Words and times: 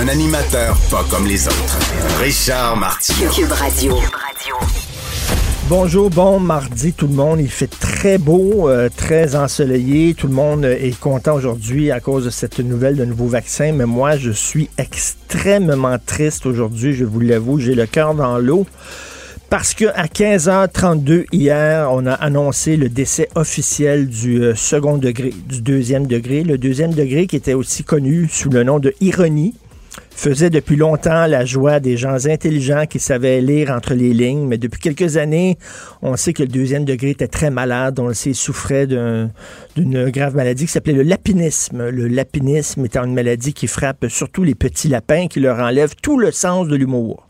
Un 0.00 0.08
animateur 0.08 0.76
pas 0.90 1.04
comme 1.08 1.26
les 1.26 1.46
autres. 1.46 1.78
Richard 2.20 2.76
Martineau. 2.76 3.30
Cube 3.30 3.52
Radio. 3.52 3.96
Bonjour, 5.68 6.10
bon 6.10 6.40
mardi 6.40 6.92
tout 6.92 7.06
le 7.06 7.14
monde. 7.14 7.38
Il 7.40 7.50
fait 7.50 7.68
très 7.68 8.18
beau, 8.18 8.68
euh, 8.68 8.88
très 8.94 9.36
ensoleillé. 9.36 10.14
Tout 10.14 10.26
le 10.26 10.34
monde 10.34 10.64
est 10.64 10.98
content 10.98 11.34
aujourd'hui 11.34 11.92
à 11.92 12.00
cause 12.00 12.24
de 12.24 12.30
cette 12.30 12.58
nouvelle 12.58 12.96
de 12.96 13.04
nouveau 13.04 13.26
vaccin. 13.26 13.72
Mais 13.72 13.86
moi, 13.86 14.16
je 14.16 14.32
suis 14.32 14.68
extrêmement 14.78 15.98
triste 16.04 16.44
aujourd'hui, 16.44 16.94
je 16.94 17.04
vous 17.04 17.20
l'avoue. 17.20 17.60
J'ai 17.60 17.76
le 17.76 17.86
cœur 17.86 18.14
dans 18.14 18.38
l'eau. 18.38 18.66
Parce 19.48 19.74
que 19.74 19.84
à 19.94 20.06
15h32 20.06 21.26
hier, 21.30 21.88
on 21.92 22.06
a 22.06 22.14
annoncé 22.14 22.76
le 22.76 22.88
décès 22.88 23.28
officiel 23.36 24.08
du 24.08 24.42
euh, 24.42 24.54
second 24.56 24.98
degré, 24.98 25.32
du 25.48 25.60
deuxième 25.60 26.08
degré. 26.08 26.42
Le 26.42 26.58
deuxième 26.58 26.92
degré 26.92 27.28
qui 27.28 27.36
était 27.36 27.54
aussi 27.54 27.84
connu 27.84 28.28
sous 28.28 28.50
le 28.50 28.64
nom 28.64 28.80
de 28.80 28.92
ironie 29.00 29.54
faisait 30.16 30.50
depuis 30.50 30.76
longtemps 30.76 31.26
la 31.26 31.44
joie 31.44 31.80
des 31.80 31.96
gens 31.96 32.26
intelligents 32.26 32.86
qui 32.86 32.98
savaient 32.98 33.40
lire 33.40 33.70
entre 33.70 33.94
les 33.94 34.14
lignes, 34.14 34.46
mais 34.46 34.58
depuis 34.58 34.80
quelques 34.80 35.16
années, 35.16 35.58
on 36.02 36.16
sait 36.16 36.32
que 36.32 36.42
le 36.42 36.48
deuxième 36.48 36.84
degré 36.84 37.10
était 37.10 37.28
très 37.28 37.50
malade, 37.50 37.98
on 37.98 38.08
le 38.08 38.14
sait, 38.14 38.32
souffrait 38.32 38.86
d'une 38.86 40.10
grave 40.10 40.34
maladie 40.34 40.66
qui 40.66 40.72
s'appelait 40.72 40.92
le 40.92 41.02
lapinisme. 41.02 41.88
Le 41.88 42.08
lapinisme 42.08 42.84
étant 42.84 43.04
une 43.04 43.14
maladie 43.14 43.52
qui 43.52 43.66
frappe 43.66 44.06
surtout 44.08 44.44
les 44.44 44.54
petits 44.54 44.88
lapins, 44.88 45.26
qui 45.26 45.40
leur 45.40 45.58
enlève 45.58 45.94
tout 46.00 46.18
le 46.18 46.30
sens 46.30 46.68
de 46.68 46.76
l'humour. 46.76 47.26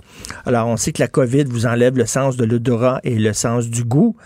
Alors, 0.47 0.69
on 0.69 0.77
sait 0.77 0.93
que 0.93 1.03
la 1.03 1.09
COVID 1.09 1.45
vous 1.45 1.67
enlève 1.67 1.97
le 1.97 2.07
sens 2.07 2.37
de 2.37 2.45
l'odorat 2.45 3.01
et 3.03 3.17
le 3.17 3.33
sens 3.33 3.69
du 3.69 3.85
goût. 3.85 4.17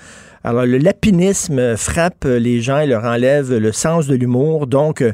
Alors, 0.44 0.66
le 0.66 0.78
lapinisme 0.78 1.76
frappe 1.76 2.24
les 2.24 2.60
gens 2.60 2.78
et 2.78 2.86
leur 2.86 3.04
enlève 3.04 3.52
le 3.52 3.72
sens 3.72 4.06
de 4.06 4.14
l'humour. 4.14 4.66
Donc, 4.66 5.02
euh, 5.02 5.12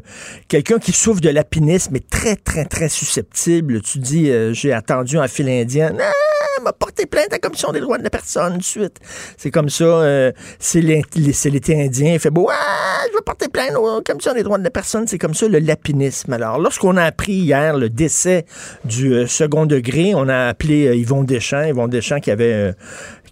quelqu'un 0.49 0.79
qui 0.79 0.93
souffre 0.93 1.21
de 1.21 1.31
lapinisme 1.31 1.97
est 1.97 2.09
très, 2.11 2.37
très, 2.37 2.65
très 2.65 2.89
susceptible. 2.89 3.81
Tu 3.81 3.99
dis, 3.99 4.31
euh, 4.31 4.53
j'ai 4.53 4.73
attendu 4.73 5.19
un 5.19 5.29
fil 5.29 5.49
indien. 5.49 5.93
Ah, 5.99 6.63
m'a 6.63 6.73
porté 6.73 7.07
plainte 7.07 7.29
à 7.31 7.37
la 7.37 7.39
Commission 7.39 7.73
des 7.73 7.81
droits 7.81 7.99
de 7.99 8.05
la 8.05 8.11
personne 8.11 8.59
de 8.59 8.63
suite. 8.63 8.99
C'est 9.37 9.51
comme 9.51 9.69
ça. 9.69 9.85
Euh, 9.85 10.33
c'est 10.59 10.81
l'été 10.81 11.83
indien. 11.83 12.15
Il 12.15 12.21
fait, 12.21 12.31
bon, 12.31 12.47
ah, 12.51 13.05
je 13.09 13.17
vais 13.17 13.23
porter 13.25 13.49
plainte 13.49 13.73
la 13.73 14.03
Commission 14.03 14.35
des 14.35 14.43
droits 14.43 14.59
de 14.59 14.65
la 14.65 14.71
personne. 14.71 15.07
C'est 15.07 15.19
comme 15.19 15.35
ça 15.35 15.49
le 15.49 15.59
lapinisme. 15.59 16.33
Alors, 16.33 16.59
lorsqu'on 16.59 16.97
a 16.97 17.05
appris 17.05 17.33
hier 17.33 17.77
le 17.77 17.89
décès 17.89 18.45
du 18.85 19.27
second 19.27 19.67
degré, 19.67 20.15
on 20.15 20.29
a 20.29 20.49
appelé 20.49 20.97
Yvon 20.97 21.25
Deschamps. 21.25 21.65
Yvon 21.65 21.89
Deschamps 21.89 22.21
qui 22.21 22.31
avait 22.31 22.75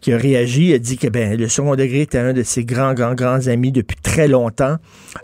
qui 0.02 0.12
a 0.12 0.18
réagi, 0.18 0.74
a 0.74 0.78
dit 0.78 0.98
que 0.98 1.06
ben, 1.06 1.38
le 1.38 1.48
second 1.48 1.76
degré 1.76 2.02
était 2.02 2.18
un 2.18 2.32
de 2.32 2.42
ses 2.42 2.64
grands, 2.64 2.92
grands, 2.92 3.14
grands 3.14 3.46
amis 3.46 3.72
depuis 3.72 3.96
très 4.02 4.28
longtemps. 4.28 4.76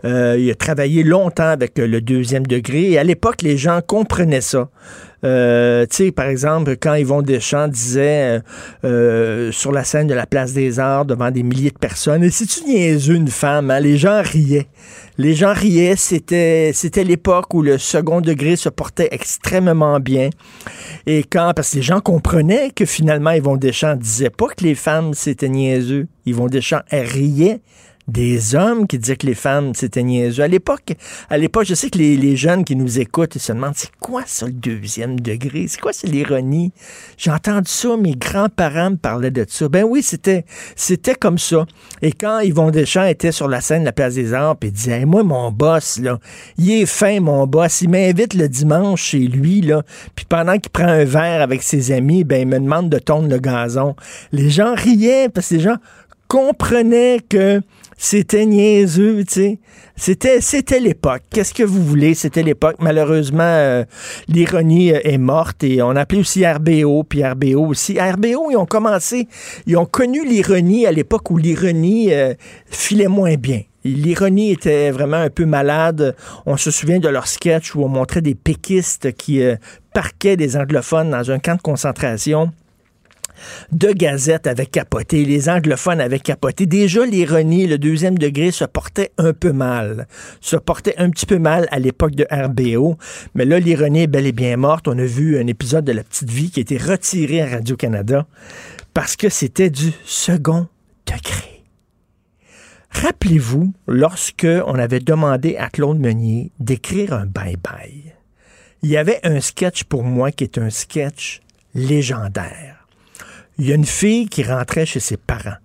Euh, 0.04 0.36
il 0.38 0.48
a 0.50 0.54
travaillé 0.54 1.02
longtemps 1.02 1.48
avec 1.48 1.76
le 1.76 2.00
deuxième 2.00 2.46
degré 2.46 2.92
et 2.92 2.98
à 2.98 3.04
l'époque, 3.04 3.42
les 3.42 3.58
gens 3.58 3.80
comprenaient 3.86 4.40
ça. 4.40 4.70
Euh, 5.24 5.84
tu 5.86 5.96
sais, 5.96 6.12
par 6.12 6.26
exemple, 6.26 6.76
quand 6.80 6.94
Yvon 6.94 7.22
Deschamps 7.22 7.68
disait 7.68 8.40
euh, 8.84 9.50
sur 9.50 9.72
la 9.72 9.84
scène 9.84 10.06
de 10.06 10.14
la 10.14 10.26
Place 10.26 10.52
des 10.52 10.78
Arts 10.78 11.06
devant 11.06 11.30
des 11.30 11.42
milliers 11.42 11.70
de 11.70 11.78
personnes, 11.78 12.22
et 12.22 12.30
si 12.30 12.46
tu 12.46 12.64
niaises 12.64 13.08
une 13.08 13.28
femme, 13.28 13.70
hein, 13.70 13.80
les 13.80 13.96
gens 13.96 14.22
riaient. 14.22 14.68
Les 15.16 15.34
gens 15.34 15.52
riaient, 15.52 15.96
c'était, 15.96 16.70
c'était 16.72 17.02
l'époque 17.02 17.52
où 17.52 17.62
le 17.62 17.78
second 17.78 18.20
degré 18.20 18.54
se 18.54 18.68
portait 18.68 19.08
extrêmement 19.10 19.98
bien. 19.98 20.30
Et 21.06 21.24
quand, 21.24 21.52
parce 21.56 21.70
que 21.72 21.76
les 21.76 21.82
gens 21.82 22.00
comprenaient 22.00 22.70
que 22.70 22.84
finalement 22.84 23.32
Yvon 23.32 23.56
Deschamps 23.56 23.96
disait 23.96 24.30
pas 24.30 24.46
que 24.48 24.62
les 24.62 24.76
femmes 24.76 25.14
c'était 25.14 25.48
niaiseux. 25.48 26.06
Yvon 26.26 26.46
Deschamps 26.46 26.82
riait 26.92 27.60
des 28.08 28.54
hommes 28.54 28.86
qui 28.86 28.98
disaient 28.98 29.16
que 29.16 29.26
les 29.26 29.34
femmes, 29.34 29.74
c'était 29.74 30.02
niaiseux. 30.02 30.42
À 30.42 30.48
l'époque, 30.48 30.94
à 31.28 31.36
l'époque, 31.36 31.66
je 31.66 31.74
sais 31.74 31.90
que 31.90 31.98
les, 31.98 32.36
jeunes 32.36 32.64
qui 32.64 32.74
nous 32.74 32.98
écoutent, 32.98 33.36
ils 33.36 33.40
se 33.40 33.52
demandent, 33.52 33.74
c'est 33.76 33.90
quoi 34.00 34.22
ça, 34.26 34.46
le 34.46 34.52
deuxième 34.52 35.20
degré? 35.20 35.66
C'est 35.68 35.80
quoi, 35.80 35.92
c'est 35.92 36.06
l'ironie? 36.06 36.72
J'ai 37.16 37.30
entendu 37.30 37.70
ça, 37.70 37.96
mes 37.96 38.14
grands-parents 38.14 38.92
me 38.92 38.96
parlaient 38.96 39.30
de 39.30 39.44
ça. 39.46 39.68
Ben 39.68 39.84
oui, 39.84 40.02
c'était, 40.02 40.44
c'était 40.74 41.14
comme 41.14 41.38
ça. 41.38 41.66
Et 42.00 42.12
quand 42.12 42.40
Yvon 42.40 42.70
Deschamps 42.70 43.04
était 43.04 43.32
sur 43.32 43.48
la 43.48 43.60
scène 43.60 43.80
de 43.80 43.86
la 43.86 43.92
Place 43.92 44.14
des 44.14 44.32
Arts, 44.32 44.56
puis 44.56 44.70
il 44.70 44.72
disait, 44.72 45.04
moi, 45.04 45.22
mon 45.22 45.50
boss, 45.50 45.98
là, 45.98 46.18
il 46.56 46.70
est 46.70 46.86
fin, 46.86 47.20
mon 47.20 47.46
boss. 47.46 47.82
Il 47.82 47.90
m'invite 47.90 48.34
le 48.34 48.48
dimanche 48.48 49.02
chez 49.02 49.18
lui, 49.18 49.60
là, 49.60 49.82
puis 50.14 50.24
pendant 50.26 50.58
qu'il 50.58 50.70
prend 50.70 50.88
un 50.88 51.04
verre 51.04 51.42
avec 51.42 51.62
ses 51.62 51.92
amis, 51.92 52.24
ben, 52.24 52.40
il 52.40 52.48
me 52.48 52.58
demande 52.58 52.88
de 52.88 52.98
tondre 52.98 53.28
le 53.28 53.38
gazon. 53.38 53.94
Les 54.32 54.48
gens 54.48 54.74
riaient 54.74 55.28
parce 55.28 55.48
que 55.48 55.54
les 55.54 55.60
gens 55.60 55.76
comprenaient 56.28 57.20
que 57.28 57.60
c'était 58.00 58.46
niaiseux, 58.46 59.24
tu 59.24 59.34
sais. 59.34 59.58
C'était, 59.96 60.40
c'était 60.40 60.78
l'époque. 60.78 61.22
Qu'est-ce 61.30 61.52
que 61.52 61.64
vous 61.64 61.82
voulez? 61.82 62.14
C'était 62.14 62.44
l'époque. 62.44 62.76
Malheureusement, 62.78 63.42
euh, 63.42 63.84
l'ironie 64.28 64.92
euh, 64.92 65.00
est 65.02 65.18
morte 65.18 65.64
et 65.64 65.82
on 65.82 65.90
appelait 65.90 66.20
aussi 66.20 66.46
RBO, 66.46 67.02
puis 67.02 67.26
RBO 67.26 67.66
aussi. 67.66 67.98
RBO, 68.00 68.52
ils 68.52 68.56
ont 68.56 68.66
commencé, 68.66 69.26
ils 69.66 69.76
ont 69.76 69.84
connu 69.84 70.24
l'ironie 70.24 70.86
à 70.86 70.92
l'époque 70.92 71.28
où 71.32 71.38
l'ironie 71.38 72.14
euh, 72.14 72.34
filait 72.70 73.08
moins 73.08 73.34
bien. 73.34 73.62
L'ironie 73.82 74.52
était 74.52 74.92
vraiment 74.92 75.16
un 75.16 75.30
peu 75.30 75.44
malade. 75.44 76.14
On 76.46 76.56
se 76.56 76.70
souvient 76.70 77.00
de 77.00 77.08
leur 77.08 77.26
sketch 77.26 77.74
où 77.74 77.82
on 77.82 77.88
montrait 77.88 78.22
des 78.22 78.36
péquistes 78.36 79.12
qui 79.12 79.40
parquaient 79.92 80.36
des 80.36 80.56
anglophones 80.56 81.10
dans 81.10 81.30
un 81.30 81.38
camp 81.38 81.56
de 81.56 81.62
concentration 81.62 82.52
de 83.72 83.92
Gazette 83.92 84.46
avaient 84.46 84.66
capoté, 84.66 85.24
les 85.24 85.48
anglophones 85.48 86.00
avaient 86.00 86.18
capoté. 86.18 86.66
Déjà, 86.66 87.04
l'ironie, 87.04 87.66
le 87.66 87.78
deuxième 87.78 88.18
degré, 88.18 88.50
se 88.50 88.64
portait 88.64 89.12
un 89.18 89.32
peu 89.32 89.52
mal. 89.52 90.06
Se 90.40 90.56
portait 90.56 90.94
un 90.98 91.10
petit 91.10 91.26
peu 91.26 91.38
mal 91.38 91.66
à 91.70 91.78
l'époque 91.78 92.14
de 92.14 92.26
RBO. 92.30 92.96
Mais 93.34 93.44
là, 93.44 93.58
l'ironie 93.58 94.02
est 94.02 94.06
bel 94.06 94.26
et 94.26 94.32
bien 94.32 94.56
morte. 94.56 94.88
On 94.88 94.98
a 94.98 95.04
vu 95.04 95.38
un 95.38 95.46
épisode 95.46 95.84
de 95.84 95.92
La 95.92 96.04
Petite 96.04 96.30
Vie 96.30 96.50
qui 96.50 96.60
a 96.60 96.62
été 96.62 96.76
retiré 96.76 97.42
à 97.42 97.46
Radio-Canada 97.46 98.26
parce 98.94 99.16
que 99.16 99.28
c'était 99.28 99.70
du 99.70 99.92
second 100.04 100.66
degré. 101.06 101.64
Rappelez-vous, 102.90 103.72
lorsque 103.86 104.46
on 104.66 104.74
avait 104.74 105.00
demandé 105.00 105.56
à 105.56 105.68
Claude 105.68 105.98
Meunier 105.98 106.52
d'écrire 106.58 107.12
un 107.12 107.26
bye-bye, 107.26 108.14
il 108.82 108.90
y 108.90 108.96
avait 108.96 109.20
un 109.24 109.40
sketch 109.40 109.84
pour 109.84 110.04
moi 110.04 110.30
qui 110.30 110.44
est 110.44 110.58
un 110.58 110.70
sketch 110.70 111.40
légendaire 111.74 112.77
il 113.58 113.68
y 113.68 113.72
a 113.72 113.74
une 113.74 113.84
fille 113.84 114.28
qui 114.28 114.42
rentrait 114.44 114.86
chez 114.86 115.00
ses 115.00 115.16
parents. 115.16 115.56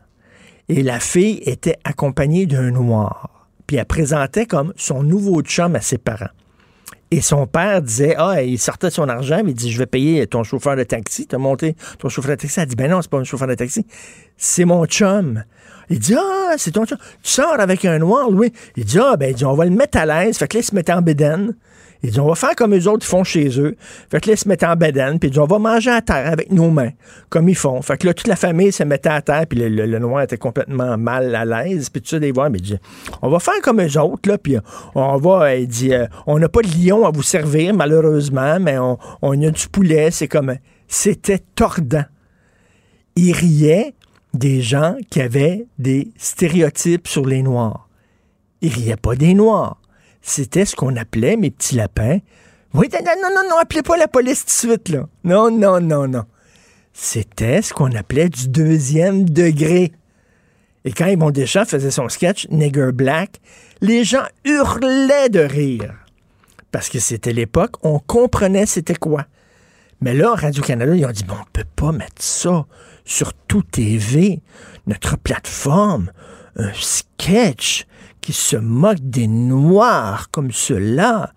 Et 0.70 0.82
la 0.82 1.00
fille 1.00 1.42
était 1.46 1.78
accompagnée 1.84 2.46
d'un 2.46 2.72
noir. 2.72 3.48
Puis 3.68 3.78
elle 3.78 3.86
présentait 3.86 4.46
comme 4.46 4.74
son 4.76 5.04
nouveau 5.04 5.42
chum 5.42 5.76
à 5.76 5.82
ses 5.82 5.98
parents. 5.98 6.30
Et 7.12 7.22
son 7.22 7.46
père 7.46 7.82
disait, 7.84 8.16
ah, 8.18 8.42
il 8.42 8.58
sortait 8.58 8.90
son 8.90 9.08
argent, 9.08 9.42
mais 9.46 9.52
il 9.52 9.56
dit, 9.56 9.72
je 9.72 9.78
vais 9.78 9.86
payer 9.86 10.26
ton 10.26 10.44
chauffeur 10.44 10.76
de 10.76 10.84
taxi. 10.84 11.28
Tu 11.28 11.36
as 11.36 11.38
monté 11.38 11.76
ton 12.00 12.10
chauffeur 12.10 12.32
de 12.32 12.42
taxi. 12.42 12.60
Elle 12.60 12.66
dit, 12.66 12.76
ben 12.76 12.90
non, 12.90 13.04
c'est 13.04 13.12
pas 13.12 13.20
un 13.20 13.24
chauffeur 13.24 13.48
de 13.48 13.54
taxi. 13.54 13.86
C'est 14.36 14.66
mon 14.66 14.84
chum. 14.88 15.44
Il 15.90 16.00
dit, 16.00 16.16
ah, 16.18 16.56
c'est 16.58 16.72
ton 16.72 16.86
chum. 16.86 16.98
Tu 17.22 17.32
sors 17.32 17.60
avec 17.60 17.86
un 17.86 18.00
noir, 18.00 18.32
Louis. 18.32 18.52
Il 18.76 18.86
dit, 18.86 18.98
ah, 19.00 19.16
ben, 19.16 19.36
on 19.46 19.54
va 19.54 19.66
le 19.66 19.72
mettre 19.72 20.00
à 20.00 20.08
l'aise. 20.08 20.40
Fait 20.40 20.48
que 20.48 20.58
là, 20.58 20.62
il 20.62 20.66
se 20.66 20.74
mettait 20.74 20.94
en 20.94 21.04
bédaine. 21.04 21.54
Ils 22.04 22.10
disent, 22.10 22.20
on 22.20 22.28
va 22.28 22.36
faire 22.36 22.54
comme 22.58 22.76
eux 22.76 22.88
autres 22.90 23.06
font 23.06 23.24
chez 23.24 23.58
eux. 23.60 23.78
Fait 24.12 24.20
que 24.20 24.28
là, 24.30 24.34
ils 24.34 24.38
se 24.38 24.48
mettaient 24.48 24.66
en 24.66 24.76
bedaine, 24.76 25.20
puis 25.20 25.30
ils 25.30 25.32
disent, 25.32 25.40
on 25.40 25.46
va 25.46 25.58
manger 25.58 25.90
à 25.90 26.02
terre 26.02 26.30
avec 26.30 26.52
nos 26.52 26.70
mains, 26.70 26.92
comme 27.30 27.48
ils 27.48 27.56
font. 27.56 27.82
Fait 27.82 27.98
que 27.98 28.08
là, 28.08 28.14
toute 28.14 28.28
la 28.28 28.36
famille 28.36 28.74
se 28.74 28.84
mettait 28.84 29.10
à 29.10 29.22
terre, 29.22 29.48
puis 29.48 29.58
le, 29.58 30.00
noir 30.00 30.24
était 30.24 30.38
complètement 30.38 30.98
mal 30.98 31.34
à 31.34 31.46
l'aise, 31.46 31.90
puis 31.90 32.02
tout 32.02 32.10
ça, 32.10 32.20
des 32.20 32.34
voir, 32.34 32.50
mais 32.50 32.60
ils 32.60 32.64
disent, 32.64 32.80
on 33.22 33.30
va 33.30 33.40
faire 33.40 33.62
comme 33.64 33.82
eux 33.82 34.00
autres, 34.00 34.30
là, 34.30 34.38
puis 34.38 34.58
on 34.96 35.16
va, 35.16 35.56
il 35.56 35.68
dit, 35.68 35.94
euh, 35.94 36.06
on 36.28 36.40
n'a 36.40 36.50
pas 36.50 36.62
de 36.62 36.68
lion 36.68 37.06
à 37.08 37.12
vous 37.12 37.24
servir, 37.24 37.74
malheureusement, 37.74 38.60
mais 38.60 38.78
on, 38.78 38.98
on 39.22 39.42
a 39.42 39.50
du 39.50 39.68
poulet, 39.70 40.12
c'est 40.12 40.28
comme, 40.28 40.56
c'était 40.90 41.40
tordant. 41.56 42.04
Ils 43.16 43.32
riaient 43.32 43.94
des 44.34 44.62
gens 44.62 44.98
qui 45.10 45.22
avaient 45.22 45.68
des 45.80 46.12
stéréotypes 46.18 47.08
sur 47.08 47.26
les 47.26 47.44
Noirs. 47.44 47.88
Ils 48.62 48.74
riaient 48.74 48.98
pas 48.98 49.16
des 49.16 49.36
Noirs 49.36 49.78
c'était 50.24 50.66
ce 50.66 50.76
qu'on 50.76 50.96
appelait, 50.96 51.38
mes 51.38 51.52
petits 51.52 51.76
lapins. 51.76 52.18
Oui, 52.74 52.88
non, 52.92 53.00
non, 53.22 53.30
non, 53.30 53.50
non, 53.50 53.58
appelez 53.58 53.84
pas 53.84 53.98
la 53.98 54.08
police 54.08 54.46
tout 54.46 54.68
de 54.68 54.74
suite, 54.74 54.90
là. 54.90 55.08
Non, 55.24 55.52
non, 55.52 55.80
non, 55.80 56.08
non. 56.08 56.24
C'était 56.94 57.62
ce 57.62 57.74
qu'on 57.74 57.92
appelait 57.92 58.30
du 58.30 58.48
deuxième 58.48 59.30
degré. 59.30 59.92
Et 60.86 60.92
quand 60.92 61.06
Yvon 61.08 61.30
Deschamps 61.30 61.66
faisait 61.66 61.92
son 61.92 62.10
sketch 62.10 62.48
Nigger 62.50 62.92
Black, 62.94 63.40
les 63.82 64.04
gens 64.04 64.26
hurlaient 64.46 65.30
de 65.30 65.42
rire. 65.42 65.94
Parce 66.72 66.90
que 66.90 67.00
c'était 67.00 67.34
l'époque, 67.34 67.76
on 67.84 68.00
comprenait 68.00 68.66
c'était 68.66 68.96
quoi. 68.96 69.26
Mais 70.02 70.14
là, 70.14 70.34
Radio-Canada, 70.34 70.96
ils 70.96 71.06
ont 71.06 71.12
dit, 71.12 71.24
bon, 71.24 71.36
on 71.40 71.52
peut 71.54 71.68
pas 71.76 71.92
mettre 71.92 72.22
ça 72.22 72.66
sur 73.06 73.34
tout 73.34 73.64
TV, 73.64 74.42
notre 74.88 75.18
plateforme, 75.18 76.12
un 76.56 76.74
sketch 76.74 77.86
qui 78.24 78.34
se 78.34 78.56
moque 78.56 79.02
des 79.02 79.28
Noirs 79.28 80.32
comme 80.32 80.52
cela. 80.52 81.34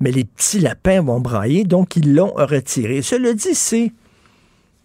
Mais 0.00 0.10
les 0.10 0.24
petits 0.24 0.58
lapins 0.58 1.02
vont 1.02 1.20
brailler, 1.20 1.64
donc 1.64 1.96
ils 1.96 2.14
l'ont 2.14 2.32
retiré. 2.34 3.02
Cela 3.02 3.34
dit, 3.34 3.54
c'est 3.54 3.92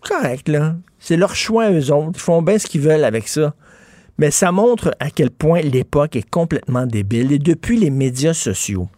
correct, 0.01 0.49
là. 0.49 0.75
C'est 0.99 1.15
leur 1.15 1.33
choix, 1.33 1.71
eux 1.71 1.91
autres. 1.91 2.11
Ils 2.15 2.19
font 2.19 2.41
bien 2.41 2.59
ce 2.59 2.67
qu'ils 2.67 2.81
veulent 2.81 3.05
avec 3.05 3.29
ça. 3.29 3.55
Mais 4.17 4.31
ça 4.31 4.51
montre 4.51 4.95
à 4.99 5.09
quel 5.09 5.31
point 5.31 5.61
l'époque 5.61 6.17
est 6.17 6.29
complètement 6.29 6.85
débile. 6.85 7.31
Et 7.31 7.39
depuis 7.39 7.79
les 7.79 7.89
médias 7.89 8.33
sociaux, 8.33 8.89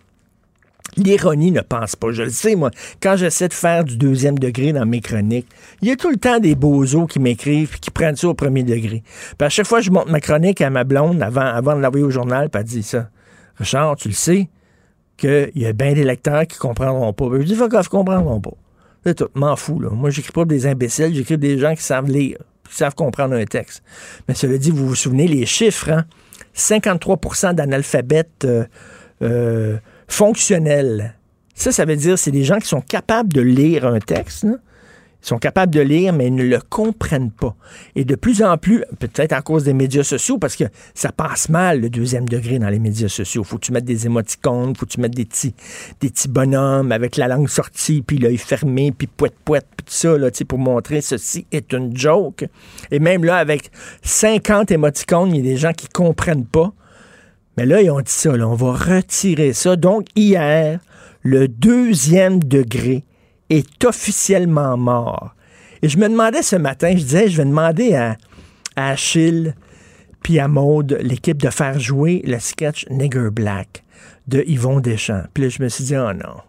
L'ironie 0.95 1.51
ne 1.51 1.61
pense 1.61 1.95
pas. 1.95 2.11
Je 2.11 2.23
le 2.23 2.29
sais, 2.29 2.55
moi. 2.55 2.71
Quand 3.01 3.17
j'essaie 3.17 3.47
de 3.47 3.53
faire 3.53 3.83
du 3.83 3.97
deuxième 3.97 4.39
degré 4.39 4.73
dans 4.73 4.85
mes 4.85 5.01
chroniques, 5.01 5.47
il 5.81 5.89
y 5.89 5.91
a 5.91 5.95
tout 5.95 6.09
le 6.09 6.17
temps 6.17 6.39
des 6.39 6.55
bozos 6.55 7.07
qui 7.07 7.19
m'écrivent 7.19 7.73
et 7.75 7.79
qui 7.79 7.91
prennent 7.91 8.15
ça 8.15 8.27
au 8.29 8.33
premier 8.33 8.63
degré. 8.63 9.03
Puis 9.37 9.45
à 9.45 9.49
chaque 9.49 9.67
fois, 9.67 9.81
je 9.81 9.91
monte 9.91 10.09
ma 10.09 10.19
chronique 10.19 10.61
à 10.61 10.69
ma 10.69 10.83
blonde 10.83 11.21
avant, 11.21 11.41
avant 11.41 11.75
de 11.75 11.81
l'envoyer 11.81 12.05
au 12.05 12.09
journal, 12.09 12.49
puis 12.49 12.61
elle 12.61 12.67
dit 12.67 12.83
ça. 12.83 13.09
Richard, 13.57 13.95
tu 13.97 14.07
le 14.07 14.13
sais 14.13 14.49
qu'il 15.17 15.51
y 15.55 15.65
a 15.65 15.73
bien 15.73 15.93
des 15.93 16.03
lecteurs 16.03 16.45
qui 16.47 16.57
comprendront 16.57 17.11
pas. 17.11 17.25
je 17.39 17.43
dis, 17.43 17.55
fuck 17.55 17.73
off, 17.73 17.89
comprendront 17.89 18.39
pas. 18.39 18.53
C'est 19.03 19.15
tout. 19.15 19.29
M'en 19.35 19.55
fous, 19.55 19.79
là. 19.79 19.89
Moi, 19.89 20.09
j'écris 20.09 20.31
pas 20.31 20.45
des 20.45 20.67
imbéciles, 20.67 21.13
j'écris 21.13 21.37
des 21.37 21.57
gens 21.57 21.75
qui 21.75 21.83
savent 21.83 22.09
lire, 22.09 22.37
qui 22.69 22.75
savent 22.75 22.95
comprendre 22.95 23.35
un 23.35 23.45
texte. 23.45 23.83
Mais 24.27 24.33
cela 24.33 24.57
dit, 24.57 24.71
vous 24.71 24.87
vous 24.87 24.95
souvenez 24.95 25.27
les 25.27 25.45
chiffres, 25.45 25.89
hein? 25.89 26.05
53% 26.55 27.53
d'analphabètes 27.53 28.45
euh, 28.45 28.65
euh, 29.21 29.77
fonctionnels. 30.07 31.15
Ça, 31.55 31.71
ça 31.71 31.85
veut 31.85 31.95
dire 31.95 32.19
c'est 32.19 32.31
des 32.31 32.43
gens 32.43 32.59
qui 32.59 32.67
sont 32.67 32.81
capables 32.81 33.33
de 33.33 33.41
lire 33.41 33.85
un 33.85 33.99
texte. 33.99 34.45
Ils 35.23 35.27
sont 35.27 35.39
capables 35.39 35.73
de 35.73 35.81
lire, 35.81 36.13
mais 36.13 36.27
ils 36.27 36.35
ne 36.35 36.43
le 36.43 36.59
comprennent 36.61 37.31
pas. 37.31 37.55
Et 37.95 38.05
de 38.05 38.15
plus 38.15 38.43
en 38.43 38.57
plus, 38.57 38.83
peut-être 38.99 39.33
à 39.33 39.41
cause 39.41 39.63
des 39.63 39.73
médias 39.73 40.03
sociaux, 40.03 40.37
parce 40.37 40.55
que 40.55 40.65
ça 40.93 41.11
passe 41.11 41.49
mal 41.49 41.81
le 41.81 41.89
deuxième 41.89 42.29
degré 42.29 42.59
dans 42.59 42.69
les 42.69 42.79
médias 42.79 43.09
sociaux. 43.09 43.43
Faut 43.43 43.57
que 43.57 43.65
tu 43.65 43.71
mettes 43.71 43.83
des 43.83 44.05
émoticônes, 44.05 44.75
faut 44.75 44.85
que 44.85 44.91
tu 44.91 45.01
mettes 45.01 45.15
des 45.15 45.25
petits, 45.25 45.55
des 45.99 46.09
petits 46.09 46.27
bonhommes 46.27 46.91
avec 46.91 47.17
la 47.17 47.27
langue 47.27 47.49
sortie, 47.49 48.03
puis 48.03 48.19
l'œil 48.19 48.37
fermé, 48.37 48.91
puis 48.91 49.07
poète 49.07 49.33
poète, 49.43 49.65
puis 49.75 49.85
tout 49.85 49.93
ça, 49.93 50.17
là, 50.17 50.29
pour 50.47 50.59
montrer 50.59 51.01
ceci 51.01 51.47
est 51.51 51.73
une 51.73 51.97
joke. 51.97 52.45
Et 52.91 52.99
même 52.99 53.25
là, 53.25 53.37
avec 53.37 53.71
50 54.03 54.71
émoticônes, 54.71 55.31
il 55.31 55.37
y 55.37 55.39
a 55.39 55.43
des 55.51 55.57
gens 55.57 55.73
qui 55.73 55.87
comprennent 55.87 56.45
pas. 56.45 56.71
Mais 57.57 57.65
là, 57.65 57.81
ils 57.81 57.89
ont 57.89 58.01
dit 58.01 58.11
ça, 58.11 58.31
on 58.31 58.55
va 58.55 58.73
retirer 58.73 59.53
ça. 59.53 59.75
Donc, 59.75 60.07
hier, 60.15 60.79
le 61.23 61.47
deuxième 61.47 62.43
degré 62.43 63.03
est 63.49 63.83
officiellement 63.83 64.77
mort. 64.77 65.35
Et 65.81 65.89
je 65.89 65.97
me 65.97 66.07
demandais 66.07 66.43
ce 66.43 66.55
matin, 66.55 66.91
je 66.91 67.03
disais, 67.03 67.29
je 67.29 67.37
vais 67.37 67.45
demander 67.45 67.95
à, 67.95 68.17
Achille 68.75 69.55
puis 70.21 70.39
à 70.39 70.47
Maude, 70.47 70.99
l'équipe, 71.01 71.41
de 71.41 71.49
faire 71.49 71.79
jouer 71.79 72.21
le 72.25 72.37
sketch 72.39 72.85
Nigger 72.89 73.29
Black 73.31 73.83
de 74.27 74.43
Yvon 74.45 74.79
Deschamps. 74.79 75.23
Puis 75.33 75.43
là, 75.43 75.49
je 75.49 75.63
me 75.63 75.69
suis 75.69 75.85
dit, 75.85 75.95
oh 75.95 76.13
non. 76.13 76.41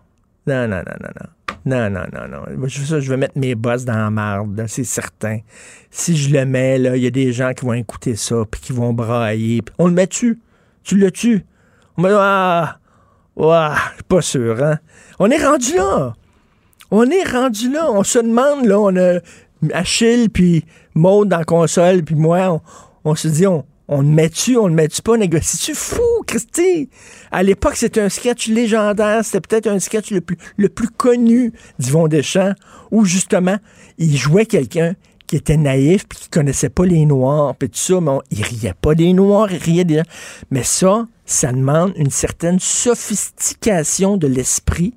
Non, 0.46 0.66
non, 0.66 0.78
non, 0.78 0.96
non, 1.00 1.10
non. 1.20 1.28
Non, 1.64 1.90
non, 1.90 2.06
non, 2.12 2.28
non. 2.28 2.66
Je, 2.66 3.10
vais 3.10 3.16
mettre 3.16 3.38
mes 3.38 3.55
bosses 3.55 3.84
dans 3.84 3.96
la 3.96 4.10
marde, 4.10 4.64
c'est 4.69 4.84
certain. 4.84 5.40
Si 5.90 6.16
je 6.16 6.32
le 6.32 6.44
mets, 6.46 6.78
là, 6.78 6.96
il 6.96 7.02
y 7.02 7.06
a 7.06 7.10
des 7.10 7.32
gens 7.32 7.52
qui 7.52 7.64
vont 7.66 7.75
écouter 7.75 8.16
ça, 8.16 8.37
puis 8.50 8.60
qui 8.60 8.72
vont 8.72 8.93
brailler. 8.93 9.62
On 9.78 9.87
le 9.87 9.93
met-tu? 9.93 10.38
Tu 10.82 10.96
le 10.96 11.10
tues. 11.10 11.44
Dit, 11.98 12.06
ah, 12.10 12.78
ouais, 13.36 13.69
pas 14.08 14.22
sûr, 14.22 14.62
hein? 14.62 14.78
On 15.19 15.30
est 15.30 15.44
rendu 15.44 15.75
là. 15.75 16.14
On 16.90 17.10
est 17.10 17.25
rendu 17.25 17.70
là. 17.70 17.90
On 17.90 18.02
se 18.02 18.19
demande, 18.19 18.64
là, 18.66 18.78
on 18.78 18.96
a 18.96 19.19
Achille, 19.72 20.28
puis 20.28 20.64
Maud 20.94 21.28
dans 21.28 21.38
la 21.38 21.44
console, 21.44 22.02
puis 22.02 22.14
moi, 22.14 22.62
on, 23.04 23.14
se 23.14 23.28
dit, 23.28 23.46
on, 23.46 23.64
on 23.88 24.02
le 24.02 24.08
met-tu, 24.08 24.56
on 24.56 24.69
le 24.69 24.75
met-tu 24.75 25.02
pas, 25.02 25.16
négocie-tu? 25.16 25.75
Fou, 25.75 26.02
Christy! 26.26 26.88
À 27.31 27.42
l'époque, 27.42 27.76
c'était 27.76 28.00
un 28.00 28.08
sketch 28.08 28.48
légendaire. 28.48 29.24
C'était 29.24 29.40
peut-être 29.40 29.66
un 29.66 29.81
sketch 29.81 30.10
le 30.10 30.20
plus, 30.20 30.36
le 30.56 30.69
plus 30.69 30.88
connu 30.88 31.52
d'Yvon 31.78 32.06
Deschamps, 32.06 32.52
où 32.90 33.04
justement, 33.04 33.56
il 33.98 34.16
jouait 34.16 34.46
quelqu'un 34.46 34.94
qui 35.28 35.36
était 35.36 35.56
naïf 35.56 36.08
puis 36.08 36.19
qui 36.19 36.28
connaissait 36.28 36.70
pas 36.70 36.84
les 36.84 37.06
Noirs 37.06 37.54
puis 37.54 37.69
tout 37.69 37.78
ça, 37.78 38.00
mais 38.00 38.19
il 38.32 38.42
riait 38.42 38.75
pas 38.80 38.96
des 38.96 39.12
Noirs, 39.12 39.52
il 39.52 39.58
riait 39.58 39.84
des... 39.84 40.02
Mais 40.50 40.64
ça, 40.64 41.06
ça 41.25 41.52
demande 41.52 41.92
une 41.96 42.10
certaine 42.10 42.58
sophistication 42.58 44.16
de 44.16 44.26
l'esprit 44.26 44.94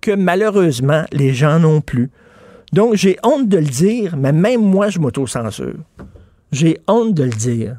que 0.00 0.10
malheureusement, 0.10 1.04
les 1.12 1.32
gens 1.32 1.60
n'ont 1.60 1.80
plus. 1.80 2.10
Donc, 2.72 2.94
j'ai 2.96 3.18
honte 3.22 3.48
de 3.48 3.58
le 3.58 3.66
dire, 3.66 4.16
mais 4.16 4.32
même 4.32 4.60
moi, 4.60 4.88
je 4.88 4.98
m'auto-censure. 4.98 5.76
J'ai 6.50 6.78
honte 6.88 7.14
de 7.14 7.24
le 7.24 7.30
dire. 7.30 7.76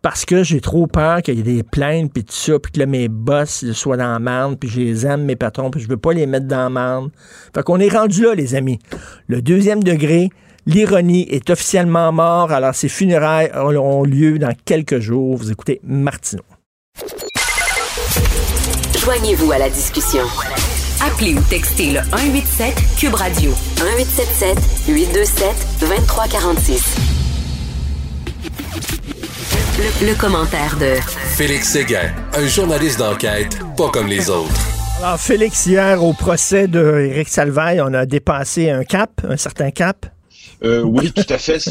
Parce 0.00 0.24
que 0.24 0.44
j'ai 0.44 0.60
trop 0.60 0.86
peur 0.86 1.22
qu'il 1.22 1.34
y 1.34 1.40
ait 1.40 1.42
des 1.42 1.62
plaintes, 1.64 2.12
puis 2.12 2.22
tout 2.22 2.32
ça, 2.32 2.58
puis 2.58 2.70
que 2.70 2.82
mes 2.84 3.08
boss 3.08 3.70
soient 3.72 3.96
dans 3.96 4.12
la 4.12 4.20
merde, 4.20 4.56
puis 4.58 4.68
je 4.68 4.80
les 4.80 5.06
aime, 5.06 5.24
mes 5.24 5.34
patrons, 5.34 5.70
puis 5.70 5.80
je 5.80 5.88
veux 5.88 5.96
pas 5.96 6.12
les 6.12 6.26
mettre 6.26 6.46
dans 6.46 6.56
la 6.56 6.70
merde. 6.70 7.10
Fait 7.52 7.62
qu'on 7.62 7.80
est 7.80 7.88
rendu 7.88 8.22
là, 8.22 8.34
les 8.34 8.54
amis. 8.54 8.78
Le 9.26 9.42
deuxième 9.42 9.82
degré, 9.82 10.30
L'ironie 10.68 11.26
est 11.30 11.48
officiellement 11.48 12.12
mort, 12.12 12.52
alors 12.52 12.74
ses 12.74 12.90
funérailles 12.90 13.50
auront 13.56 14.04
lieu 14.04 14.38
dans 14.38 14.52
quelques 14.66 14.98
jours. 14.98 15.38
Vous 15.38 15.50
écoutez 15.50 15.80
Martineau. 15.82 16.42
Joignez-vous 18.98 19.50
à 19.50 19.56
la 19.56 19.70
discussion. 19.70 20.24
Appelez 21.00 21.32
ou 21.32 21.40
textez 21.48 21.92
le 21.92 22.00
187 22.10 22.74
Cube 22.98 23.14
Radio 23.14 23.50
1877 23.78 24.58
827 24.88 25.48
2346. 25.80 26.96
Le, 29.78 30.06
le, 30.06 30.14
commentaire 30.20 30.76
de 30.76 30.96
Félix 31.34 31.70
Séguin, 31.70 32.12
un 32.34 32.46
journaliste 32.46 32.98
d'enquête 32.98 33.58
pas 33.74 33.88
comme 33.88 34.08
les 34.08 34.28
autres. 34.28 34.52
Alors 35.02 35.18
Félix, 35.18 35.64
hier 35.64 36.04
au 36.04 36.12
procès 36.12 36.68
de 36.68 37.06
Éric 37.08 37.30
Salvaille, 37.30 37.80
on 37.80 37.94
a 37.94 38.04
dépassé 38.04 38.68
un 38.68 38.84
cap, 38.84 39.12
un 39.26 39.38
certain 39.38 39.70
cap. 39.70 40.04
Euh, 40.62 40.82
oui, 40.82 41.12
tout 41.12 41.26
à 41.28 41.38
fait. 41.38 41.62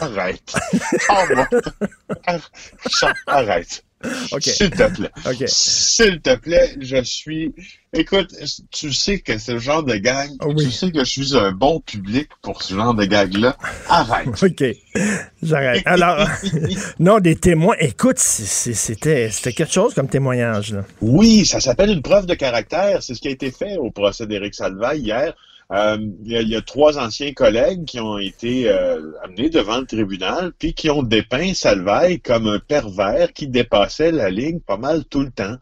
Arrête. 0.00 0.54
Oh, 1.10 2.34
Arrête. 3.26 3.84
S'il 4.40 4.70
te 4.70 4.88
plaît. 4.88 5.10
S'il 5.46 6.20
te 6.20 6.34
plaît, 6.36 6.74
je 6.80 7.02
suis. 7.02 7.54
Écoute, 7.92 8.34
tu 8.70 8.92
sais 8.92 9.18
que 9.18 9.32
le 9.52 9.58
genre 9.58 9.82
de 9.82 9.94
gag. 9.96 10.30
Ah 10.40 10.46
tu 10.56 10.70
sais 10.70 10.90
que 10.90 11.00
je 11.00 11.04
suis 11.04 11.36
un 11.36 11.52
bon 11.52 11.80
public 11.80 12.28
pour 12.40 12.62
ce 12.62 12.74
genre 12.74 12.94
de 12.94 13.04
gag-là. 13.04 13.56
Arrête. 13.88 14.42
OK. 14.42 14.64
J'arrête. 15.42 15.82
Alors, 15.84 16.26
non, 16.98 17.18
des 17.18 17.36
témoins. 17.36 17.76
Écoute, 17.78 18.18
c'était 18.18 19.28
quelque 19.30 19.70
chose 19.70 19.92
comme 19.92 20.08
témoignage. 20.08 20.72
Là. 20.72 20.84
Oui, 21.02 21.44
ça 21.44 21.60
s'appelle 21.60 21.90
une 21.90 22.02
preuve 22.02 22.26
de 22.26 22.34
caractère. 22.34 23.02
C'est 23.02 23.14
ce 23.14 23.20
qui 23.20 23.28
a 23.28 23.32
été 23.32 23.50
fait 23.50 23.76
au 23.76 23.90
procès 23.90 24.26
d'Éric 24.26 24.54
Salvaille 24.54 25.00
hier. 25.00 25.34
Euh, 25.72 25.98
il, 26.24 26.48
y 26.48 26.56
a, 26.56 26.60
trois 26.62 26.98
anciens 26.98 27.32
collègues 27.32 27.84
qui 27.84 28.00
ont 28.00 28.18
été 28.18 28.68
euh, 28.68 29.12
amenés 29.22 29.50
devant 29.50 29.78
le 29.78 29.86
tribunal, 29.86 30.52
puis 30.58 30.74
qui 30.74 30.90
ont 30.90 31.02
dépeint 31.02 31.54
Salvaille 31.54 32.20
comme 32.20 32.48
un 32.48 32.58
pervers 32.58 33.32
qui 33.32 33.46
dépassait 33.46 34.10
la 34.10 34.30
ligne 34.30 34.60
pas 34.60 34.76
mal 34.76 35.04
tout 35.04 35.20
le 35.20 35.30
temps, 35.30 35.56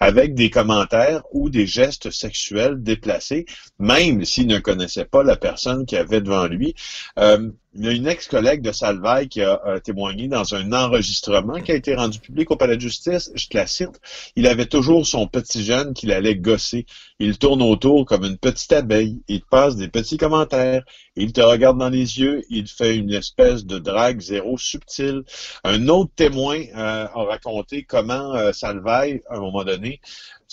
avec 0.00 0.34
des 0.34 0.50
commentaires 0.50 1.22
ou 1.32 1.48
des 1.48 1.66
gestes 1.66 2.10
sexuels 2.10 2.82
déplacés, 2.82 3.46
même 3.78 4.24
s'il 4.24 4.46
ne 4.48 4.58
connaissait 4.58 5.06
pas 5.06 5.22
la 5.22 5.36
personne 5.36 5.86
qui 5.86 5.96
avait 5.96 6.20
devant 6.20 6.46
lui. 6.46 6.74
Euh, 7.18 7.50
il 7.76 7.84
y 7.84 7.88
a 7.88 7.92
une 7.92 8.06
ex-collègue 8.06 8.62
de 8.62 8.70
Salvaille 8.70 9.28
qui 9.28 9.42
a, 9.42 9.80
témoigné 9.82 10.28
dans 10.28 10.54
un 10.54 10.72
enregistrement 10.72 11.60
qui 11.60 11.72
a 11.72 11.74
été 11.74 11.94
rendu 11.94 12.20
public 12.20 12.50
au 12.50 12.56
palais 12.56 12.76
de 12.76 12.80
justice. 12.80 13.32
Je 13.34 13.48
te 13.48 13.56
la 13.56 13.66
cite. 13.66 14.00
Il 14.36 14.46
avait 14.46 14.66
toujours 14.66 15.06
son 15.06 15.26
petit 15.26 15.64
jeune 15.64 15.92
qu'il 15.92 16.12
allait 16.12 16.36
gosser. 16.36 16.86
Il 17.18 17.36
tourne 17.36 17.62
autour 17.62 18.06
comme 18.06 18.24
une 18.24 18.38
petite 18.38 18.72
abeille. 18.72 19.22
Il 19.26 19.42
passe 19.42 19.74
des 19.74 19.88
petits 19.88 20.18
commentaires. 20.18 20.84
Il 21.16 21.32
te 21.32 21.40
regarde 21.40 21.78
dans 21.78 21.88
les 21.88 22.20
yeux. 22.20 22.42
Il 22.48 22.68
fait 22.68 22.96
une 22.96 23.12
espèce 23.12 23.64
de 23.64 23.78
drague 23.78 24.20
zéro 24.20 24.56
subtile. 24.56 25.22
Un 25.64 25.88
autre 25.88 26.12
témoin 26.14 26.60
euh, 26.76 27.06
a 27.12 27.24
raconté 27.24 27.82
comment 27.82 28.34
euh, 28.34 28.52
Salvaille, 28.52 29.22
à 29.28 29.36
un 29.36 29.40
moment 29.40 29.64
donné, 29.64 30.00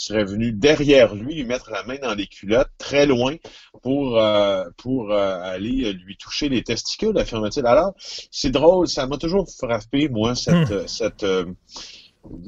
serait 0.02 0.24
venu 0.24 0.52
derrière 0.52 1.16
lui, 1.16 1.36
lui 1.36 1.44
mettre 1.46 1.72
la 1.72 1.84
main 1.84 1.98
dans 2.02 2.14
les 2.14 2.28
culottes, 2.28 2.72
très 2.78 3.06
loin, 3.06 3.36
pour, 3.82 4.20
euh, 4.20 4.64
pour 4.78 5.12
euh, 5.12 5.42
aller 5.42 5.94
lui 5.94 6.18
toucher 6.18 6.50
les 6.50 6.64
testicules, 6.64 7.18
affirme-t-il. 7.18 7.66
Alors, 7.66 7.94
c'est 8.32 8.52
drôle, 8.52 8.88
ça 8.88 9.08
m'a 9.08 9.18
toujours 9.18 9.48
frappé, 9.50 10.10
moi, 10.10 10.36
cette, 10.36 10.70
hmm. 10.70 10.88
cette 10.88 11.24
euh, 11.24 11.46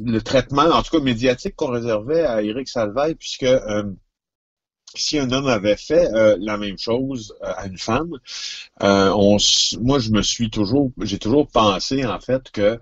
le 0.04 0.20
traitement, 0.20 0.64
en 0.64 0.82
tout 0.84 0.98
cas 0.98 1.04
médiatique, 1.04 1.56
qu'on 1.56 1.72
réservait 1.72 2.26
à 2.26 2.42
Éric 2.44 2.68
Salvaille, 2.68 3.16
puisque 3.16 3.46
si 4.96 5.20
un 5.20 5.32
homme 5.32 5.48
avait 5.48 5.78
fait 5.78 6.10
la 6.40 6.58
même 6.58 6.78
chose 6.78 7.36
à 7.42 7.66
une 7.66 7.78
femme, 7.78 8.18
on, 8.82 9.38
moi 9.82 10.00
je 10.00 10.10
me 10.12 10.22
suis 10.22 10.50
toujours, 10.50 10.92
j'ai 11.02 11.20
toujours 11.20 11.48
pensé 11.48 12.06
en 12.06 12.20
fait 12.20 12.52
que 12.52 12.80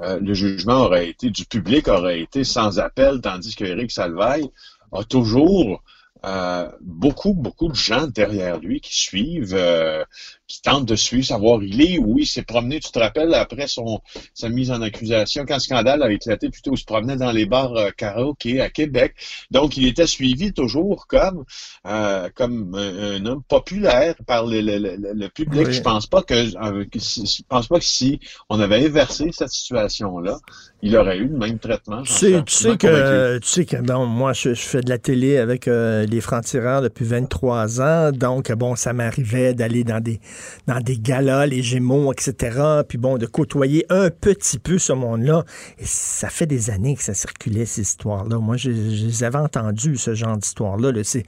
euh, 0.00 0.18
le 0.20 0.34
jugement 0.34 0.84
aurait 0.84 1.08
été, 1.10 1.30
du 1.30 1.44
public 1.44 1.88
aurait 1.88 2.20
été 2.20 2.44
sans 2.44 2.78
appel, 2.78 3.20
tandis 3.20 3.54
qu'Éric 3.54 3.90
Salvaille 3.90 4.48
a 4.92 5.04
toujours 5.04 5.82
euh, 6.24 6.70
beaucoup, 6.80 7.34
beaucoup 7.34 7.68
de 7.68 7.74
gens 7.74 8.06
derrière 8.06 8.58
lui 8.58 8.80
qui 8.80 8.96
suivent, 8.96 9.54
euh, 9.54 10.04
qui 10.46 10.62
tentent 10.62 10.86
de 10.86 10.96
suivre, 10.96 11.26
savoir 11.26 11.62
il 11.62 11.80
est, 11.80 11.98
où 11.98 12.18
il 12.18 12.26
s'est 12.26 12.42
promené. 12.42 12.78
Tu 12.78 12.92
te 12.92 12.98
rappelles, 12.98 13.34
après 13.34 13.66
son 13.66 14.00
sa 14.34 14.48
mise 14.48 14.70
en 14.70 14.82
accusation, 14.82 15.44
quand 15.46 15.54
le 15.54 15.60
scandale 15.60 16.02
a 16.02 16.12
éclaté, 16.12 16.50
plutôt, 16.50 16.74
il 16.74 16.78
se 16.78 16.84
promenait 16.84 17.16
dans 17.16 17.32
les 17.32 17.46
bars 17.46 17.74
euh, 17.74 17.90
karaoké 17.90 18.60
à 18.60 18.70
Québec. 18.70 19.14
Donc, 19.50 19.76
il 19.76 19.86
était 19.86 20.06
suivi 20.06 20.52
toujours 20.52 21.06
comme 21.06 21.44
euh, 21.86 22.28
comme 22.34 22.74
un, 22.74 23.24
homme 23.26 23.42
populaire 23.42 24.14
par 24.26 24.46
le, 24.46 24.60
le, 24.60 24.96
le, 24.96 25.28
public. 25.28 25.70
Je 25.70 25.80
pense 25.80 26.06
pas 26.06 26.22
que, 26.22 26.34
je 26.44 27.42
pense 27.48 27.66
pas 27.66 27.78
que 27.78 27.84
si 27.84 28.20
on 28.48 28.60
avait 28.60 28.84
inversé 28.86 29.30
cette 29.32 29.50
situation-là, 29.50 30.38
il 30.84 30.96
aurait 30.96 31.16
eu 31.16 31.28
le 31.28 31.38
même 31.38 31.60
traitement. 31.60 32.02
Tu 32.02 32.12
sais, 32.12 32.42
tu 32.44 32.52
sais 32.52 32.76
que, 32.76 33.38
tu 33.38 33.48
sais 33.48 33.64
que 33.64 33.76
bon, 33.76 34.04
moi, 34.04 34.32
je, 34.32 34.52
fais 34.54 34.80
de 34.80 34.90
la 34.90 34.98
télé 34.98 35.38
avec 35.38 35.68
euh, 35.68 36.04
les 36.06 36.20
francs-tireurs 36.20 36.82
depuis 36.82 37.04
23 37.04 37.80
ans. 37.80 38.10
Donc, 38.10 38.50
bon, 38.50 38.74
ça 38.74 38.92
m'arrivait 38.92 39.54
d'aller 39.54 39.84
dans 39.84 40.00
des, 40.00 40.18
dans 40.66 40.80
des 40.80 40.98
galas, 40.98 41.46
les 41.46 41.62
Gémeaux, 41.62 42.12
etc. 42.12 42.82
Puis 42.88 42.98
bon, 42.98 43.16
de 43.16 43.26
côtoyer 43.26 43.86
un 43.90 44.10
petit 44.10 44.58
peu 44.58 44.76
ce 44.78 44.92
monde-là. 44.92 45.44
Et 45.78 45.84
ça 45.84 46.28
fait 46.28 46.46
des 46.46 46.70
années 46.70 46.96
que 46.96 47.04
ça 47.04 47.14
circulait, 47.14 47.64
ces 47.64 47.82
histoires-là. 47.82 48.38
Moi, 48.38 48.56
je, 48.56 48.70
les 48.70 49.22
avais 49.22 49.38
entendues, 49.38 49.96
ce 49.96 50.14
genre 50.14 50.36
d'histoire-là. 50.36 50.90
Là, 50.90 51.02
c'est, 51.04 51.24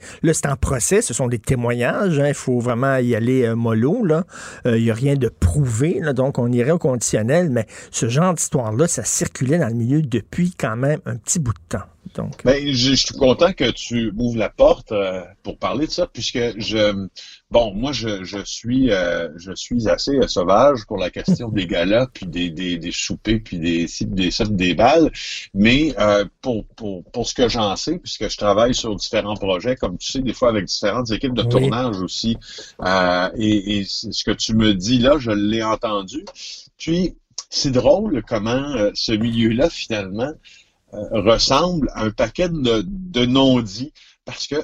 en 0.47 0.57
procès. 0.57 1.01
Ce 1.01 1.13
sont 1.13 1.27
des 1.27 1.39
témoignages. 1.39 2.19
Hein. 2.19 2.27
Il 2.27 2.33
faut 2.33 2.59
vraiment 2.59 2.97
y 2.97 3.15
aller 3.15 3.43
euh, 3.43 3.55
mollo. 3.55 4.05
Euh, 4.65 4.77
il 4.77 4.83
n'y 4.83 4.91
a 4.91 4.93
rien 4.93 5.15
de 5.15 5.29
prouvé. 5.29 5.99
Là, 6.01 6.11
donc, 6.11 6.39
on 6.39 6.51
irait 6.51 6.71
au 6.71 6.77
conditionnel. 6.77 7.49
Mais 7.49 7.67
ce 7.89 8.09
genre 8.09 8.33
d'histoire-là, 8.33 8.89
ça 8.89 9.05
circule 9.05 9.44
dans 9.45 9.67
le 9.67 9.73
milieu 9.73 10.01
depuis 10.01 10.51
quand 10.51 10.75
même 10.75 10.99
un 11.05 11.17
petit 11.17 11.39
bout 11.39 11.53
de 11.53 11.77
temps. 11.77 11.85
Donc. 12.13 12.43
Ben, 12.45 12.71
je, 12.71 12.93
suis 12.93 13.15
content 13.15 13.51
que 13.51 13.69
tu 13.71 14.13
ouvres 14.17 14.37
la 14.37 14.49
porte 14.49 14.91
euh, 14.91 15.21
pour 15.43 15.57
parler 15.57 15.87
de 15.87 15.91
ça, 15.91 16.07
puisque 16.07 16.39
je, 16.59 17.07
bon, 17.49 17.73
moi, 17.73 17.91
je, 17.91 18.23
je 18.23 18.37
suis, 18.45 18.91
euh, 18.91 19.29
je 19.37 19.51
suis 19.55 19.89
assez 19.89 20.15
euh, 20.17 20.27
sauvage 20.27 20.85
pour 20.85 20.97
la 20.97 21.09
question 21.09 21.49
des 21.49 21.65
galas, 21.65 22.07
puis 22.13 22.27
des, 22.27 22.51
des, 22.51 22.77
des 22.77 22.91
soupers, 22.91 23.39
puis 23.43 23.59
des 23.59 23.87
des 24.01 24.29
des 24.49 24.73
balles. 24.75 25.11
Mais 25.53 25.95
pour, 26.41 26.65
pour, 26.75 27.03
pour 27.05 27.27
ce 27.27 27.33
que 27.33 27.49
j'en 27.49 27.75
sais, 27.75 27.97
puisque 27.97 28.29
je 28.29 28.37
travaille 28.37 28.75
sur 28.75 28.95
différents 28.95 29.35
projets, 29.35 29.75
comme 29.75 29.97
tu 29.97 30.11
sais, 30.11 30.19
des 30.21 30.33
fois 30.33 30.49
avec 30.49 30.65
différentes 30.65 31.11
équipes 31.11 31.33
de 31.33 31.43
tournage 31.43 31.99
aussi, 31.99 32.37
et, 33.37 33.79
et 33.79 33.83
ce 33.85 34.23
que 34.23 34.31
tu 34.31 34.55
me 34.55 34.73
dis 34.73 34.99
là, 34.99 35.17
je 35.17 35.31
l'ai 35.31 35.63
entendu. 35.63 36.23
Puis 36.77 37.15
c'est 37.55 37.71
drôle 37.71 38.21
comment 38.27 38.75
euh, 38.75 38.91
ce 38.93 39.13
milieu-là, 39.13 39.69
finalement, 39.69 40.33
euh, 40.93 41.21
ressemble 41.21 41.89
à 41.93 42.03
un 42.03 42.11
paquet 42.11 42.49
de, 42.49 42.83
de 42.85 43.25
non-dits. 43.25 43.93
Parce 44.25 44.47
que 44.47 44.55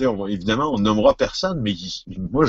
on 0.00 0.26
évidemment, 0.28 0.72
on 0.72 0.78
nommera 0.78 1.14
personne, 1.14 1.60
mais 1.60 1.74
moi, 2.30 2.46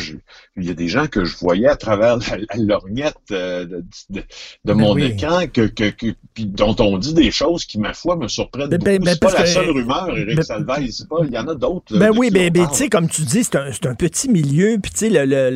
il 0.55 0.65
y 0.65 0.69
a 0.69 0.73
des 0.73 0.87
gens 0.87 1.07
que 1.07 1.25
je 1.25 1.35
voyais 1.37 1.67
à 1.67 1.75
travers 1.75 2.17
la, 2.17 2.37
lorgnette 2.57 3.15
euh, 3.31 3.65
de, 3.65 3.83
de, 4.11 4.23
ben 4.63 4.75
mon 4.75 4.95
écran 4.97 5.47
que, 5.51 5.61
que, 5.61 6.13
dont 6.37 6.75
on 6.79 6.99
dit 6.99 7.15
des 7.15 7.31
choses 7.31 7.65
qui, 7.65 7.79
ma 7.79 7.93
foi, 7.93 8.15
me 8.17 8.27
surprennent 8.27 8.69
ben, 8.69 8.79
ben, 8.79 9.01
c'est 9.03 9.19
pas 9.19 9.33
la 9.33 9.45
seule 9.47 9.71
rumeur, 9.71 10.15
Éric 10.15 10.37
ben, 10.37 10.75
il 10.79 11.31
y 11.31 11.37
en 11.37 11.47
a 11.47 11.55
d'autres. 11.55 11.97
Ben 11.97 12.11
oui, 12.15 12.29
ben, 12.29 12.51
tu 12.53 12.61
sais, 12.73 12.89
comme 12.89 13.09
tu 13.09 13.23
dis, 13.23 13.43
c'est 13.43 13.55
un, 13.55 13.71
un, 13.85 13.95
petit 13.95 14.29
milieu, 14.29 14.77
puis 14.81 14.91
tu 14.91 14.99
sais, 14.99 15.09
le, 15.09 15.49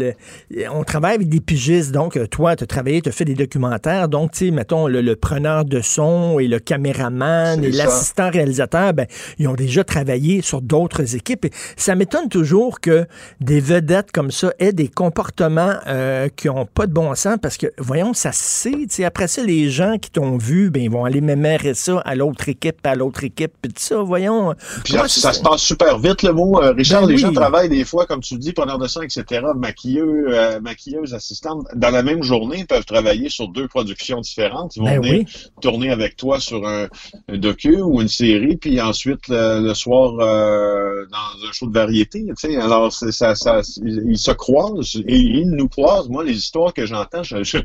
le, 0.49 0.69
on 0.71 0.83
travaille 0.83 1.15
avec 1.15 1.29
des 1.29 1.41
pigistes, 1.41 1.91
donc 1.91 2.17
euh, 2.17 2.25
toi, 2.25 2.55
tu 2.55 2.63
as 2.63 2.67
travaillé, 2.67 3.01
tu 3.01 3.09
as 3.09 3.11
fait 3.11 3.25
des 3.25 3.35
documentaires, 3.35 4.09
donc 4.09 4.31
tu 4.31 4.45
sais, 4.45 4.51
mettons, 4.51 4.87
le, 4.87 5.15
preneur 5.15 5.63
de 5.63 5.79
son 5.81 6.39
et 6.39 6.47
le 6.47 6.59
caméraman 6.59 7.63
et 7.63 7.71
l'assistant 7.71 8.31
réalisateur, 8.31 8.93
ben, 8.93 9.05
ils 9.37 9.47
ont 9.47 9.53
déjà 9.53 9.83
travaillé 9.83 10.41
sur 10.41 10.61
d'autres 10.61 11.15
équipes 11.15 11.34
ça 11.75 11.95
m'étonne 11.95 12.29
toujours 12.29 12.79
que 12.79 13.05
des 13.41 13.59
vedettes 13.59 14.11
comme 14.11 14.31
ça 14.31 14.53
aient 14.59 14.73
des 14.73 14.87
comportements 14.87 15.73
euh, 15.87 16.29
qui 16.35 16.47
n'ont 16.47 16.65
pas 16.65 16.87
de 16.87 16.93
bon 16.93 17.13
sens 17.15 17.37
parce 17.41 17.57
que, 17.57 17.67
voyons, 17.77 18.13
ça 18.13 18.31
se 18.31 18.43
sait. 18.89 19.05
Après 19.05 19.27
ça, 19.27 19.43
les 19.43 19.69
gens 19.69 19.97
qui 19.97 20.11
t'ont 20.11 20.37
vu, 20.37 20.69
ben, 20.69 20.81
ils 20.81 20.89
vont 20.89 21.05
aller 21.05 21.21
mémérer 21.21 21.73
ça 21.73 21.99
à 22.05 22.15
l'autre 22.15 22.49
équipe, 22.49 22.85
à 22.85 22.95
l'autre 22.95 23.23
équipe, 23.23 23.51
puis 23.61 23.71
tout 23.71 23.81
ça, 23.81 24.01
voyons. 24.01 24.53
ça, 24.85 25.07
se 25.07 25.41
passe 25.41 25.61
super 25.61 25.99
vite, 25.99 26.23
le 26.23 26.33
mot. 26.33 26.61
Euh, 26.61 26.71
Richard, 26.71 27.01
ben 27.01 27.09
les 27.09 27.17
gens 27.17 27.31
travaillent 27.31 27.69
des 27.69 27.85
fois, 27.85 28.05
comme 28.05 28.21
tu 28.21 28.37
dis, 28.37 28.53
preneur 28.53 28.77
de 28.77 28.87
sang, 28.87 29.01
etc., 29.01 29.41
maquilleux, 29.55 30.25
euh, 30.29 30.59
maquilleuses, 30.59 31.13
assistantes. 31.13 31.65
Dans 31.75 31.89
la 31.89 32.03
même 32.03 32.23
journée, 32.23 32.59
ils 32.59 32.67
peuvent 32.67 32.85
travailler 32.85 33.29
sur 33.29 33.47
deux 33.49 33.67
productions 33.67 34.21
différentes. 34.21 34.75
Ils 34.75 34.79
vont 34.79 34.85
ben 34.85 35.01
venir 35.01 35.25
tourner 35.61 35.91
avec 35.91 36.15
toi 36.15 36.39
sur 36.39 36.67
un, 36.67 36.87
docu 37.29 37.81
ou 37.81 38.01
une 38.01 38.07
série, 38.07 38.57
puis 38.57 38.81
ensuite, 38.81 39.27
le, 39.29 39.73
soir, 39.73 40.13
dans 40.13 41.24
un 41.47 41.51
show 41.51 41.67
de 41.67 41.73
variété. 41.73 42.25
Tu 42.25 42.33
sais, 42.35 42.57
alors, 42.57 42.91
ça, 42.91 43.35
ça, 43.35 43.61
ils 43.83 44.17
se 44.17 44.31
croisent 44.31 44.95
et 45.07 45.17
ils 45.17 45.49
nous 45.49 45.67
croisent. 45.67 46.09
Moi, 46.09 46.23
les 46.23 46.37
histoires 46.37 46.73
que 46.73 46.85
j'entends, 46.85 47.23
je, 47.23 47.43
je 47.43 47.57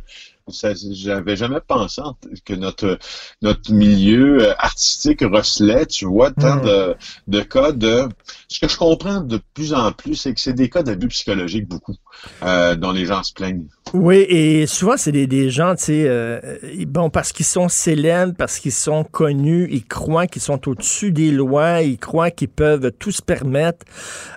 j'avais 0.50 1.37
jamais 1.37 1.61
pensé 1.66 2.02
que 2.45 2.54
notre 2.54 2.99
notre 3.42 3.73
milieu 3.73 4.42
euh, 4.42 4.54
artistique 4.59 5.21
recelait, 5.23 5.87
tu 5.87 6.07
vois, 6.07 6.30
tant 6.30 6.57
hmm. 6.57 6.62
de, 6.62 6.97
de 7.28 7.40
cas 7.40 7.73
de... 7.73 8.09
Ce 8.49 8.61
que 8.61 8.69
je 8.69 8.76
comprends 8.76 9.21
de 9.21 9.40
plus 9.54 9.73
en 9.73 9.92
plus, 9.92 10.14
c'est 10.16 10.35
que 10.35 10.40
c'est 10.40 10.52
des 10.52 10.69
cas 10.69 10.83
d'abus 10.83 11.09
psychologiques 11.09 11.69
beaucoup, 11.69 11.97
euh, 12.42 12.75
dont 12.76 12.92
les 12.92 13.07
gens 13.07 13.23
se 13.23 13.33
plaignent. 13.33 13.66
Oui, 13.92 14.26
et 14.28 14.66
souvent, 14.66 14.97
c'est 14.97 15.12
des, 15.12 15.26
des, 15.26 15.50
gens, 15.50 15.75
tu 15.75 15.85
sais, 15.85 16.04
euh, 16.07 16.40
bon, 16.87 17.11
parce 17.11 17.33
qu'ils 17.33 17.47
sont 17.47 17.69
célèbres, 17.69 18.35
parce 18.37 18.59
qu'ils 18.59 18.73
sont 18.73 19.04
connus, 19.04 19.69
ils 19.71 19.85
croient 19.85 20.26
qu'ils 20.26 20.42
sont 20.42 20.69
au-dessus 20.69 21.12
des 21.12 21.30
lois, 21.30 21.83
ils 21.83 21.99
croient 21.99 22.30
qu'ils 22.30 22.49
peuvent 22.49 22.92
tout 22.99 23.11
se 23.11 23.23
permettre, 23.23 23.85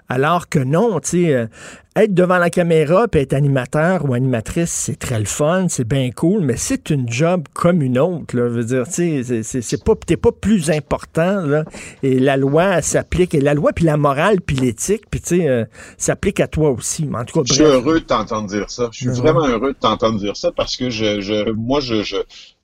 alors 0.10 0.50
que 0.50 0.60
non, 0.60 1.00
tu 1.00 1.10
sais, 1.10 1.50
être 1.96 2.14
devant 2.14 2.38
la 2.38 2.50
caméra 2.50 3.08
puis 3.08 3.22
être 3.22 3.34
animateur 3.34 4.06
ou 4.06 4.14
animatrice, 4.14 4.72
c'est 4.72 4.98
très 4.98 5.20
le 5.20 5.26
fun, 5.26 5.68
c'est 5.70 5.88
bien 5.88 6.12
cool, 6.12 6.42
mais 6.42 6.58
c'est 6.58 6.90
une 6.90 7.10
job 7.10 7.48
comme 7.54 7.82
une 7.82 8.00
autre. 8.00 8.36
Là. 8.36 8.50
Je 8.50 8.54
veux 8.54 8.64
dire, 8.64 8.88
tu 8.88 9.24
sais, 9.24 9.44
c'est 9.44 9.84
pas, 9.84 9.94
t'es 9.96 10.18
pas 10.18 10.32
plus 10.32 10.72
important. 10.72 11.42
Là, 11.46 11.66
et 12.02 12.20
la 12.20 12.38
loi 12.38 12.82
s'applique. 12.82 13.36
Et 13.36 13.42
la 13.42 13.54
loi, 13.54 13.72
puis 13.74 13.86
la 13.86 13.98
morale, 13.98 14.42
puis 14.42 14.56
l'éthique, 14.56 15.04
puis 15.10 15.22
tu 15.22 15.38
sais, 15.40 15.48
euh, 15.48 15.66
s'applique 15.98 16.40
à 16.40 16.48
toi 16.48 16.72
aussi. 16.72 17.10
En 17.14 17.26
tout 17.26 17.40
cas, 17.40 17.46
je 17.46 17.54
suis 17.54 17.64
heureux 17.64 18.00
de 18.00 18.06
t'entendre 18.06 18.48
dire 18.48 18.70
ça. 18.70 18.90
Je 18.92 18.98
suis 18.98 19.08
vraiment 19.10 19.48
heureux 19.48 19.74
de 19.74 19.80
t'entendre 19.80 20.20
dire 20.20 20.36
ça 20.36 20.52
parce 20.52 20.76
que 20.76 20.90
je, 20.90 21.22
je 21.22 21.52
moi, 21.52 21.80
je, 21.80 22.04
je 22.04 22.18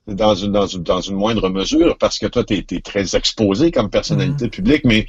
dans 0.08 0.36
une, 0.36 0.52
dans 0.52 0.68
une, 0.68 0.84
dans 0.84 1.02
une 1.02 1.16
moindre 1.16 1.50
mesure, 1.50 1.98
parce 1.98 2.18
que 2.18 2.26
toi, 2.26 2.44
tu 2.44 2.56
es, 2.56 2.82
très 2.82 3.16
exposé 3.16 3.72
comme 3.72 3.90
personnalité 3.90 4.48
mm-hmm. 4.48 4.50
publique, 4.50 4.82
mais 4.86 5.06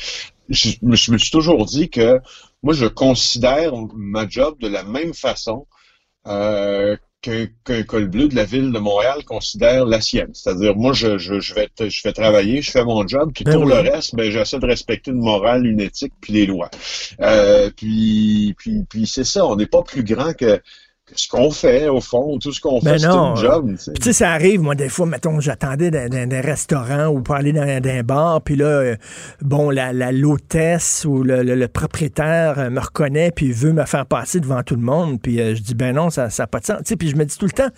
je, 0.48 0.70
je, 0.82 1.12
me 1.12 1.18
suis 1.18 1.30
toujours 1.30 1.64
dit 1.64 1.88
que 1.88 2.20
moi, 2.62 2.74
je 2.74 2.86
considère 2.86 3.72
ma 3.94 4.28
job 4.28 4.58
de 4.60 4.68
la 4.68 4.84
même 4.84 5.14
façon 5.14 5.66
euh, 6.26 6.96
qu'un 7.22 7.82
col 7.86 8.08
bleu 8.08 8.28
de 8.28 8.34
la 8.34 8.44
ville 8.44 8.72
de 8.72 8.78
Montréal 8.78 9.24
considère 9.24 9.84
la 9.84 10.00
sienne. 10.00 10.30
C'est-à-dire, 10.32 10.74
moi, 10.74 10.92
je, 10.92 11.18
je, 11.18 11.40
je, 11.40 11.54
vais, 11.54 11.68
je 11.78 12.02
vais 12.02 12.12
travailler, 12.12 12.62
je 12.62 12.70
fais 12.70 12.84
mon 12.84 13.06
job, 13.06 13.30
puis 13.34 13.44
ben 13.44 13.54
pour 13.54 13.66
le 13.66 13.74
reste, 13.74 14.14
ben, 14.14 14.30
j'essaie 14.30 14.58
de 14.58 14.66
respecter 14.66 15.10
une 15.10 15.20
morale, 15.20 15.66
une 15.66 15.80
éthique, 15.80 16.14
puis 16.20 16.32
les 16.32 16.46
lois. 16.46 16.70
Euh, 17.20 17.70
puis, 17.76 18.54
puis, 18.58 18.84
puis 18.88 19.06
c'est 19.06 19.24
ça, 19.24 19.46
on 19.46 19.56
n'est 19.56 19.66
pas 19.66 19.82
plus 19.82 20.02
grand 20.02 20.32
que, 20.32 20.60
ce 21.14 21.28
qu'on 21.28 21.50
fait, 21.50 21.88
au 21.88 22.00
fond, 22.00 22.38
tout 22.38 22.52
ce 22.52 22.60
qu'on 22.60 22.80
ben 22.80 22.92
fait, 22.92 22.98
c'est 23.00 23.06
un 23.06 23.34
job. 23.34 23.74
Tu 23.76 24.02
sais, 24.02 24.12
ça 24.12 24.32
arrive, 24.32 24.60
moi, 24.60 24.74
des 24.74 24.88
fois, 24.88 25.06
mettons, 25.06 25.40
j'attendais 25.40 25.90
dans, 25.90 26.08
un 26.12 26.40
restaurant 26.40 27.06
ou 27.08 27.20
pour 27.20 27.34
aller 27.34 27.52
dans, 27.52 27.62
un 27.62 28.02
bar, 28.02 28.42
puis 28.42 28.56
là, 28.56 28.66
euh, 28.66 28.96
bon, 29.40 29.70
la, 29.70 29.92
l'hôtesse 30.12 31.04
ou 31.04 31.22
le, 31.22 31.66
propriétaire 31.66 32.58
euh, 32.58 32.70
me 32.70 32.80
reconnaît, 32.80 33.30
puis 33.30 33.52
veut 33.52 33.72
me 33.72 33.84
faire 33.84 34.06
passer 34.06 34.40
devant 34.40 34.62
tout 34.62 34.76
le 34.76 34.82
monde, 34.82 35.20
puis 35.20 35.40
euh, 35.40 35.54
je 35.54 35.62
dis, 35.62 35.74
ben 35.74 35.94
non, 35.94 36.10
ça 36.10 36.28
n'a 36.36 36.46
pas 36.46 36.60
de 36.60 36.66
sens. 36.66 36.78
Tu 36.78 36.84
sais, 36.86 36.96
puis 36.96 37.08
je 37.08 37.16
me 37.16 37.24
dis 37.24 37.36
tout 37.36 37.46
le 37.46 37.52
temps, 37.52 37.70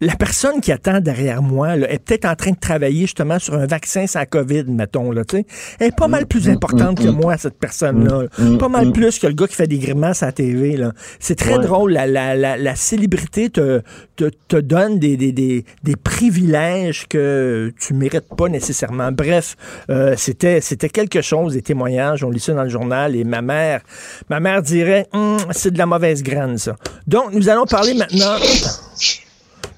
la 0.00 0.14
personne 0.14 0.60
qui 0.60 0.72
attend 0.72 1.00
derrière 1.00 1.40
moi 1.40 1.76
est 1.76 2.04
peut-être 2.04 2.26
en 2.26 2.34
train 2.34 2.50
de 2.50 2.58
travailler 2.58 3.02
justement 3.02 3.38
sur 3.38 3.54
un 3.54 3.66
vaccin 3.66 4.06
sans 4.06 4.24
COVID, 4.26 4.64
mettons. 4.64 5.10
Là, 5.10 5.22
elle 5.32 5.86
est 5.86 5.96
pas 5.96 6.08
mal 6.08 6.26
plus 6.26 6.48
importante 6.48 6.98
que 7.02 7.08
moi, 7.08 7.36
cette 7.38 7.58
personne-là. 7.58 8.24
Pas 8.58 8.68
mal 8.68 8.92
plus 8.92 9.18
que 9.18 9.26
le 9.26 9.32
gars 9.32 9.46
qui 9.46 9.54
fait 9.54 9.66
des 9.66 9.78
grimaces 9.78 10.22
à 10.22 10.26
la 10.26 10.32
TV. 10.32 10.78
C'est 11.18 11.36
très 11.36 11.58
drôle. 11.58 11.92
La, 11.92 12.06
la, 12.06 12.56
la, 12.56 12.76
célébrité 12.76 13.48
te, 13.48 13.80
te, 14.16 14.30
te 14.48 14.56
donne 14.56 14.98
des, 14.98 15.16
des, 15.16 15.32
des, 15.32 15.64
des, 15.82 15.96
privilèges 15.96 17.06
que 17.08 17.72
tu 17.80 17.94
mérites 17.94 18.28
pas 18.36 18.48
nécessairement. 18.48 19.12
Bref, 19.12 19.56
euh, 19.88 20.14
c'était 20.16 20.60
c'était 20.60 20.90
quelque 20.90 21.22
chose, 21.22 21.54
des 21.54 21.62
témoignages. 21.62 22.22
On 22.22 22.30
lit 22.30 22.40
ça 22.40 22.52
dans 22.52 22.64
le 22.64 22.68
journal 22.68 23.16
et 23.16 23.24
ma 23.24 23.40
mère, 23.40 23.80
ma 24.28 24.40
mère 24.40 24.62
dirait, 24.62 25.06
hum, 25.12 25.38
c'est 25.52 25.70
de 25.70 25.78
la 25.78 25.86
mauvaise 25.86 26.22
graine, 26.22 26.58
ça. 26.58 26.76
Donc, 27.06 27.32
nous 27.32 27.48
allons 27.48 27.64
parler 27.64 27.94
maintenant... 27.94 28.36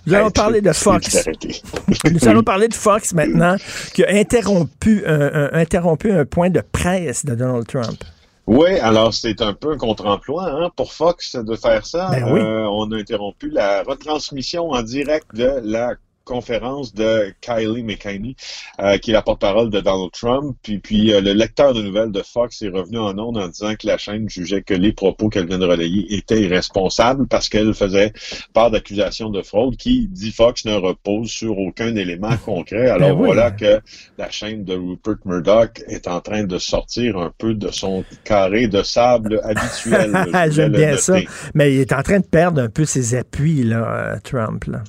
Nous 0.08 0.14
allons 0.14 0.30
parler 0.30 0.60
de 0.60 0.72
Fox. 0.72 1.28
Nous 2.10 2.28
allons 2.28 2.42
parler 2.42 2.68
de 2.68 2.74
Fox 2.74 3.12
maintenant, 3.12 3.56
qui 3.94 4.04
a 4.04 4.10
interrompu 4.10 5.04
un, 5.06 5.50
interrompu 5.52 6.10
un 6.10 6.24
point 6.24 6.50
de 6.50 6.60
presse 6.60 7.24
de 7.24 7.34
Donald 7.34 7.66
Trump. 7.66 8.02
Oui, 8.46 8.78
alors 8.78 9.12
c'est 9.12 9.42
un 9.42 9.52
peu 9.52 9.72
un 9.72 9.76
contre-emploi 9.76 10.50
hein, 10.50 10.70
pour 10.74 10.94
Fox 10.94 11.36
de 11.36 11.54
faire 11.54 11.84
ça. 11.84 12.08
Ben 12.10 12.24
euh, 12.26 12.66
on 12.70 12.90
a 12.92 12.96
interrompu 12.96 13.50
la 13.50 13.82
retransmission 13.82 14.70
en 14.70 14.80
direct 14.80 15.26
de 15.34 15.60
la 15.62 15.96
conférence 16.28 16.94
de 16.94 17.32
Kylie 17.40 17.82
McKinney, 17.82 18.36
euh, 18.80 18.98
qui 18.98 19.10
est 19.10 19.14
la 19.14 19.22
porte-parole 19.22 19.70
de 19.70 19.80
Donald 19.80 20.12
Trump. 20.12 20.56
Puis, 20.62 20.78
puis 20.78 21.12
euh, 21.12 21.22
le 21.22 21.32
lecteur 21.32 21.72
de 21.72 21.80
nouvelles 21.80 22.12
de 22.12 22.22
Fox 22.22 22.60
est 22.60 22.68
revenu 22.68 22.98
en 22.98 23.18
ondes 23.18 23.38
en 23.38 23.48
disant 23.48 23.74
que 23.76 23.86
la 23.86 23.96
chaîne 23.96 24.28
jugeait 24.28 24.62
que 24.62 24.74
les 24.74 24.92
propos 24.92 25.30
qu'elle 25.30 25.46
vient 25.46 25.58
de 25.58 25.64
relayer 25.64 26.14
étaient 26.14 26.42
irresponsables 26.42 27.26
parce 27.28 27.48
qu'elle 27.48 27.72
faisait 27.72 28.12
part 28.52 28.70
d'accusations 28.70 29.30
de 29.30 29.40
fraude 29.40 29.76
qui, 29.76 30.06
dit 30.08 30.30
Fox, 30.30 30.66
ne 30.66 30.74
repose 30.74 31.30
sur 31.30 31.58
aucun 31.58 31.96
élément 31.96 32.36
concret. 32.44 32.90
Alors 32.90 33.10
Ben 33.10 33.16
oui. 33.16 33.26
voilà 33.26 33.50
que 33.50 33.80
la 34.18 34.30
chaîne 34.30 34.64
de 34.64 34.74
Rupert 34.74 35.16
Murdoch 35.24 35.82
est 35.88 36.06
en 36.08 36.20
train 36.20 36.44
de 36.44 36.58
sortir 36.58 37.16
un 37.16 37.32
peu 37.38 37.54
de 37.54 37.70
son 37.70 38.04
carré 38.24 38.68
de 38.68 38.82
sable 38.82 39.40
habituel. 39.42 40.12
J'aime 40.50 40.72
bien 40.72 40.98
ça. 40.98 41.16
Mais 41.54 41.72
il 41.74 41.80
est 41.80 41.92
en 41.94 42.02
train 42.02 42.20
de 42.20 42.26
perdre 42.26 42.60
un 42.60 42.68
peu 42.68 42.84
ses 42.84 43.14
appuis, 43.14 43.62
là, 43.62 44.12
euh, 44.12 44.16
Trump. 44.22 44.64
Là. 44.64 44.82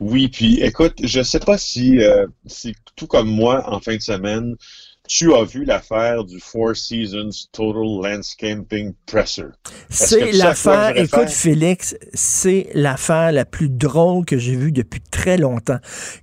Oui, 0.00 0.28
puis 0.28 0.60
écoute, 0.62 0.94
je 1.02 1.22
sais 1.22 1.40
pas 1.40 1.58
si, 1.58 1.98
euh, 2.02 2.26
si 2.46 2.74
tout 2.96 3.06
comme 3.06 3.28
moi, 3.28 3.64
en 3.72 3.80
fin 3.80 3.96
de 3.96 4.02
semaine, 4.02 4.56
tu 5.08 5.34
as 5.34 5.42
vu 5.44 5.64
l'affaire 5.64 6.24
du 6.24 6.38
Four 6.38 6.76
Seasons 6.76 7.30
Total 7.52 7.82
Landscaping 8.12 8.92
Presser. 9.06 9.44
C'est 9.88 10.32
l'affaire, 10.32 10.96
écoute? 10.96 11.30
Félix, 11.30 11.96
c'est 12.14 12.68
l'affaire 12.74 13.32
la 13.32 13.44
plus 13.44 13.70
drôle 13.70 14.24
que 14.24 14.38
j'ai 14.38 14.54
vue 14.54 14.70
depuis 14.70 15.00
très 15.10 15.38
longtemps. 15.38 15.78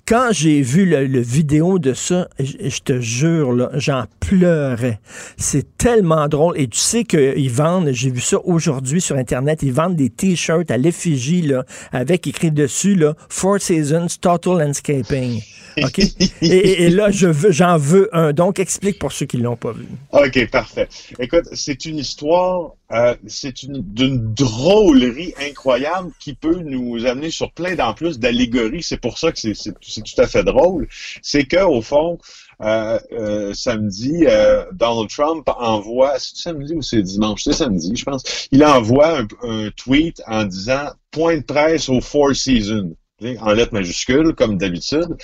Quand 0.08 0.30
j'ai 0.32 0.62
vu 0.62 0.86
le, 0.86 1.08
le 1.08 1.20
vidéo 1.20 1.80
de 1.80 1.94
ça, 1.94 2.27
je, 2.39 2.80
te 2.80 3.00
jure, 3.01 3.70
j'en 3.74 4.06
pleurais. 4.20 5.00
C'est 5.38 5.77
tellement 5.77 6.27
drôle. 6.27 6.58
Et 6.60 6.68
tu 6.68 6.80
sais 6.80 7.04
qu'ils 7.04 7.51
vendent, 7.51 7.89
j'ai 7.92 8.12
vu 8.12 8.22
ça 8.22 8.38
aujourd'hui 8.46 9.01
sur 9.01 9.15
Internet, 9.15 9.63
ils 9.63 9.74
vendent 9.74 9.96
des 9.96 10.10
t-shirts 10.12 10.70
à 10.70 10.77
l'effigie, 10.77 11.51
avec 11.92 12.27
écrit 12.27 12.51
dessus, 12.51 12.96
là, 12.96 13.15
Four 13.30 13.60
Seasons 13.60 14.08
Total 14.22 14.54
Landscaping. 14.60 15.42
OK? 15.84 16.00
et, 16.00 16.12
et- 16.42 16.84
et 16.84 16.89
là, 16.89 17.10
je 17.12 17.27
veux, 17.27 17.51
j'en 17.51 17.77
veux 17.77 18.10
un. 18.15 18.32
Donc, 18.32 18.60
explique 18.75 19.00
pour 19.00 19.13
ceux 19.13 19.25
qui 19.25 19.38
l'ont 19.38 19.55
pas 19.55 19.72
vu. 19.72 19.88
OK, 20.12 20.51
parfait. 20.51 20.89
Écoute, 21.20 21.46
c'est 21.53 21.86
une 21.86 21.98
histoire, 21.98 22.74
euh, 22.91 23.15
c'est 23.25 23.63
une 23.63 23.82
d'une 23.82 24.34
drôlerie 24.34 25.34
incroyable 25.39 26.12
qui 26.20 26.34
peut 26.34 26.60
nous 26.60 27.05
amener 27.05 27.32
sur 27.32 27.51
plein 27.53 27.75
d'en 27.75 27.94
plus 27.94 28.20
d'allégories. 28.20 28.84
C'est 28.84 29.00
pour 29.00 29.17
ça 29.17 29.32
que 29.32 29.39
c'est 29.39 29.53
tout 29.53 30.22
à 30.22 30.27
fait 30.27 30.44
drôle. 30.44 30.88
C'est 31.22 31.46
que 31.46 31.63
au 31.63 31.82
fond, 31.82 32.17
euh, 32.62 33.00
euh, 33.13 33.53
samedi, 33.53 34.25
Donald 34.74 35.10
Trump 35.10 35.48
envoie, 35.58 36.20
c'est 36.20 36.36
samedi 36.36 36.74
ou 36.74 36.82
c'est 36.82 37.01
dimanche, 37.01 37.44
c'est 37.44 37.53
samedi, 37.53 37.96
je 37.96 38.03
pense. 38.03 38.24
Il 38.51 38.63
envoie 38.65 39.20
un 39.44 39.70
tweet 39.72 40.22
en 40.27 40.44
disant 40.44 40.89
point 41.12 41.38
de 41.38 41.44
presse 41.44 41.88
au 41.88 42.01
Four 42.01 42.36
Seasons 42.36 42.96
en 43.22 43.53
lettres 43.53 43.74
majuscules, 43.74 44.34
comme 44.36 44.57
d'habitude. 44.57 45.15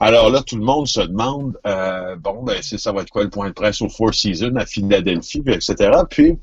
Alors 0.00 0.30
là, 0.30 0.42
tout 0.42 0.56
le 0.56 0.64
monde 0.64 0.86
se 0.86 1.00
demande, 1.00 1.58
euh, 1.66 2.16
bon, 2.16 2.42
ben, 2.42 2.60
ça 2.62 2.92
va 2.92 3.02
être 3.02 3.10
quoi 3.10 3.24
le 3.24 3.30
point 3.30 3.48
de 3.48 3.54
presse 3.54 3.80
au 3.80 3.88
Four 3.88 4.14
Seasons 4.14 4.56
à 4.56 4.66
Philadelphie, 4.66 5.42
etc. 5.46 5.90
Puis, 6.08 6.38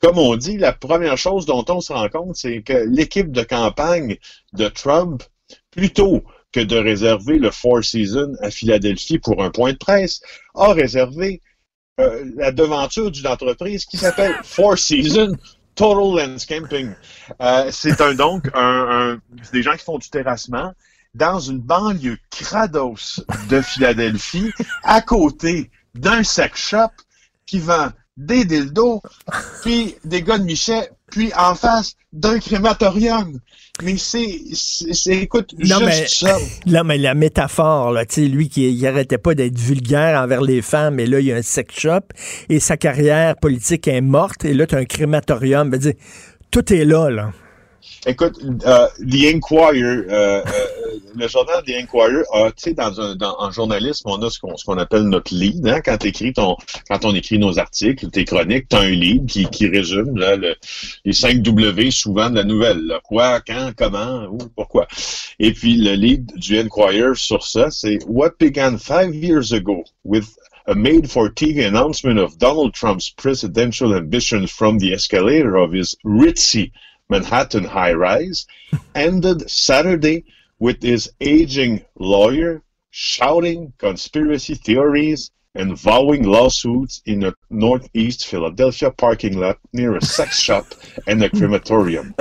comme 0.00 0.18
on 0.18 0.36
dit, 0.36 0.56
la 0.56 0.72
première 0.72 1.18
chose 1.18 1.44
dont 1.46 1.64
on 1.68 1.80
se 1.80 1.92
rend 1.92 2.08
compte, 2.08 2.36
c'est 2.36 2.62
que 2.62 2.84
l'équipe 2.88 3.32
de 3.32 3.42
campagne 3.42 4.16
de 4.52 4.68
Trump, 4.68 5.22
plutôt 5.70 6.22
que 6.52 6.60
de 6.60 6.76
réserver 6.76 7.38
le 7.38 7.50
Four 7.50 7.84
Seasons 7.84 8.34
à 8.40 8.50
Philadelphie 8.50 9.18
pour 9.18 9.42
un 9.42 9.50
point 9.50 9.72
de 9.72 9.78
presse, 9.78 10.20
a 10.54 10.72
réservé 10.72 11.42
euh, 12.00 12.24
la 12.36 12.52
devanture 12.52 13.10
d'une 13.10 13.26
entreprise 13.26 13.84
qui 13.84 13.96
s'appelle 13.96 14.34
Four 14.44 14.78
Seasons 14.78 15.36
Total 15.78 16.28
Landscaping. 16.28 16.92
Euh, 17.40 17.68
c'est 17.70 18.00
un 18.00 18.14
donc 18.14 18.48
un, 18.54 19.12
un- 19.14 19.20
des 19.52 19.62
gens 19.62 19.72
qui 19.76 19.84
font 19.84 19.98
du 19.98 20.10
terrassement 20.10 20.72
dans 21.14 21.38
une 21.38 21.60
banlieue 21.60 22.18
crados 22.30 23.20
de 23.48 23.60
Philadelphie, 23.62 24.52
à 24.82 25.00
côté 25.00 25.70
d'un 25.94 26.22
sex 26.22 26.60
shop 26.70 26.90
qui 27.46 27.60
vend 27.60 27.88
des 28.16 28.44
dildos, 28.44 29.00
puis 29.62 29.94
des 30.04 30.22
gars 30.22 30.38
de 30.38 30.44
Michet, 30.44 30.90
puis 31.10 31.32
en 31.36 31.54
face 31.54 31.94
d'un 32.12 32.38
crématorium. 32.38 33.38
Mais 33.82 33.96
c'est, 33.96 34.40
c'est, 34.54 34.92
c'est- 34.92 35.16
écoute, 35.18 35.54
Non, 35.58 35.78
juste 35.78 35.84
mais- 35.84 36.06
ça. 36.08 36.36
Là, 36.66 36.82
mais 36.82 36.98
la 36.98 37.14
métaphore, 37.14 37.92
là, 37.92 38.04
tu 38.04 38.14
sais, 38.16 38.20
lui 38.22 38.48
qui 38.48 38.68
il 38.68 38.86
arrêtait 38.86 39.18
pas 39.18 39.34
d'être 39.34 39.56
vulgaire 39.56 40.20
envers 40.20 40.40
les 40.42 40.62
femmes, 40.62 40.98
et 40.98 41.06
là, 41.06 41.20
il 41.20 41.26
y 41.26 41.32
a 41.32 41.36
un 41.36 41.42
sex 41.42 41.78
shop, 41.78 42.00
et 42.48 42.58
sa 42.58 42.76
carrière 42.76 43.36
politique 43.36 43.86
est 43.86 44.00
morte, 44.00 44.44
et 44.44 44.52
là, 44.54 44.66
tu 44.66 44.74
as 44.74 44.78
un 44.78 44.84
crématorium. 44.84 45.70
Ben, 45.70 45.78
dis, 45.78 45.94
tout 46.50 46.72
est 46.72 46.84
là, 46.84 47.08
là. 47.08 47.30
Écoute, 48.06 48.40
euh, 48.66 48.86
The 48.98 49.34
Inquirer, 49.34 49.80
euh, 49.82 50.04
euh, 50.10 50.42
le 51.14 51.28
journal 51.28 51.62
The 51.64 51.70
Inquirer 51.70 52.22
a, 52.32 52.50
tu 52.50 52.62
sais, 52.62 52.74
dans 52.74 53.00
un, 53.00 53.16
en 53.20 53.50
journalisme, 53.50 54.08
on 54.08 54.22
a 54.22 54.30
ce 54.30 54.38
qu'on, 54.38 54.78
appelle 54.78 55.04
notre 55.04 55.34
lead, 55.34 55.66
hein, 55.66 55.80
quand 55.84 55.98
t'écris 55.98 56.32
ton, 56.32 56.56
quand 56.88 57.04
on 57.04 57.14
écrit 57.14 57.38
nos 57.38 57.58
articles, 57.58 58.08
tes 58.10 58.24
chroniques, 58.24 58.68
t'as 58.68 58.80
un 58.80 58.90
lead 58.90 59.26
qui, 59.26 59.46
qui 59.46 59.68
résume, 59.68 60.18
les 61.04 61.12
5 61.12 61.42
W 61.42 61.90
souvent 61.90 62.30
de 62.30 62.36
la 62.36 62.44
nouvelle. 62.44 62.98
Quoi, 63.04 63.40
quand, 63.40 63.72
comment, 63.76 64.24
où, 64.26 64.38
pourquoi. 64.54 64.86
Et 65.38 65.52
puis, 65.52 65.76
le 65.76 65.94
lead 65.94 66.32
du 66.36 66.58
Inquirer 66.58 67.14
sur 67.14 67.44
ça, 67.44 67.70
c'est 67.70 67.98
What 68.06 68.32
began 68.38 68.78
five 68.78 69.14
years 69.14 69.52
ago 69.52 69.84
with 70.04 70.36
a 70.66 70.74
made-for-TV 70.74 71.66
announcement 71.66 72.18
of 72.18 72.36
Donald 72.36 72.74
Trump's 72.74 73.08
presidential 73.10 73.94
ambitions 73.94 74.50
from 74.50 74.78
the 74.78 74.92
escalator 74.92 75.56
of 75.56 75.72
his 75.72 75.96
ritzy 76.04 76.72
Manhattan 77.10 77.64
high 77.64 77.94
rise 77.94 78.46
ended 78.94 79.50
Saturday 79.50 80.24
with 80.58 80.82
his 80.82 81.10
aging 81.20 81.84
lawyer 81.98 82.62
shouting 82.90 83.72
conspiracy 83.78 84.54
theories 84.54 85.30
and 85.54 85.76
vowing 85.76 86.24
lawsuits 86.24 87.02
in 87.06 87.24
a 87.24 87.34
northeast 87.50 88.26
Philadelphia 88.26 88.90
parking 88.90 89.38
lot 89.38 89.58
near 89.72 89.96
a 89.96 90.02
sex 90.02 90.38
shop 90.46 90.66
and 91.06 91.22
a 91.22 91.30
crematorium. 91.30 92.14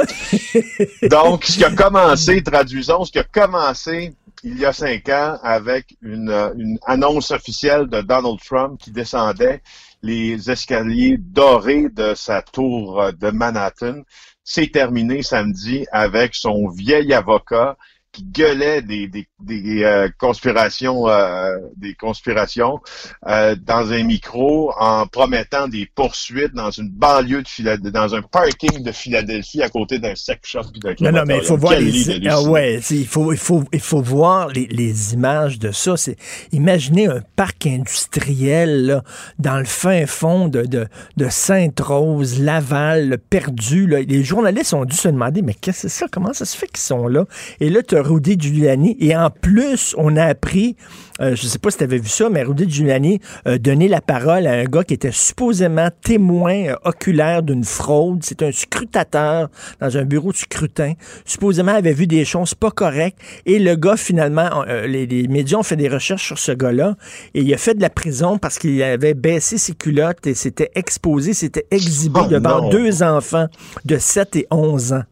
Donc, 1.09 1.45
ce 1.45 1.57
qui 1.57 1.63
a 1.63 1.71
commencé, 1.71 2.41
traduisons, 2.41 3.05
ce 3.05 3.11
qui 3.11 3.19
a 3.19 3.23
commencé 3.23 4.15
il 4.43 4.59
y 4.59 4.65
a 4.65 4.73
cinq 4.73 5.09
ans 5.09 5.39
avec 5.41 5.95
une, 6.01 6.29
une 6.57 6.77
annonce 6.85 7.31
officielle 7.31 7.87
de 7.87 8.01
Donald 8.01 8.39
Trump 8.39 8.79
qui 8.79 8.91
descendait 8.91 9.61
les 10.03 10.49
escaliers 10.49 11.17
dorés 11.17 11.89
de 11.89 12.13
sa 12.13 12.41
tour 12.41 13.11
de 13.19 13.31
Manhattan. 13.31 14.03
C'est 14.43 14.71
terminé 14.71 15.23
samedi 15.23 15.85
avec 15.91 16.35
son 16.35 16.69
vieil 16.69 17.13
avocat 17.13 17.77
qui 18.17 18.23
gueulait 18.23 18.81
des, 18.81 19.07
des, 19.07 19.27
des 19.39 19.83
euh, 19.83 20.09
conspirations, 20.17 21.07
euh, 21.07 21.57
des 21.75 21.93
conspirations 21.93 22.79
euh, 23.27 23.55
dans 23.55 23.91
un 23.91 24.01
micro 24.03 24.73
en 24.79 25.05
promettant 25.05 25.67
des 25.67 25.87
poursuites 25.93 26.55
dans 26.55 26.71
une 26.71 26.89
banlieue 26.89 27.43
de 27.43 27.47
Philadelphie, 27.47 27.91
dans 27.91 28.15
un 28.15 28.23
parking 28.23 28.81
de 28.81 28.91
Philadelphie 28.91 29.61
à 29.61 29.69
côté 29.69 29.99
d'un 29.99 30.15
sex 30.15 30.39
shop 30.43 30.61
Non, 30.99 31.11
non, 31.11 31.23
mais 31.27 31.37
il 31.37 31.43
faut 31.43 31.57
voir 31.57 31.79
les, 31.79 32.27
ah 32.27 32.41
ouais, 32.41 32.79
il 32.89 33.05
faut, 33.05 33.31
il 33.31 33.37
faut, 33.37 33.63
il 33.71 33.79
faut 33.79 34.01
voir 34.01 34.47
les, 34.47 34.65
les 34.67 35.13
images 35.13 35.59
de 35.59 35.71
ça. 35.71 35.97
C'est, 35.97 36.17
imaginez 36.51 37.05
un 37.05 37.21
parc 37.35 37.67
industriel 37.67 38.87
là, 38.87 39.03
dans 39.37 39.59
le 39.59 39.65
fin 39.65 40.07
fond 40.07 40.47
de, 40.47 40.63
de, 40.63 40.87
de 41.15 41.29
Sainte-Rose, 41.29 42.39
Laval, 42.39 43.09
là, 43.09 43.17
perdu. 43.17 43.85
Là. 43.85 44.01
Les 44.01 44.23
journalistes 44.23 44.73
ont 44.73 44.85
dû 44.85 44.95
se 44.95 45.09
demander, 45.09 45.43
mais 45.43 45.53
qu'est-ce 45.53 45.83
que 45.83 45.89
c'est 45.89 45.99
ça? 45.99 46.07
Comment 46.11 46.33
ça 46.33 46.45
se 46.45 46.57
fait 46.57 46.67
qu'ils 46.67 46.79
sont 46.79 47.07
là? 47.07 47.25
Et 47.59 47.69
là, 47.69 47.83
tu 47.83 47.95
as 47.95 48.01
Rudy 48.01 48.35
Giuliani. 48.39 48.97
Et 48.99 49.15
en 49.15 49.26
plus, 49.29 49.95
on 49.97 50.15
a 50.15 50.23
appris, 50.23 50.75
euh, 51.21 51.35
je 51.35 51.47
sais 51.47 51.59
pas 51.59 51.71
si 51.71 51.77
tu 51.77 51.83
avais 51.83 51.97
vu 51.97 52.09
ça, 52.09 52.29
mais 52.29 52.43
Rudy 52.43 52.69
Giuliani 52.69 53.19
a 53.45 53.57
donné 53.57 53.87
la 53.87 54.01
parole 54.01 54.47
à 54.47 54.53
un 54.53 54.65
gars 54.65 54.83
qui 54.83 54.93
était 54.93 55.11
supposément 55.11 55.89
témoin 56.03 56.67
euh, 56.67 56.75
oculaire 56.83 57.43
d'une 57.43 57.63
fraude. 57.63 58.19
C'est 58.23 58.43
un 58.43 58.51
scrutateur 58.51 59.49
dans 59.79 59.97
un 59.97 60.03
bureau 60.05 60.31
de 60.31 60.37
scrutin. 60.37 60.93
Supposément 61.25 61.73
avait 61.73 61.93
vu 61.93 62.07
des 62.07 62.25
choses 62.25 62.53
pas 62.53 62.71
correctes. 62.71 63.19
Et 63.45 63.59
le 63.59 63.75
gars, 63.75 63.97
finalement, 63.97 64.63
euh, 64.67 64.87
les, 64.87 65.05
les 65.05 65.27
médias 65.27 65.57
ont 65.57 65.63
fait 65.63 65.75
des 65.75 65.89
recherches 65.89 66.25
sur 66.25 66.39
ce 66.39 66.51
gars-là. 66.51 66.95
Et 67.33 67.41
il 67.41 67.53
a 67.53 67.57
fait 67.57 67.73
de 67.73 67.81
la 67.81 67.89
prison 67.89 68.37
parce 68.37 68.59
qu'il 68.59 68.81
avait 68.83 69.13
baissé 69.13 69.57
ses 69.57 69.73
culottes 69.73 70.25
et 70.27 70.33
s'était 70.33 70.71
exposé, 70.75 71.33
s'était 71.33 71.67
exhibé 71.71 72.21
Oh 72.23 72.27
devant 72.27 72.61
non. 72.61 72.69
deux 72.69 73.03
enfants 73.03 73.47
de 73.85 73.97
7 73.97 74.35
et 74.37 74.47
11 74.51 74.93
ans. 74.93 75.03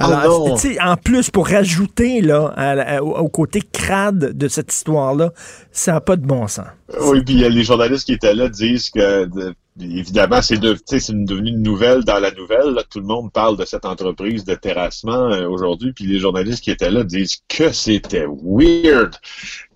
Alors, 0.00 0.58
sais, 0.58 0.80
en 0.80 0.96
plus, 0.96 1.30
pour 1.30 1.48
rajouter 1.48 2.20
là, 2.20 2.52
à 2.56 3.02
au, 3.02 3.16
au 3.16 3.28
côté 3.28 3.60
crade 3.60 4.36
de 4.36 4.48
cette 4.48 4.72
histoire-là, 4.72 5.32
ça 5.72 5.92
n'a 5.92 6.00
pas 6.00 6.16
de 6.16 6.26
bon 6.26 6.46
sens. 6.48 6.66
Oui, 7.00 7.22
puis 7.24 7.44
euh, 7.44 7.48
les 7.48 7.62
journalistes 7.62 8.06
qui 8.06 8.12
étaient 8.12 8.34
là 8.34 8.48
disent 8.48 8.90
que 8.90 9.24
de- 9.26 9.54
évidemment, 9.80 10.42
c'est 10.42 10.58
de, 10.58 10.76
devenu 11.24 11.50
une 11.50 11.62
nouvelle 11.62 12.04
dans 12.04 12.18
la 12.18 12.30
nouvelle. 12.32 12.76
Tout 12.90 13.00
le 13.00 13.06
monde 13.06 13.32
parle 13.32 13.56
de 13.56 13.64
cette 13.64 13.84
entreprise 13.84 14.44
de 14.44 14.54
terrassement 14.54 15.30
euh, 15.30 15.48
aujourd'hui, 15.48 15.92
puis 15.92 16.04
les 16.06 16.18
journalistes 16.18 16.62
qui 16.62 16.70
étaient 16.70 16.90
là 16.90 17.04
disent 17.04 17.38
que 17.48 17.72
c'était 17.72 18.26
weird 18.26 19.14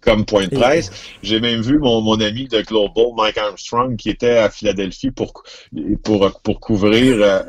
comme 0.05 0.25
point 0.25 0.47
de 0.47 0.55
presse. 0.55 0.91
J'ai 1.23 1.41
même 1.41 1.61
vu 1.61 1.79
mon, 1.79 2.01
mon 2.01 2.21
ami 2.21 2.47
de 2.49 2.61
Global, 2.61 3.07
Mike 3.17 3.39
Armstrong, 3.39 3.97
qui 3.97 4.11
était 4.11 4.39
à 4.39 4.51
Philadelphie 4.51 5.11
pour 5.11 5.43
pour 6.03 6.31
pour 6.43 6.61
couvrir 6.61 7.17
euh, 7.21 7.41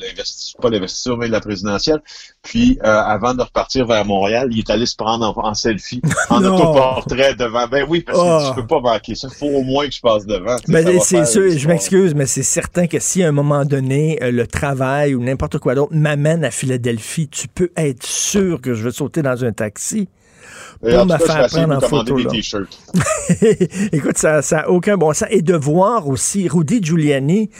l'investissement, 0.00 0.60
pas 0.62 0.70
l'investissement, 0.70 1.16
mais 1.16 1.28
la 1.28 1.40
présidentielle. 1.40 2.00
Puis 2.42 2.78
euh, 2.82 2.86
avant 2.86 3.34
de 3.34 3.42
repartir 3.42 3.86
vers 3.86 4.04
Montréal, 4.04 4.48
il 4.50 4.60
est 4.60 4.70
allé 4.70 4.86
se 4.86 4.96
prendre 4.96 5.36
en, 5.36 5.54
selfie, 5.54 6.00
en 6.30 6.42
autoportrait 6.42 7.34
devant. 7.34 7.66
Ben 7.66 7.84
oui, 7.88 8.00
parce 8.00 8.18
que 8.18 8.24
oh. 8.24 8.40
je 8.48 8.60
peux 8.60 8.66
pas 8.66 8.80
manquer 8.80 9.14
ça. 9.14 9.28
Il 9.30 9.36
faut 9.36 9.58
au 9.58 9.62
moins 9.62 9.86
que 9.86 9.94
je 9.94 10.00
passe 10.00 10.26
devant. 10.26 10.56
Ben, 10.68 11.00
c'est 11.00 11.26
sûr, 11.26 11.50
je 11.50 11.68
m'excuse, 11.68 12.14
mais 12.14 12.26
c'est 12.26 12.42
certain 12.42 12.86
que 12.86 12.98
si 12.98 13.22
à 13.22 13.28
un 13.28 13.32
moment 13.32 13.64
donné, 13.64 14.18
euh, 14.22 14.30
le 14.30 14.46
travail 14.46 15.14
ou 15.14 15.22
n'importe 15.22 15.58
quoi 15.58 15.74
d'autre 15.74 15.94
m'amène 15.94 16.44
à 16.44 16.50
Philadelphie, 16.50 17.28
tu 17.28 17.48
peux 17.48 17.70
être 17.76 18.04
sûr 18.04 18.60
que 18.60 18.74
je 18.74 18.84
vais 18.84 18.92
sauter 18.92 19.22
dans 19.22 19.44
un 19.44 19.52
taxi 19.52 20.08
pour 20.80 21.06
me 21.06 21.18
faire 21.18 21.46
prendre 21.46 21.76
en 21.76 21.80
photo. 21.80 22.18
Écoute, 23.92 24.18
ça 24.18 24.40
n'a 24.50 24.70
aucun 24.70 24.96
bon 24.96 25.12
sens. 25.12 25.28
Et 25.30 25.42
de 25.42 25.54
voir 25.54 26.08
aussi 26.08 26.48
Rudy 26.48 26.82
Giuliani, 26.82 27.50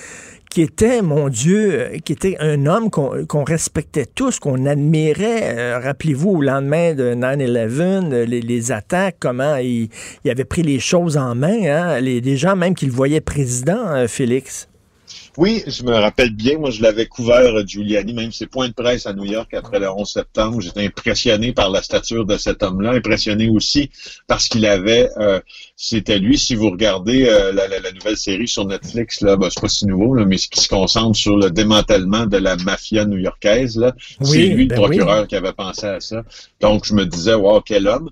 qui 0.50 0.62
était, 0.62 1.00
mon 1.00 1.28
Dieu, 1.28 1.72
euh, 1.72 1.98
qui 2.04 2.12
était 2.12 2.36
un 2.40 2.66
homme 2.66 2.90
qu'on 2.90 3.44
respectait 3.44 4.06
tous, 4.06 4.40
qu'on 4.40 4.66
admirait. 4.66 5.56
Euh, 5.56 5.78
rappelez-vous, 5.78 6.30
au 6.30 6.42
lendemain 6.42 6.94
de 6.94 7.14
9-11, 7.14 8.12
euh, 8.12 8.26
les, 8.26 8.72
attaques, 8.72 9.16
comment 9.20 9.56
il, 9.56 9.88
avait 10.28 10.44
pris 10.44 10.62
les 10.62 10.80
choses 10.80 11.16
en 11.16 11.36
main. 11.36 11.62
Hein? 11.64 12.00
Les, 12.00 12.20
les 12.20 12.36
gens 12.36 12.56
même 12.56 12.74
qui 12.74 12.86
le 12.86 12.92
voyaient 12.92 13.20
président, 13.20 14.06
Félix. 14.08 14.69
Oui, 15.36 15.62
je 15.66 15.84
me 15.84 15.92
rappelle 15.92 16.30
bien, 16.30 16.58
moi 16.58 16.70
je 16.70 16.82
l'avais 16.82 17.06
couvert, 17.06 17.54
euh, 17.54 17.64
Giuliani, 17.64 18.12
même 18.12 18.32
ses 18.32 18.46
points 18.46 18.68
de 18.68 18.72
presse 18.72 19.06
à 19.06 19.12
New 19.12 19.24
York 19.24 19.54
après 19.54 19.78
le 19.78 19.88
11 19.88 20.10
septembre. 20.10 20.60
J'étais 20.60 20.84
impressionné 20.84 21.52
par 21.52 21.70
la 21.70 21.82
stature 21.82 22.26
de 22.26 22.36
cet 22.36 22.62
homme-là, 22.64 22.92
impressionné 22.92 23.48
aussi 23.48 23.90
parce 24.26 24.48
qu'il 24.48 24.66
avait, 24.66 25.08
euh, 25.18 25.40
c'était 25.76 26.18
lui, 26.18 26.36
si 26.36 26.56
vous 26.56 26.70
regardez 26.70 27.26
euh, 27.26 27.52
la, 27.52 27.92
nouvelle 27.92 28.16
série 28.16 28.48
sur 28.48 28.66
Netflix, 28.66 29.20
là, 29.20 29.36
ben, 29.36 29.48
c'est 29.50 29.60
pas 29.60 29.68
si 29.68 29.86
nouveau, 29.86 30.14
là, 30.14 30.24
mais 30.24 30.36
qui 30.36 30.60
se 30.60 30.68
concentre 30.68 31.16
sur 31.16 31.36
le 31.36 31.50
démantèlement 31.50 32.26
de 32.26 32.36
la 32.36 32.56
mafia 32.56 33.04
new-yorkaise, 33.04 33.76
là, 33.76 33.94
c'est 34.20 34.46
lui 34.46 34.64
le 34.64 34.70
ben 34.70 34.76
procureur 34.76 35.28
qui 35.28 35.36
avait 35.36 35.52
pensé 35.52 35.86
à 35.86 36.00
ça. 36.00 36.24
Donc 36.60 36.84
je 36.84 36.94
me 36.94 37.06
disais, 37.06 37.34
wow, 37.34 37.60
quel 37.60 37.86
homme. 37.86 38.10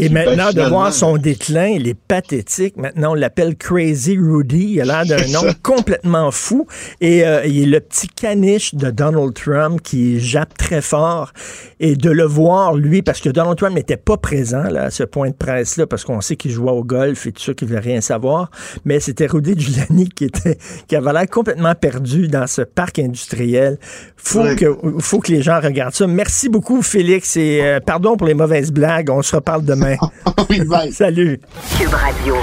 Et 0.00 0.08
maintenant, 0.08 0.52
de 0.52 0.62
voir 0.62 0.92
son 0.92 1.16
déclin, 1.16 1.66
il 1.66 1.88
est 1.88 1.94
pathétique. 1.94 2.76
Maintenant, 2.76 3.12
on 3.12 3.14
l'appelle 3.14 3.56
Crazy 3.56 4.16
Rudy. 4.16 4.74
Il 4.74 4.80
a 4.80 4.84
l'air 4.84 5.06
d'un 5.06 5.26
nom 5.28 5.52
complètement 5.62 6.30
fou. 6.30 6.66
Et 7.00 7.24
euh, 7.26 7.44
il 7.46 7.62
est 7.62 7.66
le 7.66 7.80
petit 7.80 8.08
caniche 8.08 8.74
de 8.74 8.90
Donald 8.90 9.34
Trump 9.34 9.80
qui 9.82 10.20
jappe 10.20 10.56
très 10.56 10.80
fort. 10.80 11.32
Et 11.80 11.96
de 11.96 12.10
le 12.10 12.24
voir, 12.24 12.74
lui, 12.74 13.02
parce 13.02 13.20
que 13.20 13.28
Donald 13.28 13.56
Trump 13.56 13.74
n'était 13.74 13.96
pas 13.96 14.16
présent 14.16 14.64
là, 14.64 14.84
à 14.84 14.90
ce 14.90 15.04
point 15.04 15.30
de 15.30 15.34
presse-là, 15.34 15.86
parce 15.86 16.04
qu'on 16.04 16.20
sait 16.20 16.36
qu'il 16.36 16.50
jouait 16.50 16.72
au 16.72 16.84
golf 16.84 17.26
et 17.26 17.32
tout 17.32 17.42
ça, 17.42 17.54
qu'il 17.54 17.68
ne 17.68 17.74
veut 17.74 17.80
rien 17.80 18.00
savoir. 18.00 18.50
Mais 18.84 19.00
c'était 19.00 19.26
Rudy 19.26 19.54
Giuliani 19.58 20.08
qui, 20.08 20.24
était, 20.24 20.58
qui 20.86 20.96
avait 20.96 21.12
l'air 21.12 21.28
complètement 21.28 21.74
perdu 21.74 22.28
dans 22.28 22.46
ce 22.46 22.62
parc 22.62 22.98
industriel. 22.98 23.78
Faut, 24.16 24.44
que, 24.56 24.76
faut 24.98 25.20
que 25.20 25.32
les 25.32 25.42
gens 25.42 25.60
regardent 25.60 25.94
ça. 25.94 26.06
Merci 26.06 26.48
beaucoup, 26.48 26.82
Félix. 26.82 27.36
Et 27.36 27.60
euh, 27.62 27.80
pardon 27.80 28.16
pour 28.16 28.26
les 28.26 28.34
mauvaises 28.34 28.72
blagues. 28.72 29.10
On 29.10 29.22
se 29.22 29.36
reparle 29.36 29.64
demain. 29.64 29.87
oui, 30.50 30.60
bye. 30.64 30.92
Salut. 30.92 31.40
Cube 31.78 31.94
Radio. 31.94 32.36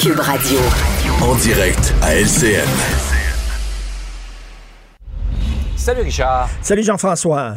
Cube 0.00 0.18
Radio. 0.18 0.58
En 1.20 1.34
direct 1.36 1.94
à 2.02 2.14
LCN. 2.16 2.68
Salut 5.76 6.02
Richard. 6.02 6.48
Salut 6.62 6.82
Jean-François. 6.82 7.54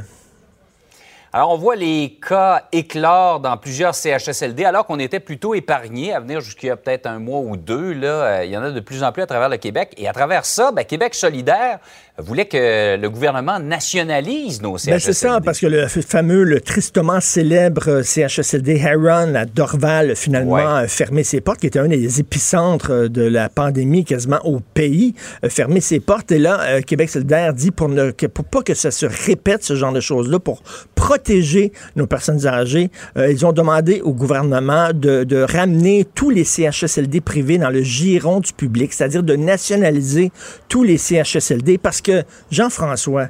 Alors, 1.35 1.51
on 1.51 1.57
voit 1.57 1.75
les 1.75 2.17
cas 2.25 2.63
éclore 2.71 3.41
dans 3.41 3.57
plusieurs 3.57 3.93
CHSLD, 3.93 4.63
alors 4.63 4.85
qu'on 4.85 4.99
était 4.99 5.19
plutôt 5.19 5.53
épargnés 5.53 6.13
à 6.13 6.21
venir 6.21 6.39
jusqu'il 6.39 6.67
y 6.67 6.69
a 6.69 6.77
peut-être 6.77 7.07
un 7.07 7.19
mois 7.19 7.41
ou 7.41 7.57
deux. 7.57 7.91
Là, 7.91 8.07
euh, 8.07 8.45
il 8.45 8.51
y 8.51 8.57
en 8.57 8.63
a 8.63 8.71
de 8.71 8.79
plus 8.79 9.03
en 9.03 9.11
plus 9.11 9.21
à 9.21 9.27
travers 9.27 9.49
le 9.49 9.57
Québec. 9.57 9.93
Et 9.97 10.07
à 10.07 10.13
travers 10.13 10.45
ça, 10.45 10.71
bien, 10.71 10.85
Québec 10.85 11.13
solidaire 11.13 11.79
voulait 12.17 12.45
que 12.45 12.95
le 12.95 13.09
gouvernement 13.09 13.59
nationalise 13.59 14.61
nos 14.61 14.77
CHSLD. 14.77 14.91
Ben, 14.91 14.99
c'est 14.99 15.13
ça, 15.13 15.41
parce 15.41 15.59
que 15.59 15.67
le 15.67 15.87
fameux, 15.87 16.43
le 16.43 16.61
tristement 16.61 17.19
célèbre 17.19 18.03
CHSLD 18.03 18.77
Heron 18.77 19.35
à 19.35 19.45
Dorval, 19.45 20.15
finalement, 20.15 20.75
a 20.75 20.87
fermé 20.87 21.23
ses 21.23 21.41
portes, 21.41 21.59
qui 21.59 21.67
était 21.67 21.79
un 21.79 21.89
des 21.89 22.19
épicentres 22.21 23.09
de 23.09 23.23
la 23.23 23.49
pandémie 23.49 24.05
quasiment 24.05 24.39
au 24.45 24.61
pays, 24.61 25.13
a 25.43 25.49
fermé 25.49 25.81
ses 25.81 25.99
portes. 25.99 26.31
Et 26.31 26.39
là, 26.39 26.61
euh, 26.61 26.81
Québec 26.81 27.09
solidaire 27.09 27.53
dit 27.53 27.71
pour 27.71 27.89
ne 27.89 28.11
pour 28.11 28.45
pas 28.45 28.61
que 28.61 28.73
ça 28.73 28.91
se 28.91 29.05
répète, 29.05 29.63
ce 29.63 29.75
genre 29.75 29.91
de 29.91 29.99
choses-là, 29.99 30.39
pour 30.39 30.63
protéger 30.95 31.73
nos 31.97 32.07
personnes 32.07 32.47
âgées, 32.47 32.91
euh, 33.17 33.31
ils 33.31 33.45
ont 33.45 33.51
demandé 33.51 34.01
au 34.01 34.13
gouvernement 34.13 34.89
de, 34.93 35.23
de 35.23 35.41
ramener 35.41 36.05
tous 36.15 36.29
les 36.29 36.45
CHSLD 36.45 37.19
privés 37.19 37.57
dans 37.57 37.69
le 37.69 37.81
giron 37.81 38.39
du 38.39 38.53
public, 38.53 38.93
c'est-à-dire 38.93 39.23
de 39.23 39.35
nationaliser 39.35 40.31
tous 40.69 40.83
les 40.83 40.97
CHSLD 40.97 41.77
parce 41.77 42.01
que 42.05 42.23
Jean-François, 42.51 43.29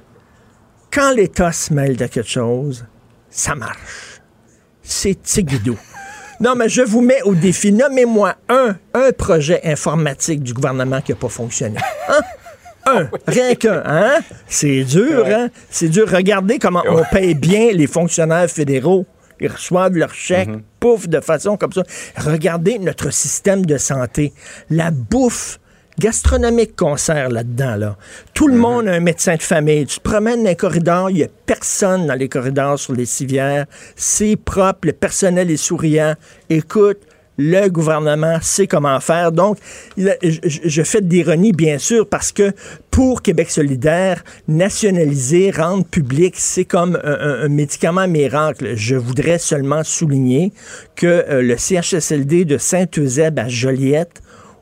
quand 0.91 1.11
l'État 1.11 1.51
se 1.51 1.73
mêle 1.73 1.95
de 1.95 2.07
quelque 2.07 2.29
chose, 2.29 2.85
ça 3.29 3.55
marche. 3.55 4.21
C'est 4.83 5.21
tigidou. 5.21 5.77
Non, 6.41 6.53
mais 6.53 6.67
je 6.67 6.81
vous 6.81 6.99
mets 6.99 7.21
au 7.21 7.33
défi. 7.33 7.71
Nommez-moi 7.71 8.35
un, 8.49 8.75
un 8.93 9.11
projet 9.13 9.61
informatique 9.63 10.43
du 10.43 10.53
gouvernement 10.53 10.99
qui 10.99 11.13
n'a 11.13 11.15
pas 11.17 11.29
fonctionné. 11.29 11.79
Hein? 12.09 12.19
Un, 12.85 13.09
rien 13.25 13.55
qu'un, 13.55 13.81
hein? 13.85 14.19
C'est 14.45 14.83
dur, 14.83 15.25
hein? 15.27 15.47
C'est 15.69 15.87
dur. 15.87 16.11
Regardez 16.11 16.59
comment 16.59 16.83
on 16.89 17.03
paye 17.09 17.35
bien 17.35 17.71
les 17.71 17.87
fonctionnaires 17.87 18.49
fédéraux. 18.49 19.05
Ils 19.39 19.47
reçoivent 19.47 19.95
leur 19.95 20.13
chèque, 20.13 20.49
mm-hmm. 20.49 20.63
pouf, 20.81 21.07
de 21.07 21.21
façon 21.21 21.55
comme 21.55 21.71
ça. 21.71 21.83
Regardez 22.17 22.79
notre 22.79 23.11
système 23.11 23.65
de 23.65 23.77
santé. 23.77 24.33
La 24.69 24.91
bouffe 24.91 25.61
gastronomique 25.99 26.75
qu'on 26.75 26.97
sert 26.97 27.29
là-dedans. 27.29 27.75
Là. 27.75 27.97
Tout 28.33 28.47
le 28.47 28.55
mhm. 28.55 28.59
monde 28.59 28.87
a 28.87 28.93
un 28.93 28.99
médecin 28.99 29.35
de 29.35 29.41
famille. 29.41 29.85
Tu 29.85 29.99
te 29.99 30.09
promènes 30.09 30.43
dans 30.43 30.49
les 30.49 30.55
corridors, 30.55 31.09
il 31.09 31.17
n'y 31.17 31.23
a 31.23 31.29
personne 31.45 32.07
dans 32.07 32.15
les 32.15 32.29
corridors 32.29 32.79
sur 32.79 32.93
les 32.93 33.05
civières. 33.05 33.65
C'est 33.95 34.35
propre, 34.35 34.87
le 34.87 34.93
personnel 34.93 35.51
est 35.51 35.57
souriant. 35.57 36.15
Écoute, 36.49 36.99
le 37.37 37.67
gouvernement 37.67 38.37
sait 38.41 38.67
comment 38.67 38.99
faire. 38.99 39.31
Donc, 39.31 39.57
je 39.97 40.83
fais 40.83 41.01
de 41.01 41.09
l'ironie, 41.09 41.51
bien 41.51 41.77
sûr, 41.77 42.07
parce 42.07 42.31
que 42.31 42.53
pour 42.91 43.21
Québec 43.21 43.49
solidaire, 43.49 44.23
nationaliser, 44.47 45.51
rendre 45.51 45.85
public, 45.85 46.35
c'est 46.37 46.65
comme 46.65 46.99
un, 47.03 47.47
médicament 47.49 48.07
miracle. 48.07 48.75
Je 48.75 48.95
voudrais 48.95 49.37
seulement 49.37 49.83
souligner 49.83 50.53
que 50.95 51.05
euh, 51.05 51.41
le 51.41 51.57
CHSLD 51.57 52.45
de 52.45 52.57
Saint-Eusèbe 52.57 53.37
à 53.39 53.49
Joliette 53.49 54.21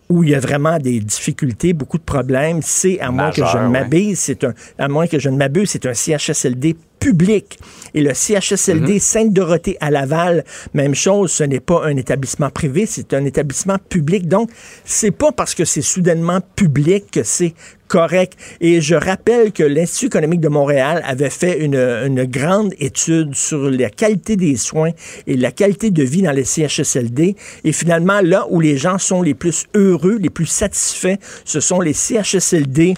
où 0.10 0.24
il 0.24 0.32
y 0.32 0.36
a 0.36 0.40
vraiment 0.40 0.78
des 0.78 1.00
difficultés, 1.00 1.74
beaucoup 1.74 1.98
de 1.98 2.04
problèmes, 2.04 2.60
c'est 2.62 3.00
à 3.00 3.12
moins 3.12 3.32
que 3.32 3.46
je 3.46 3.58
ne 3.58 3.68
m'abuse, 3.68 4.20
c'est 4.20 4.44
un 4.44 4.54
à 4.78 4.88
moins 4.88 5.08
que 5.08 5.20
je 5.20 5.30
ne 5.30 5.38
m'abuse, 5.38 5.70
c'est 5.70 5.86
un 5.86 5.94
CHSLD 5.94 6.76
public. 7.04 7.60
Et 7.94 8.02
le 8.02 8.14
CHSLD 8.14 8.94
mhm. 8.94 9.00
Sainte-Dorothée 9.00 9.78
à 9.82 9.92
Laval, 9.92 10.46
même 10.74 10.96
chose, 10.96 11.34
ce 11.34 11.44
n'est 11.44 11.60
pas 11.60 11.86
un 11.86 11.98
établissement 11.98 12.50
privé, 12.50 12.86
c'est 12.86 13.14
un 13.14 13.26
établissement 13.26 13.78
public. 13.78 14.30
Donc, 14.30 14.50
c'est 14.86 15.12
pas 15.12 15.34
parce 15.34 15.54
que 15.54 15.66
c'est 15.66 15.82
soudainement 15.82 16.40
public 16.56 17.12
que 17.12 17.24
c'est 17.24 17.54
correct. 17.90 18.38
Et 18.62 18.80
je 18.80 18.96
rappelle 18.96 19.52
que 19.52 19.64
l'Institut 19.64 20.06
économique 20.06 20.40
de 20.40 20.48
Montréal 20.48 21.04
avait 21.06 21.30
fait 21.30 21.60
une, 21.60 21.76
une, 21.76 22.24
grande 22.24 22.74
étude 22.80 23.36
sur 23.36 23.70
la 23.70 23.90
qualité 23.90 24.38
des 24.38 24.56
soins 24.56 24.92
et 25.28 25.36
la 25.36 25.52
qualité 25.52 25.92
de 25.92 26.04
vie 26.04 26.22
dans 26.22 26.32
les 26.32 26.46
CHSLD. 26.46 27.36
Et 27.66 27.72
finalement, 27.74 28.22
là 28.22 28.48
où 28.50 28.62
les 28.62 28.78
gens 28.78 28.98
sont 28.98 29.22
les 29.22 29.34
plus 29.34 29.66
heureux, 29.76 30.18
les 30.20 30.30
plus 30.30 30.46
satisfaits, 30.46 31.18
ce 31.44 31.60
sont 31.60 31.82
les 31.82 31.94
CHSLD 31.94 32.94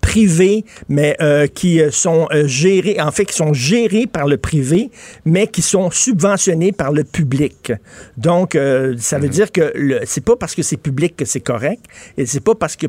privés, 0.00 0.64
mais 0.88 1.16
euh, 1.20 1.46
qui 1.46 1.80
euh, 1.80 1.90
sont 1.90 2.28
euh, 2.32 2.46
gérés, 2.46 3.00
en 3.00 3.10
fait, 3.10 3.24
qui 3.24 3.34
sont 3.34 3.52
gérés 3.52 4.06
par 4.06 4.26
le 4.26 4.36
privé, 4.36 4.90
mais 5.24 5.46
qui 5.46 5.62
sont 5.62 5.90
subventionnés 5.90 6.72
par 6.72 6.92
le 6.92 7.04
public. 7.04 7.72
Donc, 8.16 8.52
ça 8.98 9.18
veut 9.18 9.26
mhm. 9.26 9.32
dire 9.32 9.52
que 9.52 10.00
c'est 10.04 10.24
pas 10.24 10.36
parce 10.36 10.54
que 10.54 10.62
c'est 10.62 10.76
public 10.76 11.16
que 11.16 11.24
c'est 11.24 11.40
correct, 11.40 11.84
et 12.16 12.26
c'est 12.26 12.40
pas 12.40 12.54
parce 12.54 12.76
que, 12.76 12.86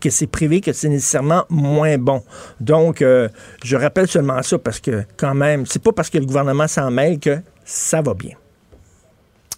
que 0.00 0.10
c'est 0.10 0.26
privé 0.26 0.60
que 0.60 0.72
c'est 0.72 0.88
nécessairement 0.88 1.44
moins 1.48 1.98
bon. 1.98 2.22
Donc, 2.60 3.00
je 3.00 3.76
rappelle 3.76 4.08
seulement 4.08 4.42
ça 4.42 4.58
parce 4.58 4.80
que, 4.80 5.04
quand 5.16 5.34
même, 5.34 5.66
c'est 5.66 5.82
pas 5.82 5.92
parce 5.92 6.10
que 6.10 6.18
le 6.18 6.26
gouvernement 6.26 6.68
s'en 6.68 6.90
mêle 6.90 7.18
que 7.18 7.38
ça 7.64 8.02
va 8.02 8.14
bien. 8.14 8.36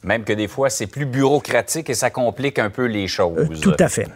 Même 0.04 0.24
que 0.24 0.32
des 0.32 0.48
fois, 0.48 0.70
c'est 0.70 0.86
plus 0.86 1.06
bureaucratique 1.06 1.90
et 1.90 1.94
ça 1.94 2.10
complique 2.10 2.58
un 2.58 2.70
peu 2.70 2.86
les 2.86 3.08
choses. 3.08 3.60
tout 3.60 3.76
à 3.78 3.88
fait. 3.88 4.06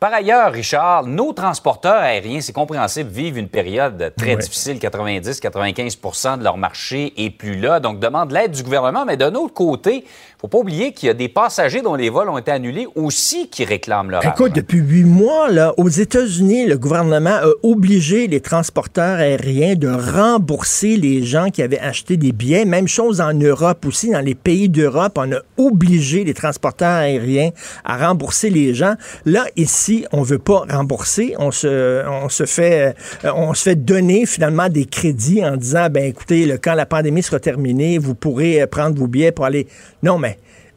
Par 0.00 0.14
ailleurs, 0.14 0.52
Richard, 0.52 1.04
nos 1.06 1.32
transporteurs 1.32 2.00
aériens, 2.00 2.40
c'est 2.40 2.52
compréhensible, 2.52 3.10
vivent 3.10 3.36
une 3.36 3.48
période 3.48 4.12
très 4.16 4.36
difficile. 4.36 4.78
90-95% 4.78 6.38
de 6.38 6.44
leur 6.44 6.56
marché 6.56 7.12
est 7.16 7.30
plus 7.30 7.58
là. 7.58 7.80
Donc, 7.80 7.98
demande 7.98 8.30
l'aide 8.30 8.52
du 8.52 8.62
gouvernement. 8.62 9.04
Mais 9.04 9.16
d'un 9.16 9.34
autre 9.34 9.54
côté, 9.54 10.04
faut 10.40 10.46
pas 10.46 10.58
oublier 10.58 10.92
qu'il 10.92 11.08
y 11.08 11.10
a 11.10 11.14
des 11.14 11.28
passagers 11.28 11.82
dont 11.82 11.96
les 11.96 12.10
vols 12.10 12.28
ont 12.28 12.38
été 12.38 12.52
annulés 12.52 12.86
aussi 12.94 13.48
qui 13.48 13.64
réclament 13.64 14.12
leur 14.12 14.24
Écoute, 14.24 14.54
depuis 14.54 14.78
huit 14.78 15.02
mois, 15.02 15.50
là, 15.50 15.74
aux 15.78 15.88
États-Unis, 15.88 16.64
le 16.66 16.78
gouvernement 16.78 17.40
a 17.42 17.50
obligé 17.64 18.28
les 18.28 18.40
transporteurs 18.40 19.18
aériens 19.18 19.74
de 19.74 19.88
rembourser 19.88 20.96
les 20.96 21.24
gens 21.24 21.50
qui 21.50 21.60
avaient 21.60 21.80
acheté 21.80 22.16
des 22.16 22.30
billets. 22.30 22.64
Même 22.66 22.86
chose 22.86 23.20
en 23.20 23.34
Europe 23.34 23.84
aussi, 23.84 24.12
dans 24.12 24.20
les 24.20 24.36
pays 24.36 24.68
d'Europe, 24.68 25.18
on 25.18 25.32
a 25.32 25.40
obligé 25.56 26.22
les 26.22 26.34
transporteurs 26.34 26.88
aériens 26.88 27.50
à 27.84 27.96
rembourser 27.96 28.48
les 28.48 28.74
gens. 28.74 28.94
Là, 29.24 29.44
ici, 29.56 30.06
on 30.12 30.22
veut 30.22 30.38
pas 30.38 30.64
rembourser. 30.70 31.34
On 31.40 31.50
se, 31.50 32.06
on 32.06 32.28
se 32.28 32.46
fait, 32.46 32.94
euh, 33.24 33.32
on 33.34 33.54
se 33.54 33.64
fait 33.64 33.76
donner 33.76 34.24
finalement 34.24 34.68
des 34.68 34.84
crédits 34.84 35.44
en 35.44 35.56
disant, 35.56 35.88
ben 35.90 36.04
écoutez, 36.04 36.46
le, 36.46 36.58
quand 36.58 36.74
la 36.74 36.86
pandémie 36.86 37.24
sera 37.24 37.40
terminée, 37.40 37.98
vous 37.98 38.14
pourrez 38.14 38.62
euh, 38.62 38.68
prendre 38.68 38.96
vos 38.96 39.08
billets 39.08 39.32
pour 39.32 39.44
aller. 39.44 39.66
Non, 40.04 40.16
mais 40.16 40.27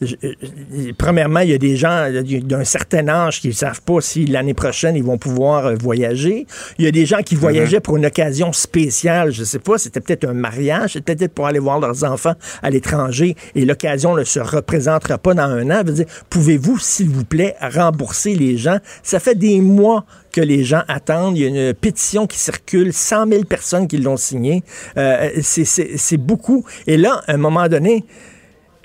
euh, 0.01 0.93
premièrement, 0.97 1.41
il 1.41 1.49
y 1.49 1.53
a 1.53 1.57
des 1.57 1.75
gens 1.75 2.07
d'un 2.43 2.63
certain 2.63 3.07
âge 3.07 3.39
qui 3.39 3.49
ne 3.49 3.53
savent 3.53 3.81
pas 3.81 4.01
si 4.01 4.25
l'année 4.25 4.53
prochaine 4.53 4.95
ils 4.95 5.03
vont 5.03 5.17
pouvoir 5.17 5.67
euh, 5.67 5.75
voyager. 5.79 6.47
Il 6.79 6.85
y 6.85 6.87
a 6.87 6.91
des 6.91 7.05
gens 7.05 7.21
qui 7.21 7.35
voyageaient 7.35 7.77
mhm. 7.77 7.81
pour 7.83 7.97
une 7.97 8.05
occasion 8.05 8.51
spéciale. 8.51 9.31
Je 9.31 9.41
ne 9.41 9.45
sais 9.45 9.59
pas, 9.59 9.77
c'était 9.77 10.01
peut-être 10.01 10.27
un 10.27 10.33
mariage, 10.33 10.93
c'était 10.93 11.15
peut-être 11.15 11.33
pour 11.33 11.45
aller 11.45 11.59
voir 11.59 11.79
leurs 11.79 12.03
enfants 12.03 12.33
à 12.63 12.69
l'étranger 12.69 13.35
et 13.53 13.65
l'occasion 13.65 14.15
ne 14.15 14.23
se 14.23 14.39
représentera 14.39 15.17
pas 15.17 15.33
dans 15.33 15.43
un 15.43 15.69
an. 15.69 15.83
Pouvez-vous, 16.29 16.79
s'il 16.79 17.09
vous 17.09 17.25
plaît, 17.25 17.55
rembourser 17.61 18.35
les 18.35 18.57
gens? 18.57 18.77
Ça 19.03 19.19
fait 19.19 19.35
des 19.35 19.61
mois 19.61 20.05
que 20.31 20.41
les 20.41 20.63
gens 20.63 20.81
attendent. 20.87 21.37
Il 21.37 21.41
y 21.41 21.45
a 21.45 21.67
une 21.67 21.73
pétition 21.73 22.25
qui 22.25 22.39
circule, 22.39 22.93
100 22.93 23.27
000 23.27 23.43
personnes 23.43 23.87
qui 23.87 23.97
l'ont 23.97 24.17
signée. 24.17 24.63
Euh, 24.97 25.29
c'est 25.41 26.17
beaucoup. 26.17 26.65
Et 26.87 26.97
là, 26.97 27.21
à 27.27 27.33
un 27.33 27.37
moment 27.37 27.67
donné, 27.67 28.05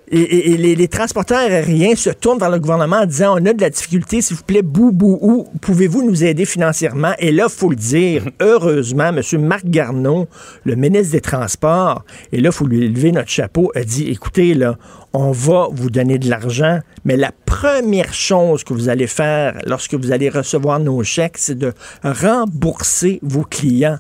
et, 0.08 0.56
les, 0.56 0.88
transporteurs 0.88 1.38
aériens 1.38 1.96
se 1.96 2.10
tournent 2.10 2.38
vers 2.38 2.50
le 2.50 2.60
gouvernement 2.60 2.98
en 2.98 3.06
disant 3.06 3.34
on 3.34 3.44
a 3.44 3.52
de 3.52 3.60
la 3.60 3.70
difficulté, 3.70 4.22
s'il 4.22 4.36
vous 4.36 4.44
plaît, 4.44 4.62
bou, 4.62 4.92
bou, 4.92 5.18
ou 5.20 5.48
pouvez-vous 5.60 6.04
nous 6.04 6.24
aider 6.24 6.44
financièrement? 6.44 7.12
Et 7.18 7.32
là, 7.32 7.46
il 7.48 7.52
faut 7.52 7.70
le 7.70 7.76
dire, 7.76 8.24
heureusement, 8.40 9.08
M. 9.08 9.20
Marc 9.40 9.64
Garneau, 9.66 10.28
le 10.64 10.76
ministre 10.76 11.12
des 11.12 11.20
Transports, 11.20 12.04
et 12.32 12.40
là, 12.40 12.50
il 12.50 12.52
faut 12.52 12.66
lui 12.66 12.88
lever 12.88 13.10
notre 13.10 13.30
chapeau, 13.30 13.72
a 13.74 13.82
dit 13.82 14.08
écoutez, 14.08 14.54
là, 14.54 14.76
on 15.12 15.32
va 15.32 15.68
vous 15.72 15.90
donner 15.90 16.18
de 16.18 16.28
l'argent, 16.28 16.80
mais 17.04 17.16
la 17.16 17.32
première 17.32 18.12
chose 18.12 18.64
que 18.64 18.74
vous 18.74 18.88
allez 18.88 19.06
faire 19.06 19.58
lorsque 19.66 19.94
vous 19.94 20.12
allez 20.12 20.28
recevoir 20.28 20.78
nos 20.78 21.02
chèques, 21.02 21.38
c'est 21.38 21.58
de 21.58 21.72
rembourser 22.02 23.18
vos 23.22 23.44
clients. 23.44 23.98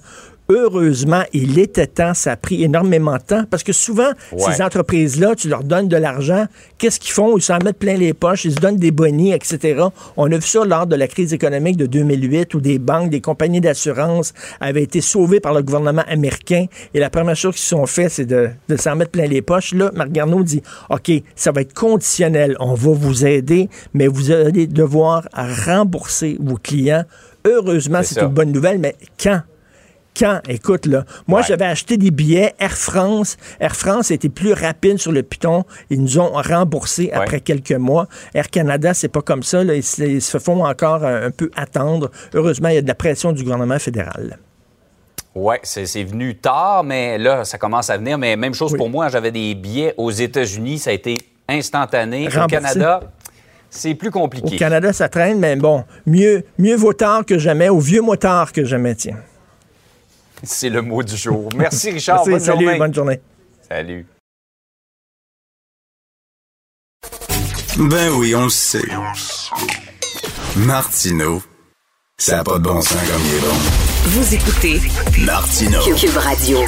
Heureusement, 0.48 1.22
il 1.32 1.58
était 1.58 1.88
temps, 1.88 2.14
ça 2.14 2.32
a 2.32 2.36
pris 2.36 2.62
énormément 2.62 3.16
de 3.16 3.22
temps, 3.22 3.44
parce 3.50 3.64
que 3.64 3.72
souvent, 3.72 4.10
ces 4.38 4.62
entreprises-là, 4.62 5.34
tu 5.34 5.48
leur 5.48 5.64
donnes 5.64 5.88
de 5.88 5.96
l'argent, 5.96 6.46
qu'est-ce 6.78 7.00
qu'ils 7.00 7.12
font? 7.12 7.36
Ils 7.36 7.42
s'en 7.42 7.58
mettent 7.58 7.78
plein 7.78 7.96
les 7.96 8.14
poches, 8.14 8.44
ils 8.44 8.52
se 8.52 8.60
donnent 8.60 8.76
des 8.76 8.92
bonnies, 8.92 9.32
etc. 9.32 9.82
On 10.16 10.30
a 10.30 10.36
vu 10.36 10.46
ça 10.46 10.64
lors 10.64 10.86
de 10.86 10.94
la 10.94 11.08
crise 11.08 11.34
économique 11.34 11.76
de 11.76 11.86
2008, 11.86 12.54
où 12.54 12.60
des 12.60 12.78
banques, 12.78 13.10
des 13.10 13.20
compagnies 13.20 13.60
d'assurance 13.60 14.34
avaient 14.60 14.84
été 14.84 15.00
sauvées 15.00 15.40
par 15.40 15.52
le 15.52 15.62
gouvernement 15.62 16.04
américain, 16.06 16.66
et 16.94 17.00
la 17.00 17.10
première 17.10 17.36
chose 17.36 17.56
qu'ils 17.56 17.64
sont 17.64 17.86
fait, 17.86 18.08
c'est 18.08 18.26
de, 18.26 18.50
s'en 18.76 18.94
mettre 18.94 19.10
plein 19.10 19.26
les 19.26 19.42
poches. 19.42 19.74
Là, 19.74 19.90
Marc 19.94 20.10
Garneau 20.10 20.44
dit, 20.44 20.62
OK, 20.90 21.10
ça 21.34 21.50
va 21.50 21.62
être 21.62 21.74
conditionnel, 21.74 22.56
on 22.60 22.74
va 22.74 22.92
vous 22.92 23.26
aider, 23.26 23.68
mais 23.94 24.06
vous 24.06 24.30
allez 24.30 24.68
devoir 24.68 25.24
rembourser 25.34 26.36
vos 26.38 26.56
clients. 26.56 27.02
Heureusement, 27.44 28.00
c'est 28.04 28.20
une 28.20 28.28
bonne 28.28 28.52
nouvelle, 28.52 28.78
mais 28.78 28.94
quand? 29.20 29.40
Quand? 30.18 30.40
Écoute, 30.48 30.86
là, 30.86 31.04
moi, 31.26 31.42
j'avais 31.42 31.64
acheté 31.64 31.96
des 31.96 32.10
billets 32.10 32.54
Air 32.58 32.76
France. 32.76 33.36
Air 33.60 33.76
France 33.76 34.10
était 34.10 34.28
plus 34.28 34.52
rapide 34.52 34.98
sur 34.98 35.12
le 35.12 35.22
piton. 35.22 35.64
Ils 35.90 36.02
nous 36.02 36.18
ont 36.18 36.32
remboursé 36.32 37.10
après 37.12 37.40
quelques 37.40 37.72
mois. 37.72 38.06
Air 38.34 38.50
Canada, 38.50 38.94
c'est 38.94 39.08
pas 39.08 39.22
comme 39.22 39.42
ça. 39.42 39.62
Ils, 39.62 39.82
se 39.82 40.38
font 40.38 40.64
encore 40.64 41.04
un, 41.04 41.30
peu 41.30 41.50
attendre. 41.56 42.10
Heureusement, 42.34 42.68
il 42.68 42.74
y 42.76 42.78
a 42.78 42.82
de 42.82 42.88
la 42.88 42.94
pression 42.94 43.32
du 43.32 43.42
gouvernement 43.42 43.78
fédéral. 43.78 44.38
Oui, 45.34 45.56
c'est 45.62 46.04
venu 46.04 46.36
tard, 46.36 46.82
mais 46.82 47.18
là, 47.18 47.44
ça 47.44 47.58
commence 47.58 47.90
à 47.90 47.98
venir. 47.98 48.16
Mais 48.16 48.36
même 48.36 48.54
chose 48.54 48.74
pour 48.76 48.88
moi, 48.88 49.08
j'avais 49.08 49.30
des 49.30 49.54
billets 49.54 49.94
aux 49.96 50.10
États-Unis, 50.10 50.78
ça 50.78 50.90
a 50.90 50.92
été 50.94 51.16
instantané. 51.46 52.26
Au 52.28 52.46
Canada, 52.46 53.00
c'est 53.68 53.94
plus 53.94 54.10
compliqué. 54.10 54.56
Au 54.56 54.58
Canada, 54.58 54.92
ça 54.92 55.08
traîne, 55.08 55.38
mais 55.38 55.56
bon, 55.56 55.84
mieux, 56.06 56.44
mieux 56.58 56.76
vaut 56.76 56.94
tard 56.94 57.26
que 57.26 57.38
jamais, 57.38 57.68
au 57.68 57.78
vieux 57.78 58.00
motard 58.00 58.52
que 58.52 58.64
jamais, 58.64 58.94
tiens. 58.94 59.16
C'est 60.42 60.68
le 60.68 60.82
mot 60.82 61.02
du 61.02 61.16
jour. 61.16 61.48
Merci, 61.56 61.90
Richard. 61.90 62.24
bonne 62.24 62.40
salut, 62.40 62.64
journée. 62.64 62.78
bonne 62.78 62.94
journée. 62.94 63.20
Salut. 63.68 64.06
Ben 67.78 68.10
oui, 68.14 68.34
on 68.34 68.44
le 68.44 68.50
sait. 68.50 68.82
Martineau, 70.56 71.42
ça 72.16 72.36
n'a 72.36 72.44
pas 72.44 72.58
de 72.58 72.64
bon 72.64 72.80
sens 72.80 72.94
comme 72.94 73.22
il 73.26 73.34
est 73.34 73.40
bon. 73.40 73.54
Vous 74.06 74.34
écoutez 74.34 74.80
Martineau. 75.24 75.82
Cube 75.94 76.16
Radio. 76.16 76.58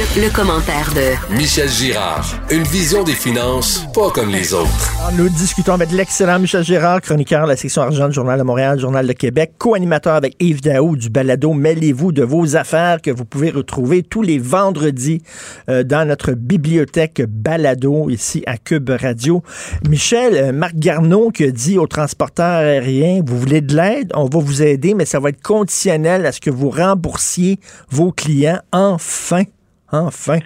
Le, 0.00 0.34
commentaire 0.34 0.90
de 0.94 1.36
Michel 1.36 1.68
Girard. 1.68 2.24
Une 2.50 2.62
vision 2.62 3.04
des 3.04 3.12
finances 3.12 3.86
pas 3.92 4.08
comme 4.10 4.30
les 4.30 4.54
autres. 4.54 4.94
nous 5.18 5.28
discutons 5.28 5.74
avec 5.74 5.92
l'excellent 5.92 6.38
Michel 6.38 6.64
Girard, 6.64 7.02
chroniqueur 7.02 7.44
de 7.44 7.50
la 7.50 7.56
section 7.56 7.82
argent 7.82 8.08
du 8.08 8.14
Journal 8.14 8.38
de 8.38 8.42
Montréal, 8.42 8.80
Journal 8.80 9.06
de 9.06 9.12
Québec, 9.12 9.52
co-animateur 9.58 10.14
avec 10.14 10.36
Yves 10.40 10.62
Daou 10.62 10.96
du 10.96 11.10
balado 11.10 11.52
Mêlez-vous 11.52 12.12
de 12.12 12.22
vos 12.22 12.56
affaires 12.56 13.02
que 13.02 13.10
vous 13.10 13.26
pouvez 13.26 13.50
retrouver 13.50 14.02
tous 14.02 14.22
les 14.22 14.38
vendredis 14.38 15.20
euh, 15.68 15.82
dans 15.82 16.08
notre 16.08 16.32
bibliothèque 16.32 17.20
balado 17.28 18.08
ici 18.08 18.42
à 18.46 18.56
Cube 18.56 18.88
Radio. 18.88 19.42
Michel, 19.86 20.34
euh, 20.34 20.52
Marc 20.52 20.76
Garneau 20.76 21.30
qui 21.30 21.44
a 21.44 21.50
dit 21.50 21.76
aux 21.76 21.86
transporteurs 21.86 22.46
aériens, 22.46 23.20
vous 23.22 23.38
voulez 23.38 23.60
de 23.60 23.76
l'aide, 23.76 24.12
on 24.14 24.24
va 24.24 24.40
vous 24.40 24.62
aider, 24.62 24.94
mais 24.94 25.04
ça 25.04 25.20
va 25.20 25.28
être 25.28 25.42
conditionnel 25.42 26.24
à 26.24 26.32
ce 26.32 26.40
que 26.40 26.48
vous 26.48 26.70
remboursiez 26.70 27.60
vos 27.90 28.12
clients 28.12 28.60
enfin. 28.72 29.44
Enfin. 29.92 30.38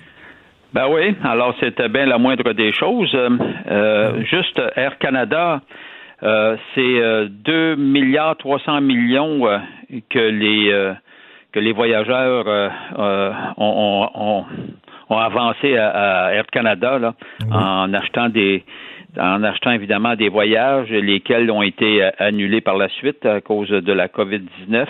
Ben 0.74 0.88
oui, 0.90 1.14
alors 1.22 1.54
c'était 1.60 1.88
bien 1.88 2.06
la 2.06 2.18
moindre 2.18 2.52
des 2.52 2.72
choses. 2.72 3.14
Euh, 3.14 3.30
euh, 3.70 4.24
juste 4.24 4.60
Air 4.74 4.98
Canada, 4.98 5.60
euh, 6.24 6.56
c'est 6.74 7.28
2 7.28 7.76
milliards 7.76 8.36
300 8.38 8.80
millions 8.80 9.60
que 10.10 10.18
les 10.18 10.94
que 11.52 11.60
les 11.60 11.72
voyageurs 11.72 12.72
ont, 13.56 14.44
ont, 15.08 15.16
avancé 15.16 15.76
à, 15.76 16.34
Air 16.34 16.46
Canada 16.50 16.98
là, 16.98 17.14
en 17.52 17.94
achetant 17.94 18.28
des 18.28 18.64
en 19.16 19.44
achetant 19.44 19.70
évidemment 19.70 20.16
des 20.16 20.28
voyages, 20.28 20.90
lesquels 20.90 21.48
ont 21.52 21.62
été 21.62 22.02
annulés 22.18 22.60
par 22.60 22.76
la 22.76 22.88
suite 22.88 23.24
à 23.24 23.40
cause 23.40 23.68
de 23.68 23.92
la 23.92 24.08
COVID-19. 24.08 24.86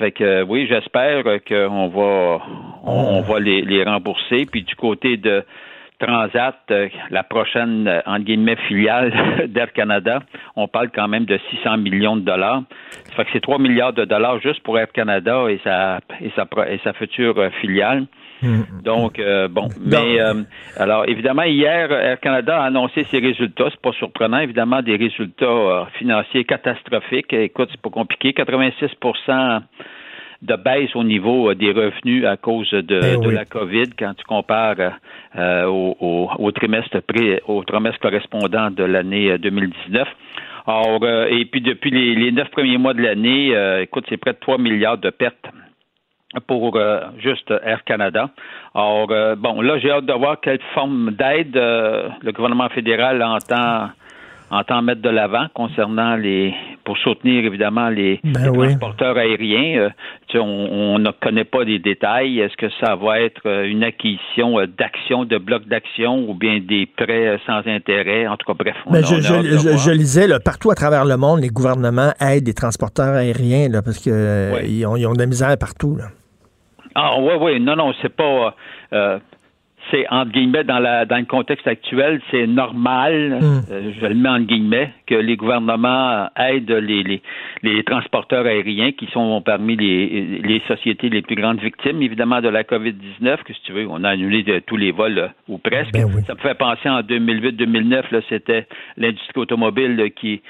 Fait 0.00 0.12
que 0.12 0.42
oui, 0.44 0.66
j'espère 0.66 1.24
qu'on 1.46 1.88
va 1.88 2.40
on, 2.84 3.20
va 3.20 3.38
les, 3.38 3.84
rembourser. 3.84 4.46
Puis 4.50 4.62
du 4.62 4.74
côté 4.74 5.18
de 5.18 5.44
Transat, 5.98 6.56
euh, 6.70 6.88
la 7.10 7.22
prochaine 7.22 8.02
guillemets 8.20 8.56
filiale 8.66 9.12
d'Air 9.48 9.74
Canada, 9.74 10.20
on 10.56 10.68
parle 10.68 10.88
quand 10.88 11.06
même 11.06 11.26
de 11.26 11.38
600 11.50 11.76
millions 11.76 12.16
de 12.16 12.22
dollars. 12.22 12.62
Ça 13.10 13.16
fait 13.16 13.24
que 13.26 13.30
c'est 13.34 13.42
3 13.42 13.58
milliards 13.58 13.92
de 13.92 14.06
dollars 14.06 14.40
juste 14.40 14.62
pour 14.62 14.78
Air 14.78 14.90
Canada 14.90 15.44
et 15.50 15.60
sa 15.62 15.98
et 16.22 16.32
sa 16.34 16.46
et 16.66 16.78
sa 16.82 16.94
future 16.94 17.38
euh, 17.38 17.50
filiale. 17.60 18.06
Hmm. 18.42 18.62
Donc, 18.82 19.18
euh, 19.18 19.48
bon, 19.48 19.68
mais 19.80 20.18
alors 20.76 21.08
évidemment, 21.08 21.42
hier, 21.42 21.92
Air 21.92 22.20
Canada 22.20 22.62
a 22.62 22.66
annoncé 22.66 23.04
ses 23.04 23.18
résultats. 23.18 23.68
C'est 23.70 23.80
pas 23.80 23.92
surprenant, 23.92 24.38
évidemment, 24.38 24.82
des 24.82 24.96
résultats 24.96 25.88
financiers 25.98 26.44
catastrophiques. 26.44 27.32
Écoute, 27.32 27.68
c'est 27.70 27.80
pas 27.80 27.90
compliqué. 27.90 28.32
86% 28.32 29.62
de 30.42 30.56
baisse 30.56 30.94
au 30.94 31.04
niveau 31.04 31.50
euh, 31.50 31.54
des 31.54 31.72
revenus 31.72 32.24
à 32.24 32.36
cause 32.36 32.70
de, 32.70 33.00
eh 33.22 33.32
la 33.32 33.44
COVID 33.44 33.90
quand 33.98 34.14
tu 34.14 34.24
compares 34.24 34.98
euh, 35.36 35.66
au, 35.66 36.52
trimestre 36.52 36.98
au 37.46 37.64
trimestre 37.64 38.00
correspondant 38.00 38.70
de 38.70 38.84
l'année 38.84 39.36
2019. 39.38 40.08
Euh, 40.08 40.10
Or, 40.66 41.00
et 41.28 41.46
puis 41.46 41.62
depuis 41.62 41.90
les, 41.90 42.30
neuf 42.30 42.48
premiers 42.50 42.76
mois 42.76 42.92
de 42.92 43.00
l'année, 43.00 43.54
écoute, 43.80 44.04
c'est 44.08 44.18
près 44.18 44.34
de 44.34 44.38
3 44.38 44.58
milliards 44.58 44.98
de 44.98 45.08
pertes 45.08 45.46
pour 46.46 46.78
juste 47.18 47.52
Air 47.64 47.82
Canada. 47.84 48.30
Or, 48.74 49.08
bon, 49.36 49.60
là, 49.60 49.78
j'ai 49.78 49.90
hâte 49.90 50.06
de 50.06 50.12
voir 50.12 50.38
quelle 50.40 50.60
forme 50.74 51.10
d'aide 51.12 51.54
le 51.54 52.30
gouvernement 52.32 52.68
fédéral 52.68 53.22
entend 53.22 53.88
entend 54.52 54.82
mettre 54.82 55.00
de 55.00 55.08
l'avant 55.08 55.46
concernant 55.54 56.16
les 56.16 56.52
pour 56.82 56.98
soutenir 56.98 57.44
évidemment 57.44 57.88
les, 57.88 58.18
Ben 58.24 58.48
oui. 58.48 58.66
transporteurs 58.66 59.16
aériens. 59.16 59.78
Euh, 59.78 59.90
tu 60.26 60.38
sais, 60.38 60.42
on 60.42 60.94
on 60.94 60.98
ne 60.98 61.12
connaît 61.12 61.44
pas 61.44 61.62
les 61.62 61.78
détails. 61.78 62.40
Est-ce 62.40 62.56
que 62.56 62.66
ça 62.84 62.96
va 62.96 63.20
être 63.20 63.42
euh, 63.46 63.62
une 63.70 63.84
acquisition 63.84 64.58
euh, 64.58 64.66
d'actions, 64.66 65.24
de 65.24 65.38
blocs 65.38 65.68
d'actions 65.68 66.28
ou 66.28 66.34
bien 66.34 66.58
des 66.58 66.86
prêts 66.86 67.28
euh, 67.28 67.38
sans 67.46 67.64
intérêt? 67.70 68.26
En 68.26 68.36
tout 68.36 68.46
cas, 68.52 68.54
bref. 68.58 68.74
on 68.86 68.92
Mais 68.92 68.98
a- 68.98 69.02
je, 69.02 69.88
on 69.88 69.92
lisais, 69.92 70.26
là, 70.26 70.40
partout 70.40 70.72
à 70.72 70.74
travers 70.74 71.04
le 71.04 71.16
monde, 71.16 71.42
les 71.42 71.50
gouvernements 71.50 72.10
aident 72.20 72.48
les 72.48 72.54
transporteurs 72.54 73.14
aériens 73.14 73.68
là, 73.68 73.82
parce 73.82 74.00
que 74.00 74.10
euh, 74.10 74.54
Ouais. 74.54 74.68
ils, 74.68 74.84
ont, 74.84 74.96
ils 74.96 75.06
ont 75.06 75.12
de 75.12 75.20
la 75.20 75.26
misère 75.26 75.56
partout. 75.60 75.94
Là. 75.96 76.06
Ah 76.94 77.16
oui, 77.18 77.32
oui, 77.40 77.60
non, 77.60 77.76
non, 77.76 77.92
c'est 78.02 78.14
pas. 78.14 78.54
euh, 78.92 79.18
c'est 79.90 80.06
entre 80.10 80.30
guillemets 80.32 80.62
dans 80.62 80.78
la 80.78 81.04
dans 81.06 81.16
le 81.16 81.24
contexte 81.24 81.66
actuel, 81.66 82.20
c'est 82.30 82.46
normal, 82.46 83.38
Mm. 83.40 83.60
euh, 83.72 83.92
je 83.98 84.06
le 84.06 84.14
mets 84.14 84.28
entre 84.28 84.46
guillemets, 84.46 84.92
que 85.06 85.14
les 85.14 85.36
gouvernements 85.36 86.28
aident 86.36 86.70
les, 86.70 87.02
les, 87.02 87.22
les 87.62 87.82
transporteurs 87.84 88.44
aériens 88.44 88.92
qui 88.92 89.06
sont 89.06 89.40
parmi 89.40 89.76
les, 89.76 90.40
les 90.44 90.60
sociétés 90.68 91.08
les 91.08 91.22
plus 91.22 91.34
grandes 91.34 91.60
victimes, 91.60 92.02
évidemment, 92.02 92.40
de 92.42 92.48
la 92.50 92.62
COVID-19, 92.62 93.42
que 93.42 93.54
si 93.54 93.62
tu 93.62 93.72
veux, 93.72 93.86
on 93.88 94.04
a 94.04 94.10
annulé 94.10 94.42
de- 94.42 94.58
tous 94.60 94.76
les 94.76 94.92
vols 94.92 95.18
euh, 95.18 95.28
ou 95.48 95.56
presque. 95.58 95.92
Ben 95.92 96.04
oui. 96.04 96.22
Ça 96.26 96.34
me 96.34 96.38
fait 96.40 96.54
penser 96.54 96.88
en 96.88 97.00
2008-2009, 97.00 98.12
là, 98.12 98.20
c'était 98.28 98.66
l'industrie 98.98 99.40
automobile 99.40 99.96
là, 99.96 100.10
qui 100.10 100.42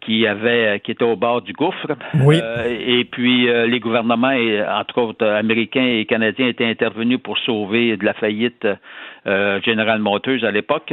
qui 0.00 0.26
avait 0.26 0.80
qui 0.82 0.92
était 0.92 1.04
au 1.04 1.16
bord 1.16 1.42
du 1.42 1.52
gouffre. 1.52 1.86
Oui. 2.14 2.38
Euh, 2.42 2.64
et 2.86 3.04
puis 3.04 3.48
euh, 3.48 3.66
les 3.66 3.80
gouvernements, 3.80 4.30
et, 4.30 4.62
entre 4.62 4.98
autres 5.02 5.24
euh, 5.24 5.38
américains 5.38 5.84
et 5.84 6.04
canadiens, 6.06 6.48
étaient 6.48 6.66
intervenus 6.66 7.18
pour 7.22 7.38
sauver 7.38 7.96
de 7.96 8.04
la 8.04 8.14
faillite 8.14 8.66
euh, 9.26 9.60
General 9.62 9.98
Motors 9.98 10.42
à 10.44 10.50
l'époque. 10.50 10.92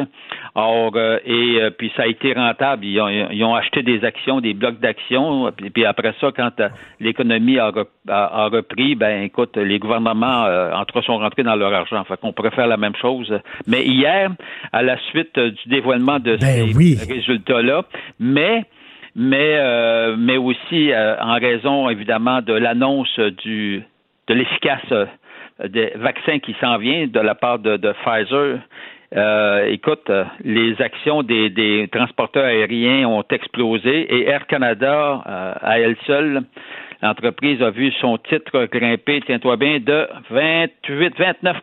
Or, 0.55 0.91
euh, 0.95 1.19
et 1.25 1.61
euh, 1.61 1.69
puis 1.69 1.91
ça 1.95 2.03
a 2.03 2.07
été 2.07 2.33
rentable. 2.33 2.83
Ils 2.85 2.99
ont, 2.99 3.07
ils 3.07 3.43
ont 3.43 3.55
acheté 3.55 3.81
des 3.83 4.03
actions, 4.03 4.41
des 4.41 4.53
blocs 4.53 4.79
d'actions. 4.79 5.51
Puis, 5.55 5.69
puis 5.69 5.85
après 5.85 6.13
ça, 6.19 6.31
quand 6.35 6.59
euh, 6.59 6.69
l'économie 6.99 7.59
a, 7.59 7.71
a- 8.09 8.43
a 8.43 8.47
repris, 8.49 8.95
ben 8.95 9.23
écoute, 9.23 9.55
les 9.57 9.79
gouvernements, 9.79 10.45
euh, 10.45 10.73
entre 10.73 10.99
eux, 10.99 11.01
sont 11.03 11.17
rentrés 11.17 11.43
dans 11.43 11.55
leur 11.55 11.73
argent. 11.73 12.03
Fait 12.03 12.17
qu'on 12.19 12.33
pourrait 12.33 12.51
faire 12.51 12.67
la 12.67 12.77
même 12.77 12.95
chose. 12.95 13.33
Mais 13.67 13.83
hier, 13.85 14.31
à 14.73 14.83
la 14.83 14.97
suite 15.09 15.37
euh, 15.37 15.51
du 15.51 15.69
dévoilement 15.69 16.19
de 16.19 16.35
Ben 16.35 16.39
ces 16.39 16.73
oui. 16.75 16.97
résultats-là, 17.07 17.83
mais 18.19 18.65
mais 19.17 19.57
euh, 19.57 20.15
mais 20.17 20.37
aussi 20.37 20.93
euh, 20.93 21.19
en 21.19 21.33
raison 21.33 21.89
évidemment 21.89 22.41
de 22.41 22.53
l'annonce 22.53 23.19
du 23.43 23.83
de 24.27 24.33
l'efficace 24.33 24.91
euh, 24.91 25.05
des 25.67 25.91
vaccins 25.95 26.37
qui 26.39 26.55
s'en 26.61 26.77
vient 26.77 27.07
de 27.07 27.19
la 27.19 27.33
part 27.33 27.59
de, 27.59 27.77
de 27.77 27.93
Pfizer. 28.03 28.59
Euh, 29.15 29.65
écoute, 29.67 30.11
les 30.43 30.79
actions 30.81 31.23
des, 31.23 31.49
des 31.49 31.87
transporteurs 31.91 32.45
aériens 32.45 33.07
ont 33.07 33.23
explosé 33.29 34.01
et 34.01 34.27
Air 34.27 34.45
Canada, 34.47 35.23
euh, 35.25 35.53
à 35.61 35.79
elle 35.79 35.95
seule, 36.05 36.43
l'entreprise 37.01 37.61
a 37.61 37.69
vu 37.69 37.91
son 38.01 38.17
titre 38.17 38.65
grimper, 38.65 39.21
tiens-toi 39.25 39.55
bien, 39.55 39.79
de 39.79 40.07
28, 40.29 41.13
29% 41.17 41.53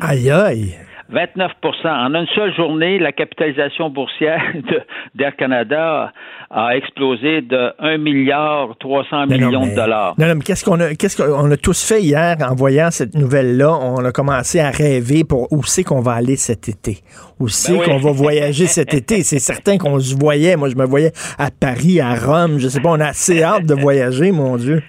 Aïe, 0.00 0.30
aïe. 0.30 0.74
29% 1.12 1.86
En 1.86 2.14
une 2.14 2.26
seule 2.34 2.54
journée, 2.54 2.98
la 2.98 3.12
capitalisation 3.12 3.90
boursière 3.90 4.40
d'Air 5.14 5.36
Canada 5.36 6.12
a 6.50 6.76
explosé 6.76 7.42
de 7.42 7.72
1 7.78 7.98
milliard 7.98 8.68
300 8.80 9.26
Mais 9.28 9.38
non, 9.38 9.46
millions 9.48 9.64
mais- 9.66 9.70
de 9.70 9.76
dollars. 9.76 10.14
Non, 10.18 10.26
non, 10.26 10.34
mais 10.36 10.42
qu'est-ce 10.42 10.64
qu'on 10.64 10.80
a, 10.80 10.94
qu'est-ce 10.94 11.16
qu'on 11.22 11.50
a 11.50 11.56
tous 11.56 11.86
fait 11.86 12.02
hier 12.02 12.36
en 12.40 12.54
voyant 12.54 12.90
cette 12.90 13.14
nouvelle-là? 13.14 13.70
On 13.72 14.04
a 14.04 14.12
commencé 14.12 14.60
à 14.60 14.70
rêver 14.70 15.24
pour 15.24 15.52
où 15.52 15.62
c'est 15.64 15.84
qu'on 15.84 16.00
va 16.00 16.12
aller 16.12 16.36
cet 16.36 16.68
été. 16.68 16.98
Où 17.38 17.48
c'est 17.48 17.72
Ben 17.72 17.78
oui. 17.80 17.84
qu'on 17.86 17.98
va 17.98 18.12
voyager 18.12 18.66
cet 18.66 18.94
été? 19.00 19.22
C'est 19.22 19.38
certain 19.38 19.78
qu'on 19.78 19.98
se 20.00 20.16
voyait. 20.16 20.56
Moi, 20.56 20.68
je 20.70 20.76
me 20.76 20.84
voyais 20.86 21.12
à 21.38 21.50
Paris, 21.50 22.00
à 22.00 22.14
Rome. 22.14 22.58
Je 22.58 22.68
sais 22.68 22.80
pas, 22.80 22.90
on 22.90 23.00
a 23.00 23.06
assez 23.08 23.42
hâte 23.42 23.66
de 23.66 23.74
voyager, 23.74 24.32
mon 24.32 24.56
Dieu. 24.56 24.82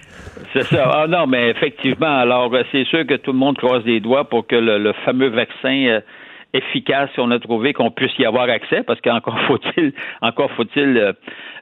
C'est 0.52 0.64
ça. 0.64 0.90
Ah 0.92 1.06
non, 1.06 1.26
mais 1.26 1.50
effectivement, 1.50 2.18
alors 2.18 2.52
euh, 2.54 2.62
c'est 2.72 2.84
sûr 2.86 3.06
que 3.06 3.14
tout 3.14 3.32
le 3.32 3.38
monde 3.38 3.56
croise 3.58 3.84
les 3.84 4.00
doigts 4.00 4.28
pour 4.28 4.46
que 4.46 4.56
le, 4.56 4.78
le 4.78 4.92
fameux 5.04 5.28
vaccin 5.28 5.86
euh, 5.86 6.00
efficace, 6.54 7.10
on 7.18 7.30
a 7.30 7.38
trouvé 7.38 7.72
qu'on 7.74 7.90
puisse 7.90 8.16
y 8.18 8.24
avoir 8.24 8.48
accès, 8.48 8.82
parce 8.82 9.00
qu'encore 9.02 9.38
faut-il, 9.46 9.92
encore 10.22 10.50
faut-il 10.52 10.96
euh, 10.96 11.12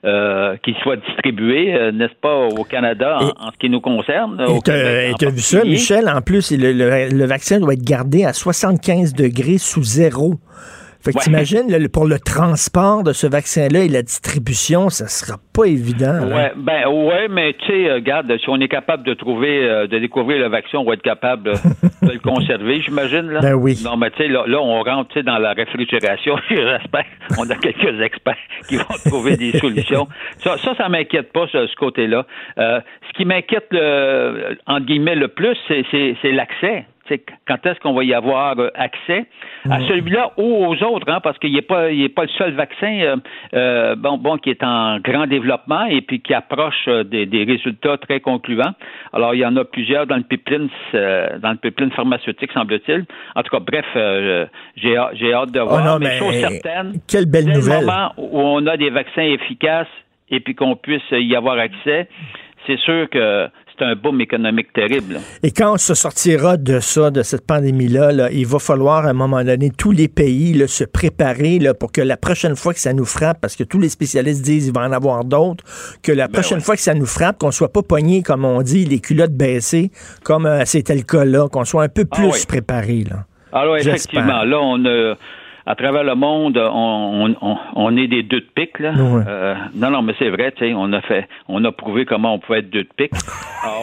euh, 0.05 0.57
qu'il 0.63 0.77
soit 0.77 0.97
distribué, 0.97 1.75
euh, 1.75 1.91
n'est-ce 1.91 2.15
pas, 2.21 2.37
au 2.47 2.63
Canada 2.65 3.19
en, 3.21 3.27
Et- 3.29 3.33
en 3.41 3.51
ce 3.53 3.59
qui 3.59 3.69
nous 3.71 3.81
concerne. 3.81 4.41
Et 5.11 5.15
t'as 5.19 5.31
vu 5.31 5.41
ça. 5.41 5.65
Michel? 5.65 6.09
En 6.09 6.21
plus, 6.21 6.53
le, 6.53 6.73
le- 6.73 7.09
le 7.17 7.25
vaccin 7.27 7.59
doit 7.59 7.73
être 7.73 7.85
gardé 7.85 8.25
à 8.25 8.33
75 8.33 9.15
degrés 9.15 9.59
sous 9.59 9.83
zéro. 9.83 10.35
Fait 11.07 11.13
que 11.13 11.19
Ouais. 11.19 11.23
t'imagines, 11.25 11.67
le- 11.71 11.89
pour 11.89 12.07
le 12.07 12.19
transport 12.19 13.03
de 13.05 13.13
ce 13.13 13.27
vaccin-là 13.29 13.85
et 13.85 13.89
la 13.89 14.03
distribution, 14.03 14.89
ça 14.91 15.07
sera 15.07 15.39
pas 15.55 15.65
évident. 15.67 16.13
là. 16.27 16.35
Ouais, 16.37 16.53
ben 16.57 16.89
ouais, 16.89 17.29
mais 17.29 17.53
tu 17.55 17.67
sais, 17.67 17.93
regarde, 17.93 18.31
si 18.39 18.49
on 18.49 18.61
est 18.61 18.69
capable 18.69 19.05
de 19.05 19.15
trouver, 19.15 19.63
euh, 19.63 19.87
de 19.87 19.99
découvrir 20.01 20.39
le 20.41 20.49
vaccin, 20.49 20.79
on 20.79 20.85
va 20.85 20.95
être 20.95 21.03
capable 21.03 21.51
euh, 21.51 21.55
de 22.03 22.13
le 22.13 22.19
conserver, 22.19 22.81
j'imagine. 22.81 23.31
Là. 23.31 23.41
Ben 23.41 23.55
oui. 23.55 23.79
Non, 23.85 23.97
mais 23.97 24.11
tu 24.11 24.19
sais, 24.19 24.29
là, 24.29 24.45
là, 24.47 24.59
on 24.61 24.83
rentre 24.83 25.11
tu 25.11 25.21
sais, 25.21 25.23
dans 25.23 25.39
la 25.39 25.53
réfrigération. 25.53 26.37
J'espère. 26.49 27.05
On 27.39 27.49
a 27.49 27.55
quelques 27.55 28.01
experts 28.03 28.35
qui 28.69 28.77
vont 28.77 28.85
trouver 29.07 29.37
des 29.37 29.53
solutions. 29.61 30.09
Ça, 30.39 30.57
ça, 30.59 30.75
ça 30.77 30.89
m'inquiète 30.89 31.33
pas 31.33 31.47
ce, 31.53 31.67
ce 31.69 31.77
côté-là. 31.77 32.27
Euh, 32.59 32.81
ce 33.09 33.17
qui 33.17 33.25
m'inquiète, 33.25 33.67
le, 33.71 34.57
entre 34.67 34.87
guillemets, 34.87 35.15
le 35.15 35.29
plus, 35.29 35.57
c'est, 35.69 35.85
c'est, 35.93 36.17
c'est 36.21 36.33
l'accès. 36.33 36.85
Quand 37.47 37.65
est-ce 37.67 37.79
qu'on 37.81 37.93
va 37.95 38.05
y 38.05 38.15
avoir 38.15 38.59
euh, 38.59 38.69
accès? 38.75 39.27
À 39.71 39.81
celui-là 39.89 40.33
ou 40.37 40.67
aux 40.67 40.83
autres, 40.85 41.11
hein, 41.11 41.21
parce 41.23 41.39
qu'il 41.39 41.53
n'est 41.53 41.63
pas, 41.63 41.91
il 41.91 42.03
est 42.03 42.09
pas 42.09 42.23
le 42.23 42.29
seul 42.39 42.53
vaccin 42.55 42.99
euh, 43.01 43.17
euh, 43.55 43.97
bon, 43.97 44.17
bon, 44.19 44.37
qui 44.39 44.51
est 44.51 44.63
en 44.63 44.99
grand 45.01 45.27
développement 45.27 45.85
et 45.87 46.01
puis 46.03 46.21
qui 46.21 46.35
approche 46.35 46.89
des, 47.07 47.27
des 47.27 47.45
résultats 47.45 47.97
très 47.99 48.21
concluants. 48.21 48.75
Alors, 49.13 49.35
il 49.35 49.39
y 49.41 49.47
en 49.47 49.57
a 49.57 49.65
plusieurs 49.65 50.07
dans 50.07 50.17
le 50.17 50.23
pipeline, 50.23 50.69
euh, 50.95 51.39
dans 51.39 51.51
le 51.51 51.57
pipeline 51.57 51.91
pharmaceutique, 51.93 52.53
semble-t-il. 52.53 53.05
En 53.35 53.43
tout 53.43 53.51
cas, 53.51 53.61
bref, 53.61 53.87
j'ai, 54.77 54.97
hâte- 54.97 55.11
j'ai 55.15 55.33
hâte 55.33 55.51
de 55.53 55.61
voir. 55.61 55.85
non, 55.85 55.99
mais 55.99 56.07
mais 56.07 56.19
chose 56.19 56.35
certaine, 56.35 56.93
quelle 57.09 57.27
belle 57.27 57.45
dès 57.47 57.53
le 57.53 57.57
nouvelle. 57.59 57.85
moment 57.85 58.13
où 58.19 58.41
on 58.41 58.67
a 58.67 58.77
des 58.77 58.91
vaccins 58.91 59.23
efficaces 59.23 59.87
et 60.31 60.41
puis 60.41 60.55
qu'on 60.55 60.77
puisse 60.77 61.03
y 61.11 61.35
avoir 61.37 61.59
accès, 61.59 62.09
c'est 62.67 62.79
sûr 62.81 63.09
que 63.11 63.49
c'est 63.79 63.85
un 63.85 63.95
boom 63.95 64.21
économique 64.21 64.73
terrible. 64.73 65.21
Et 65.43 65.51
quand 65.51 65.75
on 65.75 65.77
se 65.77 65.95
sortira 65.95 66.57
de 66.57 66.81
ça, 66.81 67.11
de 67.11 67.23
cette 67.23 67.47
pandémie-là, 67.47 68.13
là, 68.13 68.31
il 68.31 68.47
va 68.47 68.59
falloir 68.59 69.07
à 69.07 69.11
un 69.11 69.13
moment 69.13 69.43
donné, 69.45 69.71
tous 69.71 69.93
les 69.93 70.09
pays 70.09 70.53
là, 70.55 70.67
se 70.67 70.85
préparer 70.85 71.59
là, 71.59 71.75
pour 71.75 71.93
que 71.93 72.01
la 72.01 72.17
prochaine 72.17 72.57
fois 72.57 72.73
que 72.75 72.81
ça 72.81 72.93
nous 72.93 73.05
frappe, 73.05 73.41
parce 73.41 73.57
que 73.57 73.65
tous 73.65 73.79
les 73.79 73.89
spécialistes 73.89 74.43
disent 74.43 74.65
qu'il 74.65 74.75
va 74.75 74.87
en 74.87 74.93
avoir 74.93 75.25
d'autres, 75.25 75.65
que 76.03 76.13
la 76.13 76.29
prochaine 76.29 76.59
ouais. 76.59 76.65
fois 76.65 76.77
que 76.77 76.83
ça 76.83 76.95
nous 76.95 77.07
frappe, 77.07 77.39
qu'on 77.39 77.51
soit 77.51 77.73
pas 77.73 77.83
pogné, 77.83 78.23
comme 78.23 78.45
on 78.45 78.63
dit, 78.63 78.85
les 78.85 79.01
culottes 79.01 79.35
baissées, 79.37 79.91
comme 80.23 80.47
euh, 80.47 80.65
c'était 80.65 80.95
le 80.95 81.03
cas 81.03 81.25
là, 81.25 81.49
qu'on 81.49 81.65
soit 81.65 81.85
un 81.85 81.89
peu 81.89 82.05
Ah 82.11 82.17
plus 82.17 82.27
oui. 82.33 82.45
préparé. 82.49 83.05
Là. 83.09 83.27
Alors, 83.53 83.77
J'espère. 83.77 83.95
effectivement, 83.95 84.43
là, 84.45 84.59
on 84.61 84.85
a, 84.85 85.15
à 85.67 85.75
travers 85.75 86.05
le 86.05 86.15
monde, 86.15 86.57
on, 86.59 87.35
on, 87.43 87.49
on- 87.49 87.57
on 87.75 87.97
est 87.97 88.07
des 88.07 88.23
deux 88.23 88.41
de 88.41 88.47
pique, 88.55 88.79
là. 88.79 88.93
Ouais. 88.93 89.23
Euh, 89.29 89.55
non, 89.75 89.91
non, 89.91 90.03
mais 90.03 90.15
c'est 90.19 90.31
vrai, 90.31 90.53
tu 90.53 90.65
sais, 90.67 90.75
on 90.75 90.93
a 90.93 91.01
fait, 91.03 91.27
on 91.49 91.65
a 91.65 91.73
prouvé 91.73 92.05
comment 92.05 92.35
on 92.35 92.39
pouvait 92.39 92.61
être 92.61 92.71
deux 92.71 92.85
de 92.85 92.89
pique. 92.97 93.13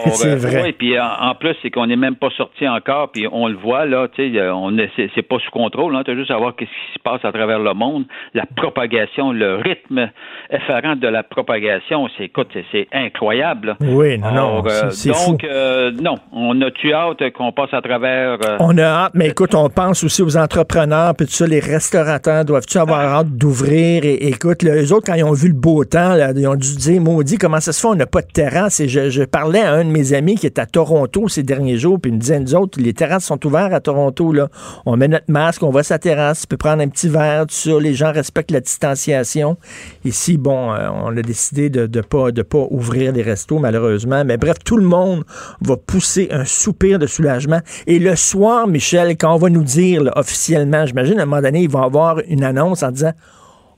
C'est 0.06 0.36
vrai. 0.36 0.62
ouais, 0.62 0.72
puis 0.72 0.98
en, 0.98 1.04
en 1.20 1.34
plus, 1.34 1.54
c'est 1.62 1.70
qu'on 1.70 1.86
n'est 1.86 1.96
même 1.96 2.16
pas 2.16 2.30
sorti 2.36 2.66
encore, 2.66 3.10
puis 3.10 3.26
on 3.30 3.48
le 3.48 3.56
voit, 3.56 3.84
là, 3.84 4.08
tu 4.08 4.32
sais, 4.32 4.38
euh, 4.38 4.54
on 4.54 4.76
est, 4.78 4.90
c'est, 4.96 5.10
c'est 5.14 5.22
pas 5.22 5.36
sous 5.38 5.50
contrôle, 5.50 5.94
hein, 5.94 6.02
tu 6.06 6.14
juste 6.16 6.30
à 6.30 6.36
voir 6.36 6.54
qu'est-ce 6.56 6.70
qui 6.70 6.94
se 6.94 7.02
passe 7.02 7.22
à 7.24 7.32
travers 7.32 7.58
le 7.58 7.74
monde, 7.74 8.04
la 8.34 8.44
propagation, 8.56 9.32
le 9.32 9.56
rythme 9.56 10.10
effarant 10.50 10.96
de 10.96 11.06
la 11.08 11.22
propagation, 11.22 12.08
c'est, 12.16 12.24
écoute, 12.24 12.48
c'est, 12.72 12.86
incroyable. 12.92 13.68
là. 13.68 13.76
Oui, 13.80 14.18
non, 14.18 14.32
non, 14.32 14.62
euh, 14.66 14.90
c'est- 14.90 15.10
donc, 15.10 15.44
euh, 15.44 15.90
non, 16.00 16.14
on 16.32 16.60
a-tu 16.62 16.92
hâte 16.94 17.30
qu'on 17.32 17.52
passe 17.52 17.72
à 17.74 17.82
travers... 17.82 18.38
euh, 18.46 18.56
On 18.60 18.76
a 18.78 18.82
hâte, 18.84 19.12
mais 19.14 19.28
écoute, 19.28 19.54
on 19.54 19.68
pense 19.68 20.02
aussi 20.04 20.22
aux 20.22 20.36
entrepreneurs, 20.36 21.14
puis 21.16 21.26
tout 21.26 21.32
ça, 21.32 21.46
les 21.46 21.60
restaurateurs 21.74 22.44
doivent-tu 22.44 22.78
avoir 22.78 23.00
hâte 23.00 23.30
d'ouvrir? 23.30 24.04
Et, 24.04 24.28
écoute, 24.28 24.62
là, 24.62 24.74
eux 24.74 24.92
autres, 24.92 25.06
quand 25.06 25.14
ils 25.14 25.24
ont 25.24 25.32
vu 25.32 25.48
le 25.48 25.54
beau 25.54 25.84
temps, 25.84 26.14
là, 26.14 26.32
ils 26.34 26.46
ont 26.46 26.54
dû 26.54 26.76
dire, 26.76 27.00
maudit, 27.00 27.36
comment 27.36 27.60
ça 27.60 27.72
se 27.72 27.80
fait, 27.80 27.88
on 27.88 27.94
n'a 27.94 28.06
pas 28.06 28.22
de 28.22 28.30
terrasse? 28.32 28.80
Et 28.80 28.88
je, 28.88 29.10
je 29.10 29.22
parlais 29.22 29.60
à 29.60 29.72
un 29.72 29.84
de 29.84 29.90
mes 29.90 30.12
amis 30.12 30.36
qui 30.36 30.46
est 30.46 30.58
à 30.58 30.66
Toronto 30.66 31.28
ces 31.28 31.42
derniers 31.42 31.78
jours, 31.78 32.00
puis 32.00 32.10
il 32.10 32.14
me 32.14 32.20
disait, 32.20 32.40
nous 32.40 32.54
autres, 32.54 32.80
les 32.80 32.94
terrasses 32.94 33.24
sont 33.24 33.44
ouvertes 33.46 33.72
à 33.72 33.80
Toronto, 33.80 34.32
là. 34.32 34.48
On 34.86 34.96
met 34.96 35.08
notre 35.08 35.30
masque, 35.30 35.62
on 35.62 35.70
va 35.70 35.80
à 35.80 35.82
sa 35.82 35.98
terrasse, 35.98 36.42
tu 36.42 36.46
peux 36.46 36.56
prendre 36.56 36.82
un 36.82 36.88
petit 36.88 37.08
verre, 37.08 37.46
tout 37.46 37.54
ça, 37.54 37.78
les 37.80 37.94
gens 37.94 38.12
respectent 38.12 38.50
la 38.50 38.60
distanciation. 38.60 39.56
Ici, 40.04 40.36
bon, 40.36 40.72
euh, 40.72 40.88
on 40.92 41.16
a 41.16 41.22
décidé 41.22 41.70
de 41.70 41.86
ne 41.86 42.02
pas, 42.02 42.32
de 42.32 42.42
pas 42.42 42.66
ouvrir 42.70 43.12
les 43.12 43.22
restos, 43.22 43.58
malheureusement. 43.58 44.24
Mais 44.24 44.36
bref, 44.36 44.56
tout 44.64 44.76
le 44.76 44.84
monde 44.84 45.24
va 45.60 45.76
pousser 45.76 46.28
un 46.30 46.44
soupir 46.44 46.98
de 46.98 47.06
soulagement. 47.06 47.60
Et 47.86 47.98
le 47.98 48.16
soir, 48.16 48.66
Michel, 48.66 49.16
quand 49.16 49.34
on 49.34 49.38
va 49.38 49.50
nous 49.50 49.62
dire 49.64 50.02
là, 50.02 50.12
officiellement, 50.16 50.86
j'imagine 50.86 51.18
à 51.18 51.22
un 51.22 51.26
moment 51.26 51.42
donné, 51.42 51.63
il 51.64 51.70
va 51.70 51.82
avoir 51.82 52.20
une 52.28 52.44
annonce 52.44 52.82
en 52.82 52.90
disant 52.90 53.12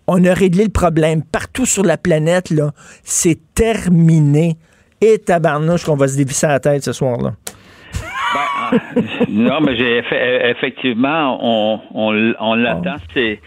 on 0.09 0.25
a 0.25 0.35
réglé 0.35 0.64
le 0.64 0.70
problème 0.70 1.22
partout 1.25 1.66
sur 1.66 1.83
la 1.83 1.96
planète, 1.96 2.51
là, 2.51 2.70
c'est 3.03 3.38
terminé. 3.55 4.57
Et 5.01 5.18
tabarnouche 5.18 5.85
qu'on 5.85 5.96
va 5.96 6.09
se 6.09 6.16
dévisser 6.16 6.46
la 6.46 6.61
tête 6.61 6.83
ce 6.83 6.92
soir-là. 6.92 7.33
Ben, 8.35 9.03
non, 9.29 9.61
mais 9.61 9.77
j'ai 9.77 10.01
effe- 10.01 10.51
effectivement, 10.51 11.38
on, 11.42 11.81
on, 11.92 12.35
on 12.38 12.55
l'attend. 12.55 12.96
C'est 13.12 13.40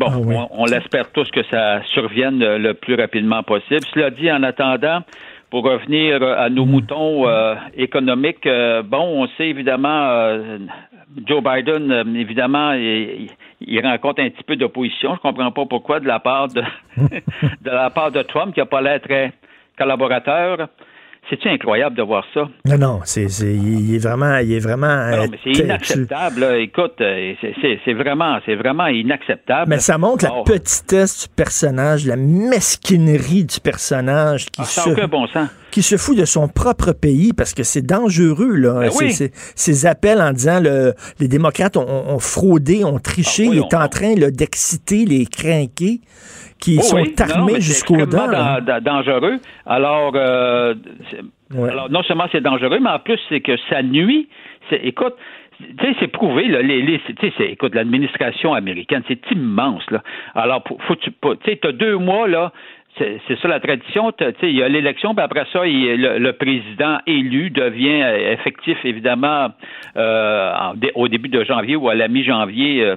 Bon, 0.00 0.06
ah 0.08 0.46
on, 0.52 0.64
l'espère 0.64 1.12
tous 1.12 1.30
que 1.30 1.42
ça 1.50 1.82
survienne 1.92 2.38
le 2.38 2.72
plus 2.72 2.94
rapidement 2.94 3.42
possible. 3.42 3.82
Cela 3.92 4.08
dit, 4.10 4.32
en 4.32 4.42
attendant, 4.42 5.00
pour 5.50 5.64
revenir 5.64 6.22
à 6.22 6.48
nos 6.48 6.64
mm. 6.64 6.70
moutons 6.70 7.28
euh, 7.28 7.54
économiques, 7.76 8.46
euh, 8.46 8.82
bon, 8.82 9.22
on 9.22 9.26
sait 9.36 9.48
évidemment, 9.48 10.08
euh, 10.08 10.58
Joe 11.26 11.42
Biden, 11.42 12.16
évidemment, 12.16 12.72
il, 12.72 13.28
rencontre 13.82 14.22
un 14.22 14.30
petit 14.30 14.42
peu 14.44 14.56
d'opposition. 14.56 15.14
Je 15.16 15.20
comprends 15.20 15.52
pas 15.52 15.66
pourquoi 15.66 16.00
de 16.00 16.06
la 16.06 16.20
part 16.20 16.48
de, 16.48 16.62
de 16.96 17.70
la 17.70 17.90
part 17.90 18.10
de 18.10 18.22
Trump, 18.22 18.54
qui 18.54 18.60
n'a 18.60 18.66
pas 18.66 18.80
l'air 18.80 19.00
très 19.00 19.32
collaborateur. 19.78 20.68
C'est 21.28 21.46
incroyable 21.46 21.96
de 21.96 22.02
voir 22.02 22.24
ça? 22.34 22.48
Non, 22.64 22.78
non, 22.78 23.00
c'est, 23.04 23.26
il 23.26 23.94
est 23.94 23.98
vraiment, 23.98 24.38
il 24.38 24.52
est 24.52 24.58
vraiment. 24.58 25.10
Non, 25.10 25.26
mais 25.30 25.38
c'est 25.44 25.62
inacceptable. 25.62 26.44
Écoute, 26.58 27.00
euh, 27.00 27.34
c'est, 27.84 27.92
vraiment, 27.92 28.40
c'est 28.44 28.56
vraiment 28.56 28.86
inacceptable. 28.88 29.68
Mais 29.68 29.78
ça 29.78 29.96
montre 29.96 30.24
la 30.24 30.42
petitesse 30.42 31.28
du 31.28 31.34
personnage, 31.34 32.04
la 32.04 32.16
mesquinerie 32.16 33.44
du 33.44 33.60
personnage 33.60 34.46
qui 34.46 34.62
ah, 34.62 34.64
se, 34.64 35.06
bon 35.06 35.28
sens. 35.28 35.48
Qui 35.70 35.82
se 35.82 35.96
fout 35.96 36.16
de 36.16 36.24
son 36.24 36.48
propre 36.48 36.92
pays 36.92 37.32
parce 37.32 37.54
que 37.54 37.62
c'est 37.62 37.84
dangereux 37.86 38.54
là. 38.56 38.80
Ben 38.80 38.90
ces 38.90 39.86
appels 39.86 40.20
en 40.20 40.32
disant 40.32 40.60
le, 40.60 40.94
les 41.18 41.28
démocrates 41.28 41.76
ont, 41.76 42.18
fraudé, 42.18 42.84
ont 42.84 42.98
triché, 42.98 43.46
ah 43.48 43.52
il 43.52 43.58
est 43.58 43.74
en 43.74 43.88
train 43.88 44.14
d'exciter 44.14 45.04
les 45.04 45.26
crinqués 45.26 46.00
qui 46.60 46.78
oh 46.78 46.82
sont 46.82 47.20
armés 47.20 47.60
jusqu'aux 47.60 48.06
dents. 48.06 48.28
Dangereux. 48.82 49.38
Alors, 49.66 50.12
euh, 50.14 50.74
alors, 51.56 51.90
non 51.90 52.02
seulement 52.02 52.26
c'est 52.30 52.42
dangereux, 52.42 52.78
mais 52.80 52.90
en 52.90 52.98
plus, 52.98 53.18
c'est 53.28 53.40
que 53.40 53.56
ça 53.68 53.82
nuit. 53.82 54.28
Écoute, 54.70 55.14
tu 55.58 55.66
sais, 55.84 55.96
c'est 56.00 56.08
prouvé, 56.08 56.48
là, 56.48 56.62
les, 56.62 56.82
les 56.82 57.00
écoute, 57.40 57.74
l'administration 57.74 58.54
américaine, 58.54 59.02
c'est 59.08 59.20
immense, 59.32 59.82
là. 59.90 60.02
Alors, 60.34 60.62
faut 60.86 60.96
tu 60.96 61.10
sais, 61.44 61.60
as 61.64 61.72
deux 61.72 61.96
mois, 61.96 62.28
là, 62.28 62.52
c'est 63.26 63.38
ça 63.40 63.48
la 63.48 63.60
tradition. 63.60 64.12
Il 64.42 64.50
y 64.50 64.62
a 64.62 64.68
l'élection, 64.68 65.14
puis 65.14 65.24
après 65.24 65.46
ça, 65.52 65.60
le, 65.64 66.30
président 66.32 66.98
élu 67.06 67.50
devient 67.50 68.02
euh, 68.02 68.32
effectif, 68.32 68.78
évidemment, 68.84 69.48
euh, 69.96 70.52
au 70.94 71.08
début 71.08 71.28
de 71.28 71.44
janvier 71.44 71.76
ou 71.76 71.88
à 71.88 71.94
la 71.94 72.08
mi-janvier 72.08 72.82
euh, 72.84 72.96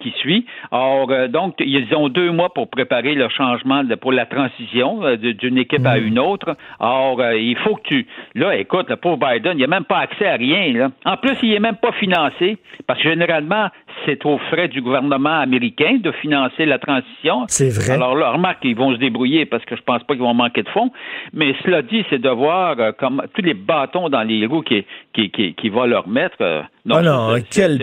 qui 0.00 0.10
suit. 0.18 0.46
Or, 0.72 1.08
donc, 1.28 1.54
ils 1.60 1.94
ont 1.94 2.08
deux 2.08 2.32
mois 2.32 2.52
pour 2.52 2.68
préparer 2.68 3.14
le 3.14 3.28
changement, 3.28 3.84
pour 4.00 4.12
la 4.12 4.26
transition 4.26 5.00
d'une 5.16 5.58
équipe 5.58 5.86
à 5.86 6.00
mm. 6.00 6.06
une 6.06 6.18
autre. 6.18 6.56
Or, 6.80 7.22
il 7.32 7.56
faut 7.58 7.76
que 7.76 7.82
tu... 7.84 8.06
Là, 8.34 8.56
écoute, 8.56 8.90
le 8.90 8.96
pauvre 8.96 9.16
Biden, 9.18 9.52
il 9.56 9.60
n'a 9.60 9.68
même 9.68 9.84
pas 9.84 9.98
accès 9.98 10.26
à 10.26 10.34
rien. 10.34 10.72
Là. 10.72 10.90
En 11.04 11.16
plus, 11.16 11.36
il 11.42 11.50
n'est 11.50 11.60
même 11.60 11.76
pas 11.76 11.92
financé, 11.92 12.58
parce 12.88 13.00
que 13.00 13.10
généralement, 13.10 13.68
c'est 14.04 14.24
aux 14.26 14.38
frais 14.50 14.68
du 14.68 14.82
gouvernement 14.82 15.40
américain 15.40 15.98
de 16.02 16.12
financer 16.12 16.66
la 16.66 16.78
transition. 16.78 17.44
C'est 17.48 17.70
vrai. 17.70 17.94
Alors 17.94 18.14
là, 18.14 18.32
remarque 18.32 18.60
qu'ils 18.60 18.76
vont 18.76 18.92
se 18.92 18.98
débrouiller 18.98 19.46
parce 19.46 19.64
que 19.64 19.76
je 19.76 19.82
pense 19.82 20.02
pas 20.04 20.14
qu'ils 20.14 20.22
vont 20.22 20.34
manquer 20.34 20.62
de 20.62 20.68
fonds. 20.68 20.90
Mais 21.32 21.54
cela 21.64 21.82
dit, 21.82 22.04
c'est 22.10 22.20
de 22.20 22.28
voir 22.28 22.76
comme 22.98 23.22
tous 23.34 23.42
les 23.42 23.54
bâtons 23.54 24.08
dans 24.08 24.22
les 24.22 24.46
roues 24.46 24.62
qui, 24.62 24.84
qui, 25.12 25.30
qui, 25.30 25.54
qui 25.54 25.68
va 25.68 25.86
leur 25.86 26.08
mettre. 26.08 26.36
non, 26.84 27.34
oh 27.34 27.38
quel 27.50 27.78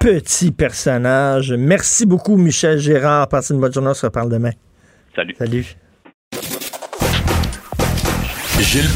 petit 0.00 0.52
personnage. 0.52 1.52
Merci 1.52 2.06
beaucoup, 2.06 2.36
Michel 2.36 2.78
Gérard. 2.78 3.28
Passez 3.28 3.54
une 3.54 3.60
bonne 3.60 3.72
journée. 3.72 3.90
On 3.90 3.94
se 3.94 4.06
reparle 4.06 4.30
demain. 4.30 4.52
Salut. 5.14 5.34
Salut. 5.38 5.76
Gilles 8.62 8.90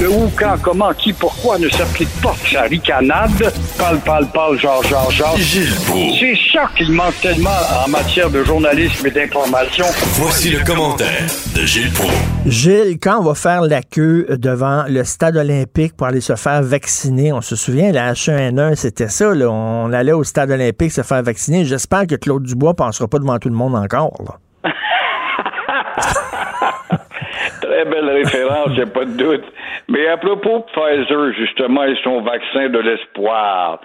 Le 0.00 0.10
où, 0.10 0.30
quand, 0.36 0.56
comment, 0.60 0.92
qui, 0.92 1.12
pourquoi 1.12 1.58
ne 1.58 1.68
s'applique 1.68 2.10
pas 2.20 2.34
sa 2.50 2.62
ricanade? 2.62 3.52
Parle, 3.78 3.98
parle, 4.00 4.26
parle, 4.28 4.58
genre, 4.58 4.82
genre, 4.84 5.10
genre. 5.10 5.36
Gilles 5.38 5.72
C'est 6.18 6.36
ça 6.52 6.68
qu'il 6.76 6.90
manque 6.92 7.18
tellement 7.20 7.50
en 7.84 7.88
matière 7.88 8.30
de 8.30 8.42
journalisme 8.42 9.06
et 9.06 9.10
d'information. 9.10 9.84
Voici 10.14 10.50
le 10.50 10.64
commentaire 10.64 11.26
de 11.54 11.64
Gilles 11.64 11.92
Proulx. 11.92 12.12
Gilles, 12.46 12.98
quand 13.00 13.20
on 13.20 13.22
va 13.22 13.34
faire 13.34 13.62
la 13.62 13.82
queue 13.82 14.26
devant 14.30 14.84
le 14.88 15.04
stade 15.04 15.36
olympique 15.36 15.96
pour 15.96 16.08
aller 16.08 16.20
se 16.20 16.34
faire 16.34 16.62
vacciner, 16.62 17.32
on 17.32 17.40
se 17.40 17.54
souvient, 17.54 17.92
la 17.92 18.12
H1N1, 18.14 18.74
c'était 18.74 19.08
ça, 19.08 19.34
là. 19.34 19.48
On 19.48 19.92
allait 19.92 20.12
au 20.12 20.24
stade 20.24 20.50
olympique 20.50 20.92
se 20.92 21.02
faire 21.02 21.22
vacciner. 21.22 21.64
J'espère 21.64 22.06
que 22.06 22.16
Claude 22.16 22.42
Dubois 22.42 22.70
ne 22.70 22.76
passera 22.76 23.06
pas 23.06 23.18
devant 23.18 23.38
tout 23.38 23.48
le 23.48 23.54
monde 23.54 23.76
encore, 23.76 24.12
là. 24.26 24.38
Très 27.72 27.86
belle 27.86 28.10
référence, 28.10 28.68
il 28.72 28.74
n'y 28.74 28.82
a 28.82 28.86
pas 28.86 29.06
de 29.06 29.16
doute. 29.16 29.44
Mais 29.88 30.06
à 30.06 30.18
propos 30.18 30.58
de 30.58 30.64
Pfizer, 30.74 31.32
justement, 31.32 31.84
et 31.84 31.96
son 32.04 32.20
vaccin 32.20 32.68
de 32.68 32.78
l'espoir, 32.78 33.80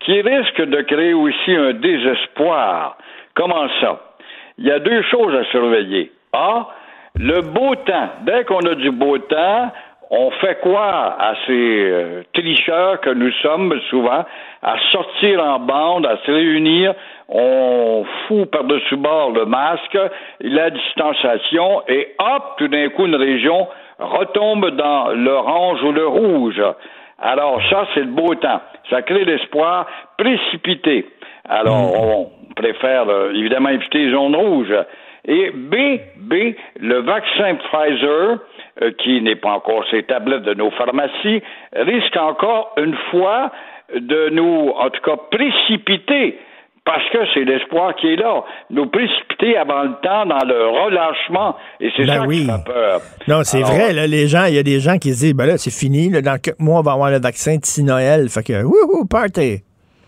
qui 0.00 0.20
risque 0.20 0.60
de 0.60 0.80
créer 0.80 1.14
aussi 1.14 1.54
un 1.54 1.72
désespoir. 1.74 2.98
Comment 3.34 3.68
ça? 3.80 4.00
Il 4.58 4.66
y 4.66 4.72
a 4.72 4.80
deux 4.80 5.02
choses 5.02 5.36
à 5.36 5.44
surveiller. 5.52 6.10
A, 6.32 6.66
le 7.14 7.42
beau 7.42 7.76
temps. 7.76 8.08
Dès 8.22 8.42
qu'on 8.44 8.58
a 8.58 8.74
du 8.74 8.90
beau 8.90 9.18
temps, 9.18 9.70
on 10.10 10.30
fait 10.30 10.58
quoi 10.60 11.16
à 11.18 11.34
ces 11.46 11.52
euh, 11.52 12.22
tricheurs 12.32 13.00
que 13.00 13.10
nous 13.10 13.30
sommes 13.42 13.78
souvent, 13.90 14.24
à 14.62 14.76
sortir 14.90 15.44
en 15.44 15.58
bande, 15.58 16.06
à 16.06 16.16
se 16.24 16.30
réunir, 16.30 16.94
on 17.28 18.04
fout 18.26 18.50
par-dessus 18.50 18.96
bord 18.96 19.32
le 19.32 19.44
masque, 19.44 19.98
la 20.40 20.70
distanciation, 20.70 21.82
et 21.88 22.14
hop, 22.18 22.54
tout 22.56 22.68
d'un 22.68 22.88
coup, 22.88 23.06
une 23.06 23.16
région 23.16 23.68
retombe 23.98 24.70
dans 24.70 25.08
l'orange 25.12 25.82
ou 25.82 25.92
le 25.92 26.06
rouge. 26.06 26.62
Alors 27.18 27.60
ça, 27.68 27.86
c'est 27.94 28.00
le 28.00 28.06
beau 28.06 28.34
temps. 28.36 28.60
Ça 28.90 29.02
crée 29.02 29.24
l'espoir 29.24 29.86
précipité. 30.16 31.06
Alors, 31.48 31.76
mm. 31.76 32.00
on 32.00 32.30
préfère 32.54 33.08
euh, 33.08 33.32
évidemment 33.34 33.70
éviter 33.70 33.98
les 33.98 34.12
zones 34.12 34.36
rouges. 34.36 34.74
Et 35.26 35.50
B, 35.50 35.74
B, 36.16 36.54
le 36.80 37.00
vaccin 37.00 37.56
Pfizer, 37.56 38.38
qui 38.98 39.20
n'est 39.20 39.36
pas 39.36 39.50
encore 39.50 39.84
ces 39.90 40.02
tablettes 40.04 40.42
de 40.42 40.54
nos 40.54 40.70
pharmacies, 40.72 41.42
risque 41.74 42.16
encore 42.16 42.72
une 42.76 42.96
fois 43.10 43.50
de 43.94 44.30
nous, 44.30 44.70
en 44.76 44.90
tout 44.90 45.00
cas, 45.02 45.16
précipiter 45.30 46.38
parce 46.88 47.04
que 47.10 47.18
c'est 47.34 47.44
l'espoir 47.44 47.94
qui 47.96 48.14
est 48.14 48.16
là. 48.16 48.44
Nous 48.70 48.86
précipiter 48.86 49.58
avant 49.58 49.82
le 49.82 49.92
temps 50.02 50.24
dans 50.24 50.42
le 50.46 50.68
relâchement. 50.68 51.54
Et 51.80 51.90
c'est 51.94 52.06
ben 52.06 52.22
ça 52.22 52.26
qui 52.26 52.46
fait 52.46 52.64
peur. 52.64 53.00
Non, 53.28 53.40
c'est 53.42 53.60
vrai, 53.60 53.92
là, 53.92 54.06
les 54.06 54.26
gens, 54.26 54.46
il 54.48 54.54
y 54.54 54.58
a 54.58 54.62
des 54.62 54.80
gens 54.80 54.96
qui 54.96 55.12
se 55.12 55.20
disent, 55.20 55.34
ben 55.34 55.44
là, 55.44 55.58
c'est 55.58 55.70
fini, 55.70 56.08
dans 56.08 56.40
quelques 56.40 56.58
mois, 56.58 56.78
on 56.78 56.82
va 56.82 56.92
avoir 56.92 57.10
le 57.10 57.20
vaccin 57.20 57.56
d'ici 57.56 57.84
Noël. 57.84 58.30
Fait 58.30 58.42
que, 58.42 58.62
wouhou, 58.64 59.04
party! 59.04 59.64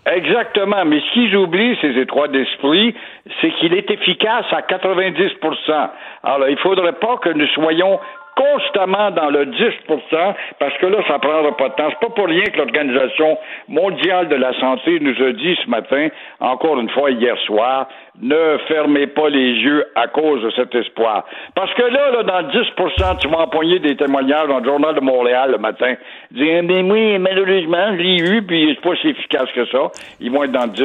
Exactement. 0.06 0.84
Mais 0.86 1.00
ce 1.00 1.12
qu'ils 1.12 1.36
oublient, 1.36 1.76
ces 1.82 2.00
étroits 2.00 2.28
d'esprit, 2.28 2.94
c'est 3.42 3.50
qu'il 3.60 3.74
est 3.74 3.90
efficace 3.90 4.46
à 4.50 4.62
90% 4.62 5.90
Alors, 6.24 6.48
il 6.48 6.58
faudrait 6.58 6.94
pas 6.94 7.18
que 7.18 7.28
nous 7.28 7.46
soyons 7.48 8.00
constamment 8.40 9.10
dans 9.10 9.28
le 9.28 9.46
10% 9.46 10.34
parce 10.58 10.76
que 10.78 10.86
là, 10.86 10.98
ça 11.06 11.18
prendra 11.18 11.56
pas 11.56 11.68
de 11.68 11.74
temps. 11.74 11.88
C'est 11.90 12.08
pas 12.08 12.14
pour 12.14 12.26
rien 12.26 12.44
que 12.44 12.56
l'Organisation 12.56 13.38
mondiale 13.68 14.28
de 14.28 14.36
la 14.36 14.58
santé 14.58 14.98
nous 15.00 15.22
a 15.22 15.32
dit 15.32 15.56
ce 15.62 15.68
matin, 15.68 16.08
encore 16.40 16.80
une 16.80 16.88
fois 16.90 17.10
hier 17.10 17.36
soir, 17.46 17.86
ne 18.20 18.58
fermez 18.68 19.06
pas 19.06 19.28
les 19.28 19.52
yeux 19.52 19.84
à 19.94 20.08
cause 20.08 20.42
de 20.42 20.50
cet 20.50 20.74
espoir. 20.74 21.24
Parce 21.54 21.72
que 21.74 21.82
là, 21.82 22.10
là 22.10 22.22
dans 22.22 22.40
le 22.40 22.52
10% 22.52 23.18
tu 23.20 23.28
vas 23.28 23.38
empoigner 23.38 23.78
des 23.78 23.96
témoignages 23.96 24.48
dans 24.48 24.58
le 24.58 24.64
Journal 24.64 24.94
de 24.94 25.00
Montréal 25.00 25.52
le 25.52 25.58
matin. 25.58 25.94
Dire, 26.32 26.62
mais 26.62 26.82
oui, 26.82 27.18
malheureusement, 27.18 27.96
je 27.96 28.02
l'ai 28.02 28.18
eu, 28.18 28.42
puis 28.42 28.74
c'est 28.74 28.88
pas 28.88 28.96
si 29.00 29.08
efficace 29.08 29.48
que 29.54 29.66
ça. 29.66 29.90
Ils 30.20 30.30
vont 30.30 30.44
être 30.44 30.52
dans 30.52 30.64
le 30.64 30.70
10 30.70 30.82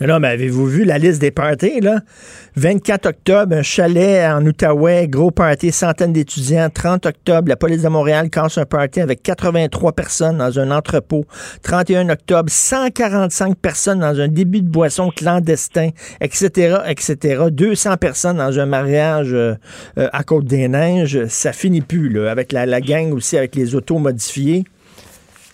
Mais 0.00 0.06
non, 0.06 0.18
mais 0.20 0.28
avez-vous 0.28 0.66
vu 0.66 0.84
la 0.84 0.98
liste 0.98 1.20
des 1.20 1.30
parties, 1.30 1.80
là? 1.80 2.00
24 2.56 3.06
octobre, 3.06 3.56
un 3.56 3.62
chalet 3.62 4.30
en 4.30 4.44
Outaouais, 4.44 5.08
gros 5.08 5.30
party, 5.30 5.72
centaines 5.72 6.12
d'étudiants. 6.12 6.68
30 6.72 7.06
octobre, 7.06 7.48
la 7.48 7.56
police 7.56 7.82
de 7.82 7.88
Montréal 7.88 8.28
casse 8.30 8.58
un 8.58 8.66
party 8.66 9.00
avec 9.00 9.22
83 9.22 9.92
personnes 9.92 10.38
dans 10.38 10.58
un 10.58 10.70
entrepôt. 10.70 11.24
31 11.62 12.10
octobre, 12.10 12.50
145 12.50 13.56
personnes 13.56 14.00
dans 14.00 14.20
un 14.20 14.28
début 14.28 14.60
de 14.60 14.68
boisson 14.68 15.10
clandestin, 15.10 15.90
etc. 16.44 17.44
200 17.50 17.96
personnes 17.96 18.36
dans 18.38 18.58
un 18.58 18.66
mariage 18.66 19.32
euh, 19.32 19.54
euh, 19.98 20.08
à 20.12 20.22
Côte-des-Neiges. 20.24 21.26
Ça 21.26 21.52
finit 21.52 21.80
plus, 21.80 22.26
avec 22.26 22.52
la, 22.52 22.66
la 22.66 22.80
gang 22.80 23.12
aussi, 23.12 23.36
avec 23.36 23.54
les 23.54 23.74
autos 23.74 23.98
modifiées. 23.98 24.64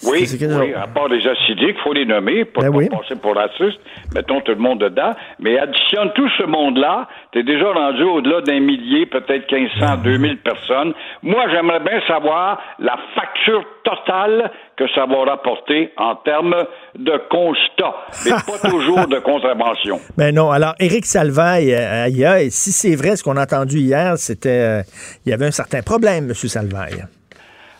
Oui, 0.04 0.24
oui, 0.40 0.74
à 0.74 0.86
part 0.86 1.08
les 1.08 1.26
acidiques, 1.26 1.76
il 1.76 1.82
faut 1.82 1.92
les 1.92 2.06
nommer 2.06 2.44
pour 2.44 2.62
ben 2.62 2.88
pas 2.88 2.98
passer 2.98 3.16
pour 3.16 3.34
raciste. 3.34 3.80
Mettons 4.14 4.40
tout 4.42 4.52
le 4.52 4.58
monde 4.58 4.80
dedans. 4.80 5.14
Mais 5.40 5.58
additionne 5.58 6.12
tout 6.14 6.28
ce 6.38 6.44
monde-là, 6.44 7.08
tu 7.32 7.40
es 7.40 7.42
déjà 7.42 7.72
rendu 7.72 8.04
au-delà 8.04 8.40
d'un 8.42 8.60
millier, 8.60 9.06
peut-être 9.06 9.50
1500, 9.52 9.96
2000 10.04 10.20
ben 10.20 10.36
personnes. 10.38 10.94
Moi, 11.22 11.44
j'aimerais 11.50 11.80
bien 11.80 12.00
savoir 12.06 12.60
la 12.78 12.96
facture 13.14 13.64
totale 13.82 14.52
que 14.76 14.84
ça 14.94 15.06
va 15.06 15.24
rapporter 15.24 15.92
en 15.96 16.14
termes 16.16 16.54
de 16.96 17.20
constat, 17.28 17.94
mais 18.24 18.30
pas 18.30 18.68
toujours 18.70 19.08
de 19.08 19.18
contravention. 19.18 19.98
Mais 20.16 20.26
ben 20.26 20.36
non. 20.36 20.52
Alors, 20.52 20.74
Éric 20.78 21.06
Salvaille, 21.06 21.74
euh, 21.74 22.46
si 22.50 22.70
c'est 22.70 22.94
vrai 22.94 23.16
ce 23.16 23.24
qu'on 23.24 23.36
a 23.36 23.42
entendu 23.42 23.78
hier, 23.78 24.16
c'était, 24.16 24.48
euh, 24.48 24.82
il 25.26 25.30
y 25.30 25.32
avait 25.32 25.46
un 25.46 25.50
certain 25.50 25.82
problème, 25.82 26.26
M. 26.26 26.34
Salvaille. 26.34 27.04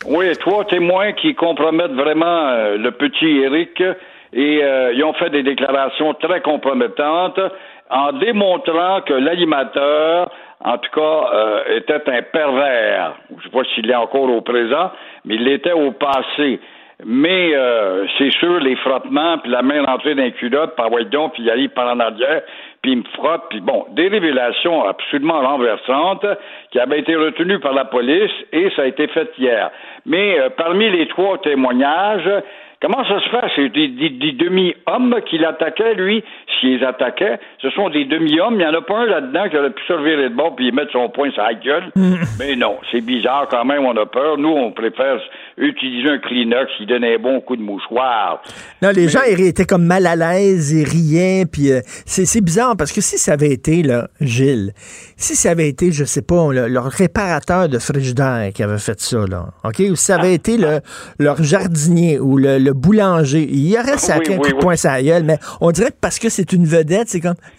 Oui, 0.07 0.37
trois 0.39 0.65
témoins 0.65 1.13
qui 1.13 1.35
compromettent 1.35 1.93
vraiment 1.93 2.49
euh, 2.49 2.77
le 2.77 2.93
petit 2.93 3.41
Eric 3.41 3.83
et 4.33 4.63
euh, 4.63 4.93
ils 4.95 5.03
ont 5.05 5.13
fait 5.15 5.31
des 5.31 5.43
déclarations 5.43 6.15
très 6.15 6.41
compromettantes. 6.41 7.41
en 7.91 8.13
démontrant 8.13 9.01
que 9.01 9.15
l'animateur, 9.15 10.31
en 10.65 10.79
tout 10.79 10.91
cas, 10.95 11.31
euh, 11.33 11.77
était 11.77 12.03
un 12.07 12.23
pervers. 12.23 13.15
Je 13.31 13.37
ne 13.37 13.43
sais 13.43 13.49
pas 13.49 13.65
s'il 13.75 13.87
l'est 13.87 13.95
encore 13.95 14.31
au 14.31 14.41
présent, 14.41 14.91
mais 15.25 15.35
il 15.35 15.45
l'était 15.45 15.73
au 15.73 15.93
passé. 15.93 16.61
Mais 17.05 17.55
euh, 17.55 18.07
c'est 18.19 18.33
sûr, 18.33 18.59
les 18.59 18.75
frottements, 18.77 19.39
puis 19.39 19.53
la 19.53 19.63
main 19.63 19.85
rentrée 19.85 20.17
dans 20.17 20.25
les 20.25 20.33
culottes, 20.33 20.75
par 20.75 20.91
donc, 20.91 21.35
puis 21.35 21.45
il 21.45 21.51
arrive 21.51 21.71
par 21.71 21.93
en 21.95 22.01
arrière, 22.01 22.43
puis 22.83 22.93
il 22.93 22.99
me 22.99 23.05
frotte, 23.15 23.43
puis 23.51 23.61
bon, 23.61 23.87
des 23.93 24.09
révélations 24.09 24.85
absolument 24.85 25.41
renversantes 25.41 26.27
qui 26.73 26.81
avaient 26.81 26.99
été 26.99 27.15
retenues 27.15 27.61
par 27.61 27.73
la 27.73 27.85
police, 27.85 28.33
et 28.53 28.71
ça 28.75 28.83
a 28.83 28.87
été 28.87 29.07
fait 29.07 29.31
hier. 29.39 29.71
Mais 30.07 30.41
euh, 30.41 30.49
parmi 30.51 30.91
les 30.91 31.07
trois 31.07 31.39
témoignages, 31.39 32.29
Comment 32.81 33.05
ça 33.09 33.21
se 33.21 33.29
fait? 33.29 33.47
C'est 33.57 33.69
des, 33.71 34.33
demi-hommes 34.33 35.17
qui 35.27 35.39
l'attaquaient, 35.39 35.95
lui, 35.95 36.23
s'ils 36.61 36.85
attaquaient. 36.85 37.41
Ce 37.61 37.71
sont 37.71 37.89
des 37.89 38.05
demi-hommes. 38.05 38.55
Il 38.55 38.59
n'y 38.59 38.67
en 38.67 38.75
a 38.75 38.81
pas 38.83 38.99
un 38.99 39.07
là-dedans 39.07 39.49
qui 39.49 39.59
aurait 39.59 39.71
pu 39.71 39.83
se 39.85 39.93
revirer 39.93 40.29
de 40.29 40.35
bord 40.35 40.55
puis 40.55 40.71
mettre 40.71 40.93
son 40.93 41.09
poing 41.09 41.31
sur 41.33 41.43
la 41.43 41.55
gueule. 41.55 41.91
Mm. 41.97 42.15
Mais 42.39 42.55
non, 42.55 42.79
c'est 42.93 43.01
bizarre 43.01 43.49
quand 43.51 43.65
même, 43.65 43.85
on 43.85 43.97
a 43.97 44.07
peur. 44.07 44.39
Nous, 44.39 44.49
on 44.49 44.71
préfère 44.71 45.19
utiliser 45.59 46.11
un 46.11 46.19
Kleenex 46.19 46.71
qui 46.77 46.87
donnait 46.87 47.17
un 47.17 47.19
bon 47.19 47.41
coup 47.41 47.57
de 47.57 47.63
mouchoir. 47.63 48.43
Non, 48.83 48.91
les 48.95 49.09
gens 49.09 49.21
étaient 49.27 49.65
comme 49.65 49.85
mal 49.85 50.07
à 50.07 50.17
l'aise, 50.17 50.73
ils 50.73 50.85
riaient, 50.85 51.45
puis 51.51 51.73
euh, 51.73 51.81
c'est 51.85 52.41
bizarre 52.41 52.77
parce 52.77 52.93
que 52.93 53.01
si 53.01 53.19
ça 53.19 53.33
avait 53.33 53.51
été, 53.51 53.83
là, 53.83 54.09
Gilles, 54.21 54.73
si 55.17 55.35
ça 55.35 55.51
avait 55.51 55.69
été, 55.69 55.91
je 55.93 56.05
sais 56.05 56.23
pas, 56.23 56.53
leur 56.53 56.85
réparateur 56.85 57.69
de 57.69 57.79
frigidaire 57.79 58.51
qui 58.55 58.63
avait 58.63 58.79
fait 58.79 59.01
ça, 59.01 59.19
là, 59.29 59.47
OK? 59.65 59.81
Ou 59.91 59.97
si 59.97 60.05
ça 60.05 60.17
avait 60.17 60.35
été 60.35 60.57
le, 60.57 60.81
leur 61.19 61.43
jardinier 61.43 62.19
ou 62.19 62.39
le, 62.39 62.73
boulanger, 62.73 63.47
il 63.49 63.69
y 63.69 63.79
aurait 63.79 63.99
sacré 63.99 64.35
un 64.35 64.39
coup 64.39 64.49
de 64.49 64.55
poing 64.55 64.77
sur 64.77 64.91
la 64.91 65.03
gueule, 65.03 65.25
mais 65.25 65.39
on 65.61 65.71
dirait 65.71 65.91
que 65.91 65.99
parce 66.01 66.19
que 66.19 66.29
c'est 66.29 66.53
une 66.53 66.65
vedette, 66.65 67.09
c'est 67.09 67.21
comme... 67.21 67.35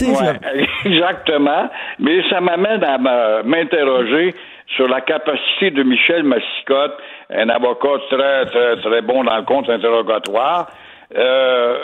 exactement. 0.84 1.70
Mais 1.98 2.22
ça 2.30 2.40
m'amène 2.40 2.82
à 2.82 3.42
m'interroger 3.42 4.34
sur 4.76 4.88
la 4.88 5.00
capacité 5.00 5.70
de 5.70 5.82
Michel 5.82 6.22
Massicotte, 6.22 6.96
un 7.30 7.48
avocat 7.48 7.98
très, 8.08 8.46
très, 8.46 8.76
très 8.76 9.02
bon 9.02 9.24
dans 9.24 9.36
le 9.36 9.42
compte 9.42 9.68
interrogatoire. 9.68 10.68
Euh, 11.16 11.78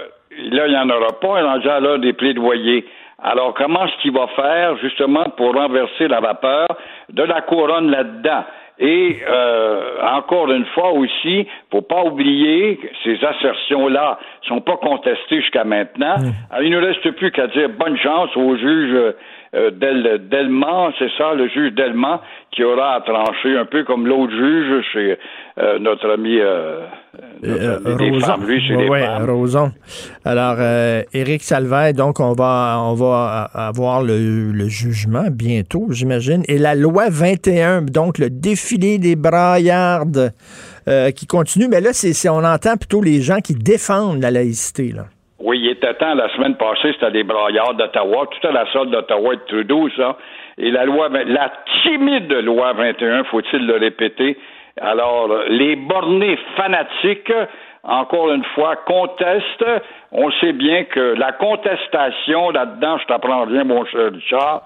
là, 0.51 0.67
il 0.67 0.71
n'y 0.71 0.79
en 0.79 0.91
aura 0.91 1.19
pas. 1.21 1.41
Il 1.41 1.45
en 1.45 1.71
a 1.75 1.81
là 1.81 1.99
des 1.99 2.13
plaidoyers. 2.13 2.87
Alors, 3.23 3.55
comment 3.55 3.87
est-ce 3.87 4.03
qu'il 4.03 4.13
va 4.13 4.27
faire 4.29 4.77
justement 4.79 5.25
pour 5.37 5.55
renverser 5.55 6.07
la 6.07 6.21
vapeur 6.21 6.67
de 7.13 7.23
la 7.23 7.41
couronne 7.41 7.91
là-dedans? 7.91 8.45
Et 8.79 9.21
euh, 9.27 10.03
encore 10.03 10.51
une 10.51 10.67
fois 10.67 10.93
aussi, 10.93 11.47
faut 11.71 11.81
pas 11.81 12.03
oublier 12.03 12.77
que 12.77 12.87
ces 13.05 13.25
assertions-là 13.25 14.19
sont 14.43 14.61
pas 14.61 14.77
contestées 14.77 15.41
jusqu'à 15.41 15.65
maintenant. 15.65 16.19
Mmh. 16.19 16.33
Alors, 16.51 16.63
il 16.63 16.71
ne 16.71 16.85
reste 16.85 17.11
plus 17.13 17.31
qu'à 17.31 17.47
dire 17.47 17.71
bonne 17.71 17.97
chance 17.97 18.37
au 18.37 18.55
juge 18.57 19.15
euh, 19.57 19.71
Delmont, 19.71 20.93
c'est 20.99 21.11
ça, 21.17 21.33
le 21.35 21.49
juge 21.49 21.73
Delmont, 21.75 22.21
qui 22.51 22.63
aura 22.63 22.97
à 22.97 23.01
trancher 23.01 23.57
un 23.57 23.65
peu 23.65 23.85
comme 23.85 24.07
l'autre 24.07 24.33
juge 24.33 24.85
chez 24.93 25.17
euh, 25.59 25.79
notre 25.79 26.11
ami, 26.11 26.39
euh, 26.39 26.81
Roson. 27.43 28.37
lui, 28.47 28.61
chez 28.61 28.77
Roson. 29.27 29.73
Alors, 30.25 30.59
Éric 31.13 31.43
Salvaire, 31.43 31.95
donc 31.95 32.21
on 32.21 32.33
va 32.33 32.79
on 32.83 32.95
va 32.95 33.49
avoir 33.55 34.03
le, 34.03 34.69
jugement 34.69 35.29
bientôt, 35.31 35.87
j'imagine. 35.91 36.43
Et 36.49 36.59
la 36.59 36.75
loi 36.75 37.07
21, 37.09 37.83
donc 37.83 38.19
le 38.19 38.29
défilé 38.29 38.99
des 38.99 39.17
braillardes 39.17 40.33
qui 41.17 41.27
continue, 41.27 41.69
mais 41.69 41.81
là, 41.81 41.91
c'est 41.93 42.29
on 42.29 42.45
entend 42.45 42.77
plutôt 42.77 43.03
les 43.03 43.23
gens 43.23 43.39
qui 43.39 43.55
défendent 43.55 44.21
la 44.21 44.31
laïcité, 44.31 44.93
là. 44.93 45.07
Oui, 45.39 45.61
il 45.61 45.71
était 45.71 45.93
temps, 45.95 46.15
la 46.15 46.31
semaine 46.31 46.57
passée, 46.57 46.93
c'était 46.93 47.11
des 47.11 47.23
braillards 47.23 47.75
d'Ottawa, 47.75 48.27
tout 48.31 48.47
à 48.49 48.53
la 48.53 48.71
salle 48.73 48.91
d'Ottawa 48.91 49.35
et 49.35 49.37
de 49.37 49.43
Trudeau, 49.43 49.89
ça. 49.91 50.17
Et 50.57 50.71
la 50.71 50.85
loi, 50.87 51.11
la 51.11 51.53
timide 51.83 52.33
loi 52.33 52.73
21, 52.73 53.25
faut-il 53.25 53.67
le 53.67 53.77
répéter? 53.77 54.39
Alors, 54.81 55.29
les 55.49 55.77
bornés 55.77 56.39
fanatiques, 56.57 57.33
encore 57.83 58.33
une 58.33 58.45
fois, 58.55 58.77
contestent. 58.77 59.65
On 60.11 60.31
sait 60.33 60.55
bien 60.55 60.85
que 60.85 61.15
la 61.19 61.33
contestation, 61.33 62.51
là-dedans, 62.51 62.97
je 62.99 63.07
t'apprends 63.07 63.45
rien, 63.45 63.65
mon 63.65 63.85
cher 63.85 64.13
Richard, 64.13 64.63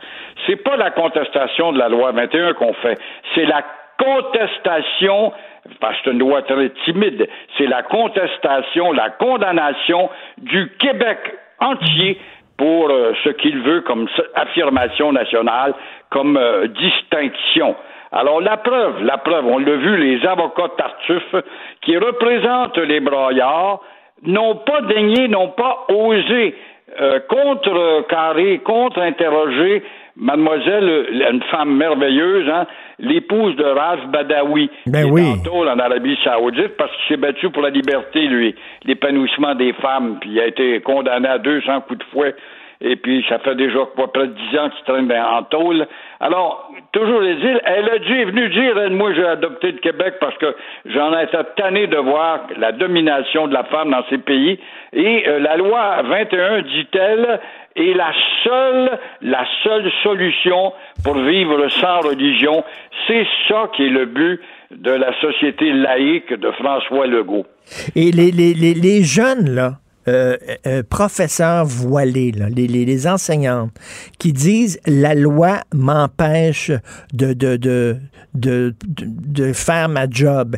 c'est 0.46 0.62
pas 0.62 0.76
la 0.76 0.90
contestation 0.92 1.72
de 1.72 1.78
la 1.78 1.88
loi 1.88 2.12
21 2.12 2.54
qu'on 2.54 2.74
fait, 2.74 2.96
c'est 3.34 3.44
la 3.44 3.62
contestation 3.98 5.32
parce 5.80 5.96
que 5.98 6.02
c'est 6.04 6.11
une 6.12 6.18
loi 6.18 6.42
très 6.42 6.70
timide, 6.84 7.28
c'est 7.58 7.66
la 7.66 7.82
contestation, 7.82 8.92
la 8.92 9.11
condamnation 9.11 10.11
du 10.38 10.70
Québec 10.78 11.18
entier 11.61 12.18
pour 12.56 12.90
euh, 12.90 13.12
ce 13.24 13.30
qu'il 13.30 13.58
veut 13.62 13.80
comme 13.82 14.08
affirmation 14.34 15.12
nationale, 15.12 15.74
comme 16.11 16.36
euh, 16.36 16.66
distinction. 16.68 17.74
Alors 18.12 18.40
la 18.40 18.56
preuve, 18.56 19.02
la 19.04 19.18
preuve, 19.18 19.46
on 19.46 19.58
l'a 19.58 19.76
vu, 19.76 19.96
les 19.96 20.26
avocats 20.26 20.70
Tartuffe 20.76 21.36
qui 21.82 21.96
représentent 21.96 22.78
les 22.78 23.00
braillards 23.00 23.80
n'ont 24.22 24.56
pas 24.56 24.82
daigné, 24.82 25.28
n'ont 25.28 25.48
pas 25.48 25.86
osé 25.88 26.54
euh, 27.00 27.20
contre-carrer, 27.28 28.58
contre-interroger 28.58 29.82
mademoiselle, 30.20 31.06
une 31.32 31.42
femme 31.50 31.74
merveilleuse, 31.76 32.48
hein, 32.48 32.66
l'épouse 32.98 33.56
de 33.56 33.64
Raj 33.64 34.00
Badawi, 34.12 34.70
ben 34.86 35.06
qui 35.06 35.10
oui. 35.10 35.22
est 35.22 35.48
en 35.48 35.66
en 35.66 35.78
Arabie 35.78 36.18
Saoudite, 36.22 36.76
parce 36.76 36.90
qu'il 36.92 37.16
s'est 37.16 37.20
battu 37.20 37.50
pour 37.50 37.62
la 37.62 37.70
liberté, 37.70 38.20
lui, 38.26 38.54
l'épanouissement 38.84 39.54
des 39.54 39.72
femmes, 39.74 40.18
puis 40.20 40.30
il 40.30 40.40
a 40.40 40.46
été 40.46 40.80
condamné 40.80 41.28
à 41.28 41.38
200 41.38 41.80
coups 41.82 41.98
de 41.98 42.04
fouet 42.12 42.34
et 42.82 42.96
puis 42.96 43.24
ça 43.28 43.38
fait 43.40 43.54
déjà 43.56 43.80
quoi, 43.94 44.10
près 44.10 44.26
de 44.26 44.32
dix 44.32 44.58
ans 44.58 44.70
qu'il 44.70 44.84
traîne 44.84 45.12
en 45.12 45.42
tôle. 45.42 45.86
Alors, 46.18 46.70
toujours 46.92 47.20
les 47.20 47.34
îles, 47.34 47.60
elle 47.64 47.90
a 47.90 47.98
dit, 47.98 48.12
est 48.12 48.24
venue 48.24 48.48
dire, 48.48 48.90
moi 48.90 49.12
j'ai 49.12 49.26
adopté 49.26 49.72
le 49.72 49.78
Québec 49.78 50.14
parce 50.18 50.36
que 50.38 50.54
j'en 50.86 51.14
ai 51.18 51.24
été 51.24 51.36
tanné 51.56 51.88
de 51.88 51.98
voir 51.98 52.40
la 52.56 52.72
domination 52.72 53.48
de 53.48 53.52
la 53.52 53.64
femme 53.64 53.90
dans 53.90 54.04
ces 54.08 54.18
pays. 54.18 54.58
Et 54.94 55.28
euh, 55.28 55.40
la 55.40 55.56
loi 55.58 56.02
21, 56.02 56.62
dit-elle, 56.62 57.40
est 57.76 57.94
la 57.94 58.12
seule, 58.44 58.98
la 59.22 59.46
seule 59.62 59.90
solution 60.02 60.72
pour 61.04 61.18
vivre 61.18 61.68
sans 61.68 62.00
religion. 62.00 62.64
C'est 63.06 63.26
ça 63.48 63.70
qui 63.76 63.84
est 63.84 63.90
le 63.90 64.06
but 64.06 64.40
de 64.70 64.90
la 64.90 65.18
société 65.20 65.72
laïque 65.72 66.32
de 66.32 66.50
François 66.52 67.06
Legault. 67.06 67.46
Et 67.94 68.10
les, 68.10 68.30
les, 68.30 68.54
les, 68.54 68.74
les 68.74 69.02
jeunes, 69.02 69.50
là, 69.54 69.72
euh, 70.08 70.36
euh, 70.66 70.82
professeurs 70.82 71.66
voilés, 71.66 72.32
les, 72.32 72.66
les, 72.66 73.06
enseignantes, 73.06 73.70
qui 74.18 74.32
disent 74.32 74.80
la 74.86 75.14
loi 75.14 75.60
m'empêche 75.74 76.72
de 77.12 77.34
de, 77.34 77.56
de, 77.56 77.98
de, 78.34 78.74
de, 78.82 79.52
faire 79.52 79.90
ma 79.90 80.08
job. 80.08 80.56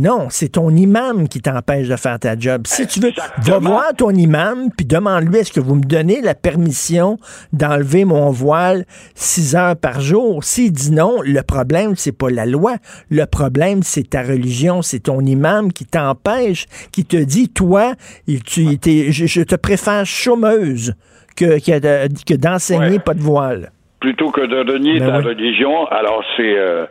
Non, 0.00 0.28
c'est 0.30 0.52
ton 0.52 0.70
imam 0.70 1.28
qui 1.28 1.42
t'empêche 1.42 1.86
de 1.86 1.96
faire 1.96 2.18
ta 2.18 2.34
job. 2.34 2.62
Si 2.64 2.86
tu 2.86 3.00
veux, 3.00 3.12
va 3.42 3.58
voir 3.58 3.94
ton 3.94 4.08
imam, 4.08 4.70
puis 4.74 4.86
demande-lui, 4.86 5.40
est-ce 5.40 5.52
que 5.52 5.60
vous 5.60 5.74
me 5.74 5.84
donnez 5.84 6.22
la 6.22 6.34
permission 6.34 7.18
d'enlever 7.52 8.06
mon 8.06 8.30
voile 8.30 8.86
six 9.14 9.54
heures 9.54 9.76
par 9.76 10.00
jour? 10.00 10.42
S'il 10.42 10.72
dit 10.72 10.90
non, 10.90 11.20
le 11.22 11.42
problème, 11.42 11.96
c'est 11.96 12.16
pas 12.16 12.30
la 12.30 12.46
loi. 12.46 12.76
Le 13.10 13.26
problème, 13.26 13.82
c'est 13.82 14.08
ta 14.08 14.22
religion, 14.22 14.80
c'est 14.80 15.00
ton 15.00 15.20
imam 15.20 15.70
qui 15.70 15.84
t'empêche, 15.84 16.64
qui 16.92 17.04
te 17.04 17.18
dit, 17.18 17.50
toi, 17.50 17.92
tu, 18.46 18.78
je, 18.82 19.42
te 19.42 19.54
préfère 19.54 20.06
chômeuse 20.06 20.94
que, 21.36 21.58
que, 21.60 22.36
d'enseigner 22.36 23.00
pas 23.00 23.12
de 23.12 23.20
voile. 23.20 23.70
Plutôt 24.00 24.30
que 24.30 24.46
de 24.46 24.72
renier 24.72 24.98
ben 24.98 25.08
ta 25.08 25.18
religion, 25.18 25.84
alors 25.88 26.24
c'est... 26.38 26.58
Euh, 26.58 26.86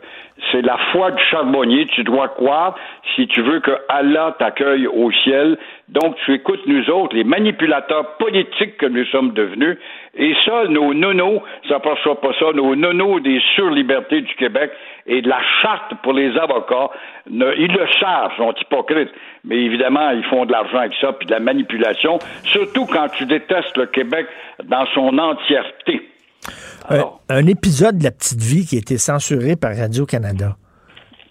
c'est 0.50 0.62
la 0.62 0.76
foi 0.92 1.10
du 1.10 1.22
charbonnier. 1.24 1.86
Tu 1.94 2.04
dois 2.04 2.28
croire 2.28 2.74
si 3.14 3.26
tu 3.26 3.42
veux 3.42 3.60
que 3.60 3.76
Allah 3.88 4.34
t'accueille 4.38 4.86
au 4.86 5.10
ciel. 5.12 5.58
Donc, 5.88 6.16
tu 6.24 6.34
écoutes 6.34 6.66
nous 6.66 6.88
autres, 6.90 7.16
les 7.16 7.24
manipulateurs 7.24 8.16
politiques 8.16 8.76
que 8.78 8.86
nous 8.86 9.04
sommes 9.06 9.32
devenus. 9.32 9.76
Et 10.14 10.34
ça, 10.44 10.64
nos 10.68 10.94
nonos, 10.94 11.42
ça 11.68 11.74
ne 11.74 11.80
passera 11.80 12.20
pas 12.20 12.32
ça, 12.38 12.46
nos 12.54 12.74
nonos 12.76 13.20
des 13.20 13.40
surlibertés 13.54 14.20
du 14.22 14.34
Québec 14.34 14.70
et 15.06 15.22
de 15.22 15.28
la 15.28 15.40
charte 15.62 15.94
pour 16.02 16.12
les 16.12 16.36
avocats, 16.38 16.90
ils 17.26 17.72
le 17.72 17.86
savent, 17.98 18.32
sont 18.36 18.54
hypocrites. 18.60 19.10
Mais 19.44 19.56
évidemment, 19.56 20.10
ils 20.10 20.24
font 20.24 20.44
de 20.46 20.52
l'argent 20.52 20.78
avec 20.78 20.94
ça, 21.00 21.12
puis 21.12 21.26
de 21.26 21.32
la 21.32 21.40
manipulation, 21.40 22.18
surtout 22.44 22.86
quand 22.86 23.08
tu 23.08 23.26
détestes 23.26 23.76
le 23.76 23.86
Québec 23.86 24.26
dans 24.64 24.86
son 24.94 25.16
entièreté. 25.18 26.02
Un, 27.28 27.46
épisode 27.46 27.98
de 27.98 28.04
La 28.04 28.10
Petite 28.10 28.40
Vie 28.40 28.66
qui 28.66 28.76
a 28.76 28.78
été 28.78 28.98
censuré 28.98 29.56
par 29.56 29.76
Radio-Canada. 29.76 30.56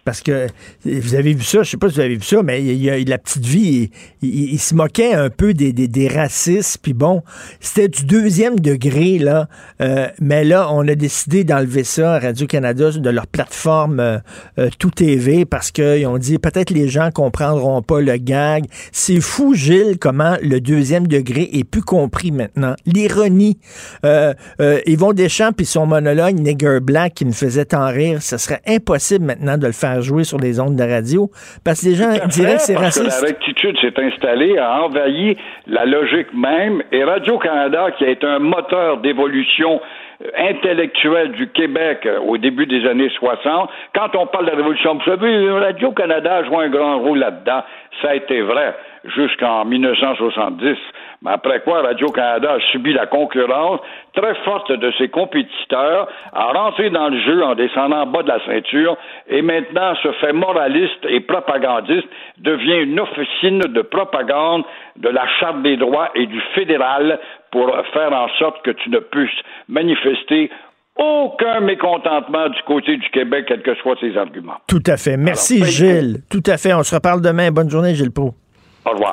Parce 0.09 0.21
que 0.21 0.47
vous 0.85 1.13
avez 1.13 1.35
vu 1.35 1.43
ça, 1.43 1.61
je 1.61 1.69
sais 1.69 1.77
pas 1.77 1.87
si 1.87 1.93
vous 1.93 2.01
avez 2.01 2.15
vu 2.15 2.23
ça, 2.23 2.41
mais 2.41 2.63
il 2.63 2.81
y 2.81 2.89
a, 2.89 2.97
la 2.97 3.19
petite 3.19 3.45
vie, 3.45 3.91
il, 4.23 4.57
se 4.57 4.73
moquait 4.73 5.13
un 5.13 5.29
peu 5.29 5.53
des, 5.53 5.71
des, 5.71 6.07
racistes, 6.07 6.79
puis 6.81 6.93
bon, 6.93 7.21
c'était 7.59 7.89
du 7.89 8.05
deuxième 8.05 8.59
degré, 8.59 9.19
là. 9.19 9.47
Euh, 9.81 10.07
mais 10.19 10.45
là, 10.45 10.67
on 10.73 10.87
a 10.87 10.95
décidé 10.95 11.43
d'enlever 11.43 11.83
ça 11.83 12.15
à 12.15 12.19
Radio-Canada 12.19 12.89
de 12.93 13.09
leur 13.11 13.27
plateforme 13.27 13.99
euh, 13.99 14.17
euh, 14.57 14.69
Tout 14.79 14.89
TV 14.89 15.45
parce 15.45 15.69
qu'ils 15.69 16.07
ont 16.07 16.17
dit 16.17 16.39
peut-être 16.39 16.71
les 16.71 16.87
gens 16.87 17.11
comprendront 17.11 17.83
pas 17.83 18.01
le 18.01 18.17
gag. 18.17 18.65
C'est 18.91 19.21
fou, 19.21 19.53
Gilles, 19.53 19.99
comment 19.99 20.37
le 20.41 20.59
deuxième 20.59 21.05
degré 21.05 21.51
est 21.53 21.65
plus 21.65 21.83
compris 21.83 22.31
maintenant. 22.31 22.73
L'ironie. 22.87 23.59
Yvon 24.87 25.13
Deschamps 25.13 25.53
puis 25.53 25.67
son 25.67 25.85
monologue 25.85 26.39
Nigger 26.39 26.79
Black 26.81 27.13
qui 27.13 27.25
me 27.25 27.31
faisait 27.31 27.65
tant 27.65 27.89
rire, 27.89 28.23
ce 28.23 28.37
serait 28.37 28.61
impossible 28.65 29.25
maintenant 29.25 29.59
de 29.59 29.67
le 29.67 29.73
faire 29.73 29.98
jouer 30.01 30.23
sur 30.23 30.37
les 30.39 30.59
ondes 30.59 30.75
de 30.75 30.83
radio 30.83 31.29
parce 31.63 31.81
que 31.81 31.89
les 31.89 31.95
gens 31.95 32.09
diraient 32.27 32.55
que 32.55 32.61
c'est 32.61 32.75
raciste. 32.75 33.21
la 33.21 33.27
rectitude 33.27 33.77
s'est 33.79 33.99
installée, 34.01 34.57
a 34.57 34.83
envahi 34.83 35.37
la 35.67 35.85
logique 35.85 36.33
même 36.33 36.81
et 36.91 37.03
Radio-Canada, 37.03 37.91
qui 37.97 38.05
a 38.05 38.09
été 38.09 38.25
un 38.25 38.39
moteur 38.39 38.97
d'évolution 38.97 39.81
euh, 40.21 40.27
intellectuelle 40.37 41.31
du 41.31 41.49
Québec 41.49 42.05
euh, 42.05 42.19
au 42.19 42.37
début 42.37 42.65
des 42.65 42.85
années 42.87 43.09
60. 43.19 43.69
Quand 43.95 44.15
on 44.15 44.27
parle 44.27 44.45
de 44.45 44.51
la 44.51 44.57
Révolution, 44.57 44.95
vous 44.95 45.05
savez, 45.05 45.49
Radio-Canada 45.49 46.37
a 46.37 46.43
joué 46.43 46.65
un 46.65 46.69
grand 46.69 46.99
rôle 46.99 47.19
là-dedans. 47.19 47.63
Ça 48.01 48.09
a 48.09 48.15
été 48.15 48.41
vrai 48.41 48.75
jusqu'en 49.15 49.65
1970. 49.65 50.77
Mais 51.21 51.31
après 51.31 51.59
quoi, 51.61 51.81
Radio-Canada 51.81 52.53
a 52.53 52.59
subi 52.71 52.93
la 52.93 53.05
concurrence 53.05 53.81
très 54.13 54.35
forte 54.45 54.71
de 54.71 54.91
ses 54.97 55.09
compétiteurs, 55.09 56.07
a 56.31 56.45
rentré 56.53 56.89
dans 56.89 57.09
le 57.09 57.19
jeu 57.19 57.43
en 57.43 57.55
descendant 57.55 58.03
en 58.03 58.05
bas 58.05 58.23
de 58.23 58.29
la 58.29 58.39
ceinture 58.45 58.97
et 59.27 59.41
maintenant 59.41 59.95
se 60.01 60.11
fait 60.13 60.31
moraliste 60.31 61.05
et 61.09 61.19
propagandiste, 61.19 62.07
devient 62.37 62.83
une 62.83 62.99
officine 62.99 63.59
de 63.59 63.81
propagande 63.81 64.63
de 64.95 65.09
la 65.09 65.27
Charte 65.39 65.61
des 65.61 65.75
droits 65.75 66.09
et 66.15 66.25
du 66.25 66.39
fédéral 66.55 67.19
pour 67.51 67.69
faire 67.93 68.13
en 68.13 68.29
sorte 68.39 68.61
que 68.63 68.71
tu 68.71 68.89
ne 68.89 68.99
puisses 68.99 69.29
manifester 69.67 70.49
aucun 70.95 71.61
mécontentement 71.61 72.49
du 72.49 72.61
côté 72.63 72.97
du 72.97 73.09
Québec, 73.09 73.45
quels 73.47 73.61
que 73.61 73.75
soient 73.75 73.95
ses 73.99 74.17
arguments. 74.17 74.57
Tout 74.67 74.83
à 74.85 74.97
fait. 74.97 75.17
Merci, 75.17 75.63
Gilles. 75.65 76.17
Tout 76.29 76.43
à 76.45 76.57
fait. 76.57 76.73
On 76.73 76.83
se 76.83 76.93
reparle 76.93 77.21
demain. 77.21 77.51
Bonne 77.51 77.69
journée, 77.69 77.95
Gilles 77.95 78.11
Pau. 78.11 78.33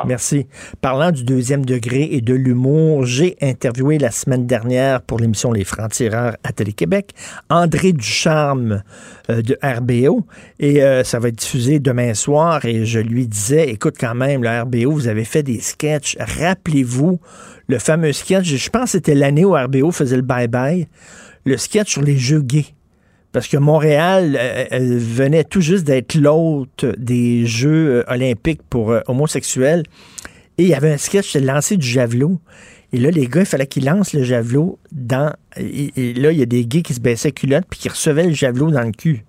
Merci. 0.06 0.46
Parlant 0.80 1.10
du 1.10 1.24
deuxième 1.24 1.64
degré 1.64 2.08
et 2.12 2.20
de 2.20 2.34
l'humour, 2.34 3.04
j'ai 3.04 3.36
interviewé 3.40 3.98
la 3.98 4.10
semaine 4.10 4.46
dernière 4.46 5.02
pour 5.02 5.18
l'émission 5.18 5.52
Les 5.52 5.64
Francs-Tireurs 5.64 6.36
à 6.44 6.52
Télé-Québec 6.52 7.12
André 7.50 7.92
Ducharme 7.92 8.82
euh, 9.30 9.42
de 9.42 9.58
RBO 9.62 10.26
et 10.58 10.82
euh, 10.82 11.04
ça 11.04 11.18
va 11.18 11.28
être 11.28 11.36
diffusé 11.36 11.78
demain 11.78 12.14
soir 12.14 12.64
et 12.64 12.84
je 12.84 13.00
lui 13.00 13.26
disais, 13.26 13.68
écoute 13.68 13.96
quand 13.98 14.14
même, 14.14 14.42
le 14.42 14.62
RBO, 14.62 14.92
vous 14.92 15.08
avez 15.08 15.24
fait 15.24 15.42
des 15.42 15.60
sketchs, 15.60 16.16
rappelez-vous 16.18 17.20
le 17.68 17.78
fameux 17.78 18.12
sketch, 18.12 18.46
je 18.46 18.70
pense 18.70 18.84
que 18.84 18.90
c'était 18.90 19.14
l'année 19.14 19.44
où 19.44 19.54
RBO 19.54 19.90
faisait 19.90 20.16
le 20.16 20.22
bye-bye, 20.22 20.86
le 21.44 21.56
sketch 21.56 21.92
sur 21.92 22.02
les 22.02 22.16
jeux 22.16 22.42
gays 22.42 22.66
parce 23.36 23.48
que 23.48 23.58
Montréal 23.58 24.34
euh, 24.40 24.64
elle 24.70 24.96
venait 24.96 25.44
tout 25.44 25.60
juste 25.60 25.84
d'être 25.84 26.14
l'hôte 26.14 26.86
des 26.96 27.44
Jeux 27.44 27.96
euh, 27.96 28.04
olympiques 28.08 28.62
pour 28.70 28.92
euh, 28.92 29.00
homosexuels. 29.08 29.82
Et 30.56 30.62
il 30.62 30.68
y 30.68 30.74
avait 30.74 30.90
un 30.90 30.96
sketch, 30.96 31.32
c'était 31.32 31.44
lancer 31.44 31.76
du 31.76 31.86
javelot. 31.86 32.40
Et 32.94 32.96
là, 32.96 33.10
les 33.10 33.26
gars, 33.26 33.40
il 33.40 33.46
fallait 33.46 33.66
qu'ils 33.66 33.84
lancent 33.84 34.14
le 34.14 34.22
javelot 34.22 34.78
dans. 34.90 35.34
Et, 35.58 36.14
là, 36.14 36.32
il 36.32 36.38
y 36.38 36.42
a 36.42 36.46
des 36.46 36.64
gays 36.64 36.80
qui 36.80 36.94
se 36.94 37.00
baissaient 37.00 37.30
culotte 37.30 37.66
puis 37.68 37.78
qui 37.78 37.90
recevaient 37.90 38.26
le 38.26 38.32
javelot 38.32 38.70
dans 38.70 38.80
le 38.80 38.92
cul. 38.92 39.26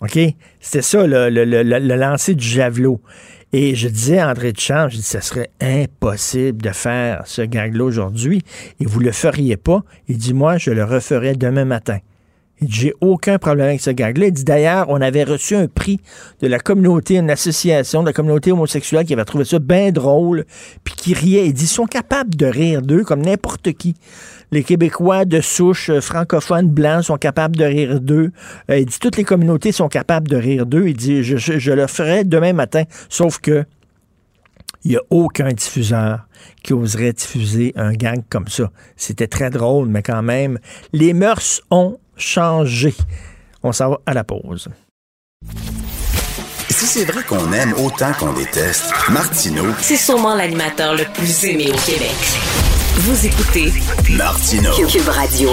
OK? 0.00 0.18
C'était 0.60 0.80
ça, 0.80 1.06
le, 1.06 1.28
le, 1.28 1.96
lancer 1.96 2.34
du 2.34 2.46
javelot. 2.46 2.98
Et 3.52 3.74
je 3.74 3.88
disais 3.88 4.20
à 4.20 4.30
André 4.30 4.54
Duchamp, 4.54 4.88
je 4.88 4.96
dis, 4.96 5.02
ça 5.02 5.20
serait 5.20 5.50
impossible 5.60 6.62
de 6.62 6.70
faire 6.70 7.24
ce 7.26 7.42
gag-là 7.42 7.84
aujourd'hui. 7.84 8.40
Et 8.80 8.86
vous 8.86 9.00
le 9.00 9.12
feriez 9.12 9.58
pas. 9.58 9.82
Il 10.08 10.16
dit, 10.16 10.32
moi, 10.32 10.56
je 10.56 10.70
le 10.70 10.82
referai 10.82 11.34
demain 11.34 11.66
matin. 11.66 11.98
J'ai 12.68 12.94
aucun 13.00 13.38
problème 13.38 13.68
avec 13.68 13.80
ce 13.80 13.90
gag-là. 13.90 14.26
Il 14.26 14.32
dit 14.32 14.44
d'ailleurs, 14.44 14.86
on 14.88 15.00
avait 15.00 15.24
reçu 15.24 15.56
un 15.56 15.66
prix 15.66 16.00
de 16.40 16.46
la 16.46 16.58
communauté, 16.58 17.16
une 17.16 17.30
association 17.30 18.02
de 18.02 18.06
la 18.06 18.12
communauté 18.12 18.52
homosexuelle 18.52 19.04
qui 19.04 19.14
avait 19.14 19.24
trouvé 19.24 19.44
ça 19.44 19.58
bien 19.58 19.90
drôle, 19.90 20.44
puis 20.84 20.94
qui 20.94 21.14
riait. 21.14 21.46
Il 21.46 21.54
dit 21.54 21.64
ils 21.64 21.68
sont 21.68 21.86
capables 21.86 22.34
de 22.36 22.46
rire 22.46 22.82
d'eux 22.82 23.04
comme 23.04 23.22
n'importe 23.22 23.72
qui. 23.72 23.94
Les 24.50 24.62
Québécois 24.62 25.24
de 25.24 25.40
souche 25.40 25.88
euh, 25.88 26.00
francophones 26.00 26.68
blancs 26.68 27.04
sont 27.04 27.16
capables 27.16 27.56
de 27.56 27.64
rire 27.64 28.00
d'eux. 28.00 28.32
Euh, 28.70 28.78
il 28.78 28.86
dit 28.86 28.98
toutes 29.00 29.16
les 29.16 29.24
communautés 29.24 29.72
sont 29.72 29.88
capables 29.88 30.28
de 30.28 30.36
rire 30.36 30.66
d'eux. 30.66 30.88
Il 30.88 30.96
dit 30.96 31.22
je, 31.22 31.36
je 31.36 31.72
le 31.72 31.86
ferai 31.86 32.24
demain 32.24 32.52
matin, 32.52 32.82
sauf 33.08 33.38
que 33.38 33.64
il 34.84 34.90
n'y 34.90 34.96
a 34.96 35.02
aucun 35.10 35.52
diffuseur 35.52 36.26
qui 36.62 36.72
oserait 36.72 37.12
diffuser 37.12 37.72
un 37.76 37.92
gag 37.92 38.22
comme 38.28 38.48
ça. 38.48 38.70
C'était 38.96 39.28
très 39.28 39.48
drôle, 39.48 39.88
mais 39.88 40.02
quand 40.02 40.22
même, 40.22 40.58
les 40.92 41.12
mœurs 41.12 41.62
ont 41.70 41.98
changé. 42.16 42.94
On 43.62 43.72
s'en 43.72 43.90
va 43.90 44.00
à 44.06 44.14
la 44.14 44.24
pause. 44.24 44.68
Si 46.70 46.86
c'est 46.86 47.04
vrai 47.04 47.22
qu'on 47.22 47.52
aime 47.52 47.74
autant 47.74 48.12
qu'on 48.14 48.32
déteste, 48.32 48.92
Martineau, 49.10 49.66
c'est 49.80 49.96
sûrement 49.96 50.34
l'animateur 50.34 50.94
le 50.94 51.04
plus 51.14 51.44
aimé 51.44 51.70
au 51.70 51.78
Québec. 51.78 52.71
Vous 53.04 53.26
écoutez 53.26 53.72
Martino 54.16 54.70
Cube 54.86 55.08
Radio. 55.08 55.50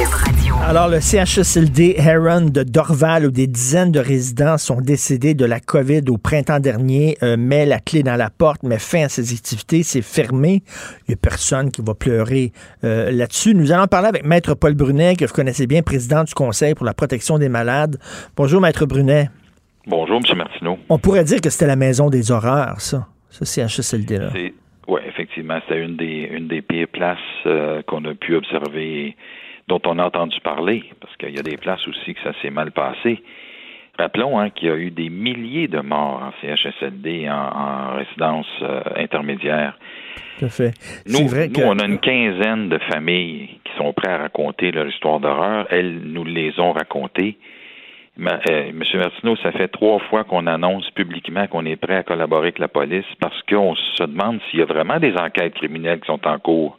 Alors, 0.67 0.87
le 0.87 0.99
CHSLD 0.99 1.95
Heron 1.97 2.41
de 2.41 2.61
Dorval, 2.61 3.25
où 3.25 3.31
des 3.31 3.47
dizaines 3.47 3.91
de 3.91 3.99
résidents 3.99 4.59
sont 4.59 4.81
décédés 4.81 5.33
de 5.33 5.45
la 5.45 5.59
COVID 5.59 6.03
au 6.09 6.19
printemps 6.19 6.59
dernier, 6.59 7.17
euh, 7.23 7.37
met 7.37 7.65
la 7.65 7.79
clé 7.79 8.03
dans 8.03 8.17
la 8.17 8.29
porte, 8.29 8.61
met 8.61 8.77
fin 8.77 9.05
à 9.05 9.09
ses 9.09 9.33
activités, 9.33 9.81
c'est 9.81 10.03
fermé. 10.03 10.61
Il 10.99 11.09
n'y 11.09 11.13
a 11.15 11.17
personne 11.17 11.71
qui 11.71 11.81
va 11.81 11.95
pleurer 11.95 12.51
euh, 12.83 13.09
là-dessus. 13.09 13.55
Nous 13.55 13.71
allons 13.71 13.87
parler 13.87 14.09
avec 14.09 14.27
Maître 14.27 14.53
Paul 14.53 14.75
Brunet, 14.75 15.15
que 15.15 15.25
vous 15.25 15.33
connaissez 15.33 15.65
bien, 15.65 15.81
président 15.81 16.23
du 16.23 16.35
Conseil 16.35 16.75
pour 16.75 16.85
la 16.85 16.93
protection 16.93 17.39
des 17.39 17.49
malades. 17.49 17.97
Bonjour, 18.37 18.61
Maître 18.61 18.85
Brunet. 18.85 19.31
Bonjour, 19.87 20.17
M. 20.17 20.37
Martineau. 20.37 20.77
On 20.87 20.99
pourrait 20.99 21.23
dire 21.23 21.41
que 21.41 21.49
c'était 21.49 21.65
la 21.65 21.77
maison 21.77 22.11
des 22.11 22.29
horreurs, 22.29 22.79
ça, 22.79 23.07
ce 23.31 23.43
CHSLD-là. 23.43 24.33
Oui, 24.89 25.01
effectivement, 25.05 25.59
c'était 25.67 25.83
une 25.83 25.97
des, 25.97 26.27
une 26.31 26.47
des 26.47 26.63
pires 26.63 26.87
places 26.87 27.19
euh, 27.45 27.83
qu'on 27.83 28.03
a 28.05 28.15
pu 28.15 28.33
observer, 28.33 29.15
dont 29.67 29.79
on 29.85 29.99
a 29.99 30.05
entendu 30.05 30.39
parler, 30.41 30.83
parce 30.99 31.15
qu'il 31.17 31.29
y 31.29 31.37
a 31.37 31.43
des 31.43 31.57
places 31.57 31.87
aussi 31.87 32.15
que 32.15 32.21
ça 32.23 32.33
s'est 32.41 32.49
mal 32.49 32.71
passé. 32.71 33.21
Rappelons 33.99 34.39
hein, 34.39 34.49
qu'il 34.49 34.67
y 34.67 34.71
a 34.71 34.75
eu 34.75 34.89
des 34.89 35.09
milliers 35.09 35.67
de 35.67 35.79
morts 35.81 36.23
en 36.23 36.31
CHSLD, 36.41 37.29
en, 37.29 37.97
résidence 37.97 38.47
euh, 38.63 38.81
intermédiaire. 38.95 39.77
Tout 40.39 40.45
à 40.45 40.49
fait. 40.49 40.71
Nous, 41.05 41.27
vrai 41.27 41.49
nous, 41.49 41.61
on 41.63 41.77
a 41.77 41.85
une 41.85 41.99
quinzaine 41.99 42.69
de 42.69 42.79
familles 42.79 43.59
qui 43.63 43.77
sont 43.77 43.93
prêtes 43.93 44.09
à 44.09 44.17
raconter 44.17 44.71
leur 44.71 44.87
histoire 44.87 45.19
d'horreur. 45.19 45.67
Elles 45.69 45.99
nous 46.03 46.25
les 46.25 46.59
ont 46.59 46.71
racontées. 46.71 47.37
Euh, 48.28 48.72
Monsieur 48.74 48.99
Martineau, 48.99 49.36
ça 49.38 49.51
fait 49.51 49.70
trois 49.70 49.99
fois 50.09 50.24
qu'on 50.26 50.45
annonce 50.45 50.89
publiquement 50.91 51.47
qu'on 51.47 51.65
est 51.65 51.78
prêt 51.78 51.95
à 51.95 52.03
collaborer 52.03 52.47
avec 52.47 52.59
la 52.59 52.67
police 52.67 53.05
parce 53.22 53.41
qu'on 53.43 53.76
se 53.76 54.03
demande 54.03 54.39
s'il 54.49 54.59
y 54.59 54.61
a 54.61 54.65
vraiment 54.65 54.99
des 54.99 55.15
enquêtes 55.15 55.53
criminelles 55.53 56.01
qui 56.01 56.07
sont 56.07 56.28
en 56.28 56.38
cours. 56.38 56.78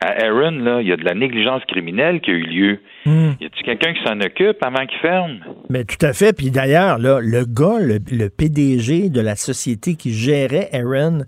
À 0.00 0.24
Aaron, 0.24 0.52
là, 0.52 0.80
il 0.80 0.88
y 0.88 0.92
a 0.92 0.96
de 0.96 1.04
la 1.04 1.14
négligence 1.14 1.62
criminelle 1.66 2.20
qui 2.20 2.30
a 2.30 2.34
eu 2.34 2.42
lieu. 2.42 2.80
Hmm. 3.06 3.30
Y 3.40 3.46
a-t-il 3.46 3.64
quelqu'un 3.64 3.94
qui 3.94 4.02
s'en 4.04 4.20
occupe 4.20 4.62
avant 4.62 4.84
qu'il 4.86 4.98
ferme? 5.00 5.38
Mais 5.70 5.84
tout 5.84 6.04
à 6.04 6.12
fait. 6.12 6.34
Puis 6.34 6.50
d'ailleurs, 6.50 6.98
là, 6.98 7.18
le 7.20 7.46
gars, 7.46 7.78
le, 7.80 8.28
PDG 8.28 9.08
de 9.08 9.20
la 9.22 9.36
société 9.36 9.94
qui 9.94 10.12
gérait 10.12 10.68
Aaron, 10.74 11.24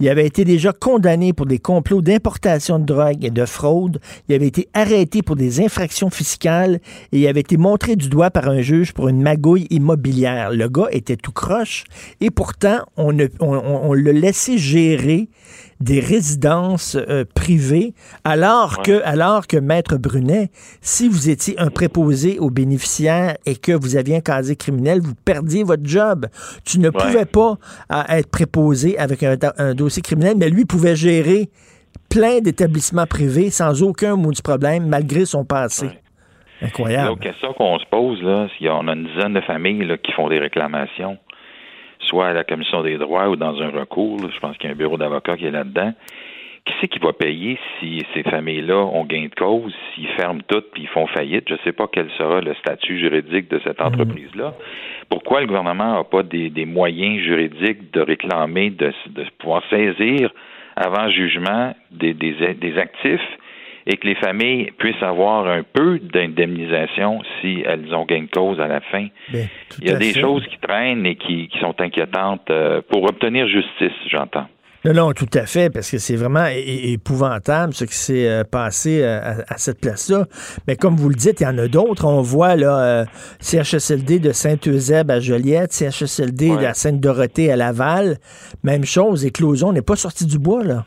il 0.00 0.08
avait 0.08 0.26
été 0.26 0.44
déjà 0.44 0.72
condamné 0.72 1.32
pour 1.32 1.46
des 1.46 1.60
complots 1.60 2.02
d'importation 2.02 2.80
de 2.80 2.84
drogue 2.84 3.24
et 3.24 3.30
de 3.30 3.44
fraude. 3.44 4.00
Il 4.28 4.34
avait 4.34 4.48
été 4.48 4.68
arrêté 4.74 5.22
pour 5.22 5.36
des 5.36 5.64
infractions 5.64 6.10
fiscales 6.10 6.80
et 7.12 7.20
il 7.20 7.26
avait 7.28 7.40
été 7.40 7.56
montré 7.56 7.94
du 7.94 8.08
doigt 8.08 8.32
par 8.32 8.48
un 8.48 8.60
juge 8.60 8.92
pour 8.92 9.08
une 9.08 9.22
magouille 9.22 9.68
immobilière. 9.70 10.50
Le 10.50 10.68
gars 10.68 10.88
était 10.90 11.16
tout 11.16 11.32
croche 11.32 11.84
et 12.20 12.30
pourtant, 12.30 12.78
on, 12.96 13.16
on, 13.38 13.46
on 13.48 13.94
le 13.94 14.10
laissait 14.10 14.58
gérer 14.58 15.28
des 15.80 16.00
résidences 16.00 16.96
euh, 16.96 17.24
privées, 17.34 17.94
alors 18.24 18.82
que, 18.82 19.02
alors 19.04 19.46
que 19.46 19.56
Maître 19.56 19.96
Brunet, 19.96 20.50
si 20.80 21.03
vous 21.08 21.30
étiez 21.30 21.58
un 21.58 21.70
préposé 21.70 22.38
aux 22.38 22.50
bénéficiaires 22.50 23.36
et 23.46 23.56
que 23.56 23.72
vous 23.72 23.96
aviez 23.96 24.16
un 24.16 24.20
casier 24.20 24.56
criminel, 24.56 25.00
vous 25.00 25.14
perdiez 25.24 25.64
votre 25.64 25.84
job. 25.84 26.26
Tu 26.64 26.78
ne 26.78 26.90
pouvais 26.90 27.26
pas 27.26 27.56
être 28.08 28.30
préposé 28.30 28.98
avec 28.98 29.22
un, 29.22 29.74
dossier 29.74 30.02
criminel, 30.02 30.36
mais 30.38 30.48
lui 30.48 30.64
pouvait 30.64 30.96
gérer 30.96 31.48
plein 32.10 32.40
d'établissements 32.40 33.06
privés 33.06 33.50
sans 33.50 33.82
aucun 33.82 34.16
mot 34.16 34.32
du 34.32 34.42
problème, 34.42 34.88
malgré 34.88 35.24
son 35.24 35.44
passé. 35.44 35.88
Incroyable. 36.62 37.18
La 37.20 37.30
question 37.30 37.52
qu'on 37.52 37.78
se 37.78 37.86
pose, 37.86 38.22
là, 38.22 38.48
c'est 38.58 38.66
qu'on 38.66 38.88
a 38.88 38.92
une 38.92 39.06
dizaine 39.06 39.34
de 39.34 39.40
familles 39.40 39.98
qui 40.02 40.12
font 40.12 40.28
des 40.28 40.38
réclamations 40.38 41.18
soit 42.08 42.28
à 42.28 42.32
la 42.32 42.44
Commission 42.44 42.82
des 42.82 42.98
droits 42.98 43.28
ou 43.28 43.36
dans 43.36 43.60
un 43.60 43.70
recours. 43.70 44.18
je 44.20 44.38
pense 44.38 44.56
qu'il 44.58 44.68
y 44.68 44.72
a 44.72 44.74
un 44.74 44.78
bureau 44.78 44.96
d'avocats 44.96 45.36
qui 45.36 45.46
est 45.46 45.50
là-dedans. 45.50 45.92
Qui 46.64 46.72
c'est 46.80 46.88
qui 46.88 46.98
va 46.98 47.12
payer 47.12 47.58
si 47.78 48.02
ces 48.14 48.22
familles-là 48.22 48.76
ont 48.76 49.04
gain 49.04 49.24
de 49.24 49.34
cause, 49.34 49.74
s'ils 49.94 50.08
ferment 50.16 50.40
toutes 50.48 50.70
puis 50.72 50.82
ils 50.82 50.88
font 50.88 51.06
faillite? 51.08 51.44
Je 51.48 51.54
ne 51.54 51.58
sais 51.58 51.72
pas 51.72 51.88
quel 51.92 52.10
sera 52.12 52.40
le 52.40 52.54
statut 52.54 52.98
juridique 52.98 53.50
de 53.50 53.60
cette 53.64 53.80
mhm. 53.80 53.86
entreprise-là. 53.86 54.54
Pourquoi 55.10 55.42
le 55.42 55.46
gouvernement 55.46 55.94
n'a 55.94 56.04
pas 56.04 56.22
des, 56.22 56.64
moyens 56.64 57.22
juridiques 57.22 57.92
de 57.92 58.00
réclamer, 58.00 58.70
de, 58.70 58.92
pouvoir 59.38 59.62
saisir 59.68 60.32
avant 60.76 61.10
jugement 61.10 61.74
des, 61.90 62.14
des, 62.14 62.78
actifs 62.78 63.20
et 63.86 63.98
que 63.98 64.06
les 64.06 64.14
familles 64.14 64.72
puissent 64.78 65.02
avoir 65.02 65.46
un 65.46 65.62
peu 65.62 65.98
d'indemnisation 65.98 67.20
si 67.40 67.62
elles 67.66 67.94
ont 67.94 68.06
gain 68.06 68.22
de 68.22 68.30
cause 68.30 68.58
à 68.58 68.66
la 68.66 68.80
fin? 68.80 69.08
Ben, 69.30 69.46
Il 69.82 69.88
y 69.88 69.92
a 69.92 69.96
des 69.96 70.14
choses 70.14 70.46
qui 70.46 70.56
traînent 70.58 71.04
et 71.04 71.16
qui, 71.16 71.48
qui 71.48 71.58
sont 71.58 71.78
inquiétantes 71.78 72.48
euh, 72.50 72.80
pour 72.88 73.04
obtenir 73.04 73.46
justice, 73.46 73.92
j'entends. 74.08 74.46
Non, 74.84 74.92
non, 74.92 75.12
tout 75.14 75.30
à 75.32 75.46
fait, 75.46 75.70
parce 75.70 75.90
que 75.90 75.96
c'est 75.96 76.16
vraiment 76.16 76.44
épouvantable 76.46 77.72
ce 77.72 77.86
qui 77.86 77.96
s'est 77.96 78.28
euh, 78.28 78.44
passé 78.44 79.00
euh, 79.02 79.40
à, 79.48 79.56
cette 79.56 79.80
place-là. 79.80 80.26
Mais 80.68 80.76
comme 80.76 80.94
vous 80.94 81.08
le 81.08 81.14
dites, 81.14 81.40
il 81.40 81.44
y 81.44 81.46
en 81.46 81.56
a 81.56 81.68
d'autres. 81.68 82.04
On 82.04 82.20
voit 82.20 82.54
là 82.54 82.80
euh, 82.80 83.04
CHSLD 83.40 84.18
de 84.18 84.32
Saint-Eusèbe 84.32 85.10
à 85.10 85.20
Joliette, 85.20 85.72
CHSLD 85.72 86.50
de 86.50 86.62
la 86.62 86.74
Sainte-Dorothée 86.74 87.50
à 87.50 87.56
Laval. 87.56 88.18
Même 88.62 88.84
chose, 88.84 89.24
éclosion, 89.24 89.68
on 89.68 89.72
n'est 89.72 89.80
pas 89.80 89.96
sorti 89.96 90.26
du 90.26 90.38
bois, 90.38 90.62
là. 90.62 90.84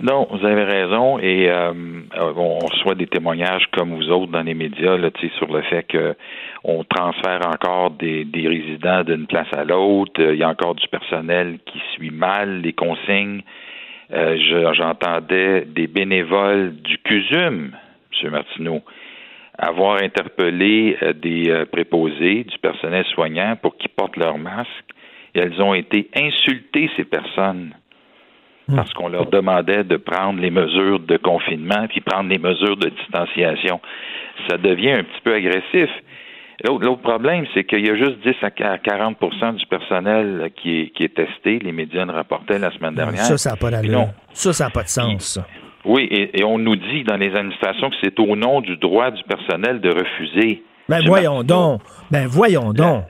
Non, 0.00 0.26
vous 0.30 0.44
avez 0.44 0.64
raison. 0.64 1.18
Et 1.18 1.48
euh, 1.48 1.72
on 2.14 2.58
reçoit 2.58 2.94
des 2.94 3.06
témoignages 3.06 3.66
comme 3.72 3.94
vous 3.94 4.10
autres 4.10 4.30
dans 4.30 4.42
les 4.42 4.54
médias 4.54 4.96
là, 4.96 5.08
sur 5.38 5.50
le 5.52 5.62
fait 5.62 5.84
que 5.84 6.14
on 6.64 6.84
transfère 6.84 7.46
encore 7.46 7.92
des, 7.92 8.24
des 8.24 8.46
résidents 8.46 9.04
d'une 9.04 9.26
place 9.26 9.48
à 9.52 9.64
l'autre. 9.64 10.20
Il 10.20 10.36
y 10.36 10.42
a 10.42 10.48
encore 10.48 10.74
du 10.74 10.86
personnel 10.88 11.58
qui 11.64 11.80
suit 11.94 12.10
mal 12.10 12.60
les 12.60 12.72
consignes. 12.74 13.42
Euh, 14.12 14.36
J'entendais 14.74 15.64
des 15.64 15.86
bénévoles 15.86 16.76
du 16.76 16.98
CUSUM, 16.98 17.72
M. 18.22 18.30
Martineau, 18.30 18.82
avoir 19.58 20.02
interpellé 20.02 20.96
euh, 21.02 21.12
des 21.12 21.48
euh, 21.48 21.64
préposés, 21.64 22.44
du 22.44 22.58
personnel 22.58 23.04
soignant 23.06 23.56
pour 23.60 23.76
qu'ils 23.76 23.90
portent 23.90 24.16
leur 24.16 24.38
masque. 24.38 24.70
Et 25.34 25.40
elles 25.40 25.60
ont 25.60 25.74
été 25.74 26.08
insultées, 26.14 26.90
ces 26.96 27.04
personnes. 27.04 27.74
Parce 28.74 28.92
qu'on 28.94 29.08
leur 29.08 29.26
demandait 29.26 29.84
de 29.84 29.96
prendre 29.96 30.40
les 30.40 30.50
mesures 30.50 30.98
de 31.00 31.16
confinement 31.16 31.86
puis 31.88 32.00
prendre 32.00 32.28
les 32.28 32.38
mesures 32.38 32.76
de 32.76 32.88
distanciation. 32.88 33.80
Ça 34.48 34.58
devient 34.58 34.92
un 34.92 35.04
petit 35.04 35.20
peu 35.22 35.34
agressif. 35.34 35.90
L'autre 36.64 37.02
problème, 37.02 37.44
c'est 37.54 37.64
qu'il 37.64 37.86
y 37.86 37.90
a 37.90 37.96
juste 37.96 38.18
10 38.24 38.34
à 38.42 38.48
40% 38.48 39.56
du 39.56 39.66
personnel 39.66 40.50
qui 40.56 40.80
est, 40.80 40.88
qui 40.90 41.04
est 41.04 41.14
testé. 41.14 41.58
Les 41.58 41.72
médias 41.72 42.04
le 42.04 42.12
rapportaient 42.12 42.58
la 42.58 42.72
semaine 42.72 42.94
dernière. 42.94 43.24
Ça, 43.24 43.36
ça 43.36 43.50
n'a 43.50 43.56
pas 43.56 43.70
d'allure. 43.70 44.08
Ça, 44.32 44.52
ça 44.52 44.64
n'a 44.64 44.70
pas 44.70 44.82
de 44.82 44.88
sens. 44.88 45.38
Oui, 45.84 46.08
et, 46.10 46.42
on 46.42 46.58
nous 46.58 46.74
dit 46.74 47.04
dans 47.04 47.16
les 47.16 47.32
administrations 47.36 47.90
que 47.90 47.96
c'est 48.02 48.18
au 48.18 48.34
nom 48.34 48.60
du 48.60 48.76
droit 48.78 49.10
du 49.10 49.22
personnel 49.24 49.80
de 49.80 49.90
refuser. 49.90 50.62
Ben 50.88 51.00
voyons 51.06 51.42
donc. 51.42 51.82
Ben 52.10 52.26
voyons 52.26 52.72
donc 52.72 53.04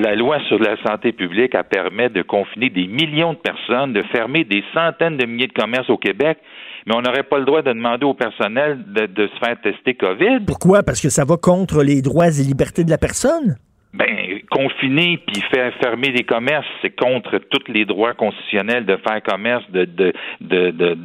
la 0.00 0.14
loi 0.14 0.38
sur 0.48 0.58
la 0.58 0.76
santé 0.82 1.12
publique 1.12 1.54
a 1.54 1.64
permis 1.64 2.10
de 2.10 2.22
confiner 2.22 2.70
des 2.70 2.86
millions 2.86 3.32
de 3.32 3.38
personnes, 3.38 3.92
de 3.92 4.02
fermer 4.12 4.44
des 4.44 4.62
centaines 4.74 5.16
de 5.16 5.26
milliers 5.26 5.48
de 5.48 5.52
commerces 5.52 5.90
au 5.90 5.96
Québec, 5.96 6.38
mais 6.86 6.94
on 6.94 7.02
n'aurait 7.02 7.24
pas 7.24 7.38
le 7.38 7.44
droit 7.44 7.62
de 7.62 7.72
demander 7.72 8.04
au 8.04 8.14
personnel 8.14 8.84
de, 8.86 9.26
se 9.26 9.44
faire 9.44 9.60
tester 9.62 9.94
COVID. 9.94 10.44
Pourquoi? 10.46 10.82
Parce 10.82 11.00
que 11.00 11.08
ça 11.08 11.24
va 11.24 11.36
contre 11.36 11.82
les 11.82 12.02
droits 12.02 12.28
et 12.28 12.42
libertés 12.42 12.84
de 12.84 12.90
la 12.90 12.98
personne? 12.98 13.56
Ben, 13.96 14.40
confiner 14.50 15.18
puis 15.26 15.40
faire 15.50 15.72
fermer 15.82 16.10
les 16.10 16.24
commerces, 16.24 16.66
c'est 16.82 16.94
contre 16.94 17.38
tous 17.50 17.72
les 17.72 17.86
droits 17.86 18.12
constitutionnels 18.12 18.84
de 18.84 18.96
faire 18.96 19.22
commerce, 19.22 19.64
de, 19.70 19.86
de, 19.86 20.12
de, 20.42 20.70
de, 20.70 20.98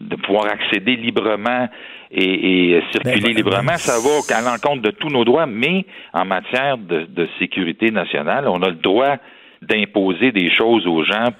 de 0.00 0.16
pouvoir 0.16 0.46
accéder 0.46 0.96
librement 0.96 1.66
et, 2.10 2.80
circuler 2.92 3.20
ben, 3.20 3.36
librement. 3.36 3.76
Ça 3.78 3.94
va 3.98 4.36
à 4.36 4.42
l'encontre 4.42 4.82
de 4.82 4.90
tous 4.90 5.08
nos 5.08 5.24
droits, 5.24 5.46
mais 5.46 5.86
en 6.12 6.26
matière 6.26 6.76
de, 6.76 7.06
de 7.06 7.26
sécurité 7.38 7.90
nationale, 7.90 8.48
on 8.48 8.60
a 8.62 8.68
le 8.68 8.76
droit 8.76 9.16
d'imposer 9.62 10.30
des 10.32 10.50
choses 10.54 10.86
aux 10.86 11.04
gens 11.04 11.30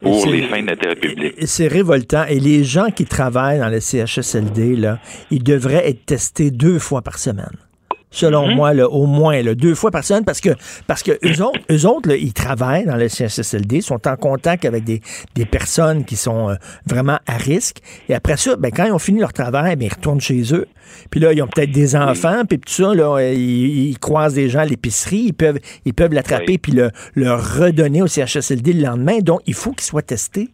pour 0.00 0.26
les 0.26 0.42
fins 0.42 0.62
d'intérêt 0.62 0.96
public. 0.96 1.34
C'est 1.40 1.68
révoltant. 1.68 2.24
Et 2.30 2.40
les 2.40 2.64
gens 2.64 2.86
qui 2.86 3.04
travaillent 3.04 3.58
dans 3.58 3.68
le 3.68 3.80
CHSLD, 3.80 4.76
là, 4.76 4.98
ils 5.30 5.42
devraient 5.42 5.88
être 5.88 6.06
testés 6.06 6.50
deux 6.50 6.78
fois 6.78 7.02
par 7.02 7.18
semaine 7.18 7.67
selon 8.10 8.48
mhm. 8.48 8.54
moi, 8.54 8.74
là, 8.74 8.88
au 8.88 9.06
moins 9.06 9.42
là, 9.42 9.54
deux 9.54 9.74
fois 9.74 9.90
par 9.90 10.04
semaine, 10.04 10.24
parce 10.24 10.40
que 10.40 10.50
parce 10.86 11.02
que 11.02 11.12
eux 11.24 11.42
autres, 11.42 11.60
eux 11.70 11.86
autres 11.86 12.08
là, 12.08 12.16
ils 12.16 12.32
travaillent 12.32 12.86
dans 12.86 12.96
le 12.96 13.08
CHSLD, 13.08 13.80
sont 13.80 14.06
en 14.06 14.16
contact 14.16 14.64
avec 14.64 14.84
des, 14.84 15.00
des 15.34 15.46
personnes 15.46 16.04
qui 16.04 16.16
sont 16.16 16.50
euh, 16.50 16.54
vraiment 16.86 17.18
à 17.26 17.36
risque. 17.36 17.78
Et 18.08 18.14
après 18.14 18.36
ça, 18.36 18.56
ben, 18.56 18.70
quand 18.74 18.84
ils 18.84 18.92
ont 18.92 18.98
fini 18.98 19.20
leur 19.20 19.32
travail, 19.32 19.76
ben, 19.76 19.86
ils 19.86 19.92
retournent 19.92 20.20
chez 20.20 20.54
eux. 20.54 20.66
Puis 21.10 21.20
là, 21.20 21.32
ils 21.32 21.42
ont 21.42 21.46
peut-être 21.46 21.70
des 21.70 21.96
enfants, 21.96 22.42
puis 22.48 22.58
tout 22.58 22.72
ça, 22.72 22.94
là, 22.94 23.20
ils, 23.20 23.90
ils, 23.90 23.98
croisent 23.98 24.34
des 24.34 24.48
gens 24.48 24.60
à 24.60 24.64
l'épicerie, 24.64 25.24
ils 25.26 25.34
peuvent 25.34 25.58
ils 25.84 25.94
peuvent 25.94 26.12
l'attraper 26.12 26.58
puis 26.58 26.72
le, 26.72 26.90
le 27.14 27.32
redonner 27.32 28.02
au 28.02 28.06
CHSLD 28.06 28.72
le 28.72 28.82
lendemain. 28.82 29.18
Donc, 29.18 29.40
il 29.46 29.54
faut 29.54 29.72
qu'ils 29.72 29.82
soient 29.82 30.02
testés. 30.02 30.48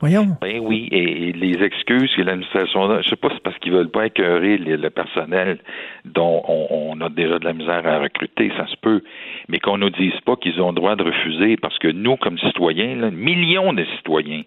Voyons. 0.00 0.28
Ben 0.40 0.60
oui, 0.60 0.88
et, 0.90 1.32
les 1.32 1.62
excuses 1.62 2.10
que 2.16 2.22
l'administration 2.22 3.02
je 3.02 3.08
sais 3.08 3.16
pas, 3.16 3.28
c'est 3.34 3.42
parce 3.42 3.58
qu'ils 3.58 3.72
veulent 3.72 3.90
pas 3.90 4.06
écœurer 4.06 4.56
le 4.56 4.88
personnel 4.88 5.58
dont 6.06 6.42
on, 6.48 6.98
a 7.02 7.10
déjà 7.10 7.38
de 7.38 7.44
la 7.44 7.52
misère 7.52 7.86
à 7.86 7.98
recruter, 7.98 8.50
ça 8.56 8.66
se 8.66 8.76
peut, 8.76 9.02
mais 9.48 9.58
qu'on 9.58 9.76
nous 9.76 9.90
dise 9.90 10.18
pas 10.24 10.36
qu'ils 10.36 10.60
ont 10.62 10.68
le 10.68 10.74
droit 10.74 10.96
de 10.96 11.04
refuser, 11.04 11.56
parce 11.58 11.78
que 11.78 11.88
nous, 11.88 12.16
comme 12.16 12.38
citoyens, 12.38 13.10
millions 13.10 13.74
de 13.74 13.84
citoyens, 13.96 14.42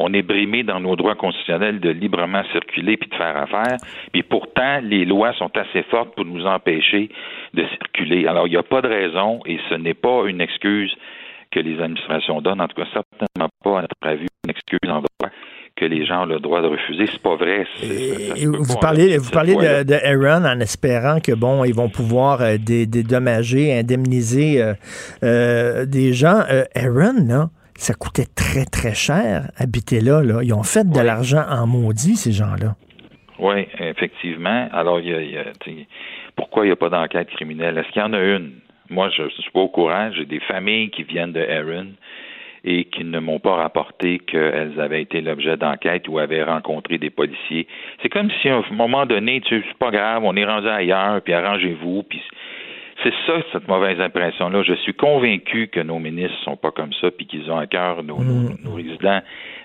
on 0.00 0.12
est 0.12 0.22
brimés 0.22 0.64
dans 0.64 0.80
nos 0.80 0.96
droits 0.96 1.14
constitutionnels 1.14 1.78
de 1.78 1.90
librement 1.90 2.42
circuler 2.52 2.96
puis 2.96 3.10
de 3.10 3.14
faire 3.14 3.36
affaire, 3.36 3.76
puis 4.12 4.22
pourtant 4.22 4.80
les 4.82 5.04
lois 5.04 5.34
sont 5.34 5.54
assez 5.56 5.82
fortes 5.84 6.14
pour 6.16 6.24
nous 6.24 6.46
empêcher 6.46 7.10
de 7.54 7.64
circuler. 7.78 8.26
Alors 8.26 8.46
il 8.46 8.50
n'y 8.50 8.56
a 8.56 8.62
pas 8.62 8.80
de 8.80 8.88
raison 8.88 9.40
et 9.44 9.58
ce 9.68 9.74
n'est 9.74 9.94
pas 9.94 10.24
une 10.26 10.40
excuse 10.40 10.96
que 11.50 11.60
les 11.60 11.80
administrations 11.80 12.40
donnent, 12.40 12.60
en 12.60 12.68
tout 12.68 12.80
cas 12.80 12.88
certainement 12.92 13.48
pas 13.62 13.78
à 13.78 13.82
notre 13.82 13.94
avis 14.02 14.26
une 14.44 14.50
excuse 14.50 14.78
en 14.84 15.02
droit 15.02 15.30
que 15.80 15.84
les 15.86 16.04
gens 16.04 16.22
ont 16.22 16.26
le 16.26 16.40
droit 16.40 16.60
de 16.60 16.66
refuser. 16.66 17.06
C'est 17.06 17.22
pas 17.22 17.36
vrai. 17.36 17.66
vous 18.44 18.78
parlez, 18.80 19.16
vous 19.16 19.30
parlez 19.30 19.54
de, 19.54 19.94
Aaron 19.94 20.44
en 20.44 20.60
espérant 20.60 21.20
que 21.20 21.32
bon, 21.32 21.64
ils 21.64 21.74
vont 21.74 21.88
pouvoir 21.88 22.42
euh, 22.42 22.56
dédommager, 22.58 23.72
indemniser 23.78 24.62
euh, 24.62 24.74
euh, 25.22 25.86
des 25.86 26.12
gens. 26.12 26.42
Aaron, 26.74 27.26
là, 27.26 27.48
ça 27.76 27.94
coûtait 27.94 28.26
très 28.36 28.66
très 28.66 28.94
cher 28.94 29.50
habiter 29.56 30.00
là. 30.00 30.22
là. 30.22 30.42
Ils 30.42 30.52
ont 30.52 30.62
fait 30.62 30.88
de 30.88 31.00
l'argent 31.00 31.44
en 31.48 31.66
maudit 31.66 32.16
ces 32.16 32.32
gens-là. 32.32 32.76
Oui, 33.38 33.66
effectivement. 33.78 34.68
Alors, 34.72 35.00
il 35.00 35.08
y 35.08 35.38
a, 35.38 35.44
pourquoi 36.36 36.64
il 36.64 36.68
n'y 36.68 36.72
a 36.72 36.76
pas 36.76 36.90
d'enquête 36.90 37.28
criminelle? 37.30 37.78
Est-ce 37.78 37.88
qu'il 37.88 38.02
y 38.02 38.04
en 38.04 38.12
a 38.12 38.20
une? 38.20 38.52
Moi, 38.90 39.08
je 39.16 39.22
ne 39.22 39.28
suis 39.28 39.50
pas 39.52 39.60
au 39.60 39.68
courant. 39.68 40.10
J'ai 40.12 40.24
des 40.24 40.40
familles 40.40 40.90
qui 40.90 41.04
viennent 41.04 41.32
de 41.32 41.40
Aaron 41.40 41.86
et 42.64 42.84
qui 42.84 43.04
ne 43.04 43.18
m'ont 43.20 43.38
pas 43.38 43.54
rapporté 43.54 44.18
qu'elles 44.18 44.78
avaient 44.78 45.02
été 45.02 45.20
l'objet 45.20 45.56
d'enquête 45.56 46.06
ou 46.08 46.18
avaient 46.18 46.42
rencontré 46.42 46.98
des 46.98 47.08
policiers. 47.08 47.66
C'est 48.02 48.10
comme 48.10 48.30
si 48.42 48.48
à 48.48 48.56
un 48.56 48.64
moment 48.72 49.06
donné, 49.06 49.40
tu 49.40 49.64
c'est 49.66 49.78
pas 49.78 49.90
grave, 49.90 50.22
on 50.24 50.36
est 50.36 50.44
rendu 50.44 50.68
ailleurs, 50.68 51.22
puis 51.22 51.32
arrangez-vous, 51.32 52.02
puis 52.02 52.20
c'est 53.02 53.14
ça, 53.26 53.40
cette 53.52 53.66
mauvaise 53.66 53.98
impression-là. 53.98 54.62
Je 54.62 54.74
suis 54.74 54.92
convaincu 54.92 55.68
que 55.68 55.80
nos 55.80 55.98
ministres 55.98 56.36
sont 56.44 56.56
pas 56.56 56.70
comme 56.70 56.92
ça, 57.00 57.10
puis 57.10 57.26
qu'ils 57.26 57.50
ont 57.50 57.56
à 57.56 57.66
cœur 57.66 58.02
nos, 58.02 58.22
nos, 58.22 58.50
mm. 58.50 58.74
résidents. 58.74 59.20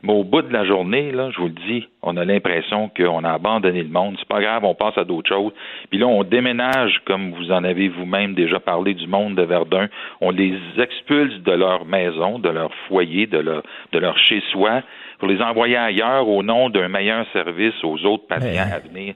Mais 0.05 0.13
au 0.13 0.23
bout 0.23 0.43
de 0.43 0.53
la 0.53 0.65
journée, 0.65 1.11
là, 1.11 1.31
je 1.31 1.39
vous 1.39 1.47
le 1.47 1.55
dis, 1.67 1.87
on 2.03 2.15
a 2.15 2.25
l'impression 2.25 2.89
qu'on 2.95 3.23
a 3.23 3.31
abandonné 3.31 3.81
le 3.81 3.89
monde. 3.89 4.15
C'est 4.19 4.27
pas 4.27 4.39
grave, 4.39 4.63
on 4.63 4.75
passe 4.75 4.97
à 4.97 5.03
d'autres 5.03 5.29
choses. 5.29 5.51
Puis 5.89 5.97
là, 5.97 6.05
on 6.07 6.23
déménage, 6.23 7.01
comme 7.05 7.31
vous 7.31 7.51
en 7.51 7.63
avez 7.63 7.89
vous-même 7.89 8.35
déjà 8.35 8.59
parlé 8.59 8.93
du 8.93 9.07
monde 9.07 9.35
de 9.35 9.41
Verdun. 9.41 9.87
On 10.21 10.29
les 10.29 10.57
expulse 10.77 11.41
de 11.41 11.51
leur 11.51 11.85
maison, 11.85 12.37
de 12.37 12.49
leur 12.49 12.71
foyer, 12.87 13.25
de 13.25 13.39
leur, 13.39 13.63
de 13.91 13.99
leur 13.99 14.17
chez-soi, 14.19 14.81
pour 15.17 15.27
les 15.27 15.41
envoyer 15.41 15.77
ailleurs 15.77 16.27
au 16.27 16.43
nom 16.43 16.69
d'un 16.69 16.87
meilleur 16.87 17.25
service 17.33 17.83
aux 17.83 18.05
autres 18.05 18.27
patients 18.27 18.69
à 18.71 18.79
venir 18.79 19.15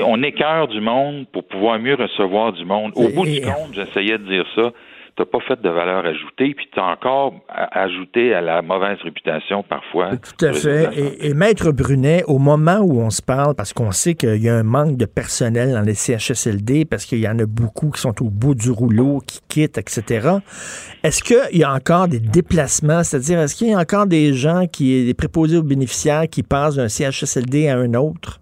on 0.00 0.22
écœure 0.22 0.68
du 0.68 0.80
monde 0.80 1.26
pour 1.32 1.44
pouvoir 1.44 1.78
mieux 1.78 1.94
recevoir 1.94 2.52
du 2.52 2.64
monde. 2.64 2.92
Au 2.94 3.08
bout 3.08 3.26
du 3.26 3.40
compte, 3.42 3.74
j'essayais 3.74 4.18
de 4.18 4.24
dire 4.24 4.46
ça. 4.54 4.70
T'as 5.14 5.26
pas 5.26 5.40
fait 5.40 5.60
de 5.60 5.68
valeur 5.68 6.06
ajoutée, 6.06 6.54
puis 6.54 6.66
t'as 6.74 6.92
encore 6.92 7.34
ajouté 7.48 8.32
à 8.32 8.40
la 8.40 8.62
mauvaise 8.62 8.96
réputation 9.02 9.62
parfois. 9.62 10.12
Tout 10.16 10.46
à 10.46 10.54
fait. 10.54 10.88
Et, 11.20 11.34
Maître 11.34 11.70
Brunet, 11.70 12.24
au 12.26 12.38
moment 12.38 12.78
où 12.78 12.98
on 12.98 13.10
se 13.10 13.20
parle, 13.20 13.54
parce 13.54 13.74
qu'on 13.74 13.90
sait 13.90 14.14
qu'il 14.14 14.42
y 14.42 14.48
a 14.48 14.54
un 14.54 14.62
manque 14.62 14.96
de 14.96 15.04
personnel 15.04 15.72
dans 15.72 15.82
les 15.82 15.92
CHSLD, 15.92 16.86
parce 16.86 17.04
qu'il 17.04 17.18
y 17.18 17.28
en 17.28 17.38
a 17.38 17.44
beaucoup 17.44 17.90
qui 17.90 18.00
sont 18.00 18.22
au 18.22 18.30
bout 18.30 18.54
du 18.54 18.70
rouleau, 18.70 19.20
qui 19.26 19.40
quittent, 19.48 19.76
etc. 19.76 20.38
Est-ce 21.02 21.22
qu'il 21.22 21.58
y 21.58 21.64
a 21.64 21.72
encore 21.74 22.08
des 22.08 22.20
déplacements, 22.20 23.02
c'est-à-dire 23.02 23.38
est-ce 23.40 23.54
qu'il 23.54 23.68
y 23.68 23.74
a 23.74 23.78
encore 23.78 24.06
des 24.06 24.32
gens 24.32 24.66
qui, 24.66 25.04
des 25.04 25.14
préposés 25.14 25.58
aux 25.58 25.62
bénéficiaires, 25.62 26.24
qui 26.30 26.42
passent 26.42 26.76
d'un 26.76 26.88
CHSLD 26.88 27.68
à 27.68 27.76
un 27.76 27.92
autre? 27.92 28.40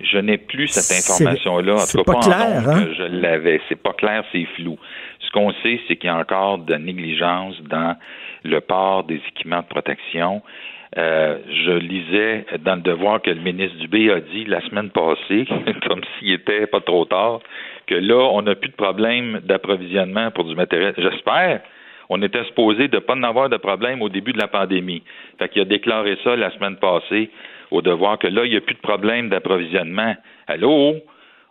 Je 0.00 0.18
n'ai 0.18 0.38
plus 0.38 0.68
cette 0.68 0.98
information-là. 0.98 1.74
En 1.74 1.86
tout 1.86 2.02
cas, 2.02 2.12
pas, 2.12 2.20
clair, 2.20 2.68
hein? 2.68 2.86
je 2.96 3.02
l'avais. 3.02 3.60
C'est 3.68 3.80
pas 3.80 3.94
clair, 3.94 4.24
c'est 4.30 4.46
flou. 4.56 4.78
Ce 5.26 5.30
qu'on 5.32 5.52
sait, 5.62 5.80
c'est 5.86 5.96
qu'il 5.96 6.08
y 6.08 6.12
a 6.12 6.16
encore 6.16 6.58
de 6.58 6.74
négligence 6.74 7.60
dans 7.62 7.96
le 8.44 8.60
port 8.60 9.04
des 9.04 9.20
équipements 9.28 9.60
de 9.60 9.66
protection. 9.66 10.42
Euh, 10.96 11.38
je 11.66 11.72
lisais 11.72 12.46
dans 12.60 12.76
le 12.76 12.82
devoir 12.82 13.20
que 13.20 13.30
le 13.30 13.40
ministre 13.40 13.76
Dubé 13.78 14.10
a 14.10 14.20
dit 14.20 14.44
la 14.44 14.60
semaine 14.62 14.90
passée, 14.90 15.46
comme 15.86 16.00
s'il 16.18 16.32
était 16.32 16.66
pas 16.66 16.80
trop 16.80 17.04
tard, 17.04 17.40
que 17.86 17.94
là, 17.94 18.28
on 18.32 18.42
n'a 18.42 18.54
plus 18.54 18.70
de 18.70 18.76
problème 18.76 19.40
d'approvisionnement 19.44 20.30
pour 20.30 20.44
du 20.44 20.54
matériel. 20.54 20.94
J'espère. 20.96 21.60
On 22.08 22.22
était 22.22 22.44
supposé 22.44 22.86
de 22.86 22.96
ne 22.96 23.00
pas 23.00 23.14
en 23.14 23.24
avoir 23.24 23.48
de 23.48 23.56
problème 23.56 24.00
au 24.00 24.08
début 24.08 24.32
de 24.32 24.38
la 24.38 24.46
pandémie. 24.46 25.02
Fait 25.38 25.48
qu'il 25.48 25.62
a 25.62 25.64
déclaré 25.64 26.16
ça 26.22 26.36
la 26.36 26.52
semaine 26.52 26.76
passée 26.76 27.30
au 27.72 27.82
devoir 27.82 28.18
que 28.18 28.28
là, 28.28 28.44
il 28.44 28.52
n'y 28.52 28.56
a 28.56 28.60
plus 28.60 28.76
de 28.76 28.80
problème 28.80 29.28
d'approvisionnement. 29.28 30.14
Allô? 30.46 30.94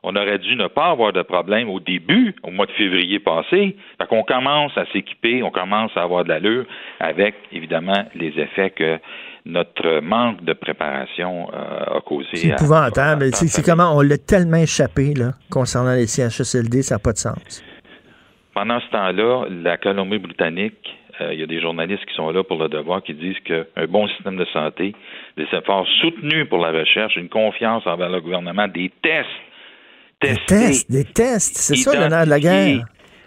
On 0.07 0.15
aurait 0.15 0.37
dû 0.37 0.55
ne 0.55 0.67
pas 0.67 0.91
avoir 0.91 1.13
de 1.13 1.23
problème 1.23 1.67
au 1.67 1.79
début, 1.79 2.35
au 2.43 2.51
mois 2.51 2.67
de 2.67 2.71
février 2.73 3.17
passé. 3.17 3.75
Fait 3.97 4.07
qu'on 4.07 4.21
commence 4.21 4.71
à 4.77 4.85
s'équiper, 4.93 5.41
on 5.41 5.49
commence 5.49 5.89
à 5.95 6.03
avoir 6.03 6.23
de 6.23 6.29
l'allure 6.29 6.65
avec, 6.99 7.33
évidemment, 7.51 8.05
les 8.13 8.27
effets 8.39 8.69
que 8.69 8.99
notre 9.47 10.01
manque 10.01 10.43
de 10.43 10.53
préparation 10.53 11.49
euh, 11.51 11.97
a 11.97 12.01
causé. 12.01 12.35
C'est 12.35 12.49
épouvantable. 12.49 13.33
C'est 13.33 13.65
comment 13.65 13.97
on 13.97 14.01
l'a 14.01 14.19
tellement 14.19 14.57
échappé 14.57 15.15
là, 15.15 15.31
concernant 15.49 15.95
les 15.95 16.05
CHSLD, 16.05 16.83
ça 16.83 16.95
n'a 16.95 16.99
pas 16.99 17.13
de 17.13 17.17
sens. 17.17 17.63
Pendant 18.53 18.79
ce 18.79 18.89
temps-là, 18.91 19.45
la 19.49 19.77
Colombie-Britannique, 19.77 20.87
euh, 21.19 21.33
il 21.33 21.39
y 21.39 21.43
a 21.43 21.47
des 21.47 21.61
journalistes 21.61 22.05
qui 22.05 22.13
sont 22.13 22.29
là 22.29 22.43
pour 22.43 22.59
le 22.59 22.69
devoir 22.69 23.01
qui 23.01 23.15
disent 23.15 23.39
qu'un 23.43 23.87
bon 23.89 24.07
système 24.09 24.37
de 24.37 24.45
santé, 24.53 24.93
des 25.35 25.47
efforts 25.51 25.87
soutenus 25.99 26.47
pour 26.47 26.59
la 26.59 26.71
recherche, 26.71 27.15
une 27.15 27.29
confiance 27.29 27.87
envers 27.87 28.09
le 28.09 28.21
gouvernement, 28.21 28.67
des 28.67 28.91
tests, 29.01 29.29
des 30.22 30.36
tests, 30.47 30.91
des 30.91 31.03
tests, 31.03 31.57
c'est 31.57 31.76
ça 31.76 31.99
l'honneur 31.99 32.26
de 32.26 32.30
la 32.30 32.39
guerre. 32.39 32.86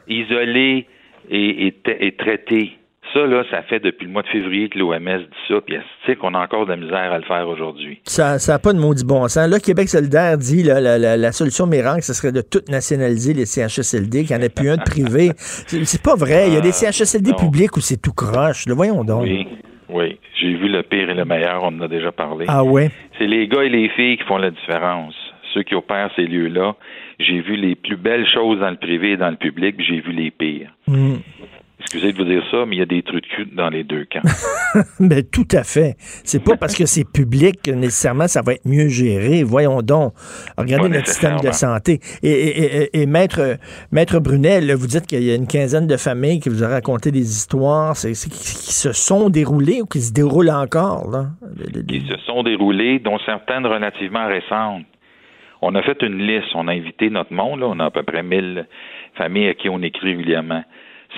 Isolés 0.08 0.86
et, 1.30 1.66
et, 1.66 1.74
et 2.00 2.16
traités 2.16 2.78
ça, 3.12 3.26
là, 3.26 3.42
ça 3.50 3.62
fait 3.62 3.80
depuis 3.80 4.06
le 4.06 4.12
mois 4.12 4.22
de 4.22 4.28
février 4.28 4.68
que 4.68 4.78
l'OMS 4.78 5.18
dit 5.18 5.26
ça, 5.48 5.60
puis 5.64 5.76
sais 6.06 6.16
qu'on 6.16 6.34
a 6.34 6.38
encore 6.38 6.66
de 6.66 6.70
la 6.70 6.76
misère 6.76 7.12
à 7.12 7.18
le 7.18 7.24
faire 7.24 7.48
aujourd'hui? 7.48 8.00
Ça 8.04 8.36
n'a 8.36 8.58
pas 8.58 8.72
de 8.72 8.78
maudit 8.78 9.04
bon 9.04 9.26
sens. 9.28 9.48
Là, 9.48 9.58
Québec 9.58 9.88
solidaire 9.88 10.36
dit 10.36 10.62
là, 10.62 10.80
la, 10.80 11.16
la, 11.16 11.32
solution 11.32 11.66
miracle, 11.66 12.02
ce 12.02 12.12
serait 12.12 12.32
de 12.32 12.42
tout 12.42 12.62
nationaliser 12.68 13.34
les 13.34 13.46
CHSLD, 13.46 14.24
qu'il 14.24 14.36
n'y 14.36 14.42
en 14.42 14.44
ait 14.44 14.50
plus 14.50 14.70
un 14.70 14.76
de 14.76 14.82
privé. 14.82 15.30
C'est 15.36 16.02
pas 16.02 16.16
vrai. 16.16 16.48
Il 16.48 16.54
y 16.54 16.56
a 16.56 16.60
des 16.60 16.84
ah, 16.84 16.92
CHSLD 16.92 17.32
publics 17.38 17.76
où 17.76 17.80
c'est 17.80 18.00
tout 18.00 18.12
croche. 18.12 18.66
Le 18.66 18.74
voyons 18.74 19.04
donc. 19.04 19.22
Oui. 19.22 19.46
Oui, 19.90 20.18
j'ai 20.38 20.54
vu 20.54 20.68
le 20.68 20.82
pire 20.82 21.08
et 21.08 21.14
le 21.14 21.24
meilleur, 21.24 21.62
on 21.62 21.68
en 21.68 21.80
a 21.80 21.88
déjà 21.88 22.12
parlé. 22.12 22.44
Ah 22.46 22.62
ouais? 22.62 22.90
C'est 23.16 23.26
les 23.26 23.48
gars 23.48 23.62
et 23.62 23.70
les 23.70 23.88
filles 23.88 24.18
qui 24.18 24.24
font 24.24 24.36
la 24.36 24.50
différence. 24.50 25.14
Ceux 25.54 25.62
qui 25.62 25.74
opèrent 25.74 26.10
ces 26.16 26.26
lieux-là. 26.26 26.76
J'ai 27.18 27.40
vu 27.40 27.56
les 27.56 27.74
plus 27.74 27.96
belles 27.96 28.28
choses 28.28 28.60
dans 28.60 28.70
le 28.70 28.76
privé 28.76 29.12
et 29.12 29.16
dans 29.16 29.30
le 29.30 29.36
public, 29.36 29.76
j'ai 29.78 30.00
vu 30.00 30.12
les 30.12 30.30
pires. 30.30 30.70
Hmm. 30.86 31.16
Excusez 31.80 32.12
de 32.12 32.18
vous 32.18 32.24
dire 32.24 32.42
ça, 32.50 32.66
mais 32.66 32.74
il 32.74 32.78
y 32.80 32.82
a 32.82 32.86
des 32.86 33.02
trucs 33.02 33.22
de 33.22 33.28
cul 33.28 33.46
dans 33.54 33.68
les 33.68 33.84
deux 33.84 34.04
camps. 34.04 34.20
mais 35.00 35.22
tout 35.22 35.46
à 35.52 35.62
fait. 35.62 35.94
C'est 35.98 36.42
pas 36.42 36.56
parce 36.56 36.74
que 36.74 36.86
c'est 36.86 37.04
public 37.04 37.62
que 37.62 37.70
nécessairement 37.70 38.26
ça 38.26 38.42
va 38.42 38.54
être 38.54 38.66
mieux 38.66 38.88
géré. 38.88 39.44
Voyons 39.44 39.80
donc. 39.80 40.12
Regardez 40.56 40.88
notre 40.88 41.06
système 41.06 41.38
de 41.38 41.52
santé. 41.52 42.00
Et, 42.22 43.06
maître, 43.06 43.58
maître 43.92 44.18
Brunet, 44.18 44.60
vous 44.74 44.88
dites 44.88 45.06
qu'il 45.06 45.22
y 45.22 45.30
a 45.30 45.36
une 45.36 45.46
quinzaine 45.46 45.86
de 45.86 45.96
familles 45.96 46.40
qui 46.40 46.48
vous 46.48 46.64
ont 46.64 46.68
raconté 46.68 47.12
des 47.12 47.30
histoires 47.30 47.94
qui 47.94 48.14
se 48.14 48.92
sont 48.92 49.30
déroulées 49.30 49.80
ou 49.80 49.86
qui 49.86 50.00
se 50.00 50.12
déroulent 50.12 50.50
encore. 50.50 51.08
Là? 51.10 51.26
Qui 51.86 52.00
se 52.08 52.16
sont 52.26 52.42
déroulées, 52.42 52.98
dont 52.98 53.18
certaines 53.24 53.66
relativement 53.66 54.26
récentes. 54.26 54.84
On 55.62 55.74
a 55.74 55.82
fait 55.82 56.02
une 56.02 56.18
liste, 56.18 56.48
on 56.54 56.68
a 56.68 56.72
invité 56.72 57.10
notre 57.10 57.32
monde, 57.32 57.62
on 57.62 57.78
a 57.80 57.86
à 57.86 57.90
peu 57.90 58.02
près 58.02 58.22
1000 58.22 58.66
familles 59.14 59.48
à 59.48 59.54
qui 59.54 59.68
on 59.68 59.82
écrit 59.82 60.10
régulièrement. 60.10 60.62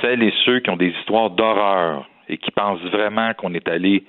Celles 0.01 0.22
et 0.22 0.32
ceux 0.45 0.61
qui 0.61 0.70
ont 0.70 0.76
des 0.76 0.95
histoires 1.01 1.30
d'horreur 1.30 2.09
et 2.28 2.38
qui 2.38 2.51
pensent 2.51 2.80
vraiment 2.82 3.34
qu'on 3.34 3.55
est 3.55 3.68
allé 3.68 4.05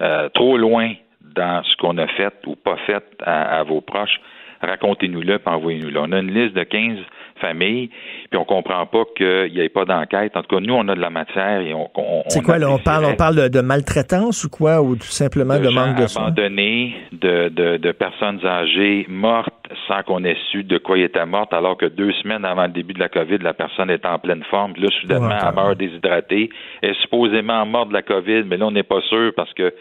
euh, 0.00 0.28
trop 0.30 0.56
loin 0.56 0.94
dans 1.20 1.62
ce 1.62 1.76
qu'on 1.76 1.98
a 1.98 2.06
fait 2.08 2.34
ou 2.46 2.56
pas 2.56 2.76
fait 2.86 3.04
à, 3.22 3.62
vos 3.62 3.80
proches, 3.80 4.20
racontez-nous-le, 4.60 5.38
puis 5.38 5.54
envoyez-nous-le. 5.54 6.00
On 6.00 6.12
a 6.12 6.18
une 6.18 6.32
liste 6.32 6.54
de 6.54 6.62
15 6.62 6.98
familles, 7.40 7.90
puis 8.30 8.38
on 8.38 8.44
comprend 8.44 8.86
pas 8.86 9.04
qu'il 9.16 9.52
n'y 9.52 9.60
ait 9.60 9.68
pas 9.68 9.84
d'enquête. 9.84 10.36
En 10.36 10.42
tout 10.42 10.56
cas, 10.56 10.60
nous, 10.60 10.74
on 10.74 10.88
a 10.88 10.94
de 10.94 11.00
la 11.00 11.10
matière 11.10 11.60
et 11.60 11.72
on. 11.74 11.88
c'est 12.28 12.42
quoi, 12.42 12.58
là, 12.58 12.70
on 12.70 12.78
parle, 12.78 13.04
on 13.04 13.14
parle 13.14 13.48
de, 13.48 13.60
maltraitance 13.60 14.44
ou 14.44 14.50
quoi, 14.50 14.82
ou 14.82 14.96
tout 14.96 15.04
simplement 15.04 15.58
de, 15.58 15.68
manque 15.68 15.96
de 15.96 16.06
soins? 16.06 16.26
abandonnés, 16.26 16.94
de, 17.12 17.48
de, 17.48 17.76
de 17.76 17.92
personnes 17.92 18.44
âgées 18.44 19.06
mortes 19.08 19.54
sans 19.86 20.02
qu'on 20.02 20.24
ait 20.24 20.36
su 20.50 20.64
de 20.64 20.78
quoi 20.78 20.98
il 20.98 21.04
était 21.04 21.26
morte, 21.26 21.52
alors 21.52 21.76
que 21.76 21.86
deux 21.86 22.12
semaines 22.22 22.44
avant 22.44 22.64
le 22.64 22.72
début 22.72 22.94
de 22.94 23.00
la 23.00 23.08
COVID, 23.08 23.38
la 23.38 23.54
personne 23.54 23.90
est 23.90 24.04
en 24.06 24.18
pleine 24.18 24.42
forme. 24.44 24.72
Là, 24.76 24.88
soudainement, 25.00 25.30
elle 25.30 25.54
meurt 25.54 25.78
déshydratée. 25.78 26.50
Elle 26.82 26.90
est 26.90 27.00
supposément 27.02 27.64
morte 27.66 27.88
de 27.88 27.94
la 27.94 28.02
COVID, 28.02 28.44
mais 28.46 28.56
là, 28.56 28.66
on 28.66 28.70
n'est 28.70 28.82
pas 28.82 29.00
sûr 29.02 29.32
parce 29.36 29.52
que 29.54 29.74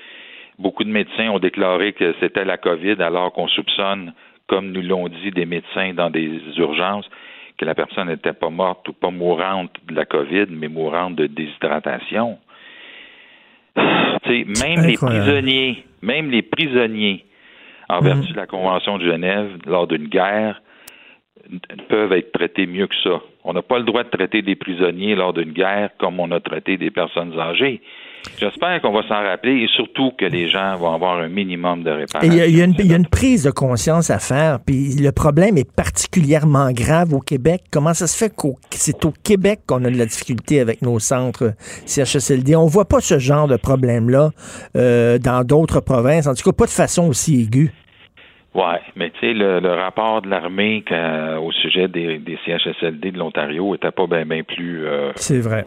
beaucoup 0.60 0.84
de 0.84 0.90
médecins 0.90 1.30
ont 1.30 1.40
déclaré 1.40 1.94
que 1.94 2.14
c'était 2.20 2.46
la 2.46 2.58
COVID, 2.58 3.02
alors 3.02 3.32
qu'on 3.34 3.48
soupçonne, 3.48 4.14
comme 4.48 4.72
nous 4.72 4.82
l'ont 4.82 5.08
dit 5.08 5.32
des 5.32 5.46
médecins 5.46 5.94
dans 5.94 6.10
des 6.10 6.42
urgences, 6.58 7.10
que 7.58 7.66
la 7.66 7.76
personne 7.76 8.08
n'était 8.08 8.34
pas 8.34 8.50
morte 8.50 8.88
ou 8.88 8.94
pas 8.94 9.10
mourante 9.10 9.72
de 9.88 9.96
la 9.96 10.06
COVID, 10.06 10.46
mais 10.50 10.68
mourante 10.68 11.16
de 11.16 11.28
déshydratation. 11.28 12.38
même 13.78 14.86
les 14.86 14.98
prisonniers, 14.98 15.84
même 16.02 16.32
les 16.32 16.42
prisonniers, 16.42 17.26
en 17.90 18.02
vertu 18.02 18.28
mhm. 18.28 18.34
de 18.34 18.38
la 18.38 18.48
Convention 18.48 18.98
de 18.98 19.06
Genève, 19.06 19.50
lors 19.66 19.88
d'une 19.88 20.08
guerre, 20.08 20.62
peuvent 21.88 22.14
être 22.14 22.32
traités 22.32 22.68
mieux 22.68 22.88
que 22.88 22.96
ça. 23.04 23.22
On 23.44 23.54
n'a 23.54 23.62
pas 23.62 23.80
le 23.80 23.86
droit 23.86 24.04
de 24.04 24.10
traiter 24.10 24.42
des 24.42 24.56
prisonniers 24.56 25.16
lors 25.16 25.34
d'une 25.34 25.52
guerre 25.52 25.92
comme 25.98 26.20
on 26.20 26.32
a 26.32 26.40
traité 26.40 26.78
des 26.78 26.92
personnes 26.92 27.40
âgées. 27.40 27.82
J'espère 28.40 28.82
qu'on 28.82 28.92
va 28.92 29.02
s'en 29.08 29.24
rappeler 29.24 29.64
et 29.64 29.68
surtout 29.68 30.12
que 30.18 30.26
les 30.26 30.50
gens 30.50 30.76
vont 30.76 30.94
avoir 30.94 31.18
un 31.18 31.28
minimum 31.28 31.84
de 31.84 31.90
réparation. 31.90 32.32
Il 32.32 32.56
y, 32.56 32.62
a 32.62 32.96
une 32.96 33.08
prise 33.08 33.44
de 33.44 33.52
conscience 33.52 34.10
à 34.10 34.20
faire, 34.20 34.60
puis 34.66 34.96
le 34.96 35.12
problème 35.12 35.58
est 35.58 35.70
particulièrement 35.70 36.72
grave 36.72 37.14
au 37.14 37.20
Québec. 37.20 37.64
Comment 37.72 37.94
ça 37.94 38.06
se 38.06 38.18
fait 38.18 38.30
que 38.30 38.48
c'est 38.72 39.06
au 39.06 39.14
Québec 39.24 39.62
qu'on 39.68 39.84
a 39.86 39.90
de 39.90 39.98
la 39.98 40.06
difficulté 40.06 40.60
avec 40.60 40.82
nos 40.82 41.00
centres 41.00 41.54
CHSLD? 41.86 42.56
On 42.56 42.68
voit 42.68 42.88
pas 42.88 43.00
ce 43.00 43.18
genre 43.18 43.48
de 43.48 43.58
problème-là 43.58 44.30
euh, 44.76 45.18
dans 45.18 45.44
d'autres 45.44 45.80
provinces, 45.80 46.28
en 46.28 46.36
tout 46.36 46.44
cas 46.44 46.56
pas 46.56 46.66
de 46.66 46.72
façon 46.72 47.08
aussi 47.08 47.42
aiguë. 47.42 47.72
Oui, 48.54 48.64
mais 48.96 49.12
tu 49.12 49.20
sais, 49.20 49.34
le, 49.34 49.60
rapport 49.76 50.24
de 50.24 50.30
l'armée 50.30 50.84
au 51.40 51.52
sujet 51.52 51.88
des, 51.88 52.20
CHSLD 52.46 53.12
de 53.12 53.20
l'Ontario 53.20 53.76
était 53.76 53.92
pas 53.92 54.08
bien 54.08 54.44
plus. 54.44 54.88
Euh, 54.88 55.12
c'est 55.16 55.40
vrai. 55.40 55.66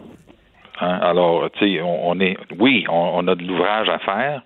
Hein? 0.81 0.99
Alors, 1.01 1.49
tu 1.51 1.59
sais, 1.59 1.81
on, 1.81 2.19
est, 2.19 2.37
oui, 2.59 2.85
on, 2.89 3.27
a 3.27 3.35
de 3.35 3.43
l'ouvrage 3.43 3.89
à 3.89 3.99
faire. 3.99 4.41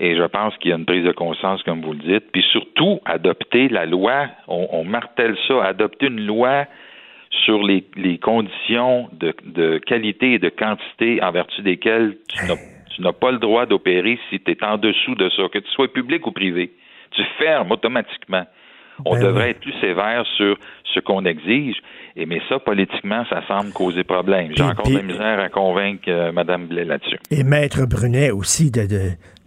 Et 0.00 0.16
je 0.16 0.24
pense 0.24 0.56
qu'il 0.58 0.70
y 0.70 0.74
a 0.74 0.76
une 0.76 0.84
prise 0.84 1.04
de 1.04 1.12
conscience, 1.12 1.62
comme 1.62 1.80
vous 1.80 1.92
le 1.92 2.00
dites. 2.00 2.30
Puis 2.32 2.44
surtout, 2.50 3.00
adopter 3.04 3.68
la 3.68 3.86
loi, 3.86 4.26
on, 4.48 4.84
martèle 4.84 5.36
ça, 5.46 5.64
adopter 5.64 6.06
une 6.06 6.26
loi 6.26 6.66
sur 7.44 7.62
les, 7.62 7.84
conditions 8.18 9.08
de, 9.12 9.78
qualité 9.78 10.34
et 10.34 10.38
de 10.38 10.48
quantité 10.48 11.22
en 11.22 11.30
vertu 11.30 11.62
desquelles 11.62 12.16
tu 12.90 13.02
n'as 13.02 13.12
pas 13.12 13.30
le 13.30 13.38
droit 13.38 13.66
d'opérer 13.66 14.18
si 14.30 14.40
tu 14.40 14.50
es 14.50 14.64
en 14.64 14.78
dessous 14.78 15.14
de 15.14 15.28
ça, 15.30 15.42
que 15.52 15.58
tu 15.58 15.70
sois 15.70 15.92
public 15.92 16.26
ou 16.26 16.32
privé. 16.32 16.72
Tu 17.12 17.22
fermes 17.38 17.70
automatiquement. 17.70 18.44
On 19.04 19.14
ben 19.14 19.22
devrait 19.22 19.50
être 19.50 19.60
plus 19.60 19.74
sévère 19.80 20.24
sur 20.36 20.56
ce 20.92 21.00
qu'on 21.00 21.24
exige. 21.24 21.76
Et 22.16 22.26
mais 22.26 22.40
ça, 22.48 22.60
politiquement, 22.60 23.24
ça 23.28 23.42
semble 23.48 23.72
causer 23.72 24.04
problème. 24.04 24.52
J'ai 24.56 24.62
encore 24.62 24.86
de 24.86 24.94
la 24.94 25.02
misère 25.02 25.40
à 25.40 25.48
convaincre 25.48 26.04
euh, 26.08 26.30
Mme 26.30 26.66
Blais 26.66 26.84
là-dessus. 26.84 27.18
Et 27.30 27.42
Maître 27.42 27.86
Brunet 27.86 28.30
aussi 28.30 28.70
de 28.70 28.86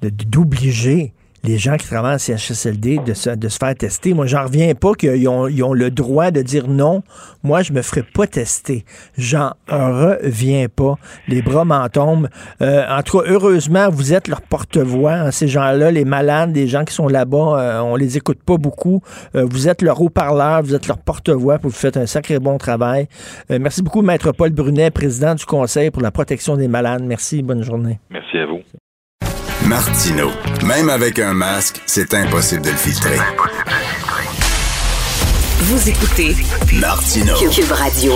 d'obliger 0.01 1.13
les 1.47 1.57
gens 1.57 1.77
qui 1.77 1.87
travaillent 1.87 2.15
en 2.15 2.17
CHSLD 2.17 2.99
de 2.99 3.13
se, 3.13 3.29
faire 3.57 3.75
tester. 3.75 4.13
Moi, 4.13 4.25
j'en 4.25 4.43
reviens 4.43 4.75
pas 4.75 4.93
qu'ils 4.93 5.27
ont, 5.29 5.73
le 5.73 5.89
droit 5.89 6.29
de 6.29 6.41
dire 6.41 6.67
non. 6.67 7.03
Moi, 7.43 7.61
je 7.61 7.71
me 7.71 7.81
ferai 7.81 8.03
pas 8.03 8.27
tester. 8.27 8.83
J'en 9.17 9.51
reviens 9.69 10.67
pas. 10.67 10.95
Les 11.27 11.41
bras 11.41 11.63
m'en 11.63 11.87
tombent. 11.87 12.27
Euh, 12.61 12.83
en 12.89 13.01
tout 13.01 13.19
cas, 13.19 13.25
heureusement, 13.29 13.89
vous 13.89 14.13
êtes 14.13 14.27
leur 14.27 14.41
porte-voix. 14.41 15.13
Hein, 15.13 15.31
ces 15.31 15.47
gens-là, 15.47 15.89
les 15.91 16.05
malades, 16.05 16.53
les 16.53 16.67
gens 16.67 16.83
qui 16.83 16.93
sont 16.93 17.07
là-bas, 17.07 17.37
euh, 17.59 17.79
on 17.79 17.95
les 17.95 18.17
écoute 18.17 18.43
pas 18.43 18.57
beaucoup. 18.57 19.01
Euh, 19.35 19.45
vous 19.49 19.69
êtes 19.69 19.81
leur 19.81 20.01
haut-parleur, 20.01 20.63
vous 20.63 20.75
êtes 20.75 20.87
leur 20.87 20.97
porte-voix, 20.97 21.59
vous 21.63 21.71
faites 21.71 21.95
un 21.95 22.05
sacré 22.05 22.39
bon 22.39 22.57
travail. 22.57 23.07
merci 23.49 23.81
beaucoup, 23.81 24.01
Maître 24.01 24.31
Paul 24.33 24.51
Brunet, 24.51 24.91
président 24.91 25.35
du 25.35 25.45
Conseil 25.45 25.91
pour 25.91 26.01
la 26.01 26.11
protection 26.11 26.57
des 26.57 26.67
malades. 26.67 27.03
Merci, 27.03 27.41
bonne 27.41 27.63
journée. 27.63 27.99
Merci 28.09 28.37
à 28.37 28.45
vous. 28.45 28.59
Martino. 29.67 30.29
Même 30.65 30.87
avec 30.87 31.19
un 31.19 31.33
masque, 31.33 31.81
c'est 31.85 32.13
impossible 32.13 32.61
de 32.61 32.69
le 32.69 32.77
filtrer. 32.77 33.17
Vous 35.59 35.89
écoutez 35.89 36.31
Martino. 36.79 37.33
Cube 37.35 37.71
Radio. 37.73 38.13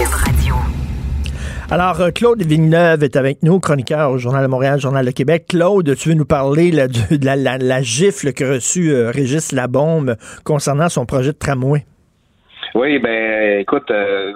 Alors, 1.70 2.00
euh, 2.00 2.12
Claude 2.12 2.42
Villeneuve 2.42 3.04
est 3.04 3.18
avec 3.18 3.44
nous, 3.44 3.60
chroniqueur 3.60 4.12
au 4.12 4.18
Journal 4.18 4.44
de 4.44 4.48
Montréal, 4.48 4.80
Journal 4.80 5.06
de 5.06 5.12
Québec. 5.12 5.48
Claude, 5.50 5.94
tu 5.98 6.10
veux 6.10 6.16
nous 6.16 6.26
parler 6.26 6.72
de, 6.72 7.26
la, 7.26 7.82
gifle 7.82 8.32
qu'a 8.32 8.48
reçue 8.48 8.94
euh, 8.94 9.12
Régis 9.12 9.52
Labombe 9.52 10.16
concernant 10.46 10.88
son 10.88 11.06
projet 11.06 11.34
de 11.34 11.38
tramway? 11.38 11.86
Oui, 12.76 12.98
ben 13.00 13.60
écoute, 13.60 13.92
euh, 13.92 14.32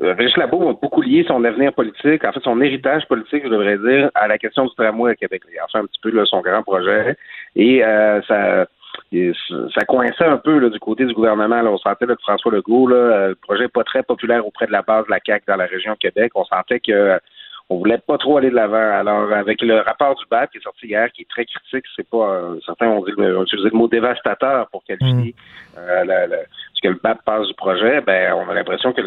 Régis 0.00 0.36
Labo 0.36 0.70
a 0.70 0.72
beaucoup 0.72 1.02
lié 1.02 1.24
son 1.28 1.44
avenir 1.44 1.72
politique, 1.72 2.24
en 2.24 2.32
fait 2.32 2.40
son 2.40 2.60
héritage 2.60 3.06
politique, 3.06 3.44
je 3.44 3.50
devrais 3.50 3.78
dire, 3.78 4.10
à 4.14 4.26
la 4.26 4.38
question 4.38 4.64
du 4.64 4.74
tramway 4.74 5.12
à 5.12 5.14
Québec. 5.14 5.42
Il 5.52 5.58
a 5.58 5.66
fait 5.70 5.78
un 5.78 5.86
petit 5.86 6.00
peu 6.02 6.10
là, 6.10 6.24
son 6.24 6.40
grand 6.40 6.62
projet 6.62 7.16
et 7.56 7.84
euh, 7.84 8.20
ça 8.22 8.66
ça 9.74 9.84
coinçait 9.86 10.24
un 10.24 10.38
peu 10.38 10.58
là, 10.58 10.68
du 10.70 10.78
côté 10.78 11.04
du 11.04 11.12
gouvernement. 11.12 11.60
Là. 11.60 11.70
On 11.70 11.78
sentait 11.78 12.06
là, 12.06 12.14
que 12.14 12.22
François 12.22 12.52
Legault, 12.52 12.88
là, 12.88 12.96
euh, 12.96 13.28
le 13.30 13.34
projet 13.34 13.68
pas 13.68 13.84
très 13.84 14.02
populaire 14.02 14.46
auprès 14.46 14.66
de 14.66 14.72
la 14.72 14.82
base 14.82 15.04
de 15.06 15.10
la 15.10 15.18
CAQ 15.24 15.44
dans 15.46 15.56
la 15.56 15.66
région 15.66 15.94
Québec. 15.96 16.32
On 16.34 16.44
sentait 16.44 16.80
que 16.80 17.18
on 17.68 17.78
voulait 17.78 17.98
pas 17.98 18.18
trop 18.18 18.38
aller 18.38 18.50
de 18.50 18.54
l'avant. 18.54 18.76
Alors, 18.76 19.32
avec 19.32 19.62
le 19.62 19.80
rapport 19.80 20.14
du 20.16 20.24
BAP 20.30 20.50
qui 20.50 20.58
est 20.58 20.62
sorti 20.62 20.86
hier, 20.86 21.10
qui 21.12 21.22
est 21.22 21.30
très 21.30 21.44
critique, 21.44 21.84
c'est 21.96 22.08
pas 22.08 22.42
certains 22.64 22.88
ont, 22.88 23.02
dit, 23.04 23.12
ont 23.18 23.44
utilisé 23.44 23.70
le 23.70 23.78
mot 23.78 23.88
dévastateur 23.88 24.68
pour 24.68 24.84
qualifier 24.84 25.34
mmh. 25.74 25.78
euh, 25.78 26.26
ce 26.71 26.71
que 26.82 26.88
le 26.88 26.98
BAP 27.02 27.24
passe 27.24 27.46
du 27.46 27.54
projet. 27.54 28.00
Ben, 28.00 28.34
on 28.34 28.50
a 28.50 28.54
l'impression 28.54 28.92
que, 28.92 29.02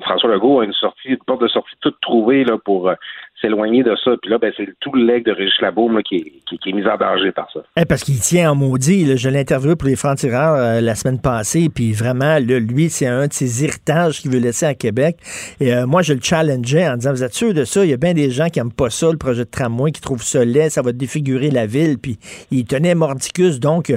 François 0.00 0.30
Legault 0.30 0.60
a 0.60 0.64
une 0.64 0.72
sortie, 0.72 1.08
une 1.08 1.16
porte 1.18 1.42
de 1.42 1.48
sortie 1.48 1.74
toute 1.80 2.00
trouvée 2.00 2.44
là 2.44 2.56
pour 2.64 2.88
euh, 2.88 2.94
s'éloigner 3.40 3.82
de 3.82 3.94
ça. 4.02 4.12
Puis 4.20 4.30
là, 4.30 4.38
ben, 4.38 4.52
c'est 4.56 4.68
tout 4.80 4.92
le 4.92 5.04
leg 5.04 5.24
de 5.24 5.32
Régis 5.32 5.60
Labaume 5.60 6.02
qui, 6.02 6.16
est, 6.16 6.56
qui, 6.58 6.70
est 6.70 6.72
mis 6.72 6.86
en 6.86 6.96
danger 6.96 7.32
par 7.32 7.50
ça. 7.52 7.60
Eh, 7.76 7.84
parce 7.84 8.02
qu'il 8.02 8.18
tient 8.20 8.52
en 8.52 8.54
maudit. 8.54 9.16
Je 9.16 9.28
l'ai 9.28 9.40
interviewé 9.40 9.76
pour 9.76 9.88
les 9.88 9.96
francs-tireurs 9.96 10.54
euh, 10.54 10.80
la 10.80 10.94
semaine 10.94 11.20
passée. 11.20 11.68
Puis 11.72 11.92
vraiment, 11.92 12.38
lui, 12.38 12.88
c'est 12.88 13.06
un 13.06 13.26
de 13.26 13.32
ses 13.32 13.64
héritages 13.64 14.20
qu'il 14.20 14.30
veut 14.30 14.40
laisser 14.40 14.66
à 14.66 14.74
Québec. 14.74 15.16
Et 15.60 15.74
euh, 15.74 15.86
moi, 15.86 16.02
je 16.02 16.14
le 16.14 16.20
challengeais 16.22 16.88
en 16.88 16.96
disant, 16.96 17.12
vous 17.12 17.24
êtes 17.24 17.34
sûr 17.34 17.52
de 17.52 17.64
ça? 17.64 17.84
Il 17.84 17.90
y 17.90 17.94
a 17.94 17.98
bien 17.98 18.14
des 18.14 18.30
gens 18.30 18.48
qui 18.48 18.60
n'aiment 18.60 18.72
pas 18.72 18.90
ça, 18.90 19.10
le 19.10 19.18
projet 19.18 19.44
de 19.44 19.50
tramway, 19.50 19.92
qui 19.92 20.00
trouvent 20.00 20.22
ça 20.22 20.44
laid, 20.44 20.70
ça 20.70 20.82
va 20.82 20.92
défigurer 20.92 21.50
la 21.50 21.66
ville. 21.66 21.98
Puis 21.98 22.18
il 22.50 22.64
tenait 22.64 22.94
mordicus. 22.94 23.60
Donc, 23.60 23.92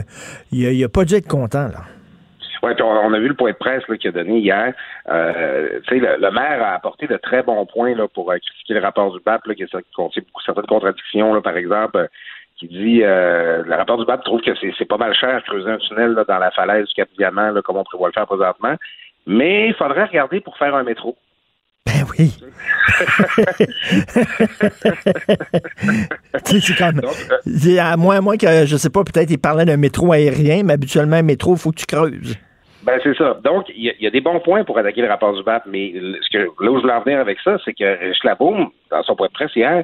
il 0.51 0.80
n'a 0.80 0.89
pas 0.89 1.05
dû 1.05 1.16
être 1.16 1.28
content, 1.28 1.68
là. 1.68 1.84
On 2.80 3.13
a 3.13 3.20
vu 3.20 3.28
le 3.28 3.34
point 3.34 3.51
de 3.51 3.57
presse 3.57 3.84
qu'il 3.86 4.09
a 4.09 4.11
donné 4.11 4.39
hier. 4.39 4.74
Euh, 5.09 5.80
le, 5.89 6.18
le, 6.20 6.32
maire 6.32 6.63
a 6.63 6.74
apporté 6.74 7.07
de 7.07 7.18
très 7.18 7.43
bons 7.43 7.65
points 7.65 7.95
là, 7.95 8.07
pour 8.07 8.32
euh, 8.32 8.38
critiquer 8.38 8.76
le 8.76 8.82
rapport 8.82 9.13
du 9.13 9.20
BAP, 9.24 9.45
là, 9.45 9.55
qui 9.55 9.65
contient 9.95 10.22
beaucoup 10.22 10.41
certaines 10.45 10.65
contradictions, 10.65 11.34
là, 11.34 11.41
par 11.41 11.57
exemple, 11.57 11.97
euh, 11.97 12.07
qui 12.57 12.68
dit 12.68 13.01
euh, 13.03 13.63
le 13.63 13.76
rapport 13.76 13.97
du 13.97 14.05
BAP 14.05 14.24
trouve 14.24 14.41
que 14.41 14.51
c'est 14.78 14.86
pas 14.86 14.97
mal 14.97 15.13
cher 15.13 15.43
creuser 15.43 15.70
un 15.70 15.78
tunnel 15.78 16.13
là, 16.13 16.24
dans 16.24 16.39
la 16.39 16.51
falaise 16.51 16.88
du 16.88 16.93
Cap 16.93 17.09
Diamant, 17.18 17.53
comme 17.63 17.78
on 17.78 17.84
prévoit 17.84 18.09
le 18.09 18.13
faire 18.13 18.28
présentement. 18.28 18.76
Mais 19.26 19.68
il 19.68 19.74
faudrait 19.76 20.05
regarder 20.05 20.39
pour 20.39 20.57
faire 20.57 20.74
un 20.74 20.84
métro. 20.84 21.18
Ben 21.86 22.05
oui. 22.18 22.34
c'est 26.43 26.78
comme. 26.78 27.01
à 27.80 27.97
moins, 27.97 28.22
moins 28.22 28.38
que, 28.38 28.65
je 28.65 28.76
sais 28.76 28.89
pas, 28.89 29.03
peut-être 29.03 29.30
il 29.30 29.38
parlait 29.38 29.65
d'un 29.65 29.78
métro 29.78 30.11
aérien, 30.11 30.63
mais 30.63 30.74
habituellement, 30.74 31.18
un 31.18 31.22
métro, 31.22 31.55
il 31.55 31.59
faut 31.59 31.72
que 31.72 31.78
tu 31.78 31.86
creuses. 31.86 32.36
Ben, 32.88 33.02
c'est 33.04 33.18
ça. 33.18 33.38
Donc, 33.44 33.66
il 33.68 33.94
y, 34.00 34.08
a 34.08 34.10
des 34.10 34.22
bons 34.22 34.40
points 34.40 34.64
pour 34.64 34.78
attaquer 34.78 35.02
le 35.02 35.10
rapport 35.10 35.34
du 35.34 35.44
BAP, 35.44 35.66
mais 35.66 35.92
ce 36.22 36.30
que, 36.30 36.38
là 36.38 36.72
où 36.72 36.78
je 36.78 36.82
voulais 36.84 36.94
en 36.94 37.02
venir 37.02 37.20
avec 37.20 37.38
ça, 37.42 37.58
c'est 37.66 37.74
que 37.74 38.14
Schlaboum, 38.14 38.70
dans 38.90 39.04
son 39.04 39.14
point 39.18 39.28
de 39.28 39.34
presse 39.34 39.54
hier, 39.58 39.84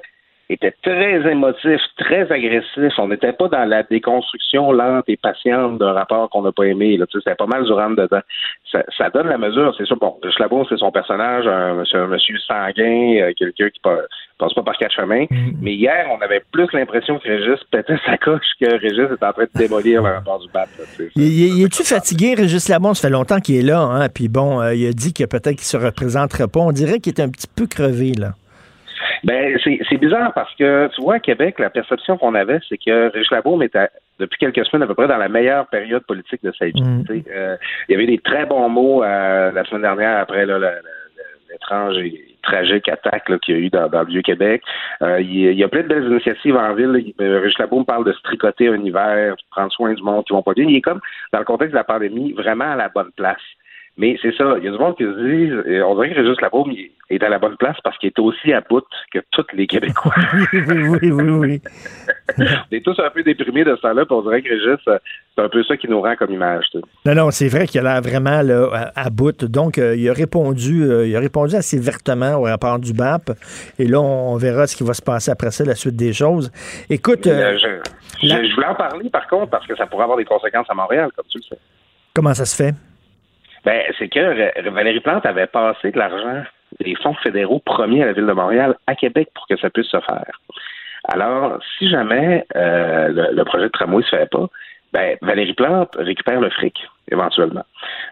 était 0.49 0.73
très 0.83 1.31
émotif, 1.31 1.79
très 1.97 2.31
agressif. 2.31 2.93
On 2.97 3.07
n'était 3.07 3.33
pas 3.33 3.47
dans 3.47 3.65
la 3.65 3.83
déconstruction 3.83 4.71
lente 4.71 5.05
et 5.07 5.17
patiente 5.17 5.79
d'un 5.79 5.93
rapport 5.93 6.29
qu'on 6.29 6.41
n'a 6.41 6.51
pas 6.51 6.65
aimé. 6.65 6.99
C'était 7.11 7.35
pas 7.35 7.45
mal 7.45 7.63
du 7.63 7.71
rentre 7.71 8.01
dedans. 8.01 8.21
Ça, 8.71 9.09
donne 9.13 9.27
la 9.27 9.37
mesure, 9.37 9.73
c'est 9.77 9.85
sûr. 9.85 9.97
Bon, 9.97 10.17
Schlaboum, 10.35 10.65
c'est 10.67 10.77
son 10.77 10.91
personnage, 10.91 11.47
un, 11.47 11.83
un 11.93 12.07
monsieur 12.07 12.37
sanguin, 12.39 13.21
euh, 13.21 13.31
quelqu'un 13.37 13.69
qui 13.69 13.79
passe 13.79 14.53
pas 14.53 14.63
par 14.63 14.77
quatre 14.77 14.93
chemins. 14.93 15.25
Mm-hmm. 15.25 15.55
Mais 15.61 15.73
hier, 15.75 16.07
on 16.11 16.21
avait 16.21 16.41
plus 16.51 16.67
l'impression 16.73 17.19
que 17.19 17.27
Régis 17.27 17.63
pétait 17.71 17.97
sa 18.05 18.17
coche 18.17 18.41
que 18.59 18.65
Régis 18.65 19.11
était 19.13 19.25
en 19.25 19.33
train 19.33 19.43
de 19.43 19.59
démolir 19.59 20.01
le 20.01 20.09
rapport 20.09 20.39
du 20.39 20.47
BAP. 20.51 20.69
il, 21.15 21.63
est-tu 21.63 21.83
fatigué, 21.83 22.33
Régis 22.35 22.67
Labon? 22.67 22.93
Ça 22.93 23.07
fait 23.07 23.13
longtemps 23.13 23.39
qu'il 23.39 23.55
est 23.55 23.61
là. 23.61 23.79
Hein? 23.79 24.09
Puis 24.09 24.27
bon, 24.27 24.59
euh, 24.59 24.73
il 24.73 24.87
a 24.87 24.91
dit 24.91 25.13
que 25.13 25.23
peut-être 25.23 25.55
qu'il 25.55 25.61
se 25.61 25.77
représenterait 25.77 26.47
pas. 26.47 26.59
On 26.59 26.71
dirait 26.71 26.99
qu'il 26.99 27.13
est 27.13 27.21
un 27.21 27.29
petit 27.29 27.47
peu 27.47 27.67
crevé, 27.67 28.13
là. 28.13 28.33
Ben, 29.24 29.57
c'est 29.63 29.97
bizarre 29.97 30.34
parce 30.34 30.53
que, 30.55 30.89
tu 30.93 31.01
vois, 31.01 31.15
à 31.15 31.19
Québec, 31.19 31.57
la 31.59 31.69
perception 31.69 32.17
qu'on 32.17 32.36
avait, 32.36 32.59
c'est 32.67 32.78
que 32.78 33.09
Rich 33.11 33.32
Labaume 33.32 33.63
était, 33.63 33.88
depuis 34.19 34.38
quelques 34.38 34.65
semaines, 34.65 34.84
à 34.84 34.88
peu 34.88 34.95
près 34.95 35.07
dans 35.07 35.17
la 35.17 35.30
meilleure 35.30 35.67
période 35.67 36.03
politique 36.05 36.43
de 36.43 36.51
sa 36.51 36.65
vie. 36.65 36.82
Mm. 36.82 37.05
Euh, 37.34 37.57
il 37.88 37.93
y 37.93 37.95
avait 37.95 38.05
des 38.05 38.17
très 38.17 38.45
bons 38.45 38.67
mots 38.67 39.03
euh, 39.03 39.51
la 39.51 39.63
semaine 39.63 39.84
dernière 39.84 40.19
après 40.19 40.45
l'étrange 40.45 41.97
et 41.99 42.34
tragique 42.43 42.89
attaque 42.89 43.39
qu'il 43.39 43.55
y 43.55 43.57
a 43.57 43.61
eu 43.61 43.69
dans, 43.69 43.89
le 43.89 44.05
Vieux-Québec. 44.05 44.61
Euh, 45.01 45.21
il, 45.21 45.53
y 45.53 45.63
a 45.63 45.69
plein 45.69 45.84
de 45.84 45.88
belles 45.88 46.11
initiatives 46.11 46.57
en 46.57 46.74
ville. 46.74 47.13
Rich 47.17 47.57
Labaume 47.59 47.86
parle 47.86 48.03
de 48.03 48.11
se 48.11 48.21
tricoter 48.24 48.67
un 48.67 48.84
hiver, 48.84 49.36
prendre 49.51 49.71
soin 49.71 49.93
du 49.93 50.03
monde 50.03 50.26
qui 50.26 50.34
vont 50.34 50.43
pas 50.43 50.53
bien. 50.53 50.65
Il 50.67 50.76
est 50.76 50.82
comme, 50.82 50.99
dans 51.32 51.39
le 51.39 51.45
contexte 51.45 51.71
de 51.71 51.78
la 51.78 51.86
pandémie, 51.86 52.34
vraiment 52.34 52.74
à 52.74 52.76
la 52.76 52.89
bonne 52.89 53.11
place. 53.15 53.38
Mais 53.95 54.17
c'est 54.21 54.35
ça, 54.35 54.55
il 54.57 54.63
y 54.63 54.67
a 54.67 54.71
du 54.71 54.77
monde 54.77 54.97
qui 54.97 55.03
se 55.03 55.09
dit, 55.09 55.81
on 55.83 55.93
dirait 55.95 56.09
que 56.09 56.19
Régis 56.19 56.41
Labaume 56.41 56.73
est 57.11 57.23
à 57.23 57.29
la 57.29 57.37
bonne 57.37 57.57
place 57.57 57.77
parce 57.83 57.95
qu'il 57.99 58.07
est 58.07 58.19
aussi 58.19 58.51
à 58.51 58.61
bout 58.61 58.83
que 59.11 59.19
tous 59.29 59.45
les 59.53 59.67
Québécois. 59.67 60.15
oui, 60.53 60.59
oui, 60.67 61.11
oui, 61.11 61.29
oui. 61.29 61.61
on 62.39 62.75
est 62.75 62.83
tous 62.83 62.99
un 62.99 63.09
peu 63.11 63.21
déprimés 63.21 63.63
de 63.63 63.75
ce 63.75 63.81
temps-là, 63.81 64.05
puis 64.05 64.15
on 64.15 64.23
dirait 64.23 64.41
que 64.41 64.49
Régis, 64.49 64.83
c'est 65.35 65.41
un 65.41 65.49
peu 65.49 65.63
ça 65.63 65.77
qui 65.77 65.87
nous 65.87 66.01
rend 66.01 66.15
comme 66.15 66.31
image. 66.31 66.65
Non, 67.05 67.13
non, 67.13 67.31
c'est 67.31 67.49
vrai 67.49 67.67
qu'il 67.67 67.79
a 67.81 67.83
l'air 67.83 68.01
vraiment 68.01 68.41
là, 68.41 68.91
à, 68.95 69.09
bout. 69.11 69.45
Donc, 69.45 69.77
euh, 69.77 69.95
il 69.95 70.09
a 70.09 70.13
répondu 70.13 70.83
euh, 70.83 71.07
il 71.07 71.15
a 71.15 71.19
répondu 71.19 71.55
assez 71.55 71.79
vertement 71.79 72.35
au 72.37 72.43
rapport 72.43 72.79
du 72.79 72.93
BAP. 72.93 73.31
Et 73.77 73.85
là, 73.85 74.01
on, 74.01 74.35
verra 74.37 74.65
ce 74.65 74.75
qui 74.75 74.83
va 74.83 74.93
se 74.93 75.01
passer 75.01 75.29
après 75.29 75.51
ça, 75.51 75.63
la 75.65 75.75
suite 75.75 75.95
des 75.95 76.13
choses. 76.13 76.51
Écoute. 76.89 77.27
Euh, 77.27 77.57
je, 77.57 78.27
je 78.27 78.55
voulais 78.55 78.67
en 78.67 78.75
parler, 78.75 79.09
par 79.09 79.27
contre, 79.27 79.51
parce 79.51 79.67
que 79.67 79.75
ça 79.75 79.85
pourrait 79.85 80.03
avoir 80.03 80.17
des 80.17 80.25
conséquences 80.25 80.67
à 80.69 80.73
Montréal, 80.73 81.09
comme 81.15 81.25
tu 81.29 81.37
le 81.37 81.43
sais. 81.43 81.61
Comment 82.15 82.33
ça 82.33 82.45
se 82.45 82.55
fait? 82.55 82.73
Ben, 83.66 83.82
c'est 83.97 84.09
que 84.09 84.70
Valérie 84.70 84.99
Plante 84.99 85.26
avait 85.26 85.47
passé 85.47 85.91
de 85.91 85.97
l'argent 85.97 86.43
des 86.80 86.95
fonds 86.95 87.14
fédéraux 87.16 87.59
promis 87.59 88.01
à 88.01 88.07
la 88.07 88.14
Ville 88.14 88.26
de 88.26 88.34
Montréal 88.34 88.76
à 88.88 88.95
Québec 88.95 89.30
pour 89.34 89.47
que 89.47 89.57
ça 89.57 89.70
puisse 89.70 89.88
se 89.88 89.99
faire. 89.99 90.39
Alors, 91.05 91.59
si 91.78 91.89
jamais 91.89 92.45
euh, 92.55 93.32
le, 93.32 93.43
projet 93.43 93.66
de 93.66 93.70
tramway 93.70 93.97
ne 93.97 94.03
se 94.03 94.16
fait 94.16 94.30
pas, 94.30 94.47
ben, 94.91 95.18
Valérie 95.22 95.53
Plante 95.53 95.95
récupère 95.97 96.39
le 96.39 96.49
fric, 96.49 96.76
éventuellement. 97.12 97.64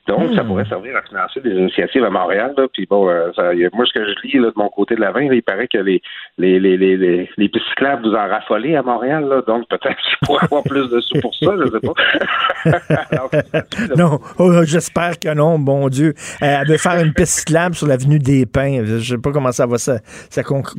Donc, 0.07 0.33
ça 0.35 0.43
hmm. 0.43 0.47
pourrait 0.47 0.65
servir 0.65 0.95
à 0.97 1.01
financer 1.03 1.41
des 1.41 1.51
initiatives 1.51 2.03
à 2.03 2.09
Montréal. 2.09 2.53
Là, 2.57 2.67
puis 2.71 2.85
bon, 2.89 3.09
euh, 3.09 3.31
ça, 3.35 3.51
moi, 3.73 3.85
ce 3.85 3.93
que 3.93 4.05
je 4.05 4.27
lis 4.27 4.39
là, 4.39 4.47
de 4.47 4.57
mon 4.57 4.69
côté 4.69 4.95
de 4.95 5.01
la 5.01 5.11
vin, 5.11 5.21
il 5.21 5.43
paraît 5.43 5.67
que 5.67 5.77
les 5.77 6.01
les, 6.37 6.59
les, 6.59 6.77
les, 6.77 6.97
les, 6.97 7.29
les 7.37 7.49
pistes 7.49 7.65
vous 8.03 8.13
en 8.13 8.27
raffolez 8.27 8.75
à 8.75 8.83
Montréal. 8.83 9.25
Là, 9.27 9.41
donc, 9.41 9.67
peut-être 9.67 9.97
qu'il 9.97 10.17
pourrait 10.25 10.45
avoir 10.45 10.63
plus 10.63 10.89
de 10.89 10.99
sous 10.99 11.19
pour 11.19 11.33
ça, 11.35 11.51
je 11.57 11.63
ne 11.63 11.69
sais 11.69 11.79
pas. 11.79 13.65
non, 13.97 14.19
oh, 14.37 14.63
j'espère 14.63 15.19
que 15.19 15.33
non, 15.33 15.59
bon 15.59 15.89
Dieu. 15.89 16.13
Euh, 16.41 16.57
elle 16.61 16.67
veut 16.67 16.77
faire 16.77 17.03
une 17.03 17.13
piste 17.13 17.39
cyclable 17.39 17.75
sur 17.75 17.87
l'avenue 17.87 18.19
des 18.19 18.45
Pins. 18.45 18.83
Je 18.85 18.93
ne 18.95 18.99
sais 18.99 19.17
pas 19.17 19.31
comment 19.31 19.51
ça 19.51 19.65
va 19.65 19.77
se, 19.77 19.91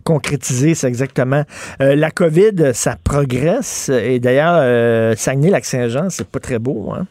concrétiser, 0.05 0.75
c'est 0.75 0.89
exactement. 0.89 1.43
Euh, 1.81 1.95
la 1.97 2.11
COVID, 2.11 2.75
ça 2.75 2.97
progresse. 3.03 3.89
Et 3.89 4.21
d'ailleurs, 4.21 4.57
euh, 4.57 5.15
Saguenay-Lac-Saint-Jean, 5.17 6.11
c'est 6.11 6.29
pas 6.29 6.41
très 6.41 6.59
beau, 6.59 6.93
hein? 6.93 7.07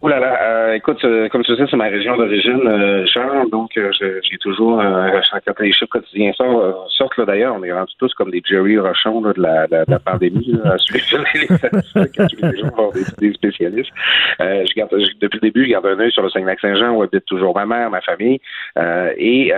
Ouh 0.00 0.06
là 0.06 0.20
là, 0.20 0.38
euh, 0.40 0.74
écoute, 0.74 1.04
euh, 1.04 1.28
comme 1.28 1.42
tu 1.42 1.56
sais, 1.56 1.64
c'est 1.68 1.76
ma 1.76 1.88
région 1.88 2.16
d'origine, 2.16 2.62
euh, 2.68 3.04
Charles, 3.06 3.50
donc 3.50 3.76
euh, 3.76 3.90
j'ai 3.98 4.38
toujours, 4.38 4.80
euh, 4.80 5.10
quand 5.44 5.58
les 5.58 5.72
chiffres 5.72 5.90
quotidiens 5.90 6.32
sortent, 6.34 6.88
sortent 6.90 7.16
là 7.16 7.24
d'ailleurs, 7.24 7.56
on 7.58 7.64
est 7.64 7.72
rendus 7.72 7.94
tous 7.98 8.14
comme 8.14 8.30
des 8.30 8.40
Jerry 8.48 8.78
Rochon 8.78 9.20
là, 9.24 9.32
de, 9.32 9.42
la, 9.42 9.66
de, 9.66 9.84
la, 9.88 9.98
pandémie, 9.98 10.56
là, 10.62 10.74
à 10.74 10.78
suivre 10.78 11.24
les 11.34 11.48
des, 11.48 13.04
des 13.18 13.32
spécialistes. 13.34 13.90
Euh, 14.40 14.64
je 14.68 14.74
garde, 14.76 14.92
depuis 15.20 15.40
le 15.42 15.48
début, 15.48 15.64
je 15.64 15.70
garde 15.72 15.86
un 15.86 15.98
œil 15.98 16.12
sur 16.12 16.22
le 16.22 16.30
Saguenay-Saint-Jean 16.30 16.92
où 16.92 17.02
habite 17.02 17.24
toujours 17.24 17.56
ma 17.56 17.66
mère, 17.66 17.90
ma 17.90 18.00
famille, 18.00 18.40
euh, 18.78 19.12
et 19.16 19.52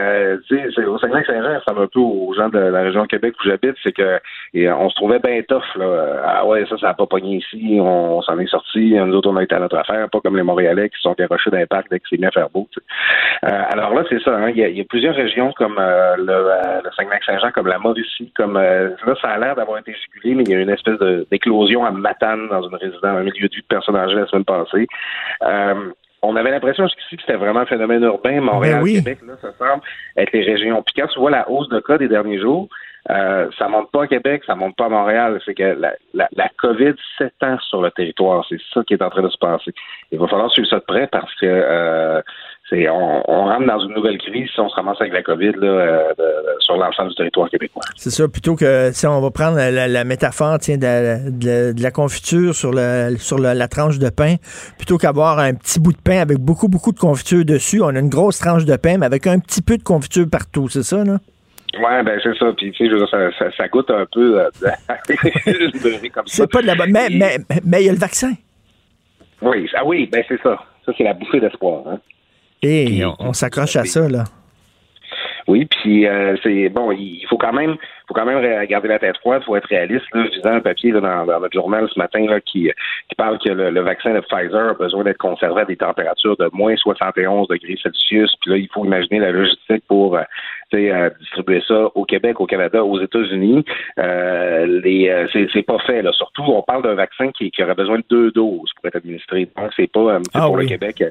tu 0.49 0.73
sais, 0.73 0.85
au 0.87 0.99
Saguenay-Saint-Jean, 0.99 1.61
ça 1.69 1.75
va 1.75 1.83
un 1.83 1.87
peu 1.87 2.01
aux 2.01 2.33
gens 2.33 2.49
de 2.49 2.59
la 2.59 2.81
région 2.81 3.03
de 3.03 3.09
Québec 3.09 3.35
où 3.39 3.47
j'habite, 3.47 3.77
c'est 3.83 3.93
que 3.93 4.19
et, 4.55 4.71
on 4.73 4.89
se 4.89 4.95
trouvait 4.95 5.19
bien 5.19 5.43
tough, 5.47 5.77
là. 5.77 6.23
Ah 6.25 6.47
ouais, 6.47 6.65
ça, 6.71 6.79
ça 6.79 6.87
n'a 6.87 6.95
pas 6.95 7.07
pogné 7.07 7.37
ici, 7.37 7.77
on, 7.79 8.23
s'en 8.23 8.39
est 8.39 8.47
sorti, 8.47 8.95
nous 8.95 9.15
autres, 9.15 9.29
on 9.29 9.37
a 9.37 9.43
été 9.43 9.55
à 9.55 9.61
notre 9.61 9.77
affaire, 9.77 10.09
pas 10.09 10.21
comme 10.21 10.30
les 10.37 10.43
Montréalais 10.43 10.89
qui 10.89 11.01
sont 11.01 11.15
garochés 11.19 11.51
d'impact 11.51 11.91
dès 11.91 12.01
que 12.01 12.07
c'est 12.09 12.25
à 12.25 12.31
faire 12.31 12.51
beau. 12.51 12.69
Euh, 13.45 13.63
alors 13.71 13.95
là, 13.95 14.05
c'est 14.09 14.21
ça. 14.23 14.37
Hein. 14.37 14.51
Il, 14.51 14.59
y 14.59 14.81
a, 14.81 14.85
plusieurs 14.85 15.15
régions 15.15 15.53
comme 15.53 15.77
euh, 15.79 16.17
le, 16.17 16.33
euh, 16.33 16.81
le 16.85 16.91
Saguenay-Saint-Jean, 16.97 17.51
comme 17.53 17.67
la 17.67 17.79
Mauricie, 17.79 18.33
comme 18.37 18.55
là, 18.55 19.15
ça 19.21 19.29
a 19.29 19.39
l'air 19.39 19.57
d'avoir 19.57 19.79
été 19.79 19.95
jugulé, 19.95 20.35
mais 20.35 20.45
il 20.45 20.51
y 20.51 20.55
a 20.55 20.61
une 20.61 20.71
espèce 20.71 20.99
d'éclosion 21.31 21.85
à 21.85 21.91
Matane 21.91 22.49
dans 22.49 22.69
une 22.69 22.75
résidence, 22.75 23.05
un 23.05 23.23
milieu 23.23 23.49
de 23.49 23.55
vie 23.55 23.63
de 23.63 23.67
personnes 23.67 23.97
âgées 23.97 24.17
la 24.17 24.27
semaine 24.27 24.45
passée. 24.45 24.87
on 26.23 26.37
avait 26.37 26.51
l'impression 26.51 26.87
jusqu'ici 26.87 27.17
que 27.17 27.23
c'était 27.23 27.39
vraiment 27.39 27.61
un 27.61 27.67
phénomène 27.67 28.03
urbain. 28.03 28.41
Montréal, 28.41 28.83
ben 28.85 28.95
Québec, 28.95 29.19
là, 29.27 29.35
ça 29.41 29.53
semble 29.59 29.83
être 30.17 30.33
les 30.33 30.43
régions. 30.43 30.83
Puis 30.83 30.95
quand 31.01 31.09
tu 31.09 31.19
vois 31.19 31.31
la 31.31 31.49
hausse 31.51 31.69
de 31.71 31.81
cas 31.81 31.99
des 31.99 32.09
derniers 32.09 32.41
jours, 32.41 32.69
Euh, 33.09 33.49
ça 33.59 33.69
monte 33.69 33.91
pas 33.91 34.05
à 34.05 34.07
Québec, 34.07 34.43
ça 34.47 34.55
monte 34.55 34.77
pas 34.77 34.87
à 34.87 34.89
Montréal. 34.89 35.41
C'est 35.45 35.55
que 35.55 35.77
la, 36.13 36.49
COVID 36.59 36.95
s'étend 37.17 37.59
sur 37.61 37.81
le 37.81 37.91
territoire. 37.91 38.45
C'est 38.49 38.61
ça 38.75 38.83
qui 38.85 38.95
est 38.95 39.03
en 39.03 39.09
train 39.09 39.23
de 39.23 39.31
se 39.31 39.39
passer. 39.39 39.73
Il 40.13 40.19
va 40.19 40.29
falloir 40.29 40.51
suivre 40.51 40.69
ça 40.69 40.77
de 40.77 40.85
près 40.85 41.07
parce 41.07 41.35
que 41.37 41.47
euh, 41.47 42.21
on, 42.73 43.45
rentre 43.45 43.67
dans 43.67 43.81
une 43.81 43.95
nouvelle 43.95 44.19
crise 44.19 44.49
si 44.53 44.61
on 44.61 44.69
se 44.69 44.75
ramasse 44.75 45.01
avec 45.01 45.13
la 45.13 45.23
COVID 45.23 45.55
euh, 45.63 46.13
sur 46.61 46.77
l'ensemble 46.77 47.09
du 47.09 47.17
territoire 47.17 47.49
québécois. 47.49 47.83
C'est 47.97 48.11
ça, 48.11 48.29
plutôt 48.29 48.55
que 48.55 48.91
si 48.93 49.07
on 49.07 49.21
va 49.21 49.31
prendre 49.31 49.57
la, 49.57 50.05
métaphore 50.05 50.59
tiens, 50.61 50.77
de, 50.77 51.83
la 51.83 51.91
confiture 51.91 52.55
sur, 52.55 52.73
sur 53.19 53.39
la 53.39 53.69
tranche 53.69 53.99
de 53.99 54.11
pain, 54.11 54.37
plutôt 54.77 54.99
qu'avoir 54.99 55.39
un 55.39 55.55
petit 55.55 55.81
bout 55.81 55.93
de 55.93 56.03
pain 56.03 56.21
avec 56.21 56.39
beaucoup, 56.39 56.69
beaucoup 56.69 56.93
de 56.93 57.01
confiture 57.01 57.45
dessus, 57.45 57.81
on 57.83 57.89
a 57.89 57.99
une 57.99 58.11
grosse 58.11 58.39
tranche 58.39 58.67
de 58.67 58.77
pain, 58.77 58.99
mais 58.99 59.07
avec 59.07 59.27
un 59.27 59.41
petit 59.41 59.63
peu 59.63 59.79
de 59.79 59.83
confiture 59.83 60.27
partout, 60.31 60.69
c'est 60.69 60.85
ça, 60.85 61.03
là? 61.03 61.17
Ouais, 61.79 62.03
ben 62.03 62.19
c'est 62.23 62.37
ça. 62.37 62.53
Puis 62.57 62.73
tu 62.73 62.89
sais, 62.89 63.07
ça, 63.11 63.31
ça, 63.39 63.51
ça, 63.57 63.69
goûte 63.69 63.91
un 63.91 64.07
peu 64.13 64.41
euh, 64.41 64.51
C'est 66.27 66.51
pas 66.51 66.63
de 66.63 66.67
la 66.67 66.75
bonne. 66.75 66.91
Mais 66.91 67.09
mais 67.11 67.37
mais 67.65 67.83
il 67.83 67.87
y 67.87 67.89
a 67.89 67.93
le 67.93 67.99
vaccin. 67.99 68.33
Oui, 69.41 69.69
ah 69.75 69.85
oui, 69.85 70.09
ben 70.11 70.25
c'est 70.29 70.41
ça. 70.43 70.59
Ça 70.85 70.93
c'est 70.97 71.05
la 71.05 71.15
bouffée 71.15 71.41
d'espoir. 71.41 71.85
Hein. 71.87 72.01
Et 72.63 72.85
puis, 72.87 73.05
on, 73.05 73.15
on 73.21 73.33
s'accroche 73.33 73.77
à 73.77 73.85
ça 73.85 74.09
là. 74.09 74.25
Oui, 75.47 75.67
puis 75.67 76.07
euh, 76.07 76.37
c'est 76.43 76.69
bon, 76.69 76.93
il 76.93 77.25
faut 77.29 77.39
quand 77.39 77.53
même 77.53 77.77
faut 78.11 78.15
quand 78.15 78.27
même 78.27 78.67
garder 78.67 78.89
la 78.89 78.99
tête 78.99 79.17
froide, 79.19 79.43
il 79.43 79.47
faut 79.47 79.57
être 79.57 79.69
réaliste. 79.69 80.05
Là, 80.13 80.25
je 80.25 80.31
disais 80.37 80.49
un 80.49 80.61
papier 80.61 80.91
là, 80.91 81.01
dans, 81.01 81.27
dans, 81.27 81.39
notre 81.39 81.55
journal 81.55 81.89
ce 81.93 81.97
matin 81.97 82.27
là, 82.29 82.41
qui, 82.41 82.69
qui 83.09 83.15
parle 83.17 83.39
que 83.39 83.51
le, 83.51 83.71
le, 83.71 83.81
vaccin 83.83 84.13
de 84.13 84.21
Pfizer 84.21 84.71
a 84.71 84.75
besoin 84.75 85.05
d'être 85.05 85.19
conservé 85.19 85.63
à 85.63 85.65
des 85.65 85.77
températures 85.77 86.37
de 86.37 86.51
moins 86.53 86.75
71 86.75 87.47
degrés 87.47 87.79
Celsius. 87.81 88.35
Puis 88.41 88.51
là, 88.51 88.57
il 88.57 88.69
faut 88.75 88.85
imaginer 88.85 89.21
la 89.21 89.31
logistique 89.31 89.85
pour 89.87 90.17
euh, 90.17 90.23
euh, 90.75 91.11
distribuer 91.21 91.63
ça 91.69 91.87
au 91.95 92.05
Québec, 92.05 92.41
au 92.41 92.47
Canada, 92.47 92.85
aux 92.85 93.01
États-Unis. 93.01 93.65
Euh, 93.99 94.81
les 94.83 95.27
c'est 95.53 95.63
pas 95.63 95.79
fait. 95.79 96.03
Là. 96.03 96.11
Surtout, 96.13 96.43
on 96.43 96.63
parle 96.63 96.83
d'un 96.83 96.95
vaccin 96.95 97.31
qui, 97.31 97.53
qui 97.53 97.63
aurait 97.63 97.77
besoin 97.77 97.99
de 97.99 98.05
deux 98.11 98.33
doses 98.33 98.73
pour 98.75 98.87
être 98.87 98.97
administré. 98.97 99.49
Donc, 99.57 99.71
c'est 99.77 99.91
pas 99.91 100.19
ah, 100.35 100.47
pour 100.47 100.53
oui. 100.55 100.65
le 100.65 100.69
Québec 100.69 101.05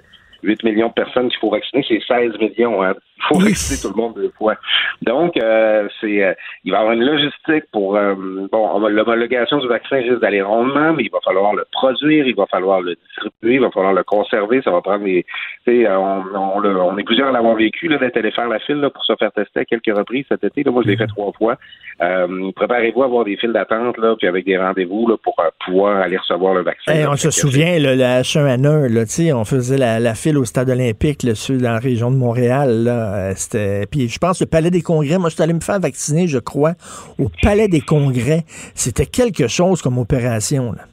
8 0.44 0.64
millions 0.64 0.88
de 0.88 0.94
personnes 0.94 1.30
qu'il 1.30 1.40
faut 1.40 1.52
vacciner, 1.52 1.84
c'est 1.88 2.02
16 2.08 2.38
millions. 2.40 2.84
Hein. 2.84 2.94
Il 3.18 3.24
faut 3.28 3.36
oui. 3.38 3.50
vacciner 3.50 3.80
tout 3.82 3.96
le 3.96 4.02
monde 4.02 4.14
deux 4.16 4.32
fois. 4.38 4.56
Donc, 5.02 5.36
euh, 5.38 5.88
c'est 6.00 6.24
euh, 6.24 6.34
il 6.64 6.72
va 6.72 6.78
y 6.78 6.82
avoir 6.82 6.94
une 6.94 7.04
logistique 7.04 7.66
pour 7.72 7.98
euh, 7.98 8.16
bon, 8.52 8.88
l'homologation 8.88 9.58
du 9.58 9.68
vaccin 9.68 9.98
risque 9.98 10.22
d'aller 10.22 10.42
rondement, 10.42 10.94
mais 10.94 11.04
il 11.04 11.12
va 11.12 11.20
falloir 11.24 11.54
le 11.54 11.66
produire, 11.72 12.26
il 12.28 12.36
va 12.36 12.46
falloir 12.46 12.82
le 12.82 12.96
distribuer, 12.96 13.56
il 13.56 13.62
va 13.62 13.72
falloir 13.72 13.94
le 13.94 14.04
conserver. 14.04 14.62
Ça 14.64 14.72
va 14.72 14.82
prendre 14.82 15.04
des. 15.04 15.26
On, 15.68 16.24
on, 16.34 16.64
on, 16.64 16.98
est 16.98 17.04
plusieurs 17.04 17.30
à 17.30 17.32
l'avoir 17.32 17.56
vécu 17.56 17.88
là, 17.88 17.98
d'être 17.98 18.18
allé 18.18 18.32
faire 18.32 18.48
la 18.48 18.60
file 18.60 18.78
là, 18.78 18.90
pour 18.90 19.04
se 19.04 19.14
faire 19.20 19.32
tester 19.32 19.60
à 19.60 19.66
quelques 19.66 19.96
reprises 19.96 20.26
cet 20.30 20.44
été. 20.44 20.64
Là, 20.64 20.72
moi, 20.72 20.82
je 20.84 20.90
l'ai 20.90 20.98
fait 20.98 21.08
trois 21.08 21.32
fois. 21.34 21.58
Euh, 22.02 22.52
préparez-vous 22.56 23.04
à 23.04 23.06
avoir 23.06 23.26
des 23.26 23.36
files 23.36 23.52
d'attente 23.52 23.98
là, 23.98 24.16
puis 24.18 24.28
avec 24.28 24.46
des 24.46 24.58
rendez-vous 24.58 25.08
là, 25.08 25.18
pour 25.22 25.36
euh, 25.40 25.50
pouvoir 25.66 25.98
aller 25.98 26.18
recevoir 26.18 26.54
le 26.54 26.62
vaccin. 26.62 26.94
Hey, 26.94 27.04
là, 27.04 27.12
on 27.12 27.18
se 27.18 27.30
souvient, 27.32 27.78
là, 27.78 27.96
le 27.96 28.04
H1N1, 28.22 28.88
là, 28.88 29.38
on 29.38 29.46
faisait 29.46 29.78
la, 29.78 30.00
la 30.00 30.16
file 30.16 30.29
au 30.38 30.46
stade 30.46 30.70
olympique, 30.70 31.24
là, 31.24 31.34
dans 31.50 31.74
la 31.74 31.80
région 31.80 32.12
de 32.12 32.16
Montréal. 32.16 32.84
Là, 32.84 33.36
c'était... 33.36 33.86
Puis 33.90 34.08
je 34.08 34.20
pense 34.20 34.40
le 34.40 34.48
Palais 34.48 34.72
des 34.72 34.82
Congrès, 34.82 35.18
moi, 35.18 35.30
je 35.30 35.36
suis 35.36 35.44
allé 35.44 35.54
me 35.54 35.60
faire 35.60 35.80
vacciner, 35.80 36.28
je 36.28 36.40
crois, 36.40 36.74
au 37.18 37.30
Palais 37.42 37.68
des 37.68 37.82
Congrès. 37.82 38.44
C'était 38.76 39.06
quelque 39.06 39.48
chose 39.48 39.82
comme 39.82 39.98
opération. 39.98 40.72
Là. 40.72 40.84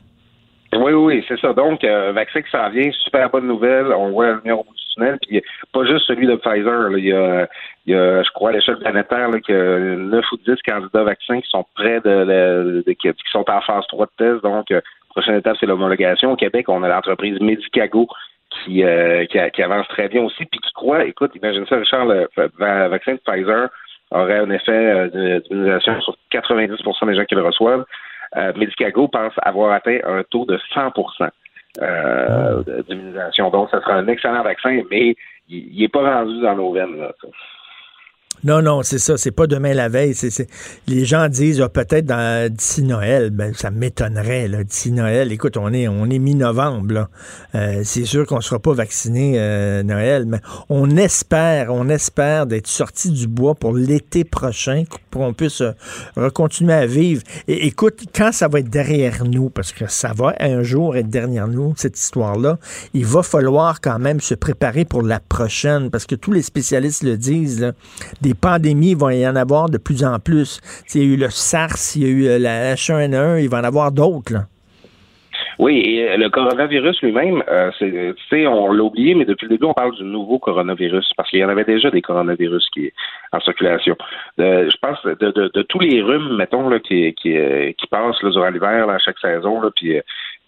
Oui, 0.74 0.92
oui, 0.92 1.24
c'est 1.28 1.38
ça. 1.38 1.52
Donc, 1.52 1.84
euh, 1.84 2.12
vaccin 2.12 2.42
qui 2.42 2.50
s'en 2.50 2.68
vient, 2.70 2.90
super 3.04 3.30
bonne 3.30 3.46
nouvelle. 3.46 3.86
On 3.92 4.10
voit 4.10 4.32
lumière 4.32 4.60
au 4.60 4.64
bout 4.64 4.74
du 4.74 4.82
tunnel. 4.94 5.18
Puis, 5.22 5.42
pas 5.72 5.84
juste 5.84 6.06
celui 6.06 6.26
de 6.26 6.36
Pfizer. 6.36 6.98
Il, 6.98 7.04
y 7.04 7.12
a, 7.12 7.48
il 7.86 7.94
y 7.94 7.96
a, 7.96 8.22
je 8.22 8.30
crois, 8.30 8.50
à 8.50 8.52
l'échelle 8.52 8.78
planétaire, 8.78 9.30
là, 9.30 9.40
qu'il 9.40 9.54
y 9.54 9.58
a 9.58 9.78
9 9.96 10.24
ou 10.32 10.36
10 10.36 10.54
candidats 10.66 11.04
vaccins 11.04 11.40
qui 11.40 11.48
sont 11.48 11.64
près 11.74 12.00
de, 12.00 12.84
qui, 13.00 13.12
sont 13.30 13.48
en 13.48 13.60
phase 13.60 13.84
3 13.88 14.06
de 14.06 14.10
test. 14.18 14.42
Donc, 14.42 14.70
euh, 14.70 14.80
prochaine 15.10 15.36
étape, 15.36 15.56
c'est 15.58 15.66
l'homologation. 15.66 16.32
Au 16.32 16.36
Québec, 16.36 16.68
on 16.68 16.82
a 16.82 16.88
l'entreprise 16.88 17.40
Medicago 17.40 18.06
qui, 18.64 18.84
euh, 18.84 19.24
qui, 19.26 19.38
qui, 19.52 19.62
avance 19.62 19.88
très 19.88 20.08
bien 20.08 20.22
aussi, 20.22 20.44
puis 20.46 20.60
qui 20.60 20.72
croit, 20.72 21.04
écoute, 21.04 21.32
imagine 21.34 21.66
ça, 21.66 21.76
Richard, 21.76 22.06
le, 22.06 22.28
vaccin 22.88 23.14
de 23.14 23.20
Pfizer 23.24 23.68
aurait 24.10 24.38
un 24.38 24.50
effet 24.50 25.08
d'immunisation 25.48 26.00
sur 26.00 26.16
90% 26.32 27.06
des 27.06 27.16
gens 27.16 27.24
qui 27.24 27.34
le 27.34 27.42
reçoivent. 27.42 27.84
Euh, 28.36 28.52
Medicago 28.56 29.08
pense 29.08 29.32
avoir 29.42 29.72
atteint 29.72 29.98
un 30.04 30.22
taux 30.24 30.44
de 30.44 30.58
100% 30.74 31.28
euh, 31.80 32.62
d'immunisation. 32.88 33.50
Donc, 33.50 33.70
ce 33.70 33.80
sera 33.80 33.94
un 33.94 34.08
excellent 34.08 34.42
vaccin, 34.42 34.82
mais 34.90 35.14
il 35.48 35.80
n'est 35.80 35.88
pas 35.88 36.18
rendu 36.18 36.40
dans 36.40 36.56
nos 36.56 36.72
veines. 36.72 36.98
Là, 36.98 37.12
non, 38.44 38.62
non, 38.62 38.82
c'est 38.82 38.98
ça. 38.98 39.16
C'est 39.16 39.30
pas 39.30 39.46
demain 39.46 39.74
la 39.74 39.88
veille. 39.88 40.14
C'est... 40.14 40.46
Les 40.86 41.04
gens 41.04 41.28
disent 41.28 41.60
ah, 41.60 41.68
peut-être 41.68 42.06
d'ici 42.48 42.82
Noël. 42.82 43.30
Ben, 43.30 43.52
ça 43.54 43.70
m'étonnerait. 43.70 44.48
D'ici 44.64 44.92
Noël, 44.92 45.32
écoute, 45.32 45.56
on 45.56 45.72
est, 45.72 45.88
on 45.88 46.08
est 46.10 46.18
mi-novembre. 46.18 47.08
Euh, 47.54 47.80
c'est 47.84 48.04
sûr 48.04 48.26
qu'on 48.26 48.36
ne 48.36 48.42
sera 48.42 48.58
pas 48.58 48.72
vacciné 48.72 49.34
euh, 49.36 49.82
Noël, 49.82 50.26
mais 50.26 50.38
on 50.68 50.96
espère, 50.96 51.72
on 51.72 51.88
espère 51.88 52.46
d'être 52.46 52.66
sorti 52.66 53.10
du 53.10 53.26
bois 53.26 53.54
pour 53.54 53.74
l'été 53.74 54.24
prochain, 54.24 54.84
pour 55.10 55.22
qu'on 55.22 55.32
puisse 55.32 55.62
euh, 55.62 56.30
continuer 56.30 56.74
à 56.74 56.86
vivre. 56.86 57.22
Et 57.48 57.66
écoute, 57.66 58.04
quand 58.14 58.32
ça 58.32 58.48
va 58.48 58.60
être 58.60 58.70
derrière 58.70 59.24
nous, 59.24 59.48
parce 59.48 59.72
que 59.72 59.86
ça 59.88 60.12
va 60.14 60.34
un 60.40 60.62
jour 60.62 60.96
être 60.96 61.08
derrière 61.08 61.48
nous, 61.48 61.74
cette 61.76 61.98
histoire-là, 61.98 62.58
il 62.94 63.06
va 63.06 63.22
falloir 63.22 63.80
quand 63.80 63.98
même 63.98 64.20
se 64.20 64.34
préparer 64.34 64.84
pour 64.84 65.02
la 65.02 65.20
prochaine, 65.20 65.90
parce 65.90 66.06
que 66.06 66.14
tous 66.14 66.32
les 66.32 66.42
spécialistes 66.42 67.02
le 67.02 67.16
disent. 67.16 67.72
Des 68.26 68.34
pandémies, 68.34 68.90
il 68.90 68.96
va 68.96 69.14
y 69.14 69.26
en 69.26 69.36
avoir 69.36 69.68
de 69.70 69.78
plus 69.78 70.04
en 70.04 70.18
plus. 70.18 70.60
il 70.94 71.00
y 71.00 71.04
a 71.04 71.14
eu 71.14 71.16
le 71.16 71.30
SARS, 71.30 71.94
il 71.94 72.02
y 72.02 72.06
a 72.06 72.08
eu 72.08 72.40
la 72.40 72.74
H1N1, 72.74 73.42
il 73.42 73.48
va 73.48 73.60
en 73.60 73.64
avoir 73.64 73.92
d'autres. 73.92 74.34
Oui, 75.58 75.78
et 75.78 76.16
le 76.18 76.28
coronavirus 76.28 77.00
lui-même, 77.02 77.42
euh, 77.48 77.70
c'est, 77.78 78.46
on 78.46 78.72
l'a 78.72 78.82
oublié, 78.82 79.14
mais 79.14 79.24
depuis 79.24 79.46
le 79.46 79.52
début, 79.52 79.64
on 79.64 79.72
parle 79.72 79.94
du 79.94 80.04
nouveau 80.04 80.38
coronavirus, 80.38 81.10
parce 81.16 81.30
qu'il 81.30 81.38
y 81.38 81.44
en 81.44 81.48
avait 81.48 81.64
déjà 81.64 81.90
des 81.90 82.02
coronavirus 82.02 82.68
qui 82.74 82.92
en 83.32 83.40
circulation. 83.40 83.96
Euh, 84.38 84.68
je 84.70 84.76
pense 84.82 85.02
de, 85.04 85.30
de, 85.30 85.62
tous 85.62 85.78
les 85.78 86.02
rhumes, 86.02 86.36
mettons, 86.36 86.68
qui, 86.80 87.14
passent 87.90 88.22
là, 88.22 88.30
durant 88.30 88.50
l'hiver, 88.50 88.90
à 88.90 88.98
chaque 88.98 89.18
saison, 89.18 89.62
puis 89.74 89.98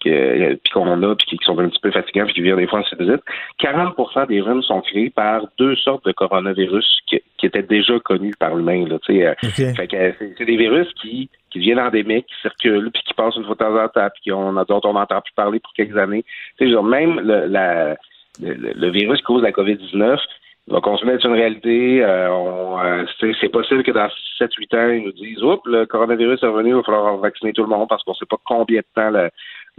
que, 0.03 0.55
puis 0.55 0.73
qu'on 0.73 1.03
a, 1.03 1.15
puis 1.15 1.37
qui 1.37 1.37
sont 1.43 1.57
un 1.59 1.69
petit 1.69 1.79
peu 1.79 1.91
fatigants, 1.91 2.25
puis 2.25 2.33
qui 2.35 2.41
viennent 2.41 2.57
des 2.57 2.67
fois 2.67 2.79
en 2.79 2.97
visite, 2.97 3.21
40% 3.61 4.27
des 4.27 4.41
rhumes 4.41 4.63
sont 4.63 4.81
créés 4.81 5.09
par 5.09 5.43
deux 5.57 5.75
sortes 5.75 6.05
de 6.05 6.11
coronavirus 6.11 7.01
qui, 7.07 7.21
qui 7.37 7.45
étaient 7.45 7.63
déjà 7.63 7.99
connus 7.99 8.33
par 8.39 8.55
l'humain. 8.55 8.85
Là, 8.87 8.95
okay. 8.95 9.33
que 9.51 10.13
c'est, 10.37 10.45
des 10.45 10.57
virus 10.57 10.87
qui, 11.01 11.29
qui 11.51 11.59
viennent 11.59 11.79
endémiques, 11.79 12.27
qui 12.27 12.41
circulent, 12.41 12.91
puis 12.91 13.03
qui 13.03 13.13
passent 13.13 13.35
une 13.35 13.45
fois 13.45 13.55
de 13.55 13.59
temps 13.59 13.75
en 13.75 13.87
temps, 13.87 14.09
puis 14.13 14.31
qu'on, 14.31 14.53
dont 14.53 14.81
on 14.83 14.93
n'entend 14.93 15.21
plus 15.21 15.33
parler 15.35 15.59
pour 15.59 15.73
quelques 15.73 15.97
années. 15.97 16.23
Sais, 16.57 16.65
même 16.65 17.19
le, 17.19 17.47
la, 17.47 17.95
le, 18.41 18.73
le, 18.73 18.89
virus 18.91 19.19
qui 19.19 19.23
cause 19.25 19.43
la 19.43 19.51
COVID-19, 19.51 20.17
va 20.69 20.81
continuer 20.81 21.13
d'être 21.13 21.25
une 21.25 21.33
réalité. 21.33 22.03
Euh, 22.03 22.31
on, 22.31 22.79
euh, 22.79 23.05
c'est 23.19 23.49
possible 23.49 23.83
que 23.83 23.91
dans 23.91 24.07
7-8 24.39 24.77
ans, 24.77 24.91
ils 24.91 25.03
nous 25.03 25.11
disent 25.11 25.43
Oups, 25.43 25.61
le 25.65 25.85
coronavirus 25.85 26.43
est 26.43 26.47
revenu, 26.47 26.69
il 26.69 26.75
va 26.75 26.83
falloir 26.83 27.17
vacciner 27.17 27.53
tout 27.53 27.63
le 27.63 27.69
monde 27.69 27.89
parce 27.89 28.03
qu'on 28.03 28.11
ne 28.11 28.17
sait 28.17 28.25
pas 28.25 28.37
combien 28.45 28.79
de 28.79 28.85
temps 28.95 29.09
le, 29.09 29.29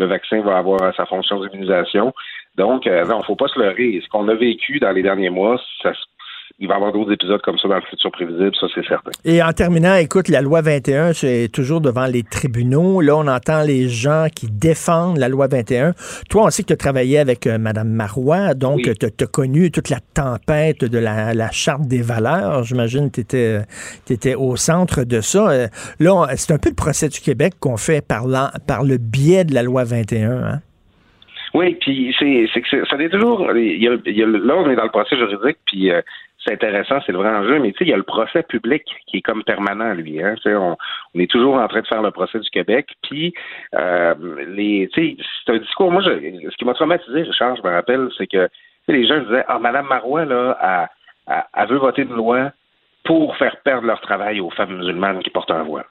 le 0.01 0.07
vaccin 0.07 0.41
va 0.41 0.59
avoir 0.59 0.95
sa 0.97 1.07
fonction 1.07 1.41
d'immunisation. 1.41 2.13
Donc, 2.57 2.87
euh, 2.87 3.05
non, 3.05 3.23
faut 3.23 3.37
pas 3.37 3.49
se 3.49 3.59
leurrer. 3.59 4.01
Ce 4.03 4.09
qu'on 4.09 4.29
a 4.29 4.35
vécu 4.35 4.81
dans 4.81 4.93
les 4.93 5.03
derniers 5.03 5.31
mois, 5.31 5.61
ça, 5.83 5.93
il 6.59 6.69
va 6.69 6.75
y 6.75 6.77
avoir 6.77 6.93
d'autres 6.93 7.13
épisodes 7.13 7.41
comme 7.43 7.59
ça 7.59 7.69
dans 7.69 7.77
le 7.77 7.83
futur 7.83 8.11
prévisible, 8.11 8.53
ça 8.61 8.67
c'est 8.75 8.85
certain. 8.87 9.11
Et 9.25 9.43
en 9.43 9.53
terminant, 9.53 9.95
écoute, 9.95 10.29
la 10.29 10.43
loi 10.43 10.61
21, 10.61 11.13
c'est 11.13 11.49
toujours 11.53 11.81
devant 11.81 12.07
les 12.07 12.23
tribunaux. 12.23 13.01
Là, 13.01 13.17
on 13.17 13.27
entend 13.27 13.63
les 13.63 13.89
gens 13.89 14.27
qui 14.35 14.49
défendent 14.51 15.19
la 15.19 15.29
loi 15.29 15.47
21. 15.49 15.93
Toi, 16.29 16.45
on 16.45 16.51
sait 16.51 16.63
que 16.63 16.69
tu 16.69 16.73
as 16.75 16.77
travaillé 16.77 17.19
avec 17.19 17.47
euh, 17.47 17.59
Mme 17.59 17.89
Marois, 17.89 18.55
donc 18.55 18.81
oui. 18.85 18.93
tu 18.99 19.25
as 19.25 19.27
connu 19.27 19.71
toute 19.71 19.89
la 19.89 20.01
tempête 20.15 20.85
de 20.85 20.99
la, 20.99 21.35
la 21.35 21.51
charte 21.51 21.87
des 21.87 22.03
valeurs. 22.03 22.65
J'imagine 22.65 23.11
que 23.11 23.17
tu 23.17 23.21
étais, 23.21 23.61
étais, 24.11 24.35
au 24.35 24.57
centre 24.57 25.05
de 25.05 25.21
ça. 25.21 25.51
Euh, 25.51 25.67
là, 25.99 26.27
c'est 26.37 26.53
un 26.53 26.59
peu 26.59 26.71
le 26.71 26.75
procès 26.75 27.09
du 27.09 27.21
Québec 27.21 27.55
qu'on 27.61 27.77
fait 27.77 28.07
par, 28.07 28.27
la, 28.27 28.53
par 28.67 28.85
le 28.85 28.99
biais 28.99 29.45
de 29.45 29.55
la 29.55 29.63
loi 29.63 29.85
21. 29.85 30.31
Hein? 30.31 30.61
Oui, 31.55 31.77
puis 31.81 32.15
c'est, 32.19 32.47
c'est 32.55 32.61
que 32.61 32.87
ça 32.87 32.97
est 32.97 33.09
toujours. 33.09 33.51
Il 33.57 33.83
y 33.83 33.89
a, 33.89 33.97
il 34.07 34.17
y 34.17 34.23
a, 34.23 34.27
là, 34.27 34.55
on 34.57 34.71
est 34.71 34.77
dans 34.77 34.85
le 34.85 34.91
procès 34.91 35.17
juridique, 35.17 35.59
puis 35.67 35.91
euh, 35.91 36.01
c'est 36.45 36.55
intéressant, 36.55 37.01
c'est 37.05 37.13
le 37.13 37.19
vrai 37.19 37.29
enjeu, 37.29 37.59
mais 37.59 37.73
tu 37.73 37.79
sais, 37.79 37.85
il 37.85 37.91
y 37.91 37.93
a 37.93 37.97
le 37.97 38.03
procès 38.03 38.43
public 38.43 38.83
qui 39.07 39.19
est 39.19 39.23
comme 39.23 39.45
permanent, 39.45 39.93
lui. 39.93 40.23
Hein, 40.23 40.35
on, 40.47 40.77
on 41.15 41.21
est 41.21 41.31
toujours 41.31 41.57
en 41.57 41.69
train 41.69 41.81
de 41.83 41.87
faire 41.87 42.03
le 42.03 42.11
procès 42.11 42.39
du 42.39 42.49
Québec, 42.51 42.89
puis 43.03 43.35
euh, 43.75 44.15
les, 44.49 44.89
tu 44.93 45.17
sais, 45.17 45.25
c'est 45.45 45.53
un 45.53 45.59
discours. 45.59 45.93
Moi, 45.93 46.03
je, 46.03 46.11
ce 46.51 46.57
qui 46.57 46.65
m'a 46.65 46.75
traumatisé, 46.75 47.23
Richard, 47.23 47.57
je 47.57 47.63
me 47.63 47.71
rappelle, 47.71 48.09
c'est 48.17 48.27
que 48.27 48.49
les 48.89 49.07
gens 49.07 49.21
disaient, 49.21 49.45
ah, 49.49 49.59
Madame 49.59 49.87
Marois 49.87 50.25
là, 50.25 50.57
elle, 50.63 51.35
elle, 51.35 51.45
elle 51.55 51.69
veut 51.69 51.79
voter 51.79 52.03
une 52.03 52.15
loi 52.15 52.53
pour 53.05 53.37
faire 53.37 53.57
perdre 53.65 53.87
leur 53.87 54.01
travail 54.01 54.41
aux 54.41 54.51
femmes 54.51 54.77
musulmanes 54.77 55.23
qui 55.23 55.31
portent 55.31 55.51
un 55.51 55.63
voile. 55.63 55.87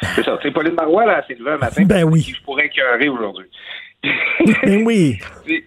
C'est 0.00 0.22
ça. 0.22 0.38
C'est 0.42 0.50
Pauline 0.50 0.74
Marois, 0.74 1.04
là, 1.04 1.24
s'est 1.26 1.34
levée 1.34 1.52
un 1.52 1.58
matin. 1.58 1.84
Ben 1.86 2.04
oui. 2.04 2.20
Je 2.20 2.42
pourrais 2.42 2.66
écœurer 2.66 3.08
aujourd'hui. 3.08 3.46
ben 4.62 4.84
oui. 4.84 5.18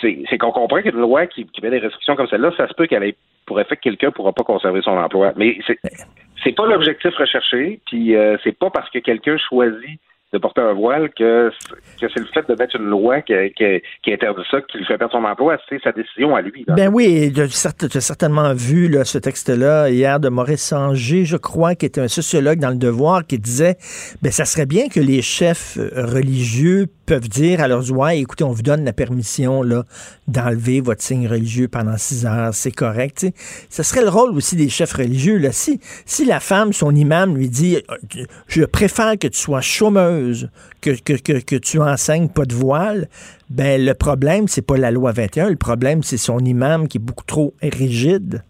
c'est 0.00 0.38
qu'on 0.38 0.50
comprend 0.50 0.82
qu'une 0.82 0.98
loi 0.98 1.26
qui, 1.26 1.46
qui 1.46 1.62
met 1.62 1.70
des 1.70 1.78
restrictions 1.78 2.16
comme 2.16 2.26
celle-là, 2.28 2.52
ça 2.56 2.68
se 2.68 2.74
peut 2.74 2.86
qu'elle 2.86 3.04
ait 3.04 3.16
pour 3.48 3.58
effet 3.60 3.76
que 3.76 3.80
quelqu'un 3.80 4.08
ne 4.08 4.12
pourra 4.12 4.32
pas 4.32 4.44
conserver 4.44 4.82
son 4.82 4.96
emploi. 4.96 5.32
Mais 5.36 5.58
c'est 5.66 5.78
c'est 6.44 6.54
pas 6.54 6.66
l'objectif 6.66 7.12
recherché, 7.16 7.80
puis 7.86 8.14
euh, 8.14 8.36
c'est 8.44 8.56
pas 8.56 8.70
parce 8.70 8.88
que 8.90 9.00
quelqu'un 9.00 9.36
choisit 9.48 9.98
de 10.30 10.38
porter 10.38 10.60
un 10.60 10.74
voile 10.74 11.08
que, 11.16 11.50
que 11.98 12.06
c'est 12.12 12.20
le 12.20 12.26
fait 12.26 12.46
de 12.46 12.54
mettre 12.54 12.76
une 12.76 12.84
loi 12.84 13.22
qui, 13.22 13.32
qui, 13.56 13.64
qui 14.02 14.12
interdit 14.12 14.42
ça 14.50 14.60
qui 14.60 14.76
lui 14.76 14.84
fait 14.84 14.98
perdre 14.98 15.12
son 15.12 15.24
emploi. 15.24 15.56
C'est 15.70 15.82
sa 15.82 15.90
décision 15.90 16.36
à 16.36 16.42
lui. 16.42 16.66
Ben 16.68 16.90
oui, 16.92 17.32
tu 17.32 17.40
as 17.40 18.00
certainement 18.00 18.52
vu 18.52 18.88
là, 18.88 19.04
ce 19.04 19.16
texte-là 19.16 19.88
hier 19.88 20.20
de 20.20 20.28
Maurice 20.28 20.66
Sanger, 20.66 21.24
je 21.24 21.38
crois, 21.38 21.74
qui 21.74 21.86
était 21.86 22.02
un 22.02 22.08
sociologue 22.08 22.58
dans 22.58 22.68
le 22.68 22.76
Devoir, 22.76 23.26
qui 23.26 23.38
disait 23.38 23.76
ben 24.20 24.30
ça 24.30 24.44
serait 24.44 24.66
bien 24.66 24.88
que 24.88 25.00
les 25.00 25.22
chefs 25.22 25.78
religieux 25.94 26.88
peuvent 27.08 27.28
dire 27.28 27.62
à 27.62 27.68
leurs 27.68 27.90
ouailles, 27.90 28.20
écoutez, 28.20 28.44
on 28.44 28.50
vous 28.50 28.62
donne 28.62 28.84
la 28.84 28.92
permission 28.92 29.62
là 29.62 29.84
d'enlever 30.26 30.82
votre 30.82 31.00
signe 31.00 31.26
religieux 31.26 31.66
pendant 31.66 31.96
six 31.96 32.26
heures, 32.26 32.52
c'est 32.52 32.70
correct. 32.70 33.20
sais. 33.20 33.32
Ce 33.70 33.82
serait 33.82 34.02
le 34.02 34.10
rôle 34.10 34.36
aussi 34.36 34.56
des 34.56 34.68
chefs 34.68 34.92
religieux. 34.92 35.38
Là. 35.38 35.50
Si, 35.50 35.80
si 36.04 36.26
la 36.26 36.38
femme, 36.38 36.74
son 36.74 36.94
imam, 36.94 37.34
lui 37.34 37.48
dit, 37.48 37.76
euh, 37.76 38.24
je 38.46 38.62
préfère 38.64 39.18
que 39.18 39.26
tu 39.26 39.38
sois 39.38 39.62
chômeuse 39.62 40.50
que, 40.82 40.90
que, 41.00 41.40
que, 41.40 41.56
tu 41.56 41.80
enseignes 41.80 42.28
pas 42.28 42.44
de 42.44 42.52
voile, 42.52 43.08
ben 43.48 43.82
le 43.82 43.94
problème, 43.94 44.46
c'est 44.46 44.66
pas 44.66 44.76
la 44.76 44.90
loi 44.90 45.12
21, 45.12 45.48
le 45.48 45.56
problème, 45.56 46.02
c'est 46.02 46.18
son 46.18 46.40
imam 46.40 46.88
qui 46.88 46.98
est 46.98 47.00
beaucoup 47.02 47.24
trop 47.24 47.54
rigide. 47.62 48.42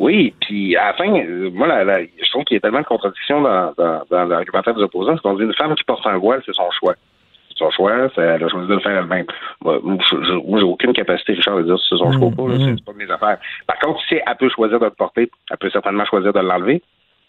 Oui, 0.00 0.34
puis 0.40 0.74
à 0.74 0.86
la 0.86 0.94
fin, 0.94 1.14
euh, 1.14 1.48
moi, 1.52 1.68
je 1.68 2.30
trouve 2.32 2.42
qu'il 2.42 2.56
y 2.56 2.58
a 2.58 2.60
tellement 2.60 2.80
de 2.80 2.86
contradictions 2.86 3.40
dans, 3.40 3.72
dans, 4.10 4.24
l'argumentaire 4.24 4.74
des 4.74 4.82
opposants, 4.82 5.12
parce 5.12 5.20
qu'on 5.20 5.36
dit 5.36 5.44
une 5.44 5.54
femme 5.54 5.76
qui 5.76 5.84
porte 5.84 6.04
un 6.08 6.18
voile, 6.18 6.42
c'est 6.44 6.54
son 6.54 6.68
choix. 6.72 6.96
Son 7.62 7.70
choix, 7.70 8.08
elle 8.16 8.42
a 8.42 8.48
choisi 8.48 8.66
de 8.66 8.74
le 8.74 8.80
faire 8.80 8.98
elle-même. 8.98 9.26
Moi, 9.62 9.78
j'ai 10.58 10.64
aucune 10.64 10.92
capacité, 10.92 11.34
Richard, 11.34 11.58
de 11.58 11.62
dire 11.62 11.78
si 11.78 11.90
c'est 11.90 11.96
son 11.96 12.10
choix 12.10 12.26
ou 12.26 12.30
pas, 12.30 12.42
c'est 12.58 12.84
pas 12.84 12.92
de 12.92 12.98
mes 12.98 13.10
affaires. 13.10 13.38
Par 13.68 13.78
contre, 13.78 14.00
si 14.08 14.14
elle 14.14 14.36
peut 14.36 14.48
choisir 14.48 14.80
de 14.80 14.86
le 14.86 14.90
porter, 14.90 15.30
elle 15.48 15.56
peut 15.58 15.70
certainement 15.70 16.04
choisir 16.04 16.32
de 16.32 16.40
l'enlever. 16.40 16.82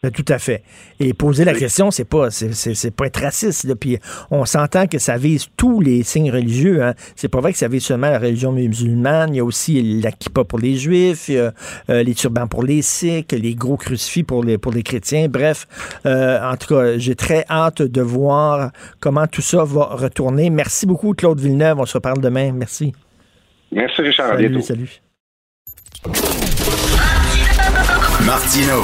Ben, 0.04 0.12
tout 0.12 0.26
à 0.28 0.38
fait. 0.38 0.64
Et 1.00 1.14
poser 1.14 1.46
la 1.46 1.54
question, 1.54 1.90
c'est 1.90 2.04
pas 2.04 2.30
c'est 2.30 2.92
pas 2.92 3.06
être 3.06 3.22
raciste. 3.22 3.74
Puis 3.76 3.98
on 4.32 4.44
s'entend 4.44 4.86
que 4.86 5.00
ça 5.00 5.16
vise 5.16 5.48
tous 5.56 5.80
les 5.80 6.04
signes 6.04 6.30
religieux. 6.30 6.84
Hein. 6.84 6.94
C'est 7.16 7.30
pas 7.30 7.40
vrai 7.40 7.54
que 7.54 7.58
ça 7.58 7.70
vise 7.70 7.86
seulement 7.86 8.10
la 8.10 8.20
religion 8.20 8.52
musulmane. 8.52 9.34
Il 9.34 9.38
y 9.38 9.40
a 9.40 9.46
aussi 9.46 10.02
la 10.02 10.12
kippa 10.12 10.44
pour 10.44 10.60
les 10.60 10.76
juifs, 10.76 11.30
euh, 11.30 11.52
les 11.88 12.14
turbans 12.14 12.48
pour 12.48 12.64
les 12.64 12.82
sikhs, 12.82 13.32
les 13.32 13.56
gros 13.56 13.78
crucifix 13.78 14.24
pour 14.24 14.44
les 14.44 14.58
pour 14.58 14.74
les 14.74 14.84
chrétiens. 14.84 15.30
Bref, 15.30 15.68
euh, 16.06 16.38
en 16.44 16.58
tout 16.58 16.76
cas, 16.76 16.98
j'ai 16.98 17.16
très 17.16 17.46
hâte 17.50 17.82
de 17.82 18.02
voir 18.02 18.72
comment 19.00 19.26
tout 19.26 19.42
ça 19.42 19.64
va 19.64 19.86
retourner. 19.86 20.50
Merci 20.50 20.86
beaucoup, 20.86 21.14
Claude 21.14 21.40
Villeneuve. 21.40 21.80
On 21.80 21.86
se 21.86 21.94
reparle 21.94 22.20
demain. 22.20 22.52
Merci. 22.52 22.92
Merci, 23.72 24.02
Richard. 24.02 24.32
Salut, 24.32 24.46
à 24.46 24.50
bientôt. 24.50 24.66
Salut. 24.66 25.02
Martino, 28.26 28.84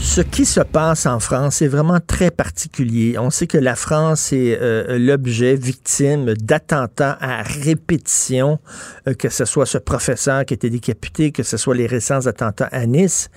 Ce 0.00 0.20
qui 0.20 0.44
se 0.44 0.60
passe 0.60 1.06
en 1.06 1.18
France 1.18 1.60
est 1.60 1.66
vraiment 1.66 1.98
très 2.04 2.30
particulier. 2.30 3.18
On 3.18 3.30
sait 3.30 3.48
que 3.48 3.58
la 3.58 3.74
France 3.74 4.32
est 4.32 4.56
euh, 4.60 4.96
l'objet 4.96 5.56
victime 5.56 6.34
d'attentats 6.34 7.18
à 7.20 7.42
répétition, 7.42 8.60
euh, 9.08 9.14
que 9.14 9.28
ce 9.28 9.44
soit 9.44 9.66
ce 9.66 9.76
professeur 9.76 10.44
qui 10.44 10.54
a 10.54 10.56
été 10.56 10.70
décapité, 10.70 11.32
que 11.32 11.42
ce 11.42 11.56
soit 11.56 11.74
les 11.74 11.86
récents 11.86 12.26
attentats 12.26 12.68
à 12.70 12.86
Nice. 12.86 13.28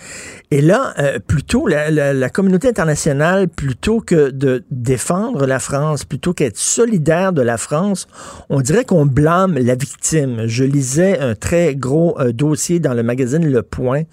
Et 0.51 0.61
là, 0.61 0.93
euh, 0.99 1.17
plutôt 1.19 1.67
la, 1.67 1.89
la, 1.89 2.29
communauté 2.29 2.67
internationale, 2.69 3.47
plutôt 3.47 3.99
que 3.99 4.29
de 4.29 4.63
défendre 4.69 5.47
la 5.47 5.59
France, 5.59 6.05
plutôt 6.05 6.33
qu'être 6.33 6.57
solidaire 6.57 7.33
de 7.33 7.41
la 7.41 7.57
France, 7.57 8.07
on 8.49 8.61
dirait 8.61 8.85
qu'on 8.85 9.07
blâme 9.07 9.57
la 9.57 9.75
victime. 9.75 10.45
Je 10.45 10.63
lisais 10.63 11.19
un 11.19 11.33
très 11.33 11.75
gros 11.75 12.17
dossier 12.31 12.79
dans 12.79 12.93
le 12.93 13.01
magazine 13.03 13.45
Le 13.45 13.63
Point 13.63 14.03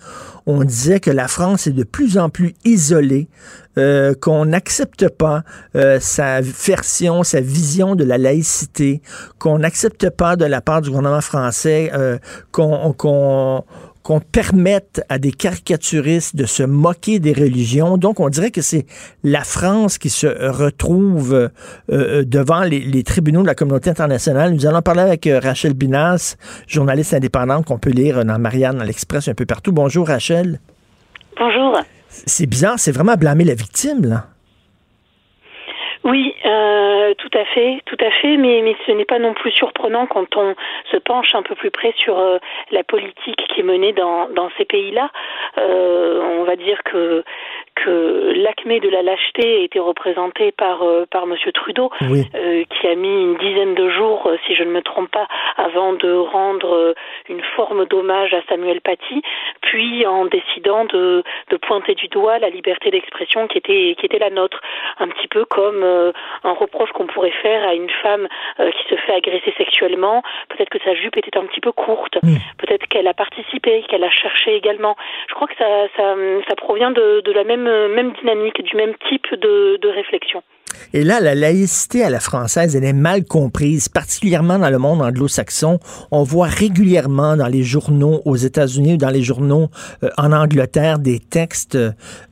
on 0.49 0.65
disait 0.65 0.99
que 0.99 1.11
la 1.11 1.29
France 1.29 1.67
est 1.67 1.73
de 1.73 1.85
plus 1.85 2.17
en 2.17 2.31
plus 2.31 2.55
isolée, 2.65 3.29
euh, 3.77 4.15
qu'on 4.19 4.47
n'accepte 4.47 5.07
pas 5.11 5.43
euh, 5.77 6.01
sa 6.01 6.41
version, 6.41 7.23
sa 7.23 7.43
vision 7.43 7.95
de 7.95 8.03
la 8.03 8.17
laïcité, 8.17 9.03
qu'on 9.39 9.59
n'accepte 9.59 10.09
pas 10.09 10.37
de 10.37 10.47
la 10.47 10.63
part 10.63 10.81
du 10.81 10.89
gouvernement 10.89 11.21
français 11.21 11.91
euh, 11.93 12.17
qu'on 12.51 13.63
qu'on 14.09 14.21
permette 14.21 15.05
à 15.11 15.19
des 15.19 15.33
caricaturistes 15.33 16.35
de 16.35 16.47
se 16.47 16.63
moquer 16.63 17.19
des 17.19 17.35
religions. 17.35 17.99
Donc, 17.99 18.21
on 18.21 18.31
dirait 18.31 18.51
que 18.51 18.63
c'est 18.63 18.87
la 19.23 19.45
France 19.45 19.99
qui 19.99 20.09
se 20.09 20.27
retrouve 20.27 21.35
euh, 21.35 21.49
euh, 21.93 22.25
devant 22.25 22.63
les, 22.63 23.03
tribunaux 23.03 23.43
de 23.43 23.47
la 23.47 23.55
communauté 23.55 23.91
internationale. 23.91 24.55
Nous 24.55 24.65
allons 24.65 24.81
parler 24.81 25.03
avec 25.03 25.27
euh, 25.27 25.41
Rachel 25.41 25.75
Binas, 25.75 26.37
journaliste 26.67 27.13
indépendante 27.13 27.67
qu'on 27.67 27.79
peut 27.79 27.91
lire 27.91 28.25
dans 28.25 28.39
Marianne, 28.39 28.79
dans 28.79 28.85
l'Express, 28.85 29.29
un 29.29 29.35
peu 29.35 29.45
partout. 29.45 29.73
Bonjour, 29.73 30.09
Rachel. 30.09 30.59
Bonjour. 31.39 31.79
C'est 32.09 32.47
bizarre, 32.47 32.79
c'est 32.79 32.93
vraiment 32.93 33.17
blâmer 33.17 33.45
la 33.45 33.55
victime, 33.55 34.07
là. 34.07 34.25
Oui, 36.09 36.35
euh, 36.47 37.13
tout 37.19 37.31
à 37.35 37.45
fait, 37.45 37.83
tout 37.85 37.99
à 38.01 38.11
fait, 38.11 38.39
mais, 38.39 38.75
ce 38.87 38.93
n'est 38.93 39.05
pas 39.05 39.19
non 39.19 39.35
plus 39.35 39.51
surprenant 39.51 40.07
quand 40.07 40.37
on 40.37 40.55
se 40.91 40.97
penche 40.97 41.35
un 41.35 41.43
peu 41.43 41.55
plus 41.55 41.71
près 41.71 41.93
sur 41.99 42.19
euh, 42.19 42.39
la 42.71 42.83
politique 42.83 43.37
qui 43.49 43.61
est 43.61 43.65
menée 43.65 43.93
dans, 43.93 44.29
dans 44.31 44.49
ces 44.57 44.65
pays-là. 44.65 45.11
Euh, 45.59 46.39
on 46.39 46.45
va 46.45 46.57
dire 46.57 46.83
que 46.85 47.25
que 47.85 48.33
l'acmé 48.37 48.81
de 48.81 48.89
la 48.89 49.03
lâcheté 49.03 49.59
a 49.61 49.63
été 49.63 49.79
représenté 49.79 50.53
par 50.53 50.83
euh, 50.83 51.07
par 51.11 51.27
Monsieur 51.27 51.53
Trudeau, 51.53 51.91
euh, 52.03 52.65
qui 52.65 52.87
a 52.87 52.95
mis 52.95 53.23
une 53.23 53.37
dizaine 53.37 53.75
de 53.75 53.89
jours, 53.91 54.27
euh, 54.27 54.37
si 54.47 54.55
je 54.55 54.65
ne 54.65 54.71
me 54.71 54.83
trompe 54.83 55.11
pas, 55.11 55.27
avant 55.57 55.93
de 55.93 56.13
rendre 56.13 56.95
une 57.29 57.43
forme 57.57 57.87
d'hommage 57.87 58.35
à 58.35 58.43
Samuel 58.49 58.81
Paty, 58.81 59.23
puis 59.63 60.07
en 60.07 60.25
décidant 60.25 60.85
de, 60.87 61.23
de 61.51 61.57
pointer 61.57 61.95
du 61.95 62.09
doigt 62.09 62.39
la 62.39 62.51
liberté 62.51 62.91
d'expression 62.91 63.47
qui 63.47 63.59
était 63.59 63.95
qui 63.99 64.07
était 64.07 64.19
la 64.19 64.31
nôtre, 64.31 64.61
un 64.99 65.09
petit 65.09 65.29
peu 65.29 65.45
comme 65.45 65.85
un 65.85 66.53
reproche 66.53 66.91
qu'on 66.93 67.07
pourrait 67.07 67.39
faire 67.43 67.67
à 67.67 67.75
une 67.75 67.91
femme 68.03 68.29
qui 68.59 68.89
se 68.89 68.97
fait 68.97 69.15
agresser 69.15 69.53
sexuellement. 69.57 70.23
Peut-être 70.49 70.71
que 70.71 70.83
sa 70.85 70.95
jupe 70.95 71.17
était 71.17 71.37
un 71.37 71.45
petit 71.45 71.61
peu 71.61 71.73
courte, 71.73 72.19
peut-être 72.59 72.87
qu'elle 72.89 73.07
a 73.07 73.15
participé, 73.15 73.85
qu'elle 73.89 74.05
a 74.05 74.11
cherché 74.11 74.55
également. 74.57 74.97
Je 75.29 75.35
crois 75.35 75.47
que 75.47 75.57
ça 75.57 75.87
ça, 75.97 76.15
ça 76.49 76.57
provient 76.57 76.91
de, 76.91 77.21
de 77.21 77.33
la 77.33 77.45
même 77.45 77.68
même, 77.89 78.13
dynamique, 78.13 78.63
du 78.63 78.77
même 78.77 78.95
type 79.09 79.35
de, 79.35 79.89
réflexion. 79.89 80.43
Et 80.93 81.05
là, 81.05 81.21
la 81.21 81.35
laïcité 81.35 82.03
à 82.03 82.11
la 82.11 82.21
française, 82.21 82.77
elle 82.77 82.85
est 82.85 82.93
mal 82.93 83.25
comprise, 83.25 83.89
particulièrement 83.89 84.59
dans 84.59 84.71
le 84.71 84.79
monde 84.79 85.03
anglo-saxon. 85.03 85.79
On 86.11 86.23
voit 86.23 86.47
régulièrement 86.47 87.37
dans 87.37 87.47
les 87.47 87.63
journaux 87.63 88.23
aux 88.25 88.37
États-Unis 88.37 88.95
ou 88.95 88.97
dans 88.97 89.11
les 89.11 89.23
journaux 89.23 89.69
euh, 90.03 90.11
en 90.17 90.33
Angleterre 90.33 90.99
des 90.99 91.19
textes, 91.19 91.79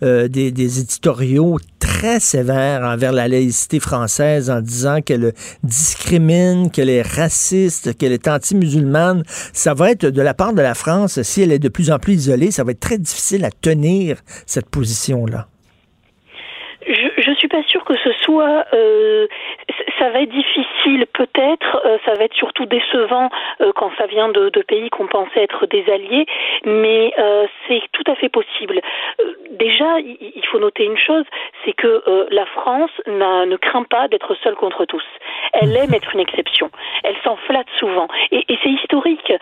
euh, 0.02 0.28
des, 0.28 0.48
éditoriaux 0.48 1.58
très 1.78 2.20
sévères 2.20 2.82
envers 2.82 3.12
la 3.12 3.28
laïcité 3.28 3.80
française 3.80 4.50
en 4.50 4.60
disant 4.60 5.00
qu'elle 5.00 5.32
discrimine, 5.62 6.70
qu'elle 6.70 6.90
est 6.90 7.02
raciste, 7.02 7.96
qu'elle 7.96 8.12
est 8.12 8.28
anti-musulmane. 8.28 9.22
Ça 9.52 9.74
va 9.74 9.90
être 9.90 10.06
de 10.06 10.22
la 10.22 10.34
part 10.34 10.52
de 10.52 10.62
la 10.62 10.74
France, 10.74 11.22
si 11.22 11.42
elle 11.42 11.52
est 11.52 11.58
de 11.58 11.68
plus 11.68 11.90
en 11.90 11.98
plus 11.98 12.14
isolée, 12.14 12.50
ça 12.50 12.64
va 12.64 12.72
être 12.72 12.80
très 12.80 12.98
difficile 12.98 13.44
à 13.44 13.50
tenir 13.50 14.18
cette 14.46 14.68
position-là. 14.68 15.48
Je, 16.86 17.30
ne 17.30 17.34
suis 17.34 17.48
pas 17.48 17.62
que 17.84 17.96
ce 17.96 18.12
soit 18.12 18.64
euh, 18.74 19.26
ça 19.98 20.10
va 20.10 20.20
être 20.20 20.30
difficile 20.30 21.06
peut-être, 21.12 21.80
euh, 21.84 21.98
ça 22.04 22.14
va 22.14 22.24
être 22.24 22.34
surtout 22.34 22.66
décevant 22.66 23.30
euh, 23.60 23.72
quand 23.74 23.90
ça 23.98 24.06
vient 24.06 24.28
de, 24.28 24.50
de 24.50 24.62
pays 24.62 24.90
qu'on 24.90 25.06
pensait 25.06 25.42
être 25.42 25.66
des 25.66 25.84
alliés, 25.90 26.26
mais 26.64 27.12
c'est 27.68 27.82
tout 27.92 28.04
à 28.06 28.14
fait 28.14 28.28
possible. 28.28 28.80
déjà, 29.50 29.98
il 30.00 30.44
faut 30.50 30.58
noter 30.58 30.84
une 30.84 30.98
chose, 30.98 31.24
c'est 31.64 31.72
que 31.72 32.02
la 32.30 32.46
France 32.46 32.90
ne 33.06 33.56
craint 33.56 33.84
pas 33.84 34.08
d'être 34.08 34.34
seule 34.42 34.54
contre 34.54 34.84
tous. 34.84 35.04
Elle 35.52 35.76
aime 35.76 35.94
être 35.94 36.14
une 36.14 36.20
exception. 36.20 36.70
Elle 37.04 37.16
s'en 37.24 37.36
flatte 37.36 37.68
souvent. 37.78 38.08
Et, 38.30 38.44
et 38.48 38.58
c'est 38.62 38.70
historique. 38.70 39.32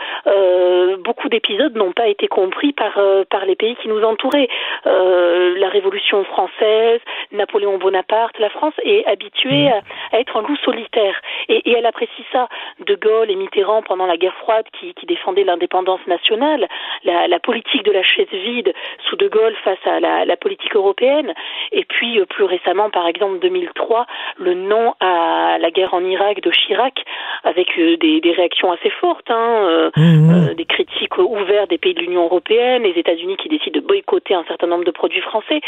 beaucoup 1.05 1.29
d'épisodes 1.29 1.75
n'ont 1.77 1.93
pas 1.93 2.09
été 2.09 2.29
compris 2.29 2.73
par, 2.73 2.99
par 3.31 3.45
les 3.45 3.57
pays 3.57 3.77
qui 3.77 3.89
nous 3.89 4.03
entouraient. 4.03 4.49
la 4.85 5.69
Révolution 5.69 6.25
française, 6.25 7.01
Napoléon 7.33 7.79
Bonaparte, 7.79 8.24
la 8.39 8.51
France 8.51 8.75
est 8.85 9.05
habituée 9.07 9.69
à, 9.69 9.81
à 10.13 10.21
être 10.21 10.37
en 10.37 10.43
loup 10.43 10.57
solitaire. 10.65 11.21
Et, 11.49 11.71
et, 11.71 11.73
elle 11.77 11.87
apprécie 11.87 12.25
ça. 12.33 12.49
De 12.87 12.95
Gaulle 12.95 13.31
et 13.31 13.37
Mitterrand, 13.37 13.83
pendant 13.83 14.07
la 14.07 14.17
guerre 14.17 14.35
froide, 14.35 14.67
qui, 14.79 14.95
qui 14.95 15.07
défendaient 15.07 15.45
l'indépendance 15.45 16.05
nationale, 16.07 16.69
la, 17.05 17.29
la, 17.29 17.39
politique 17.39 17.85
de 17.85 17.93
la 17.93 18.03
chaise 18.03 18.29
vide 18.33 18.73
sous 19.09 19.17
De 19.17 19.29
Gaulle 19.29 19.55
face 19.65 19.85
à 19.87 20.01
la, 20.01 20.25
la 20.25 20.37
politique 20.37 20.75
européenne, 20.75 21.33
et 21.73 21.85
puis 21.85 22.19
euh, 22.19 22.27
plus 22.27 22.45
récemment, 22.45 22.91
par 22.91 23.07
exemple, 23.07 23.39
2003, 23.41 24.07
le 24.39 24.55
non 24.55 24.95
à 25.01 25.59
la 25.59 25.71
guerre 25.71 25.95
en 25.95 26.05
Irak 26.05 26.41
de 26.43 26.51
Chirac, 26.51 27.05
avec 27.45 27.79
euh, 27.79 27.97
des, 27.97 28.21
des, 28.21 28.33
réactions 28.33 28.73
assez 28.73 28.91
fortes, 28.91 29.31
hein, 29.31 29.65
euh, 29.65 29.91
mmh. 29.97 30.55
des 30.55 30.65
critiques 30.65 31.19
ouvertes 31.19 31.71
des 31.71 31.79
pays 31.79 31.95
de 31.95 32.01
l'Union 32.01 32.25
européenne, 32.25 32.83
les 32.83 32.99
États-Unis 32.99 33.37
qui 33.37 33.49
décident 33.49 33.81
de 33.81 33.87
boycotter 33.87 34.35
un 34.35 34.45
certain 34.45 34.67
nombre 34.67 34.85
de 34.85 34.91
produits 34.91 35.21
français. 35.21 35.61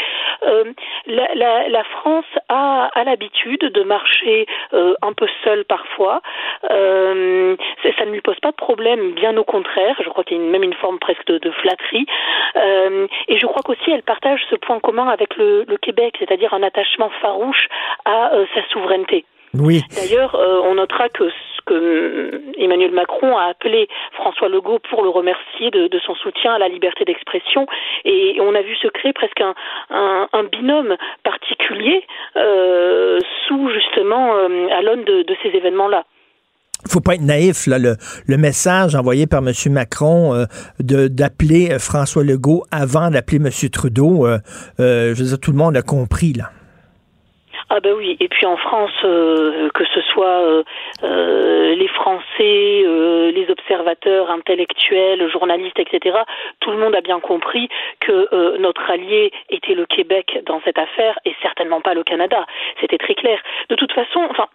La, 1.07 1.27
la, 1.35 1.69
la, 1.69 1.83
France 1.83 2.25
a, 2.49 2.89
a 2.93 3.03
l'habitude 3.03 3.61
de 3.61 3.83
marcher 3.83 4.45
un 4.71 5.13
peu 5.13 5.27
seule 5.43 5.65
parfois. 5.65 6.21
ça 6.63 8.05
ne 8.05 8.11
lui 8.11 8.21
pose 8.21 8.39
pas 8.39 8.51
de 8.51 8.55
problème, 8.55 9.13
bien 9.13 9.35
au 9.37 9.43
contraire. 9.43 9.95
Je 10.03 10.09
crois 10.09 10.23
qu'il 10.23 10.37
y 10.37 10.39
a 10.39 10.43
même 10.43 10.63
une 10.63 10.73
forme 10.73 10.99
presque 10.99 11.27
de, 11.27 11.51
flatterie. 11.51 12.05
et 12.55 13.37
je 13.37 13.45
crois 13.45 13.61
qu'aussi 13.63 13.91
elle 13.91 14.03
partage 14.03 14.41
ce 14.49 14.55
point 14.55 14.79
commun 14.79 15.07
avec 15.07 15.35
le, 15.37 15.65
le 15.67 15.77
Québec, 15.77 16.15
c'est-à-dire 16.19 16.53
un 16.53 16.63
attachement 16.63 17.09
farouche 17.21 17.67
à 18.05 18.31
sa 18.53 18.67
souveraineté. 18.69 19.25
Oui. 19.53 19.81
D'ailleurs, 19.95 20.35
on 20.35 20.75
notera 20.75 21.09
que 21.09 21.29
que 21.67 21.73
euh, 21.73 22.41
Emmanuel 22.57 22.91
Macron 22.91 23.37
a 23.37 23.43
appelé 23.43 23.87
François 24.13 24.49
Legault 24.49 24.79
pour 24.89 25.03
le 25.03 25.09
remercier 25.09 25.69
de, 25.69 25.99
son 26.05 26.15
soutien 26.15 26.53
à 26.53 26.59
la 26.59 26.69
liberté 26.69 27.05
d'expression. 27.05 27.67
Et 28.05 28.37
on 28.41 28.55
a 28.55 28.61
vu 28.61 28.75
se 28.75 28.87
créer 28.87 29.13
presque 29.13 29.41
un, 29.41 30.43
binôme 30.51 30.95
particulier 31.23 32.03
euh, 32.37 33.19
sous 33.47 33.69
justement 33.69 34.35
euh, 34.35 34.67
à 34.71 34.81
l'aune 34.81 35.03
de, 35.03 35.25
ces 35.43 35.49
événements-là 35.49 36.03
faut 36.87 37.01
pas 37.01 37.15
être 37.15 37.21
naïf. 37.21 37.65
Là, 37.65 37.79
le, 37.79 38.37
message 38.37 38.95
envoyé 38.95 39.25
par 39.25 39.39
M. 39.39 39.51
Macron 39.71 40.45
de 40.79 41.07
d'appeler 41.07 41.79
François 41.79 42.23
Legault 42.23 42.63
avant 42.71 43.09
d'appeler 43.09 43.37
M. 43.37 43.49
Trudeau, 43.71 44.27
je 44.77 45.13
veux 45.13 45.25
dire, 45.25 45.39
tout 45.39 45.51
le 45.51 45.57
monde 45.57 45.75
a 45.75 45.81
compris. 45.81 46.33
là. 46.33 46.51
Ah 47.69 47.81
ben 47.81 47.93
oui, 47.97 48.15
et 48.21 48.29
puis 48.29 48.45
en 48.45 48.55
France, 48.55 48.93
euh, 49.03 49.69
que 49.73 49.83
ce 49.93 49.99
soit 50.01 50.39
euh, 50.41 50.63
euh, 51.03 51.75
les 51.75 51.89
Français, 51.89 52.23
les 53.33 53.45
observateurs 53.49 54.31
intellectuels, 54.31 55.29
journalistes, 55.29 55.77
etc., 55.77 56.17
tout 56.61 56.71
le 56.71 56.77
monde 56.77 56.95
a 56.95 57.01
bien 57.01 57.19
compris 57.19 57.67
que 57.99 58.57
notre 58.57 58.89
allié 58.89 59.31
était 59.49 59.73
le 59.73 59.85
Québec 59.85 60.39
dans 60.45 60.61
cette 60.63 60.77
affaire 60.77 61.19
et 61.25 61.35
certainement 61.41 61.81
pas 61.81 61.93
le 61.93 62.03
Canada. 62.03 62.45
C'était 62.79 62.97
très 62.97 63.15
clair. 63.15 63.39
De 63.69 63.75
toute 63.75 63.91
façon, 63.91 64.21
enfin, 64.29 64.47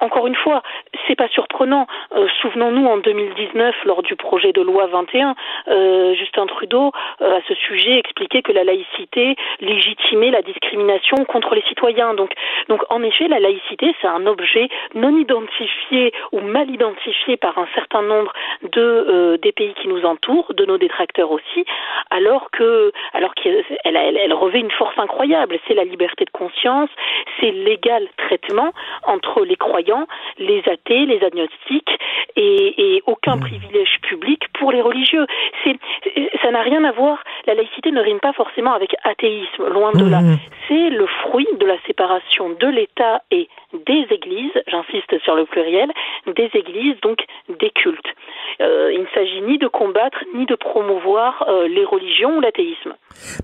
encore 0.00 0.26
une 0.26 0.36
fois, 0.36 0.62
c'est 1.06 1.16
pas 1.16 1.28
surprenant. 1.28 1.86
Souvenons-nous 2.40 2.86
en 2.86 2.98
2019, 2.98 3.74
lors 3.84 4.02
du 4.02 4.14
projet 4.16 4.52
de 4.52 4.62
loi 4.62 4.86
21, 4.86 5.34
Justin 6.14 6.46
Trudeau, 6.46 6.92
à 7.20 7.40
ce 7.48 7.54
sujet, 7.54 7.98
expliquait 7.98 8.42
que 8.42 8.52
la 8.52 8.64
laïcité 8.64 9.36
légitimait 9.60 10.30
la 10.30 10.42
discrimination 10.42 11.24
contre 11.24 11.54
les 11.54 11.62
citoyens. 11.62 12.14
Donc 12.14 12.30
donc 12.68 12.82
en 12.90 13.02
effet, 13.02 13.28
la 13.28 13.40
laïcité, 13.40 13.94
c'est 14.00 14.06
un 14.06 14.26
objet 14.26 14.68
non 14.94 15.16
identifié 15.16 16.12
ou 16.32 16.40
mal 16.40 16.70
identifié 16.70 17.36
par 17.36 17.58
un 17.58 17.66
certain 17.74 18.02
nombre 18.02 18.32
de 18.62 18.80
euh, 18.80 19.36
des 19.38 19.52
pays 19.52 19.74
qui 19.74 19.88
nous 19.88 20.04
entourent, 20.04 20.52
de 20.54 20.64
nos 20.64 20.78
détracteurs 20.78 21.30
aussi, 21.30 21.64
alors 22.10 22.50
que 22.50 22.92
alors 23.12 23.34
qu'elle 23.34 23.64
elle, 23.84 23.96
elle 23.96 24.32
revêt 24.32 24.60
une 24.60 24.70
force 24.70 24.98
incroyable. 24.98 25.58
C'est 25.66 25.74
la 25.74 25.84
liberté 25.84 26.24
de 26.24 26.30
conscience, 26.30 26.90
c'est 27.38 27.50
l'égal 27.50 28.06
traitement 28.16 28.72
entre 29.04 29.44
les 29.44 29.56
croyants, 29.56 30.06
les 30.38 30.62
athées, 30.68 31.06
les 31.06 31.22
agnostiques 31.24 31.98
et, 32.36 32.96
et 32.96 33.02
aucun 33.06 33.36
mmh. 33.36 33.40
privilège 33.40 34.00
public 34.02 34.44
pour 34.58 34.72
les 34.72 34.80
religieux. 34.80 35.26
C'est 35.64 35.76
ça 36.42 36.50
n'a 36.50 36.62
rien 36.62 36.84
à 36.84 36.92
voir. 36.92 37.22
La 37.46 37.54
laïcité 37.54 37.90
ne 37.90 38.00
rime 38.00 38.20
pas 38.20 38.32
forcément 38.32 38.72
avec 38.72 38.94
athéisme, 39.04 39.66
loin 39.68 39.92
de 39.92 40.08
là. 40.08 40.20
Mmh. 40.20 40.38
C'est 40.68 40.90
le 40.90 41.06
fruit 41.06 41.48
de 41.58 41.66
la 41.66 41.76
séparation 41.86 42.49
de 42.58 42.66
l'État 42.66 43.22
et 43.30 43.48
des 43.72 44.06
églises, 44.10 44.52
j'insiste 44.66 45.18
sur 45.22 45.34
le 45.34 45.44
pluriel, 45.44 45.90
des 46.26 46.50
églises, 46.54 46.96
donc 47.02 47.18
des 47.48 47.70
cultes. 47.70 48.00
Euh, 48.60 48.90
il 48.92 49.00
ne 49.00 49.06
s'agit 49.14 49.40
ni 49.42 49.58
de 49.58 49.68
combattre 49.68 50.18
ni 50.34 50.44
de 50.46 50.54
promouvoir 50.54 51.44
euh, 51.48 51.68
les 51.68 51.84
religions 51.84 52.36
ou 52.36 52.40
l'athéisme. 52.40 52.94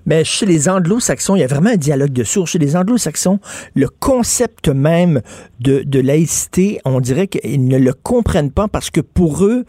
Mais 0.05 0.23
chez 0.23 0.45
les 0.45 0.69
anglo-saxons, 0.69 1.35
il 1.35 1.39
y 1.39 1.43
a 1.43 1.47
vraiment 1.47 1.71
un 1.71 1.77
dialogue 1.77 2.11
de 2.11 2.23
sourds. 2.23 2.47
Chez 2.47 2.59
les 2.59 2.75
anglo-saxons, 2.75 3.39
le 3.75 3.87
concept 3.87 4.69
même 4.69 5.21
de, 5.59 5.99
laïcité, 5.99 6.79
on 6.85 6.99
dirait 6.99 7.27
qu'ils 7.27 7.67
ne 7.67 7.77
le 7.77 7.93
comprennent 7.93 8.51
pas 8.51 8.67
parce 8.67 8.91
que 8.91 9.01
pour 9.01 9.43
eux, 9.43 9.65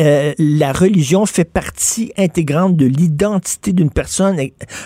euh, 0.00 0.32
la 0.38 0.72
religion 0.72 1.26
fait 1.26 1.44
partie 1.44 2.12
intégrante 2.16 2.76
de 2.76 2.86
l'identité 2.86 3.72
d'une 3.72 3.90
personne 3.90 4.38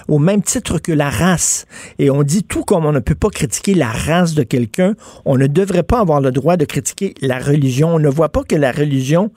au 0.09 0.19
même 0.19 0.43
titre 0.43 0.79
que 0.79 0.93
la 0.93 1.11
race. 1.11 1.67
Et 1.99 2.11
on 2.11 2.23
dit 2.23 2.45
tout 2.45 2.65
comme 2.65 2.85
on 2.87 2.93
ne 2.93 3.01
peut 3.01 3.15
pas 3.15 3.31
critiquer 3.31 3.66
la 3.75 3.91
race 3.91 4.35
de 4.35 4.43
quelqu'un, 4.43 4.95
on 5.25 5.37
ne 5.37 5.47
devrait 5.47 5.83
pas 5.83 6.01
avoir 6.01 6.21
le 6.21 6.31
droit 6.31 6.57
de 6.57 6.65
critiquer 6.65 7.15
la 7.21 7.39
religion. 7.39 7.95
On 7.95 7.99
ne 7.99 8.09
voit 8.09 8.31
pas 8.31 8.43
que 8.43 8.57
la 8.57 8.73
religion 8.73 9.31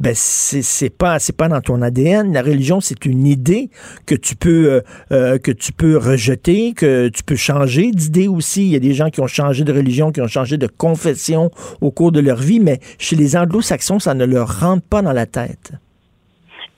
ben 0.00 0.14
c'est 0.16 0.88
pas 0.88 1.18
c'est 1.18 1.36
pas 1.36 1.48
dans 1.48 1.60
ton 1.60 1.82
ADN. 1.82 2.32
La 2.32 2.40
religion 2.42 2.80
c'est 2.80 3.04
une 3.04 3.26
idée 3.26 3.68
que 4.06 4.14
tu 4.14 4.34
peux 4.34 4.72
euh, 4.72 4.80
euh, 5.12 5.38
que 5.38 5.52
tu 5.52 5.72
peux 5.72 5.98
rejeter, 5.98 6.72
que 6.72 7.08
tu 7.08 7.22
peux 7.22 7.36
changer 7.36 7.90
d'idée 7.90 8.26
aussi. 8.26 8.62
Il 8.62 8.70
y 8.70 8.76
a 8.76 8.80
des 8.80 8.94
gens 8.94 9.10
qui 9.10 9.20
ont 9.20 9.26
changé 9.26 9.62
de 9.62 9.72
religion, 9.72 10.10
qui 10.10 10.22
ont 10.22 10.26
changé 10.26 10.56
de 10.56 10.66
confession 10.66 11.50
au 11.82 11.90
cours 11.90 12.12
de 12.12 12.20
leur 12.20 12.38
vie, 12.38 12.60
mais 12.60 12.80
chez 12.98 13.14
les 13.14 13.36
Anglo-Saxons 13.36 13.98
ça 13.98 14.14
ne 14.14 14.24
leur 14.24 14.60
rentre 14.60 14.86
pas 14.86 15.02
dans 15.02 15.12
la 15.12 15.26
tête. 15.26 15.72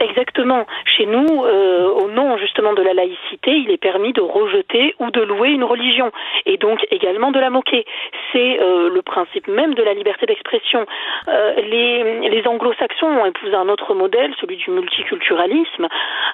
Exactement. 0.03 0.67
Chez 0.85 1.07
nous, 1.07 1.45
euh, 1.45 1.89
au 1.89 2.11
nom 2.11 2.37
justement 2.37 2.73
de 2.73 2.83
la 2.83 2.93
laïcité, 2.93 3.53
il 3.53 3.71
est 3.71 3.77
permis 3.77 4.13
de 4.13 4.21
rejeter 4.21 4.97
ou 4.99 5.13
de 5.13 5.21
louer 5.21 5.51
une 5.51 5.63
religion 5.63 6.11
et 6.45 6.57
donc 6.57 6.85
également 6.91 7.31
de 7.31 7.39
la 7.39 7.51
moquer. 7.51 7.87
C'est 8.33 8.61
euh, 8.61 8.91
le 8.91 9.03
principe 9.03 9.47
même 9.47 9.75
de 9.75 9.83
la 9.83 9.95
liberté 9.95 10.27
d'expression. 10.27 10.87
Euh, 11.29 11.55
les, 11.55 12.43
anglo-saxons 12.47 13.07
ont 13.07 13.27
épousé 13.27 13.55
un 13.55 13.69
autre 13.69 13.95
modèle, 13.95 14.35
celui 14.41 14.57
du 14.57 14.71
multiculturalisme, 14.71 15.87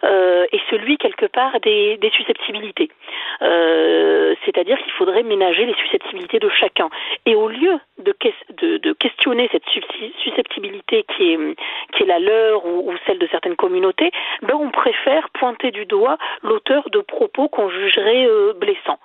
et 0.03 0.61
celui 0.71 0.97
quelque 0.97 1.27
part 1.27 1.61
des 1.61 2.11
susceptibilités. 2.17 2.89
C'est-à-dire 3.41 4.79
qu'il 4.79 4.93
faudrait 4.93 5.23
ménager 5.23 5.67
les 5.67 5.75
susceptibilités 5.75 6.39
de 6.39 6.49
chacun. 6.49 6.89
Et 7.27 7.35
au 7.35 7.49
lieu 7.49 7.79
de, 7.99 8.15
de, 8.63 8.79
de 8.79 8.93
questionner 8.93 9.49
cette 9.53 9.65
susceptibilité 10.23 11.05
qui 11.17 11.33
est, 11.33 11.39
qui 11.93 12.03
est 12.03 12.07
la 12.07 12.19
leur 12.19 12.65
ou, 12.67 12.93
celle 13.07 13.19
de 13.19 13.29
certaines 13.31 13.57
communauté, 13.57 14.11
ben 14.43 14.55
on 14.55 14.71
préfère 14.71 15.29
pointer 15.31 15.71
du 15.71 15.85
doigt 15.85 16.17
l'auteur 16.43 16.89
de 16.91 17.01
propos 17.01 17.49
qu'on 17.49 17.69
jugerait 17.69 18.27
euh, 18.27 18.53
blessants. 18.55 19.01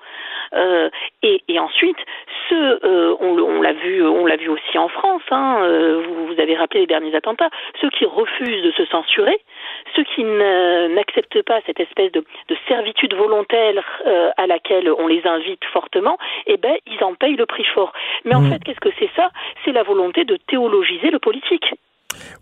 Euh, 0.53 0.89
et, 1.23 1.59
ensuite, 1.59 1.97
ce, 2.49 2.85
euh, 2.85 3.15
on, 3.19 3.61
l'a 3.61 3.73
vu, 3.73 4.05
on 4.05 4.25
l'a 4.25 4.35
vu 4.35 4.49
aussi 4.49 4.77
en 4.77 4.87
France. 4.87 5.23
Hein, 5.31 5.99
vous, 6.27 6.39
avez 6.39 6.55
rappelé 6.55 6.81
les 6.81 6.87
derniers 6.87 7.15
attentats. 7.15 7.49
Ceux 7.81 7.89
qui 7.89 8.05
refusent 8.05 8.63
de 8.63 8.71
se 8.71 8.85
censurer, 8.85 9.39
ceux 9.95 10.03
qui 10.15 10.23
n'acceptent 10.23 11.41
pas 11.43 11.59
cette 11.65 11.79
espèce 11.79 12.11
de, 12.11 12.23
servitude 12.67 13.13
volontaire 13.15 13.73
à 14.37 14.47
laquelle 14.47 14.91
on 14.91 15.07
les 15.07 15.25
invite 15.25 15.63
fortement, 15.71 16.17
eh 16.47 16.57
ben 16.57 16.75
ils 16.87 17.03
en 17.03 17.13
payent 17.15 17.35
le 17.35 17.45
prix 17.45 17.65
fort. 17.73 17.93
Mais 18.25 18.35
en 18.35 18.41
mmh. 18.41 18.51
fait, 18.51 18.63
qu'est-ce 18.63 18.79
que 18.79 18.93
c'est 18.99 19.09
ça? 19.15 19.31
C'est 19.65 19.71
la 19.71 19.83
volonté 19.83 20.25
de 20.25 20.37
théologiser 20.47 21.09
le 21.09 21.19
politique. 21.19 21.65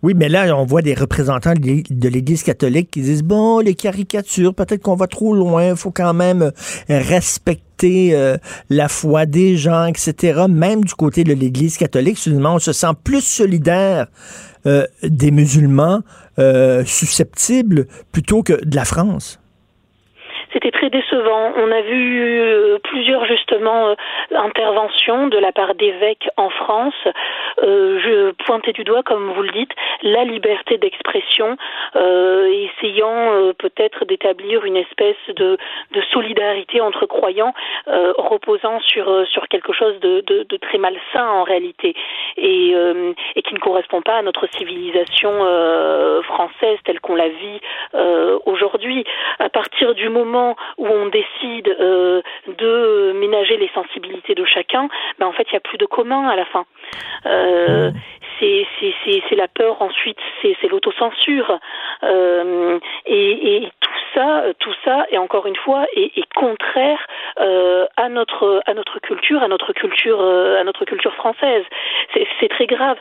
Oui, 0.04 0.14
mais 0.16 0.30
là, 0.30 0.56
on 0.58 0.66
voit 0.66 0.82
des 0.82 0.94
représentants 0.94 1.54
de 1.54 2.10
l'Église 2.10 2.44
catholique 2.44 2.92
qui 2.92 3.02
disent, 3.02 3.24
bon, 3.24 3.60
les 3.60 3.76
caricatures, 3.76 4.54
peut-être 4.54 4.82
qu'on 4.82 4.96
va 4.96 5.08
trop 5.08 5.34
loin, 5.34 5.70
il 5.70 5.76
faut 5.76 5.92
quand 5.92 6.14
même 6.14 6.42
euh, 6.42 6.52
respecter 6.90 8.16
euh, 8.16 8.38
la 8.70 8.88
foi 8.88 9.26
des 9.26 9.58
gens, 9.58 9.86
etc. 9.86 10.46
Même 10.50 10.84
du 10.84 10.94
côté 10.94 11.24
de 11.24 11.34
l'Église 11.34 11.78
catholique, 11.78 12.18
on 12.28 12.60
se 12.60 12.74
sent 12.74 12.94
plus 13.04 13.24
solidaire 13.24 14.08
euh, 14.66 14.86
des 15.04 15.32
musulmans 15.32 16.02
susceptibles 16.86 17.88
plutôt 18.12 18.44
que 18.44 18.64
de 18.64 18.76
la 18.76 18.86
France 18.86 19.41
c'était 20.54 20.72
très 20.72 20.90
décevant. 20.90 21.54
On 21.56 21.72
a 21.72 21.82
vu 21.82 22.40
euh, 22.42 22.78
plusieurs 22.84 23.26
justement 23.26 23.90
euh, 23.90 23.96
interventions 24.36 25.28
de 25.28 25.38
la 25.38 25.52
part 25.52 25.76
d'évêques 25.76 26.28
en 26.38 26.50
France. 26.50 26.96
Euh, 27.64 28.00
je 28.00 28.32
pointais 28.46 28.74
du 28.74 28.84
doigt, 28.84 29.04
comme 29.04 29.32
vous 29.32 29.42
le 29.44 29.52
dites, 29.52 29.72
la 30.04 30.24
liberté 30.24 30.78
d'expression, 30.78 31.58
essayant 31.96 33.52
peut-être 33.58 34.06
d'établir 34.06 34.66
une 34.66 34.78
espèce 34.78 35.16
de, 35.36 35.58
de, 35.92 36.02
solidarité 36.12 36.82
entre 36.82 37.06
croyants, 37.06 37.54
reposant 37.88 38.80
sur 38.80 39.28
sur 39.28 39.48
quelque 39.48 39.74
chose 39.74 40.00
de, 40.00 40.22
de, 40.22 40.44
de, 40.44 40.58
très 40.58 40.78
malsain 40.78 41.28
en 41.28 41.44
réalité 41.44 41.96
et, 42.38 42.74
et 43.36 43.42
qui 43.42 43.54
ne 43.54 43.60
correspond 43.60 44.02
pas 44.02 44.18
à 44.18 44.22
notre 44.22 44.48
civilisation 44.58 45.32
française 46.24 46.80
telle 46.86 47.00
qu'on 47.00 47.16
la 47.16 47.30
vit 47.30 47.60
aujourd'hui. 48.46 49.04
À 49.40 49.50
partir 49.50 49.94
du 49.94 50.10
moment 50.10 50.41
où 50.78 50.88
on 50.88 51.08
décide 51.08 51.70
euh, 51.80 52.22
de 52.48 53.14
ménager 53.16 53.58
les 53.58 53.70
sensibilités 53.74 54.36
de 54.36 54.46
chacun, 54.46 54.90
ben 55.20 55.28
en 55.28 55.32
fait 55.32 55.48
il 55.50 55.54
n'y 55.54 55.58
a 55.58 55.62
plus 55.62 55.78
de 55.78 55.86
commun 55.86 56.28
à 56.28 56.36
la 56.36 56.46
fin. 56.46 56.66
Euh, 57.26 57.92
c'est 59.30 59.36
la 59.36 59.48
peur 59.48 59.82
ensuite, 59.82 60.18
c'est 60.42 60.68
l'autocensure 60.68 61.60
euh, 62.04 62.80
et, 63.06 63.56
et, 63.56 63.72
tout 63.80 63.92
ça, 64.14 64.44
tout 64.60 64.74
ça, 64.84 65.06
et 65.10 65.18
encore 65.18 65.46
une 65.46 65.56
fois, 65.56 65.86
est, 65.96 66.18
est 66.18 66.34
contraire 66.36 67.00
euh, 67.40 67.86
à 67.98 68.10
notre 68.10 68.62
à 68.66 68.74
notre 68.74 69.00
culture, 69.00 69.42
à 69.42 69.48
notre 69.48 69.74
culture, 69.74 70.20
euh, 70.22 70.60
à 70.60 70.64
notre 70.64 70.86
culture 70.86 71.14
française. 71.14 71.64
C'est 72.40 72.50
très 72.50 72.66
grave 72.66 72.98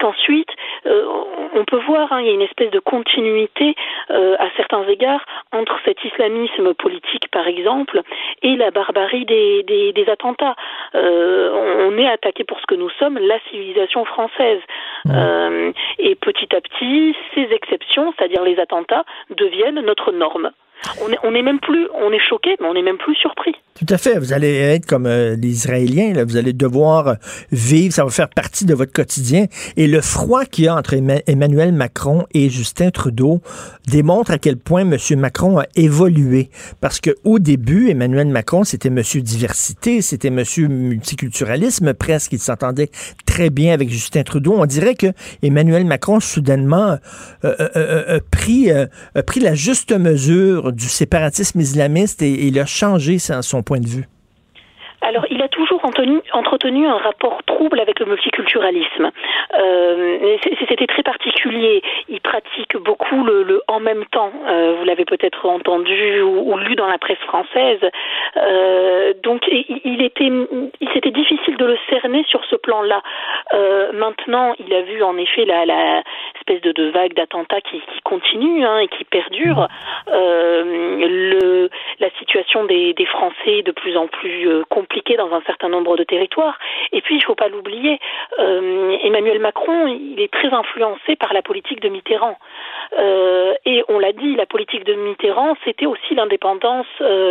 qu'ensuite, 0.00 0.50
euh, 0.86 1.04
on 1.54 1.64
peut 1.64 1.80
voir, 1.86 2.12
hein, 2.12 2.20
il 2.20 2.26
y 2.26 2.30
a 2.30 2.32
une 2.32 2.42
espèce 2.42 2.70
de 2.70 2.78
continuité 2.78 3.74
à 4.08 4.48
certains 4.56 4.86
égards 4.88 5.24
entre 5.52 5.78
cet 5.84 6.02
islamisme 6.04 6.74
politique, 6.78 7.28
par 7.30 7.46
exemple, 7.46 8.02
et 8.42 8.56
la 8.56 8.70
barbarie 8.70 9.26
des, 9.26 9.62
des, 9.64 9.92
des 9.92 10.08
attentats. 10.08 10.56
Euh, 10.94 11.88
on 11.88 11.98
est 11.98 12.08
attaqué 12.08 12.44
pour 12.44 12.58
ce 12.60 12.66
que 12.66 12.74
nous 12.74 12.90
sommes, 12.98 13.18
la 13.18 13.38
civilisation 13.50 14.04
française. 14.04 14.60
Euh, 15.10 15.72
et 15.98 16.14
petit 16.14 16.54
à 16.54 16.60
petit, 16.60 17.14
ces 17.34 17.48
exceptions, 17.52 18.14
c'est-à-dire 18.16 18.42
les 18.42 18.58
attentats, 18.58 19.04
deviennent 19.30 19.80
notre 19.80 20.12
norme. 20.12 20.50
On 21.02 21.10
est, 21.12 21.18
on 21.24 21.34
est 21.34 21.42
même 21.42 21.60
plus, 21.60 21.88
on 21.94 22.12
est 22.12 22.20
choqué, 22.28 22.56
mais 22.60 22.66
on 22.66 22.74
n'est 22.74 22.82
même 22.82 22.98
plus 22.98 23.14
surpris. 23.16 23.54
Tout 23.78 23.94
à 23.94 23.98
fait. 23.98 24.18
Vous 24.18 24.32
allez 24.32 24.54
être 24.56 24.86
comme 24.86 25.06
euh, 25.06 25.36
les 25.36 25.48
Israéliens. 25.48 26.12
Là. 26.12 26.24
Vous 26.24 26.36
allez 26.36 26.52
devoir 26.52 27.08
euh, 27.08 27.14
vivre. 27.52 27.94
Ça 27.94 28.04
va 28.04 28.10
faire 28.10 28.28
partie 28.28 28.64
de 28.64 28.74
votre 28.74 28.92
quotidien. 28.92 29.46
Et 29.76 29.86
le 29.86 30.00
froid 30.00 30.44
qu'il 30.44 30.64
y 30.64 30.68
a 30.68 30.74
entre 30.74 30.94
Emmanuel 30.94 31.72
Macron 31.72 32.26
et 32.34 32.50
Justin 32.50 32.90
Trudeau 32.90 33.40
démontre 33.86 34.32
à 34.32 34.38
quel 34.38 34.56
point 34.56 34.80
M. 34.80 34.96
Macron 35.18 35.58
a 35.58 35.64
évolué. 35.76 36.50
Parce 36.80 37.00
que 37.00 37.10
au 37.22 37.38
début, 37.38 37.90
Emmanuel 37.90 38.26
Macron, 38.26 38.64
c'était 38.64 38.88
M. 38.88 39.00
Diversité, 39.22 40.02
c'était 40.02 40.28
M. 40.28 40.42
Multiculturalisme 40.68 41.94
presque. 41.94 42.32
Il 42.32 42.40
s'entendait 42.40 42.90
très 43.26 43.50
bien 43.50 43.74
avec 43.74 43.90
Justin 43.90 44.24
Trudeau. 44.24 44.54
On 44.58 44.66
dirait 44.66 44.96
que 44.96 45.08
Emmanuel 45.42 45.84
Macron, 45.84 46.18
soudainement, 46.18 46.98
euh, 47.44 48.16
a, 48.16 48.20
pris, 48.20 48.72
a 48.72 49.22
pris 49.22 49.38
la 49.38 49.54
juste 49.54 49.92
mesure 49.92 50.67
du 50.72 50.86
séparatisme 50.86 51.60
islamiste 51.60 52.22
et, 52.22 52.46
il 52.46 52.58
a 52.58 52.66
changé 52.66 53.18
son 53.18 53.62
point 53.62 53.80
de 53.80 53.88
vue? 53.88 54.08
Alors, 55.00 55.26
il 55.30 55.40
a 55.42 55.48
toujours 55.48 55.84
entretenu, 55.84 56.86
un 56.86 56.98
rapport 56.98 57.42
trouble 57.46 57.78
avec 57.78 58.00
le 58.00 58.06
multiculturalisme. 58.06 59.10
Euh, 59.54 60.36
C'était 60.68 60.86
très 60.86 61.02
particulier. 61.02 61.82
Il 62.08 62.20
pratique 62.20 62.76
beaucoup 62.76 63.24
le, 63.24 63.62
en 63.68 63.80
même 63.80 64.04
temps. 64.06 64.32
Euh, 64.48 64.76
vous 64.78 64.84
l'avez 64.84 65.04
peut-être 65.04 65.46
entendu 65.46 66.20
ou, 66.20 66.56
lu 66.58 66.74
dans 66.74 66.88
la 66.88 66.98
presse 66.98 67.18
française. 67.26 67.80
Euh, 68.36 69.14
donc, 69.22 69.42
il, 69.48 69.80
il 69.84 70.02
était, 70.02 70.30
c'était 70.92 71.12
difficile 71.12 71.56
de 71.56 71.66
le 71.66 71.78
cerner 71.88 72.24
sur 72.28 72.44
ce 72.46 72.56
plan-là. 72.56 73.00
Maintenant, 73.94 74.54
il 74.58 74.72
a 74.74 74.82
vu 74.82 75.02
en 75.02 75.16
effet 75.16 75.44
la 75.44 76.02
espèce 76.48 76.62
de, 76.62 76.72
de 76.72 76.90
vague 76.90 77.14
d'attentats 77.14 77.60
qui, 77.60 77.80
qui, 77.80 78.00
continue 78.04 78.64
hein, 78.64 78.78
et 78.78 78.88
qui 78.88 79.04
perdure. 79.04 79.68
Euh, 80.08 80.64
le, 80.98 81.70
la 82.00 82.10
situation 82.18 82.64
des, 82.64 82.94
des 82.94 83.06
Français 83.06 83.62
de 83.62 83.72
plus 83.72 83.96
en 83.96 84.06
plus 84.06 84.48
euh, 84.48 84.64
compliquée 84.68 85.16
dans 85.16 85.32
un 85.32 85.42
certain 85.42 85.68
nombre 85.68 85.96
de 85.96 86.04
territoires. 86.04 86.58
Et 86.92 87.00
puis, 87.00 87.16
il 87.16 87.18
ne 87.18 87.24
faut 87.24 87.34
pas 87.34 87.48
l'oublier, 87.48 87.98
euh, 88.38 88.96
Emmanuel 89.02 89.38
Macron, 89.40 89.86
il 89.86 90.20
est 90.20 90.32
très 90.32 90.52
influencé 90.52 91.16
par 91.16 91.32
la 91.32 91.42
politique 91.42 91.80
de 91.80 91.88
Mitterrand. 91.88 92.38
Et 93.66 93.84
on 93.88 93.98
l'a 93.98 94.12
dit, 94.12 94.34
la 94.34 94.46
politique 94.46 94.84
de 94.84 94.94
Mitterrand, 94.94 95.56
c'était 95.64 95.86
aussi 95.86 96.14
l'indépendance 96.14 96.86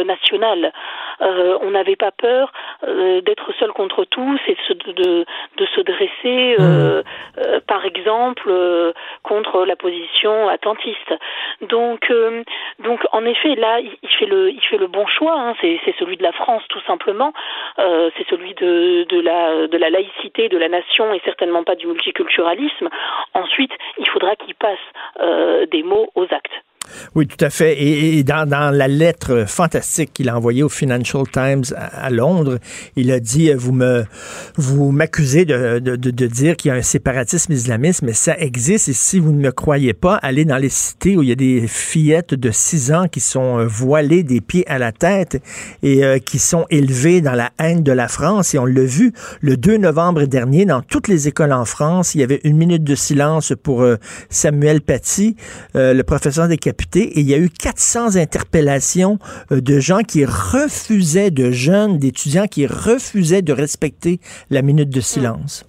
nationale. 0.06 0.72
On 1.20 1.72
n'avait 1.72 1.96
pas 1.96 2.12
peur 2.12 2.52
d'être 2.86 3.52
seul 3.60 3.72
contre 3.72 4.06
tous 4.06 4.40
et 4.48 4.54
de, 4.54 4.62
se, 4.68 4.74
de, 4.74 5.26
de 5.58 5.66
se 5.76 5.82
dresser, 5.82 6.56
euh, 6.60 7.02
mmh. 7.02 7.60
par 7.68 7.86
exemple, 7.86 8.52
contre 9.24 9.66
la 9.66 9.76
position 9.76 10.48
attentiste. 10.50 11.14
Donc, 11.62 12.12
donc, 12.80 13.02
en 13.12 13.26
effet, 13.26 13.56
là, 13.56 13.80
il, 13.80 14.10
fait 14.10 14.26
le, 14.26 14.52
il 14.52 14.62
fait 14.62 14.78
le 14.78 14.88
bon 14.88 15.06
choix. 15.08 15.40
Hein, 15.40 15.56
c'est 15.62 15.96
celui 16.00 16.18
de 16.18 16.24
la 16.24 16.32
France, 16.32 16.64
tout 16.70 16.82
simplement. 16.82 17.34
Euh, 17.80 18.10
c'est 18.18 18.28
celui 18.28 18.54
de, 18.56 19.06
de, 19.10 19.20
la, 19.20 19.68
de 19.68 19.78
la 19.78 19.90
laïcité 19.90 20.50
de 20.50 20.58
la 20.58 20.70
nation 20.70 21.14
et 21.14 21.22
certainement 21.26 21.64
pas 21.64 21.76
du 21.76 21.88
multiculturalisme. 21.88 22.90
Ensuite, 23.34 23.72
il 23.98 24.08
faudra 24.10 24.36
qu'il 24.36 24.56
passe 24.56 24.78
euh, 25.20 25.66
des 25.68 25.84
mots 25.84 26.10
aux 26.16 26.26
actes. 26.32 26.54
Oui, 27.16 27.28
tout 27.28 27.44
à 27.44 27.50
fait. 27.50 27.82
Et, 27.82 28.24
dans, 28.24 28.48
la 28.48 28.88
lettre 28.88 29.46
fantastique 29.48 30.12
qu'il 30.14 30.30
a 30.30 30.38
envoyée 30.38 30.64
au 30.64 30.70
Financial 30.70 31.24
Times 31.32 31.64
à, 31.76 32.10
Londres, 32.10 32.60
il 32.96 33.12
a 33.12 33.20
dit 33.20 33.52
vous 33.54 33.72
me 33.72 34.06
vous 34.56 34.92
m'accusez 34.92 35.46
de, 35.46 35.80
de, 35.80 36.28
dire 36.28 36.56
qu'il 36.56 36.70
y 36.70 36.72
a 36.72 36.78
un 36.78 36.82
séparatisme 36.82 37.54
islamiste, 37.54 38.02
mais 38.02 38.14
ça 38.14 38.38
existe. 38.38 38.90
Et 38.90 38.94
si 38.94 39.20
vous 39.20 39.32
ne 39.32 39.40
me 39.40 39.52
croyez 39.52 39.94
pas, 39.94 40.16
allez 40.16 40.46
dans 40.46 40.58
les 40.58 40.70
cités 40.70 41.18
où 41.18 41.24
il 41.24 41.30
y 41.30 41.32
a 41.32 41.36
des 41.36 41.68
fillettes 41.68 42.34
de 42.34 42.52
6 42.52 42.92
ans 42.92 43.08
qui 43.08 43.20
sont 43.20 43.60
euh, 43.60 43.66
voilées 43.66 44.24
des 44.24 44.42
pieds 44.42 44.68
à 44.68 44.78
la 44.78 44.92
tête 44.92 45.42
et 45.84 46.04
euh, 46.04 46.20
qui 46.20 46.40
sont 46.40 46.66
élevées 46.70 47.22
dans 47.22 47.34
la 47.34 47.52
haine 47.60 47.84
de 47.84 47.92
la 47.92 48.08
France. 48.08 48.54
Et 48.54 48.60
on 48.60 48.66
l'a 48.66 48.84
vu 48.84 49.14
le 49.42 49.58
2 49.58 49.78
novembre 49.78 50.26
dernier 50.26 50.66
dans 50.66 50.82
toutes 50.82 51.08
les 51.08 51.28
écoles 51.28 51.54
en 51.54 51.66
France. 51.66 52.16
Il 52.16 52.22
y 52.22 52.24
avait 52.24 52.42
une 52.44 52.58
minute 52.58 52.84
de 52.84 52.96
silence 52.96 53.54
pour 53.62 53.82
euh, 53.82 53.98
Samuel 54.30 54.82
Paty, 54.82 55.36
euh, 55.76 55.94
le 55.94 56.04
professeur 56.04 56.48
des 56.48 56.58
et 56.96 57.20
il 57.20 57.28
y 57.28 57.34
a 57.34 57.38
eu 57.38 57.50
400 57.50 58.16
interpellations 58.16 59.20
euh, 59.52 59.62
de 59.62 59.80
gens 59.80 60.02
qui 60.02 60.26
refusaient, 60.26 61.32
de 61.32 61.52
jeunes, 61.52 61.98
d'étudiants 62.00 62.48
qui 62.48 62.66
refusaient 62.66 63.42
de 63.42 63.54
respecter 63.54 64.20
la 64.50 64.62
minute 64.62 64.90
de 64.90 65.02
silence. 65.02 65.66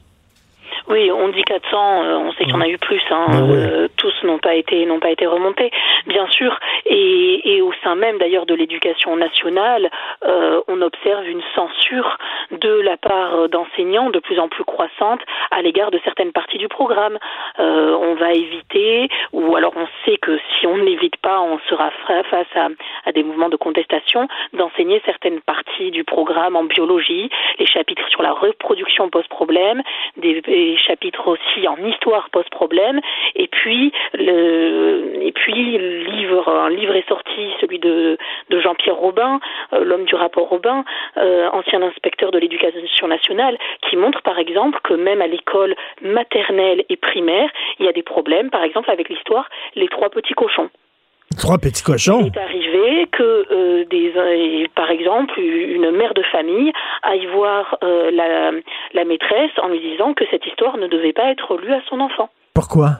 Oui, 0.88 1.10
on 1.10 1.28
dit 1.28 1.42
400, 1.42 2.02
euh, 2.02 2.16
on 2.16 2.32
sait 2.32 2.44
qu'il 2.44 2.54
y 2.54 2.56
en 2.56 2.62
a 2.62 2.68
eu 2.68 2.78
plus. 2.78 3.02
Hein, 3.10 3.26
ben 3.28 3.50
euh, 3.50 3.88
tous 3.96 4.14
n'ont 4.24 4.38
pas 4.38 4.54
été 4.54 4.86
n'ont 4.86 5.00
pas 5.00 5.10
été 5.10 5.26
remontés, 5.26 5.70
bien 6.06 6.26
sûr. 6.28 6.58
Et, 6.86 7.56
et 7.56 7.60
au 7.60 7.72
sein 7.84 7.94
même 7.94 8.16
d'ailleurs 8.16 8.46
de 8.46 8.54
l'éducation 8.54 9.14
nationale, 9.16 9.90
euh, 10.24 10.62
on 10.66 10.80
observe 10.80 11.28
une 11.28 11.42
censure 11.54 12.16
de 12.52 12.80
la 12.80 12.96
part 12.96 13.50
d'enseignants 13.50 14.08
de 14.08 14.18
plus 14.18 14.38
en 14.38 14.48
plus 14.48 14.64
croissante 14.64 15.20
à 15.50 15.60
l'égard 15.60 15.90
de 15.90 16.00
certaines 16.04 16.32
parties 16.32 16.56
du 16.56 16.68
programme. 16.68 17.18
Euh, 17.58 17.94
on 18.00 18.14
va 18.14 18.32
éviter, 18.32 19.10
ou 19.34 19.56
alors 19.56 19.74
on 19.76 19.86
sait 20.06 20.16
que 20.16 20.38
si 20.58 20.66
on 20.66 20.78
n'évite 20.78 21.16
pas, 21.18 21.42
on 21.42 21.58
sera 21.68 21.90
face 22.30 22.46
à, 22.56 22.68
à 23.04 23.12
des 23.12 23.22
mouvements 23.22 23.50
de 23.50 23.56
contestation, 23.56 24.26
d'enseigner 24.54 25.02
certaines 25.04 25.40
parties 25.40 25.90
du 25.90 26.04
programme 26.04 26.56
en 26.56 26.64
biologie, 26.64 27.28
les 27.58 27.66
chapitres 27.66 28.08
sur 28.08 28.22
la 28.22 28.32
reproduction 28.32 29.10
pose 29.10 29.26
problème, 29.28 29.82
des 30.16 30.40
chapitres 30.78 31.28
aussi 31.28 31.68
en 31.68 31.76
histoire 31.84 32.30
pose 32.30 32.48
problème. 32.50 33.00
Et 33.34 33.48
puis, 33.48 33.92
le, 34.14 35.22
et 35.22 35.32
puis 35.32 35.54
livre, 35.54 36.48
un 36.48 36.70
livre 36.70 36.94
est 36.94 37.08
sorti, 37.08 37.50
celui 37.60 37.78
de, 37.78 38.16
de 38.50 38.60
Jean-Pierre 38.60 38.96
Robin, 38.96 39.40
euh, 39.72 39.84
l'homme 39.84 40.04
du 40.04 40.14
rapport 40.14 40.48
Robin, 40.48 40.84
euh, 41.16 41.48
ancien 41.52 41.82
inspecteur 41.82 42.30
de 42.30 42.38
l'éducation 42.38 43.08
nationale, 43.08 43.58
qui 43.88 43.96
montre 43.96 44.22
par 44.22 44.38
exemple 44.38 44.78
que 44.82 44.94
même 44.94 45.22
à 45.22 45.26
l'école 45.26 45.74
maternelle 46.02 46.84
et 46.88 46.96
primaire, 46.96 47.50
il 47.78 47.86
y 47.86 47.88
a 47.88 47.92
des 47.92 48.02
problèmes, 48.02 48.50
par 48.50 48.62
exemple 48.62 48.90
avec 48.90 49.08
l'histoire 49.08 49.48
Les 49.74 49.88
Trois 49.88 50.10
Petits 50.10 50.34
Cochons. 50.34 50.70
Trois 51.36 51.58
petits 51.58 51.82
cochons. 51.82 52.20
Il 52.22 52.26
est 52.26 52.40
arrivé 52.40 53.06
que 53.12 53.46
euh, 53.52 53.84
des, 53.84 54.12
euh, 54.16 54.66
par 54.74 54.90
exemple, 54.90 55.38
une 55.38 55.90
mère 55.90 56.14
de 56.14 56.22
famille 56.22 56.72
aille 57.02 57.26
voir 57.26 57.76
euh, 57.84 58.10
la, 58.10 58.52
la 58.94 59.04
maîtresse 59.04 59.50
en 59.62 59.68
lui 59.68 59.80
disant 59.80 60.14
que 60.14 60.24
cette 60.30 60.46
histoire 60.46 60.76
ne 60.78 60.86
devait 60.86 61.12
pas 61.12 61.30
être 61.30 61.56
lue 61.58 61.72
à 61.72 61.80
son 61.88 62.00
enfant. 62.00 62.30
Pourquoi? 62.54 62.90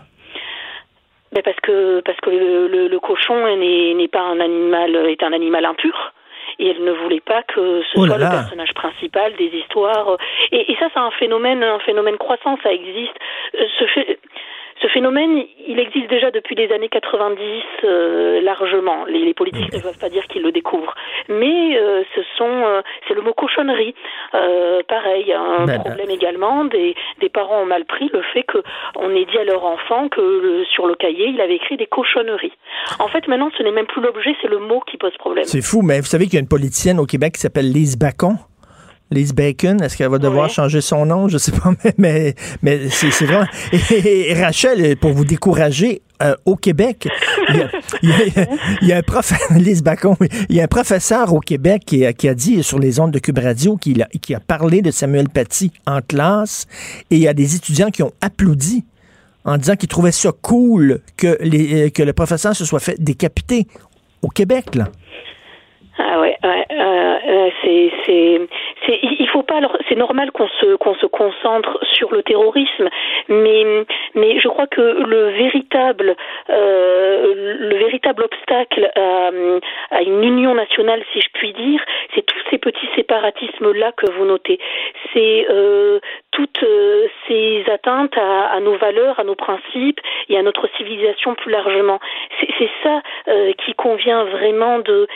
Ben 1.33 1.43
parce 1.43 1.61
que 1.61 2.01
parce 2.07 2.19
que 2.21 2.31
le, 2.31 2.69
le, 2.69 2.89
le 2.89 3.01
cochon 3.01 3.45
n'est 3.57 4.09
pas 4.09 4.23
un 4.23 4.41
animal 4.41 4.97
est 5.09 5.23
un 5.23 5.33
animal 5.35 5.65
impur 5.67 6.15
et 6.59 6.69
elle 6.71 6.83
ne 6.83 6.93
voulait 6.93 7.21
pas 7.21 7.43
que 7.43 7.83
ce 7.83 7.99
Oh 7.99 8.07
soit 8.07 8.19
là 8.19 8.31
le 8.31 8.31
personnage 8.31 8.73
principal 8.73 9.35
des 9.37 9.51
histoires. 9.55 10.17
Et, 10.53 10.73
et 10.73 10.77
ça, 10.77 10.89
c'est 10.93 10.99
un 10.99 11.11
phénomène, 11.13 11.63
un 11.63 11.79
phénomène 11.81 12.17
croissant, 12.17 12.59
ça 12.63 12.73
existe. 12.73 13.15
Ce, 13.53 13.85
ce 14.81 14.87
phénomène, 14.89 15.43
il 15.67 15.79
existe 15.81 16.09
déjà 16.09 16.31
depuis 16.31 16.55
les 16.55 16.71
années 16.73 16.89
90 16.89 17.39
euh, 17.85 18.41
largement. 18.43 19.05
Les, 19.07 19.19
les 19.25 19.35
politiques 19.35 19.73
ne 19.73 19.81
peuvent 19.81 19.99
pas 19.99 20.09
dire 20.09 20.27
qu'ils 20.29 20.43
le 20.43 20.53
découvrent, 20.53 20.95
mais 21.29 21.77
euh, 21.79 22.03
ce 22.15 22.21
sont, 22.37 22.45
euh, 22.67 22.81
c'est 23.07 23.15
le 23.15 23.23
mot 23.23 23.33
cochonnerie. 23.33 23.95
Euh, 24.35 24.81
pareil, 24.89 25.33
un 25.33 25.65
Ben, 25.67 25.81
problème 25.81 26.11
également. 26.11 26.65
Des, 26.65 26.95
des 27.21 27.29
parents 27.29 27.63
ont 27.63 27.67
mal 27.67 27.85
pris 27.87 28.09
le 28.13 28.23
fait 28.33 28.43
que 28.45 28.59
on 28.97 29.11
ait 29.15 29.25
dit 29.25 29.39
à 29.39 29.45
leur 29.45 29.65
enfant 29.65 30.09
que 30.09 30.21
le- 30.21 30.65
sur 30.67 30.87
le 30.87 30.95
cahier 30.95 31.27
il 31.29 31.41
avait 31.41 31.57
écrit 31.57 31.77
des 31.77 31.87
cochonneries. 31.87 32.53
En 33.01 33.09
fait, 33.09 33.27
maintenant, 33.29 33.51
ce 33.57 33.63
n'est 33.63 33.73
même 33.73 33.87
plus 33.87 34.01
l'objet, 34.01 34.35
c'est 34.41 34.49
le 34.49 34.59
mot 34.59 34.81
qui 34.81 34.97
pose 34.97 35.17
problème. 35.19 35.45
C'est 35.45 35.63
fou, 35.63 35.83
mais 35.83 35.99
vous 36.01 36.07
savez 36.07 36.25
qu'il 36.27 36.35
y 36.35 36.39
a 36.39 36.41
une 36.41 36.49
politicienne 36.49 36.99
au 37.01 37.07
Québec 37.07 37.35
qui 37.35 37.41
s'appelle 37.41 37.71
Lise 37.73 37.99
Bacon. 37.99 38.37
Lise 39.11 39.33
Bacon, 39.35 39.81
est-ce 39.83 39.97
qu'elle 39.97 40.11
va 40.11 40.19
devoir 40.19 40.51
changer 40.51 40.81
son 40.83 41.07
nom? 41.07 41.29
Je 41.29 41.39
sais 41.39 41.53
pas, 41.53 41.71
mais, 41.85 41.95
mais, 41.99 42.35
mais 42.63 42.89
c'est 42.91 43.11
c'est 43.11 43.25
vraiment... 43.25 43.47
Et, 43.91 44.31
et 44.31 44.35
Rachel, 44.35 44.97
pour 44.99 45.13
vous 45.13 45.25
décourager, 45.25 46.03
euh, 46.23 46.35
au 46.47 46.57
Québec, 46.57 47.09
il 47.49 47.57
y 47.57 47.61
a, 47.63 47.69
il 48.03 48.09
y 48.11 48.13
a- 48.13 48.47
il 48.83 48.89
y 48.89 48.93
a 48.93 48.97
un 48.99 49.03
prof, 49.03 49.33
Lise 49.57 49.83
Bacon, 49.83 50.15
oui. 50.21 50.29
il 50.51 50.57
y 50.57 50.61
a 50.61 50.65
un 50.65 50.69
professeur 50.69 51.33
au 51.33 51.41
Québec 51.41 51.83
qui, 51.87 52.05
a- 52.05 52.13
qui 52.13 52.29
a 52.29 52.35
dit 52.35 52.63
sur 52.63 52.79
les 52.79 52.99
ondes 53.01 53.13
de 53.13 53.19
Cube 53.19 53.39
Radio 53.39 53.77
qu'il 53.77 54.03
a- 54.03 54.09
qui 54.21 54.35
a 54.35 54.41
parlé 54.41 54.83
de 54.83 54.91
Samuel 54.91 55.29
Paty 55.29 55.71
en 55.87 56.01
classe 56.01 56.67
et 57.11 57.17
il 57.17 57.23
y 57.23 57.29
a 57.29 57.35
des 57.35 57.55
étudiants 57.57 57.91
qui 57.91 58.03
ont 58.03 58.13
applaudi 58.21 58.85
en 59.45 59.57
disant 59.57 59.77
qu'ils 59.77 59.89
trouvaient 59.89 60.13
ça 60.13 60.31
cool 60.43 61.01
que, 61.17 61.39
les, 61.41 61.87
euh, 61.87 61.91
que 61.91 62.03
le 62.03 62.13
professeur 62.13 62.55
se 62.55 62.65
soit 62.67 62.81
fait 62.81 62.97
décapiter 63.03 63.67
au 64.21 64.29
Québec, 64.29 64.75
là. 64.75 64.89
Ah 66.01 66.21
ouais, 66.21 66.37
ouais 66.45 66.65
euh, 66.73 67.17
euh 67.29 67.49
c'est 67.63 68.39
il 68.89 69.29
faut 69.29 69.43
pas 69.43 69.61
c'est 69.89 69.97
normal 69.97 70.31
qu'on 70.33 70.49
se 70.49 70.77
qu'on 70.77 70.95
se 70.95 71.07
concentre 71.07 71.79
sur 71.85 72.13
le 72.13 72.23
terrorisme, 72.23 72.89
mais 73.29 73.85
mais 74.15 74.41
je 74.41 74.49
crois 74.49 74.67
que 74.67 74.81
le 74.81 75.31
véritable 75.31 76.17
euh, 76.51 77.35
le 77.59 77.77
véritable 77.77 78.25
obstacle 78.25 78.91
à, 78.95 79.31
à 79.91 80.03
une 80.03 80.23
union 80.25 80.55
nationale, 80.55 81.03
si 81.13 81.21
je 81.21 81.29
puis 81.33 81.53
dire, 81.53 81.83
c'est 82.15 82.25
tous 82.25 82.39
ces 82.51 82.59
petits 82.59 82.89
séparatismes 82.97 83.73
là 83.73 83.93
que 83.93 84.11
vous 84.13 84.25
notez. 84.25 84.59
C'est 85.13 85.47
euh, 85.51 86.01
toutes 86.39 86.63
euh, 86.63 87.09
ces 87.27 87.65
atteintes 87.73 88.17
à, 88.17 88.47
à, 88.53 88.61
nos 88.61 88.77
valeurs, 88.77 89.19
à 89.19 89.25
nos 89.25 89.35
principes 89.35 90.01
et 90.29 90.39
à 90.39 90.43
notre 90.43 90.69
civilisation 90.77 91.35
plus 91.35 91.51
largement. 91.51 91.99
C'est 92.59 92.71
ça 92.83 93.03
euh, 93.29 93.53
qui 93.65 93.75
convient 93.75 94.25
vraiment 94.25 94.79
de 94.79 95.07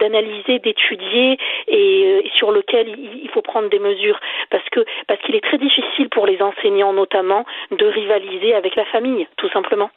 d'analyser, 0.00 0.58
d'étudier 0.58 1.38
et, 1.68 2.04
euh, 2.04 2.28
sur 2.36 2.50
lequel 2.50 2.77
il 2.86 3.28
faut 3.30 3.42
prendre 3.42 3.68
des 3.68 3.78
mesures 3.78 4.20
parce 4.50 4.68
que 4.70 4.84
parce 5.06 5.20
qu'il 5.22 5.34
est 5.34 5.44
très 5.44 5.58
difficile 5.58 6.08
pour 6.08 6.26
les 6.26 6.40
enseignants 6.42 6.92
notamment 6.92 7.44
de 7.70 7.86
rivaliser 7.86 8.54
avec 8.54 8.76
la 8.76 8.84
famille, 8.86 9.26
tout 9.36 9.48
simplement. 9.50 9.90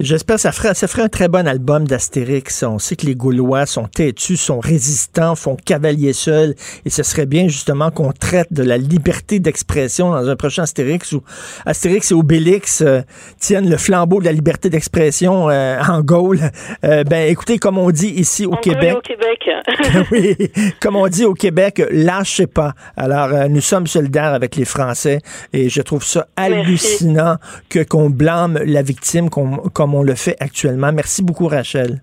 J'espère 0.00 0.36
que 0.36 0.42
ça 0.42 0.52
ferait, 0.52 0.74
ça 0.74 0.86
ferait 0.86 1.02
un 1.02 1.08
très 1.08 1.26
bon 1.26 1.48
album 1.48 1.84
d'Astérix. 1.84 2.62
On 2.62 2.78
sait 2.78 2.94
que 2.94 3.04
les 3.04 3.16
Gaulois 3.16 3.66
sont 3.66 3.88
têtus, 3.88 4.36
sont 4.36 4.60
résistants, 4.60 5.34
font 5.34 5.56
cavalier 5.56 6.12
seul. 6.12 6.54
Et 6.84 6.90
ce 6.90 7.02
serait 7.02 7.26
bien 7.26 7.48
justement 7.48 7.90
qu'on 7.90 8.12
traite 8.12 8.52
de 8.52 8.62
la 8.62 8.78
liberté 8.78 9.40
d'expression 9.40 10.12
dans 10.12 10.28
un 10.28 10.36
prochain 10.36 10.62
Astérix 10.62 11.10
où 11.10 11.24
Astérix 11.66 12.12
et 12.12 12.14
Obélix 12.14 12.80
euh, 12.80 13.00
tiennent 13.40 13.68
le 13.68 13.76
flambeau 13.76 14.20
de 14.20 14.26
la 14.26 14.30
liberté 14.30 14.70
d'expression 14.70 15.50
euh, 15.50 15.80
en 15.80 16.00
Gaule. 16.02 16.52
Euh, 16.84 17.02
ben 17.02 17.28
écoutez, 17.28 17.58
comme 17.58 17.76
on 17.76 17.90
dit 17.90 18.10
ici 18.10 18.46
au 18.46 18.54
Québec. 18.54 18.98
au 18.98 19.00
Québec. 19.00 19.50
oui, 20.12 20.36
comme 20.80 20.94
on 20.94 21.08
dit 21.08 21.24
au 21.24 21.34
Québec, 21.34 21.82
lâchez 21.90 22.46
pas. 22.46 22.72
Alors 22.96 23.48
nous 23.48 23.60
sommes 23.60 23.88
solidaires 23.88 24.32
avec 24.32 24.54
les 24.54 24.64
Français 24.64 25.18
et 25.52 25.68
je 25.68 25.82
trouve 25.82 26.04
ça 26.04 26.28
hallucinant 26.36 27.38
que 27.68 27.82
qu'on 27.82 28.10
blâme 28.10 28.60
la 28.64 28.82
victime 28.82 29.28
qu'on 29.28 29.87
on 29.94 30.02
le 30.02 30.14
fait 30.14 30.36
actuellement. 30.40 30.92
Merci 30.92 31.22
beaucoup, 31.22 31.46
Rachel. 31.46 32.02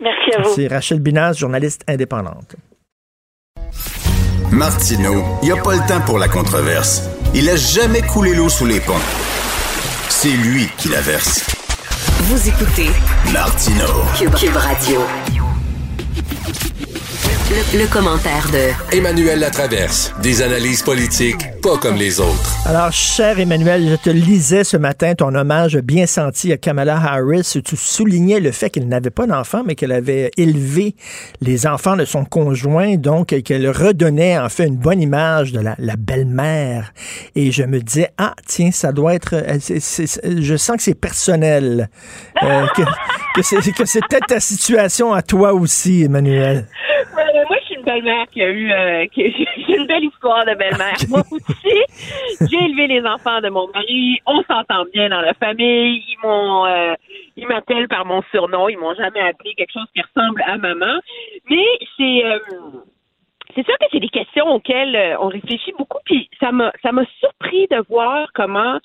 Merci 0.00 0.34
à 0.36 0.42
vous. 0.42 0.54
C'est 0.54 0.66
Rachel 0.68 1.00
Binaz, 1.00 1.38
journaliste 1.38 1.82
indépendante. 1.88 2.56
Martineau, 4.50 5.22
il 5.42 5.46
n'y 5.46 5.58
a 5.58 5.62
pas 5.62 5.74
le 5.74 5.86
temps 5.86 6.00
pour 6.06 6.18
la 6.18 6.28
controverse. 6.28 7.08
Il 7.34 7.48
a 7.50 7.56
jamais 7.56 8.00
coulé 8.02 8.34
l'eau 8.34 8.48
sous 8.48 8.66
les 8.66 8.80
ponts. 8.80 8.94
C'est 10.08 10.28
lui 10.30 10.66
qui 10.78 10.88
la 10.88 11.00
verse. 11.00 11.46
Vous 12.22 12.48
écoutez 12.48 12.88
Martino 13.32 13.84
Cube 14.16 14.56
Radio. 14.56 15.00
Le, 17.74 17.86
commentaire 17.92 18.46
de 18.52 18.96
Emmanuel 18.96 19.40
Latraverse. 19.40 20.14
Des 20.22 20.42
analyses 20.42 20.82
politiques 20.82 21.46
pas 21.62 21.76
comme 21.76 21.96
les 21.96 22.20
autres. 22.20 22.56
Alors, 22.66 22.92
cher 22.92 23.38
Emmanuel, 23.38 23.88
je 23.90 23.96
te 23.96 24.10
lisais 24.10 24.64
ce 24.64 24.76
matin 24.76 25.14
ton 25.14 25.34
hommage 25.34 25.76
bien 25.78 26.06
senti 26.06 26.52
à 26.52 26.56
Kamala 26.56 26.96
Harris. 26.96 27.60
Tu 27.64 27.76
soulignais 27.76 28.40
le 28.40 28.52
fait 28.52 28.70
qu'elle 28.70 28.88
n'avait 28.88 29.10
pas 29.10 29.26
d'enfants, 29.26 29.62
mais 29.66 29.74
qu'elle 29.74 29.92
avait 29.92 30.30
élevé 30.36 30.94
les 31.40 31.66
enfants 31.66 31.96
de 31.96 32.04
son 32.04 32.24
conjoint, 32.24 32.96
donc 32.96 33.28
qu'elle 33.42 33.68
redonnait 33.70 34.38
en 34.38 34.48
fait 34.48 34.66
une 34.66 34.76
bonne 34.76 35.02
image 35.02 35.52
de 35.52 35.60
la, 35.60 35.96
belle-mère. 35.96 36.92
Et 37.34 37.50
je 37.50 37.64
me 37.64 37.80
disais, 37.80 38.10
ah, 38.18 38.34
tiens, 38.46 38.70
ça 38.72 38.92
doit 38.92 39.14
être... 39.14 39.34
Euh, 39.34 40.40
je 40.40 40.56
sens 40.56 40.76
que 40.76 40.82
c'est 40.82 40.94
personnel. 40.94 41.90
Euh, 42.42 42.66
que, 42.74 42.82
que 43.72 43.86
c'est 43.86 44.00
peut-être 44.08 44.26
ta 44.26 44.40
situation 44.40 45.12
à 45.12 45.22
toi 45.22 45.52
aussi, 45.52 46.04
Emmanuel 46.04 46.66
belle-mère 47.88 48.26
qui 48.30 48.42
a 48.42 48.50
eu 48.50 48.70
euh, 48.70 49.06
une 49.16 49.86
belle 49.86 50.04
histoire 50.04 50.44
de 50.44 50.54
belle-mère. 50.54 50.96
Moi 51.08 51.22
aussi, 51.30 52.48
j'ai 52.50 52.64
élevé 52.64 52.86
les 52.86 53.02
enfants 53.06 53.40
de 53.40 53.48
mon 53.48 53.66
mari. 53.72 54.18
On 54.26 54.42
s'entend 54.42 54.84
bien 54.92 55.08
dans 55.08 55.22
la 55.22 55.32
famille. 55.34 56.04
Ils 56.06 56.18
m'ont 56.22 56.66
euh, 56.66 56.94
ils 57.36 57.46
m'appellent 57.46 57.88
par 57.88 58.04
mon 58.04 58.22
surnom. 58.30 58.68
Ils 58.68 58.78
m'ont 58.78 58.94
jamais 58.94 59.20
appelé 59.20 59.54
quelque 59.56 59.72
chose 59.72 59.86
qui 59.94 60.02
ressemble 60.02 60.42
à 60.46 60.58
maman. 60.58 61.00
Mais 61.48 61.66
c'est 61.96 62.24
euh, 62.26 62.38
c'est 63.54 63.64
sûr 63.64 63.78
que 63.78 63.86
c'est 63.90 64.00
des 64.00 64.08
questions 64.08 64.46
auxquelles 64.48 65.16
on 65.20 65.28
réfléchit 65.28 65.72
beaucoup. 65.78 65.98
Puis 66.04 66.28
ça 66.40 66.52
m'a 66.52 66.70
ça 66.82 66.92
m'a 66.92 67.04
surpris 67.20 67.66
de 67.70 67.82
voir 67.88 68.28
comment 68.34 68.78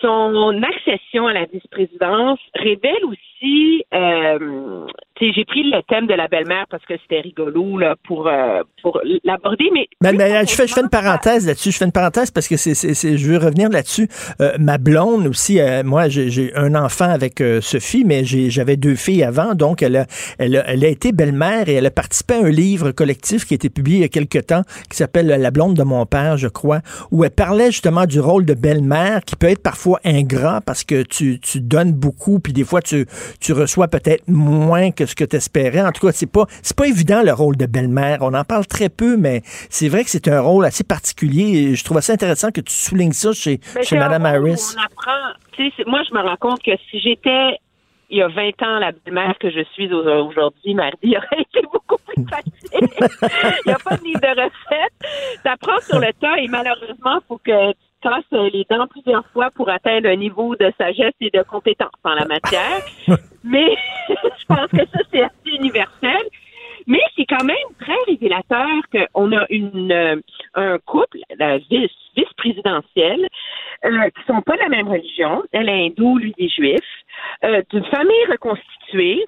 son 0.00 0.62
accession 0.62 1.26
à 1.26 1.32
la 1.32 1.44
vice-présidence 1.44 2.40
révèle 2.54 3.04
aussi 3.04 3.84
euh, 3.94 4.86
j'ai 5.34 5.44
pris 5.44 5.62
le 5.62 5.80
thème 5.88 6.06
de 6.06 6.14
la 6.14 6.28
belle-mère 6.28 6.66
parce 6.70 6.84
que 6.84 6.94
c'était 7.02 7.20
rigolo 7.20 7.78
là, 7.78 7.94
pour, 8.06 8.26
euh, 8.26 8.62
pour 8.82 9.00
l'aborder, 9.24 9.70
mais... 9.72 9.88
mais, 10.00 10.46
je, 10.46 10.54
fais, 10.54 10.66
je 10.66 10.74
fais 10.74 10.80
une 10.80 10.88
parenthèse 10.88 11.46
là-dessus. 11.46 11.70
Je 11.70 11.78
fais 11.78 11.84
une 11.84 11.92
parenthèse 11.92 12.30
parce 12.30 12.48
que 12.48 12.56
c'est, 12.56 12.74
c'est, 12.74 13.16
je 13.16 13.26
veux 13.26 13.38
revenir 13.38 13.68
là-dessus. 13.68 14.08
Euh, 14.40 14.52
ma 14.58 14.78
blonde 14.78 15.26
aussi, 15.26 15.60
euh, 15.60 15.82
moi, 15.84 16.08
j'ai, 16.08 16.52
un 16.56 16.74
enfant 16.74 17.08
avec 17.08 17.42
Sophie, 17.60 18.04
mais 18.04 18.24
j'avais 18.24 18.76
deux 18.76 18.94
filles 18.94 19.22
avant, 19.22 19.54
donc 19.54 19.82
elle 19.82 19.96
a, 19.96 20.06
elle 20.38 20.56
a, 20.56 20.68
elle 20.68 20.84
a 20.84 20.88
été 20.88 21.12
belle-mère 21.12 21.68
et 21.68 21.74
elle 21.74 21.86
a 21.86 21.90
participé 21.90 22.34
à 22.34 22.38
un 22.38 22.50
livre 22.50 22.90
collectif 22.90 23.44
qui 23.46 23.54
a 23.54 23.56
été 23.56 23.70
publié 23.70 23.98
il 23.98 24.02
y 24.02 24.04
a 24.04 24.08
quelque 24.08 24.38
temps, 24.38 24.62
qui 24.90 24.96
s'appelle 24.96 25.26
La 25.26 25.50
blonde 25.50 25.74
de 25.74 25.82
mon 25.82 26.06
père, 26.06 26.36
je 26.36 26.48
crois, 26.48 26.80
où 27.10 27.24
elle 27.24 27.30
parlait 27.30 27.70
justement 27.70 28.06
du 28.06 28.20
rôle 28.20 28.44
de 28.44 28.54
belle-mère 28.54 29.20
qui 29.24 29.36
peut 29.36 29.48
être 29.48 29.62
parfois 29.62 30.00
ingrat 30.04 30.60
parce 30.60 30.84
que 30.84 31.02
tu, 31.02 31.38
tu 31.40 31.60
donnes 31.60 31.92
beaucoup, 31.92 32.40
puis 32.40 32.52
des 32.52 32.64
fois 32.64 32.82
tu, 32.82 33.06
tu 33.40 33.52
reçois 33.52 33.88
peut-être 33.88 34.24
moins 34.28 34.90
que 34.90 35.04
ce 35.12 35.16
que 35.16 35.24
tu 35.24 35.36
espérais. 35.36 35.82
En 35.82 35.92
tout 35.92 36.06
cas, 36.06 36.12
c'est 36.12 36.30
pas, 36.30 36.46
c'est 36.62 36.76
pas 36.76 36.86
évident 36.86 37.22
le 37.22 37.32
rôle 37.32 37.56
de 37.56 37.66
belle-mère. 37.66 38.18
On 38.22 38.34
en 38.34 38.44
parle 38.44 38.66
très 38.66 38.88
peu, 38.88 39.16
mais 39.16 39.42
c'est 39.70 39.88
vrai 39.88 40.04
que 40.04 40.10
c'est 40.10 40.28
un 40.28 40.40
rôle 40.40 40.64
assez 40.64 40.84
particulier. 40.84 41.46
Et 41.58 41.74
je 41.74 41.84
trouve 41.84 41.98
assez 41.98 42.12
intéressant 42.12 42.50
que 42.50 42.60
tu 42.60 42.72
soulignes 42.72 43.12
ça 43.12 43.32
chez, 43.32 43.60
chez 43.82 43.96
Mme 43.96 44.26
Harris. 44.26 44.74
On 44.76 44.82
apprend, 44.82 45.90
moi, 45.90 46.02
je 46.08 46.14
me 46.14 46.20
rends 46.20 46.36
compte 46.36 46.62
que 46.62 46.72
si 46.90 47.00
j'étais 47.00 47.58
il 48.12 48.18
y 48.18 48.22
a 48.22 48.28
20 48.28 48.62
ans, 48.62 48.78
la 48.78 48.92
belle-mère 48.92 49.38
que 49.40 49.50
je 49.50 49.64
suis 49.72 49.90
aujourd'hui, 49.90 50.74
mardi, 50.74 51.16
aurait 51.16 51.40
été 51.40 51.62
beaucoup 51.62 51.96
plus 52.06 52.24
facile. 52.28 52.52
il 53.64 53.68
n'y 53.68 53.72
a 53.72 53.78
pas 53.78 53.96
de 53.96 54.04
livre 54.04 54.20
de 54.20 54.28
recettes. 54.28 55.40
Ça 55.42 55.56
prend 55.58 55.80
sur 55.80 55.98
le 55.98 56.12
tas 56.20 56.36
et 56.36 56.46
malheureusement, 56.46 57.20
il 57.20 57.26
faut 57.26 57.40
que 57.42 57.72
casse 58.02 58.24
les 58.52 58.66
dents 58.68 58.86
plusieurs 58.88 59.26
fois 59.32 59.50
pour 59.54 59.68
atteindre 59.68 60.08
un 60.08 60.16
niveau 60.16 60.56
de 60.56 60.72
sagesse 60.78 61.14
et 61.20 61.30
de 61.30 61.42
compétence 61.42 61.90
en 62.04 62.14
la 62.14 62.26
matière. 62.26 62.82
Mais 63.44 63.74
je 64.08 64.46
pense 64.46 64.70
que 64.70 64.84
ça, 64.92 64.98
c'est 65.10 65.22
assez 65.22 65.56
universel. 65.58 66.22
Mais 66.86 67.00
c'est 67.16 67.26
quand 67.26 67.44
même 67.44 67.56
très 67.78 67.96
révélateur 68.08 68.68
qu'on 68.92 69.32
a 69.32 69.46
une 69.50 69.92
euh, 69.92 70.16
un 70.54 70.78
couple, 70.78 71.18
la 71.38 71.58
vice, 71.58 71.90
vice-présidentielle, 72.16 73.28
euh, 73.84 74.10
qui 74.10 74.24
sont 74.26 74.42
pas 74.42 74.56
de 74.56 74.62
la 74.62 74.68
même 74.68 74.88
religion. 74.88 75.42
Elle 75.52 75.68
est 75.68 75.86
hindoue, 75.86 76.18
lui 76.18 76.34
est 76.38 76.48
juif, 76.48 76.80
euh, 77.44 77.62
d'une 77.70 77.84
famille 77.84 78.26
reconstituée 78.30 79.24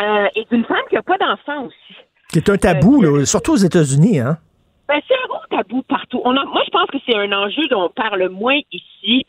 euh, 0.00 0.26
et 0.34 0.44
d'une 0.50 0.64
femme 0.64 0.84
qui 0.88 0.96
n'a 0.96 1.02
pas 1.02 1.18
d'enfant 1.18 1.66
aussi. 1.66 1.96
C'est 2.28 2.48
un 2.48 2.56
tabou, 2.56 3.02
là, 3.02 3.24
surtout 3.24 3.52
aux 3.52 3.56
États-Unis, 3.56 4.20
hein? 4.20 4.38
Ben, 4.88 5.00
c'est 5.06 5.14
tabou 5.50 5.82
partout. 5.82 6.20
On 6.24 6.32
moi, 6.32 6.62
je 6.64 6.70
pense 6.70 6.86
que 6.90 6.98
c'est 7.06 7.16
un 7.16 7.32
enjeu 7.32 7.66
dont 7.68 7.84
on 7.84 7.88
parle 7.90 8.28
moins 8.28 8.60
ici. 8.72 9.26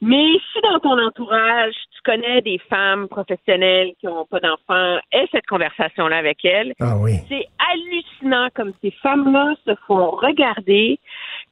Mais 0.00 0.32
si 0.52 0.60
dans 0.62 0.78
ton 0.80 0.98
entourage, 0.98 1.74
tu 1.94 2.02
connais 2.04 2.40
des 2.42 2.58
femmes 2.70 3.08
professionnelles 3.08 3.92
qui 4.00 4.06
n'ont 4.06 4.26
pas 4.26 4.40
d'enfants, 4.40 4.98
aie 5.12 5.28
cette 5.32 5.46
conversation-là 5.46 6.16
avec 6.16 6.44
elles. 6.44 6.72
Ah 6.80 6.96
oui. 6.98 7.12
C'est 7.28 7.46
hallucinant 7.58 8.48
comme 8.54 8.72
ces 8.82 8.90
femmes-là 9.02 9.54
se 9.66 9.74
font 9.86 10.10
regarder 10.10 10.98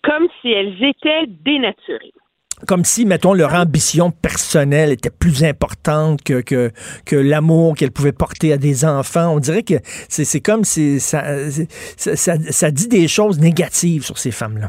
comme 0.03 0.28
si 0.40 0.51
elles 0.51 0.82
étaient 0.82 1.27
dénaturées 1.27 2.12
comme 2.66 2.84
si, 2.84 3.05
mettons, 3.05 3.34
leur 3.34 3.55
ambition 3.55 4.10
personnelle 4.10 4.90
était 4.90 5.10
plus 5.10 5.44
importante 5.44 6.22
que, 6.22 6.40
que, 6.40 6.70
que 7.06 7.16
l'amour 7.16 7.74
qu'elles 7.74 7.93
pouvaient 7.93 8.12
porter 8.12 8.52
à 8.52 8.56
des 8.56 8.84
enfants. 8.84 9.34
On 9.34 9.39
dirait 9.39 9.62
que 9.62 9.74
c'est 10.09 10.40
comme 10.40 10.64
si 10.64 11.01
ça, 11.01 11.22
ça, 11.97 12.36
ça, 12.36 12.70
dit 12.70 12.89
des 12.89 13.09
choses 13.09 13.40
négatives 13.40 14.05
sur 14.05 14.18
ces 14.18 14.30
femmes-là. 14.30 14.68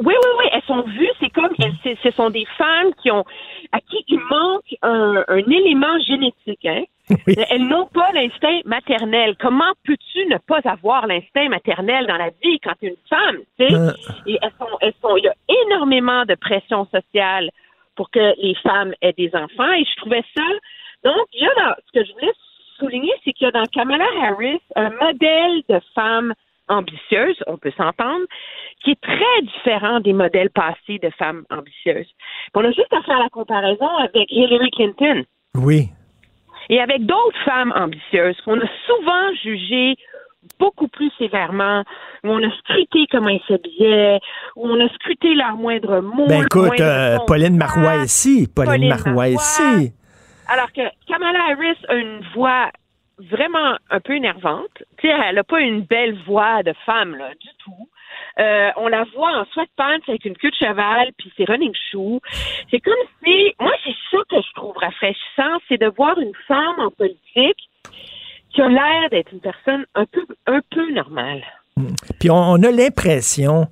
Oui, 0.00 0.14
oui, 0.14 0.30
oui. 0.38 0.44
Elles 0.52 0.62
sont 0.66 0.82
vues, 0.82 1.08
c'est 1.20 1.30
comme, 1.30 1.50
ce 1.58 2.10
sont 2.12 2.30
des 2.30 2.46
femmes 2.58 2.92
qui 3.02 3.10
ont, 3.10 3.24
à 3.72 3.80
qui 3.80 4.04
il 4.08 4.18
manque 4.30 4.74
un, 4.82 5.24
un 5.28 5.50
élément 5.50 5.98
génétique, 6.06 6.64
hein? 6.66 6.82
Elles 7.50 7.66
n'ont 7.66 7.86
pas 7.86 8.12
l'instinct 8.12 8.60
maternel. 8.64 9.36
Comment 9.40 9.72
peux-tu 9.84 10.26
ne 10.26 10.38
pas 10.38 10.60
avoir 10.64 11.06
l'instinct 11.06 11.48
maternel 11.48 12.06
dans 12.06 12.16
la 12.16 12.30
vie 12.42 12.60
quand 12.62 12.72
tu 12.80 12.86
es 12.86 12.88
une 12.90 13.08
femme? 13.08 13.38
Euh. 13.60 13.92
Et 14.26 14.38
elles 14.40 14.52
sont, 14.58 14.78
elles 14.80 14.94
sont, 15.02 15.16
il 15.16 15.24
y 15.24 15.28
a 15.28 15.34
énormément 15.66 16.24
de 16.24 16.34
pression 16.34 16.86
sociale 16.86 17.50
pour 17.96 18.10
que 18.10 18.34
les 18.40 18.54
femmes 18.62 18.94
aient 19.02 19.12
des 19.12 19.30
enfants. 19.34 19.72
Et 19.72 19.84
je 19.84 19.96
trouvais 19.96 20.24
ça. 20.36 20.44
Donc, 21.04 21.26
il 21.32 21.42
y 21.42 21.46
a 21.46 21.54
dans, 21.54 21.74
ce 21.86 22.00
que 22.00 22.06
je 22.06 22.12
voulais 22.12 22.32
souligner, 22.78 23.12
c'est 23.24 23.32
qu'il 23.32 23.46
y 23.46 23.48
a 23.48 23.52
dans 23.52 23.64
Kamala 23.66 24.06
Harris 24.22 24.60
un 24.76 24.90
modèle 24.90 25.62
de 25.68 25.80
femme 25.94 26.34
ambitieuse, 26.68 27.36
on 27.46 27.58
peut 27.58 27.72
s'entendre, 27.76 28.24
qui 28.82 28.92
est 28.92 29.00
très 29.00 29.42
différent 29.42 30.00
des 30.00 30.12
modèles 30.12 30.50
passés 30.50 30.98
de 31.02 31.10
femmes 31.10 31.44
ambitieuses. 31.50 32.08
on 32.54 32.64
a 32.64 32.70
juste 32.70 32.92
à 32.92 33.02
faire 33.02 33.18
la 33.18 33.28
comparaison 33.28 33.88
avec 33.98 34.30
Hillary 34.30 34.70
Clinton. 34.70 35.24
Oui. 35.54 35.88
Et 36.68 36.80
avec 36.80 37.04
d'autres 37.06 37.38
femmes 37.44 37.72
ambitieuses 37.76 38.40
qu'on 38.44 38.60
a 38.60 38.68
souvent 38.86 39.34
jugées 39.42 39.96
beaucoup 40.58 40.88
plus 40.88 41.10
sévèrement, 41.18 41.84
où 42.24 42.28
on 42.28 42.42
a 42.42 42.50
scruté 42.58 43.06
comment 43.10 43.28
ils 43.28 43.42
s'habillaient, 43.46 44.20
où 44.56 44.68
on 44.68 44.84
a 44.84 44.88
scruté 44.94 45.34
leurs 45.34 45.56
moindres 45.56 46.02
mots. 46.02 46.26
Ben 46.28 46.42
écoute, 46.42 46.80
euh. 46.80 47.18
Pauline 47.26 47.56
Marois 47.56 48.04
ici. 48.04 48.48
Pauline, 48.54 48.72
Pauline 48.72 48.88
Marois. 49.04 49.28
ici. 49.28 49.92
Alors 50.48 50.72
que 50.72 50.82
Kamala 51.06 51.38
Harris 51.50 51.78
a 51.88 51.94
une 51.94 52.20
voix 52.34 52.70
vraiment 53.30 53.76
un 53.90 54.00
peu 54.00 54.14
énervante. 54.16 54.82
Tu 54.98 55.08
sais, 55.08 55.14
elle 55.28 55.36
n'a 55.36 55.44
pas 55.44 55.60
une 55.60 55.82
belle 55.82 56.16
voix 56.26 56.62
de 56.62 56.72
femme, 56.86 57.16
là, 57.16 57.30
du 57.40 57.48
tout. 57.58 57.88
Euh, 58.38 58.70
on 58.76 58.88
la 58.88 59.04
voit 59.14 59.38
en 59.38 59.44
sweatpants 59.52 60.00
avec 60.08 60.24
une 60.24 60.36
queue 60.36 60.50
de 60.50 60.56
cheval, 60.56 61.12
puis 61.18 61.32
ses 61.36 61.44
running 61.44 61.74
shoes. 61.90 62.20
C'est 62.70 62.80
comme 62.80 62.94
si, 63.24 63.54
moi, 63.60 63.72
c'est 63.84 63.94
ça 64.10 64.22
que 64.28 64.36
je 64.36 64.52
trouve 64.54 64.76
rafraîchissant, 64.76 65.58
c'est 65.68 65.78
de 65.78 65.90
voir 65.96 66.18
une 66.18 66.34
femme 66.46 66.78
en 66.78 66.90
politique 66.90 67.68
qui 68.50 68.60
a 68.60 68.68
l'air 68.68 69.10
d'être 69.10 69.32
une 69.32 69.40
personne 69.40 69.86
un 69.94 70.04
peu, 70.06 70.24
un 70.46 70.60
peu 70.70 70.90
normale. 70.92 71.42
Puis 72.20 72.30
on, 72.30 72.36
on 72.36 72.62
a 72.62 72.70
l'impression 72.70 73.66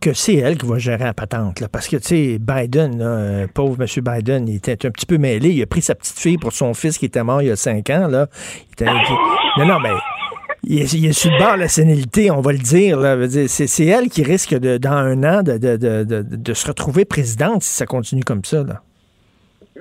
que 0.00 0.12
c'est 0.12 0.34
elle 0.34 0.56
qui 0.58 0.66
va 0.66 0.78
gérer 0.78 1.04
la 1.04 1.14
patente. 1.14 1.60
Là, 1.60 1.68
parce 1.68 1.88
que, 1.88 1.96
tu 1.96 2.06
sais, 2.08 2.38
Biden, 2.38 2.98
là, 2.98 3.04
euh, 3.06 3.46
pauvre 3.52 3.76
M. 3.82 4.02
Biden, 4.04 4.48
il 4.48 4.56
était 4.56 4.86
un 4.86 4.90
petit 4.90 5.06
peu 5.06 5.18
mêlé. 5.18 5.50
Il 5.50 5.62
a 5.62 5.66
pris 5.66 5.82
sa 5.82 5.94
petite 5.94 6.18
fille 6.18 6.38
pour 6.38 6.52
son 6.52 6.74
fils 6.74 6.98
qui 6.98 7.06
était 7.06 7.22
mort 7.22 7.42
il 7.42 7.48
y 7.48 7.50
a 7.50 7.56
cinq 7.56 7.90
ans. 7.90 8.08
Là. 8.08 8.28
Il 8.68 8.72
était- 8.72 8.84
non, 9.58 9.66
non, 9.66 9.80
mais 9.80 9.90
il 10.64 10.80
est, 10.82 10.92
il 10.92 11.06
est 11.06 11.12
sur 11.12 11.30
le 11.30 11.38
bord 11.38 11.54
de 11.54 11.60
la 11.60 11.68
sénilité, 11.68 12.30
on 12.30 12.40
va 12.40 12.52
le 12.52 12.58
dire. 12.58 12.98
C'est, 13.48 13.84
elle 13.86 14.08
qui 14.08 14.22
risque, 14.22 14.54
de, 14.54 14.78
dans 14.78 14.92
un 14.92 15.22
an, 15.24 15.42
de, 15.42 15.58
de, 15.58 15.76
de, 15.76 16.22
de 16.22 16.54
se 16.54 16.66
retrouver 16.66 17.04
présidente 17.04 17.62
si 17.62 17.70
ça 17.74 17.86
continue 17.86 18.24
comme 18.24 18.44
ça. 18.44 18.62
Là. 18.64 18.82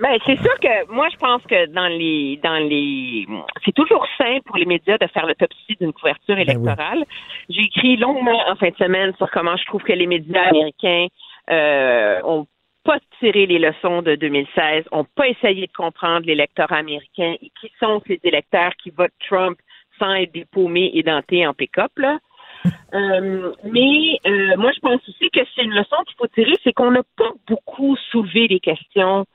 Ben, 0.01 0.17
c'est 0.25 0.35
sûr 0.41 0.59
que 0.59 0.91
moi, 0.91 1.07
je 1.09 1.17
pense 1.17 1.41
que 1.43 1.67
dans 1.67 1.87
les, 1.87 2.37
dans 2.43 2.57
les, 2.57 3.25
c'est 3.63 3.73
toujours 3.73 4.05
sain 4.17 4.39
pour 4.45 4.57
les 4.57 4.65
médias 4.65 4.97
de 4.97 5.07
faire 5.07 5.25
l'autopsie 5.25 5.77
d'une 5.79 5.93
couverture 5.93 6.37
électorale. 6.37 7.05
J'ai 7.49 7.61
écrit 7.61 7.95
longuement 7.95 8.41
en 8.49 8.55
fin 8.55 8.69
de 8.69 8.75
semaine 8.75 9.13
sur 9.17 9.29
comment 9.31 9.55
je 9.55 9.65
trouve 9.65 9.83
que 9.83 9.93
les 9.93 10.07
médias 10.07 10.49
américains 10.49 11.07
euh, 11.49 12.19
ont 12.23 12.45
pas 12.83 12.99
tiré 13.19 13.45
les 13.45 13.57
leçons 13.57 14.01
de 14.01 14.15
2016, 14.15 14.85
ont 14.91 15.05
pas 15.15 15.29
essayé 15.29 15.67
de 15.67 15.71
comprendre 15.71 16.27
l'électorat 16.27 16.77
américain 16.77 17.35
et 17.41 17.51
qui 17.59 17.71
sont 17.79 18.01
ces 18.05 18.19
électeurs 18.23 18.71
qui 18.81 18.89
votent 18.91 19.11
Trump 19.27 19.57
sans 19.97 20.13
être 20.13 20.33
des 20.33 20.45
paumés 20.45 20.91
et 20.93 21.03
dentés 21.03 21.47
en 21.47 21.53
pick-up, 21.53 21.91
là. 21.97 22.19
Euh, 22.93 23.51
mais 23.63 24.19
euh, 24.25 24.55
moi, 24.57 24.71
je 24.73 24.79
pense 24.79 25.01
aussi 25.09 25.29
que 25.29 25.41
c'est 25.53 25.63
une 25.63 25.73
leçon 25.73 25.97
qu'il 26.07 26.15
faut 26.17 26.27
tirer, 26.27 26.53
c'est 26.63 26.71
qu'on 26.71 26.91
n'a 26.91 27.03
pas 27.17 27.31
beaucoup 27.45 27.97
soulevé 28.09 28.47
les 28.47 28.61
questions 28.61 29.25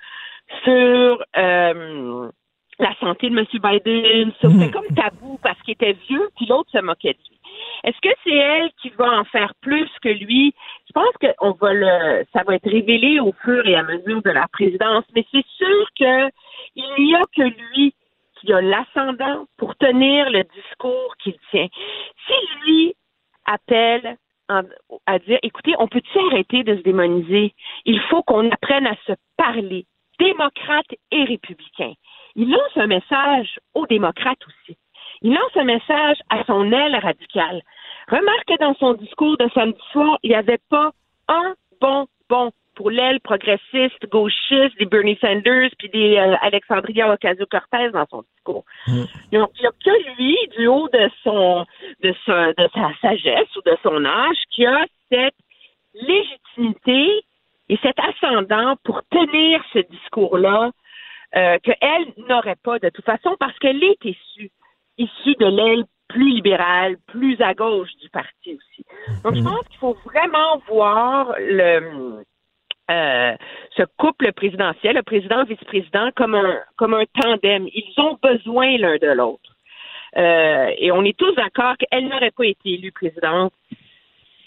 sur 0.64 1.24
euh, 1.36 2.28
la 2.78 2.94
santé 3.00 3.30
de 3.30 3.38
M. 3.38 3.44
Biden. 3.52 4.32
Ça 4.40 4.48
C'était 4.50 4.70
comme 4.70 4.94
tabou 4.94 5.38
parce 5.42 5.60
qu'il 5.62 5.72
était 5.72 5.96
vieux, 6.08 6.28
puis 6.36 6.46
l'autre 6.46 6.70
se 6.70 6.78
moquait 6.78 7.12
de 7.14 7.18
lui. 7.28 7.38
Est-ce 7.84 7.98
que 8.00 8.14
c'est 8.24 8.34
elle 8.34 8.70
qui 8.80 8.90
va 8.90 9.18
en 9.20 9.24
faire 9.24 9.52
plus 9.60 9.88
que 10.02 10.08
lui? 10.08 10.54
Je 10.86 10.92
pense 10.92 11.12
que 11.20 11.26
on 11.40 11.52
va 11.52 11.72
le, 11.72 12.24
ça 12.32 12.42
va 12.46 12.54
être 12.56 12.70
révélé 12.70 13.20
au 13.20 13.32
fur 13.44 13.66
et 13.66 13.74
à 13.74 13.82
mesure 13.82 14.22
de 14.22 14.30
la 14.30 14.46
présidence, 14.48 15.04
mais 15.14 15.24
c'est 15.32 15.46
sûr 15.56 15.86
que 15.98 16.30
il 16.76 17.04
n'y 17.04 17.14
a 17.14 17.22
que 17.34 17.42
lui 17.42 17.94
qui 18.40 18.52
a 18.52 18.60
l'ascendant 18.60 19.44
pour 19.58 19.76
tenir 19.76 20.30
le 20.30 20.44
discours 20.44 21.14
qu'il 21.22 21.36
tient. 21.50 21.68
Si 22.26 22.62
lui 22.64 22.94
appelle 23.46 24.16
en- 24.48 24.62
à 25.06 25.18
dire, 25.18 25.38
écoutez, 25.42 25.74
on 25.78 25.88
peut-tu 25.88 26.18
arrêter 26.18 26.62
de 26.64 26.76
se 26.76 26.82
démoniser? 26.82 27.52
Il 27.84 28.00
faut 28.08 28.22
qu'on 28.22 28.50
apprenne 28.50 28.86
à 28.86 28.94
se 29.06 29.12
parler, 29.36 29.84
démocrates 30.20 30.94
et 31.10 31.24
républicains. 31.24 31.94
Il 32.36 32.50
lance 32.50 32.76
un 32.76 32.86
message 32.86 33.58
aux 33.74 33.86
démocrates 33.86 34.46
aussi. 34.46 34.78
Il 35.22 35.32
lance 35.32 35.56
un 35.56 35.64
message 35.64 36.18
à 36.30 36.44
son 36.44 36.70
aile 36.72 36.96
radicale. 36.96 37.62
Remarque 38.08 38.46
que 38.46 38.58
dans 38.58 38.74
son 38.74 38.94
discours 38.94 39.36
de 39.38 39.48
samedi 39.54 39.80
soir, 39.92 40.18
il 40.22 40.30
n'y 40.30 40.36
avait 40.36 40.60
pas 40.70 40.92
un 41.28 41.54
bon 41.80 42.06
bon 42.28 42.52
pour 42.76 42.90
l'aile 42.90 43.20
progressiste, 43.20 44.08
gauchiste, 44.08 44.78
des 44.78 44.86
Bernie 44.86 45.18
Sanders 45.20 45.70
puis 45.78 45.90
des 45.90 46.16
euh, 46.16 46.36
Alexandria 46.40 47.12
Ocasio-Cortez 47.12 47.90
dans 47.92 48.06
son 48.06 48.22
discours. 48.34 48.64
Il 48.86 49.06
n'y 49.32 49.38
a, 49.38 49.46
il 49.56 49.62
y 49.62 49.66
a 49.66 49.72
que 49.84 50.16
lui, 50.16 50.38
du 50.56 50.66
haut 50.66 50.88
de 50.88 51.10
son 51.22 51.66
de 52.02 52.14
sa 52.24 52.54
sagesse 53.02 53.54
ou 53.56 53.62
de 53.66 53.76
son 53.82 54.04
âge, 54.04 54.38
qui 54.50 54.64
a 54.64 54.86
cette 55.10 55.34
légitimité 55.94 57.22
et 57.70 57.78
cet 57.82 57.96
ascendant 58.00 58.74
pour 58.82 59.00
tenir 59.10 59.62
ce 59.72 59.78
discours-là 59.78 60.72
euh, 61.36 61.58
qu'elle 61.62 62.12
n'aurait 62.28 62.58
pas 62.64 62.80
de 62.80 62.88
toute 62.88 63.04
façon 63.04 63.36
parce 63.38 63.56
qu'elle 63.60 63.82
est 63.84 64.04
issue, 64.04 64.50
issue 64.98 65.36
de 65.38 65.46
l'aile 65.46 65.84
plus 66.08 66.30
libérale, 66.30 66.96
plus 67.06 67.40
à 67.40 67.54
gauche 67.54 67.94
du 68.02 68.10
parti 68.10 68.58
aussi. 68.58 68.84
Donc, 69.22 69.36
je 69.36 69.42
pense 69.42 69.64
qu'il 69.68 69.78
faut 69.78 69.96
vraiment 70.04 70.60
voir 70.66 71.32
le, 71.38 72.24
euh, 72.90 73.36
ce 73.76 73.84
couple 73.96 74.32
présidentiel, 74.32 74.96
le 74.96 75.02
président-vice-président, 75.04 76.10
comme 76.16 76.34
un, 76.34 76.58
comme 76.76 76.94
un 76.94 77.04
tandem. 77.20 77.68
Ils 77.72 77.94
ont 77.98 78.18
besoin 78.20 78.76
l'un 78.78 78.96
de 78.96 79.12
l'autre. 79.12 79.56
Euh, 80.16 80.74
et 80.76 80.90
on 80.90 81.04
est 81.04 81.16
tous 81.16 81.32
d'accord 81.36 81.76
qu'elle 81.76 82.08
n'aurait 82.08 82.32
pas 82.32 82.46
été 82.46 82.70
élue 82.70 82.90
présidente 82.90 83.52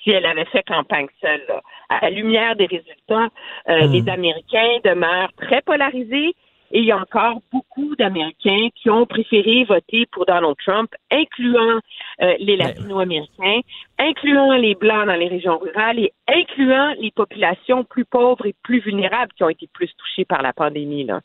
si 0.04 0.12
elle 0.12 0.26
avait 0.26 0.46
fait 0.46 0.64
campagne 0.64 1.08
seule. 1.22 1.44
là. 1.48 1.62
À 1.90 2.02
la 2.02 2.10
lumière 2.10 2.56
des 2.56 2.66
résultats, 2.66 3.30
euh, 3.70 3.88
les 3.88 4.08
Américains 4.10 4.80
demeurent 4.84 5.34
très 5.38 5.62
polarisés 5.62 6.36
et 6.74 6.80
il 6.80 6.86
y 6.86 6.92
a 6.92 6.98
encore 6.98 7.40
beaucoup 7.52 7.96
d'Américains 7.96 8.70
qui 8.76 8.90
ont 8.90 9.06
préféré 9.06 9.64
voter 9.64 10.08
pour 10.12 10.26
Donald 10.26 10.56
Trump, 10.66 10.90
incluant 11.12 11.80
euh, 12.22 12.34
les 12.40 12.58
Latino-Américains, 12.58 13.60
incluant 14.00 14.54
les 14.56 14.76
Blancs 14.76 15.08
dans 15.08 15.16
les 15.16 15.28
régions 15.28 15.58
rurales 15.58 16.00
et 16.00 16.14
incluant 16.28 16.94
les 17.00 17.12
populations 17.12 17.84
plus 17.84 18.06
pauvres 18.06 18.46
et 18.46 18.56
plus 18.64 18.82
vulnérables 18.82 19.32
qui 19.36 19.44
ont 19.44 19.50
été 19.50 19.70
plus 19.74 19.90
touchées 19.98 20.26
par 20.26 20.42
la 20.42 20.54
pandémie. 20.54 21.06
Là. 21.06 21.22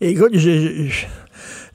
Écoute, 0.00 0.32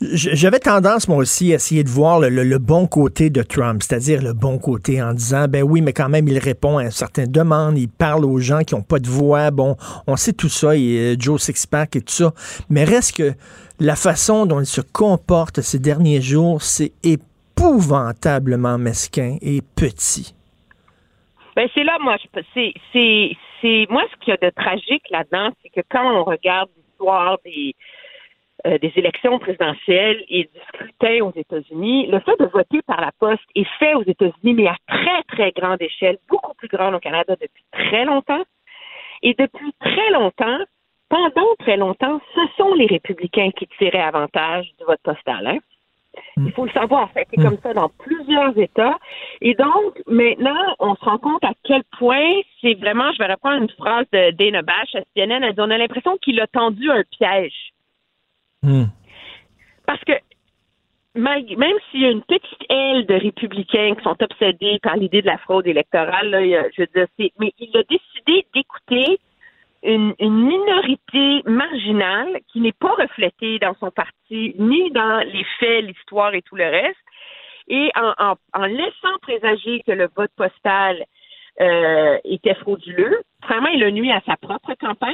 j'avais 0.01 0.59
tendance, 0.59 1.07
moi 1.07 1.17
aussi, 1.17 1.51
à 1.53 1.55
essayer 1.55 1.83
de 1.83 1.89
voir 1.89 2.19
le, 2.19 2.57
bon 2.57 2.87
côté 2.87 3.29
de 3.29 3.41
Trump, 3.41 3.81
c'est-à-dire 3.81 4.21
le 4.21 4.33
bon 4.33 4.57
côté 4.57 5.01
en 5.01 5.13
disant, 5.13 5.47
ben 5.47 5.63
oui, 5.63 5.81
mais 5.81 5.93
quand 5.93 6.09
même, 6.09 6.27
il 6.27 6.37
répond 6.37 6.77
à 6.77 6.91
certaines 6.91 7.31
demandes, 7.31 7.77
il 7.77 7.89
parle 7.89 8.25
aux 8.25 8.39
gens 8.39 8.61
qui 8.61 8.75
n'ont 8.75 8.81
pas 8.81 8.99
de 8.99 9.07
voix, 9.07 9.51
bon, 9.51 9.75
on 10.07 10.15
sait 10.15 10.33
tout 10.33 10.49
ça, 10.49 10.75
et 10.75 11.13
euh, 11.13 11.15
Joe 11.17 11.41
Sixpack 11.41 11.95
et 11.95 12.01
tout 12.01 12.13
ça, 12.13 12.33
mais 12.69 12.83
reste 12.83 13.17
que 13.17 13.33
la 13.79 13.95
façon 13.95 14.45
dont 14.45 14.59
il 14.59 14.65
se 14.65 14.81
comporte 14.81 15.61
ces 15.61 15.79
derniers 15.79 16.21
jours, 16.21 16.61
c'est 16.61 16.93
épouvantablement 17.63 18.77
mesquin 18.77 19.37
et 19.41 19.61
petit. 19.61 20.35
Ben 21.55 21.69
c'est 21.73 21.83
là, 21.83 21.97
moi, 22.01 22.17
c'est, 22.53 22.73
c'est, 22.91 23.37
c'est 23.61 23.85
moi 23.89 24.03
ce 24.11 24.19
qu'il 24.19 24.31
y 24.31 24.33
a 24.33 24.37
de 24.37 24.53
tragique 24.53 25.09
là-dedans, 25.09 25.51
c'est 25.61 25.69
que 25.69 25.85
quand 25.89 26.05
on 26.13 26.23
regarde 26.23 26.69
l'histoire 26.75 27.37
des 27.45 27.73
euh, 28.65 28.77
des 28.79 28.91
élections 28.95 29.39
présidentielles 29.39 30.23
et 30.29 30.43
du 30.43 30.59
scrutin 30.69 31.25
aux 31.25 31.33
États-Unis, 31.35 32.07
le 32.07 32.19
fait 32.21 32.37
de 32.39 32.45
voter 32.45 32.81
par 32.85 33.01
la 33.01 33.11
poste 33.19 33.43
est 33.55 33.67
fait 33.77 33.93
aux 33.93 34.03
États-Unis, 34.03 34.53
mais 34.53 34.67
à 34.67 34.75
très 34.87 35.23
très 35.27 35.51
grande 35.51 35.81
échelle, 35.81 36.17
beaucoup 36.29 36.53
plus 36.55 36.69
grande 36.69 36.95
au 36.95 36.99
Canada 36.99 37.35
depuis 37.39 37.63
très 37.71 38.05
longtemps. 38.05 38.43
Et 39.21 39.35
depuis 39.37 39.73
très 39.79 40.09
longtemps, 40.11 40.59
pendant 41.09 41.55
très 41.59 41.77
longtemps, 41.77 42.19
ce 42.35 42.41
sont 42.57 42.73
les 42.73 42.87
républicains 42.87 43.51
qui 43.51 43.67
tiraient 43.77 44.01
avantage 44.01 44.65
du 44.79 44.85
vote 44.85 44.99
postal. 45.03 45.47
Hein? 45.47 45.59
Il 46.37 46.51
faut 46.51 46.65
le 46.65 46.71
savoir, 46.71 47.09
ça 47.13 47.19
a 47.19 47.23
été 47.23 47.37
comme 47.37 47.57
ça 47.61 47.73
dans 47.73 47.89
plusieurs 47.89 48.57
États. 48.57 48.97
Et 49.41 49.53
donc, 49.55 50.01
maintenant, 50.07 50.75
on 50.79 50.95
se 50.95 51.05
rend 51.05 51.17
compte 51.17 51.43
à 51.43 51.53
quel 51.63 51.83
point 51.97 52.41
c'est 52.61 52.73
vraiment, 52.75 53.11
je 53.13 53.19
vais 53.19 53.31
reprendre 53.31 53.61
une 53.61 53.69
phrase 53.69 54.05
de 54.11 54.31
Dana 54.31 54.61
Bash 54.61 54.95
à 54.95 55.01
CNN, 55.15 55.43
elle 55.43 55.53
dit, 55.53 55.61
on 55.61 55.69
a 55.69 55.77
l'impression 55.77 56.17
qu'il 56.17 56.39
a 56.39 56.47
tendu 56.47 56.89
un 56.89 57.03
piège. 57.11 57.73
Parce 59.85 60.03
que 60.05 60.13
même 61.15 61.75
s'il 61.91 62.01
y 62.01 62.05
a 62.05 62.09
une 62.09 62.23
petite 62.23 62.65
aile 62.69 63.05
de 63.05 63.13
républicains 63.13 63.93
qui 63.95 64.03
sont 64.03 64.17
obsédés 64.21 64.79
par 64.81 64.95
l'idée 64.97 65.21
de 65.21 65.27
la 65.27 65.37
fraude 65.37 65.67
électorale, 65.67 66.29
là, 66.29 66.41
je 66.75 66.81
veux 66.81 66.87
dire, 66.95 67.07
mais 67.39 67.53
il 67.59 67.77
a 67.77 67.83
décidé 67.83 68.47
d'écouter 68.53 69.19
une, 69.83 70.13
une 70.19 70.45
minorité 70.45 71.41
marginale 71.45 72.39
qui 72.51 72.59
n'est 72.61 72.71
pas 72.73 72.93
reflétée 72.93 73.59
dans 73.59 73.75
son 73.79 73.91
parti, 73.91 74.55
ni 74.57 74.89
dans 74.91 75.19
les 75.31 75.45
faits, 75.59 75.85
l'histoire 75.85 76.33
et 76.33 76.41
tout 76.41 76.55
le 76.55 76.65
reste. 76.65 76.97
Et 77.67 77.91
en, 77.95 78.13
en- 78.17 78.35
en 78.53 78.65
laissant 78.65 79.17
présager 79.21 79.81
que 79.85 79.91
le 79.91 80.09
vote 80.15 80.31
postal 80.35 81.03
euh, 81.61 82.17
était 82.25 82.55
frauduleux, 82.55 83.21
vraiment, 83.47 83.67
il 83.69 83.83
a 83.83 83.91
nuit 83.91 84.11
à 84.11 84.21
sa 84.25 84.35
propre 84.37 84.73
campagne 84.79 85.13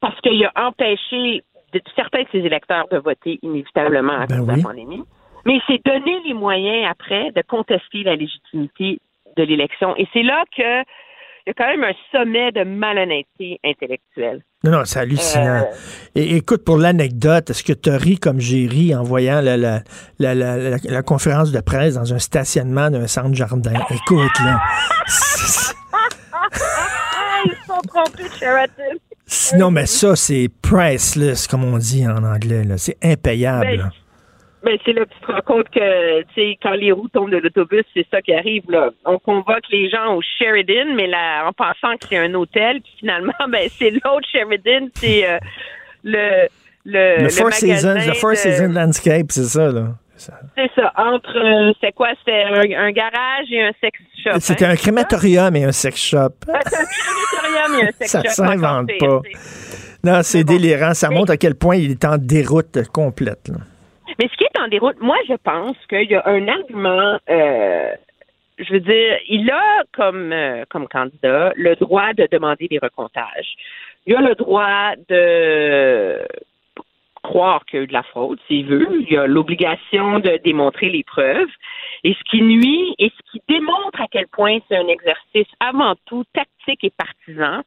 parce 0.00 0.20
qu'il 0.20 0.44
a 0.44 0.52
empêché 0.68 1.42
de, 1.72 1.80
certains 1.96 2.22
de 2.22 2.28
ses 2.32 2.38
électeurs 2.40 2.86
de 2.88 2.98
voter 2.98 3.38
inévitablement 3.42 4.12
à 4.12 4.26
cause 4.26 4.46
de 4.46 4.50
la 4.50 4.62
pandémie. 4.62 5.02
Mais 5.46 5.54
il 5.56 5.62
s'est 5.66 5.80
donné 5.84 6.20
les 6.24 6.34
moyens 6.34 6.86
après 6.90 7.32
de 7.32 7.42
contester 7.42 8.02
la 8.04 8.14
légitimité 8.16 8.98
de 9.36 9.42
l'élection. 9.42 9.96
Et 9.96 10.06
c'est 10.12 10.22
là 10.22 10.44
que 10.56 10.82
il 11.46 11.48
y 11.48 11.50
a 11.50 11.54
quand 11.54 11.68
même 11.68 11.82
un 11.84 11.94
sommet 12.12 12.52
de 12.52 12.62
malhonnêteté 12.64 13.58
intellectuelle. 13.64 14.42
Non, 14.64 14.70
non, 14.70 14.84
c'est 14.84 15.00
hallucinant. 15.00 15.64
Euh, 15.66 15.74
Et 16.14 16.36
écoute, 16.36 16.64
pour 16.64 16.76
l'anecdote, 16.78 17.50
est-ce 17.50 17.64
que 17.64 17.72
tu 17.72 17.90
as 17.90 17.96
ri 17.96 18.18
comme 18.18 18.38
j'ai 18.40 18.66
ri 18.68 18.94
en 18.94 19.02
voyant 19.02 19.40
la, 19.40 19.56
la, 19.56 19.82
la, 20.20 20.34
la, 20.34 21.02
conférence 21.02 21.50
de 21.50 21.60
presse 21.60 21.94
dans 21.94 22.14
un 22.14 22.20
stationnement 22.20 22.88
d'un 22.90 23.08
centre 23.08 23.34
jardin? 23.34 23.72
Écoute, 23.90 24.38
là. 24.44 24.60
ils 27.44 27.50
se 27.50 27.66
sont 27.66 27.80
trompés 27.88 28.22
de 28.22 28.28
Sheraton. 28.38 28.98
Sinon, 29.26 29.70
mais 29.72 29.86
ça, 29.86 30.14
c'est 30.14 30.48
priceless, 30.62 31.48
comme 31.48 31.64
on 31.64 31.78
dit 31.78 32.06
en 32.06 32.22
anglais. 32.22 32.62
là. 32.64 32.78
C'est 32.78 32.98
impayable. 33.02 33.78
Ben. 33.78 33.90
Ben, 34.64 34.78
c'est 34.84 34.92
là 34.92 35.04
que 35.04 35.10
tu 35.12 35.20
te 35.26 35.32
rends 35.32 35.40
compte 35.40 35.68
que, 35.70 36.22
tu 36.22 36.26
sais, 36.36 36.58
quand 36.62 36.72
les 36.72 36.92
roues 36.92 37.08
tombent 37.08 37.30
de 37.32 37.38
l'autobus, 37.38 37.84
c'est 37.94 38.06
ça 38.10 38.22
qui 38.22 38.32
arrive, 38.32 38.62
là. 38.70 38.90
On 39.04 39.18
convoque 39.18 39.64
les 39.70 39.90
gens 39.90 40.14
au 40.14 40.20
Sheridan, 40.38 40.94
mais 40.94 41.08
là, 41.08 41.48
en 41.48 41.52
pensant 41.52 41.96
que 42.00 42.06
c'est 42.08 42.18
un 42.18 42.32
hôtel, 42.34 42.80
puis 42.80 42.92
finalement, 43.00 43.32
ben, 43.48 43.68
c'est 43.76 43.90
l'autre 43.90 44.28
Sheridan, 44.30 44.88
c'est 44.94 45.28
euh, 45.28 45.38
le, 46.04 46.46
le, 46.84 47.22
Le 47.24 47.28
Four 47.30 47.52
Seasons, 47.52 47.94
le 48.06 48.14
Four 48.14 48.36
Seasons 48.36 48.72
Landscape, 48.72 49.26
c'est 49.30 49.44
ça, 49.44 49.70
là. 49.72 49.88
C'est 50.16 50.70
ça, 50.76 50.92
entre, 50.96 51.36
euh, 51.36 51.72
c'est 51.80 51.90
quoi, 51.92 52.10
c'était 52.20 52.44
un, 52.44 52.84
un 52.86 52.92
garage 52.92 53.46
et 53.50 53.60
un 53.60 53.72
sex 53.80 53.98
shop. 54.22 54.38
C'était 54.38 54.66
hein? 54.66 54.70
un 54.70 54.76
crématorium 54.76 55.56
et 55.56 55.64
un 55.64 55.72
sex 55.72 56.00
shop. 56.00 56.28
Ah, 56.52 56.60
c'est 56.64 56.76
un 56.76 56.84
crématorium 56.84 57.80
et 57.80 57.88
un 57.88 57.92
sex 57.98 58.10
Ça 58.12 58.22
shop. 58.22 58.28
s'invente 58.30 58.90
encore 59.02 59.22
pas. 59.22 59.28
c'est- 59.32 60.08
Non, 60.08 60.20
c'est 60.22 60.44
délirant. 60.44 60.94
Ça 60.94 61.10
montre 61.10 61.32
à 61.32 61.36
quel 61.36 61.56
point 61.56 61.74
il 61.74 61.90
est 61.92 62.04
en 62.04 62.18
déroute 62.18 62.78
complète. 62.92 63.48
là. 63.48 63.56
Mais 64.18 64.28
ce 64.28 64.36
qui 64.36 64.44
est 64.44 64.60
en 64.60 64.68
déroute, 64.68 65.00
moi, 65.00 65.16
je 65.28 65.34
pense 65.34 65.76
qu'il 65.88 66.10
y 66.10 66.14
a 66.14 66.26
un 66.26 66.48
argument. 66.48 67.18
euh, 67.28 67.94
je 68.58 68.72
veux 68.74 68.80
dire, 68.80 69.18
il 69.28 69.50
a 69.50 69.82
comme 69.92 70.32
euh, 70.32 70.64
comme 70.68 70.86
candidat 70.88 71.52
le 71.56 71.74
droit 71.76 72.12
de 72.12 72.28
demander 72.30 72.68
des 72.68 72.78
recomptages. 72.78 73.54
Il 74.06 74.14
a 74.14 74.20
le 74.20 74.34
droit 74.34 74.92
de 75.08 76.18
croire 77.22 77.64
qu'il 77.64 77.78
y 77.78 77.80
a 77.80 77.84
eu 77.84 77.86
de 77.86 77.92
la 77.92 78.02
fraude, 78.02 78.38
s'il 78.46 78.66
veut. 78.66 79.02
Il 79.08 79.16
a 79.16 79.26
l'obligation 79.26 80.18
de 80.18 80.38
démontrer 80.44 80.90
les 80.90 81.04
preuves. 81.04 81.48
Et 82.04 82.14
ce 82.14 82.30
qui 82.30 82.42
nuit 82.42 82.94
et 82.98 83.10
ce 83.10 83.30
qui 83.30 83.42
démontre 83.48 84.00
à 84.00 84.08
quel 84.10 84.26
point 84.28 84.58
c'est 84.68 84.76
un 84.76 84.88
exercice 84.88 85.46
avant 85.60 85.94
tout 86.06 86.24
tactique 86.34 86.82
et 86.82 86.90
partisan, 86.90 87.62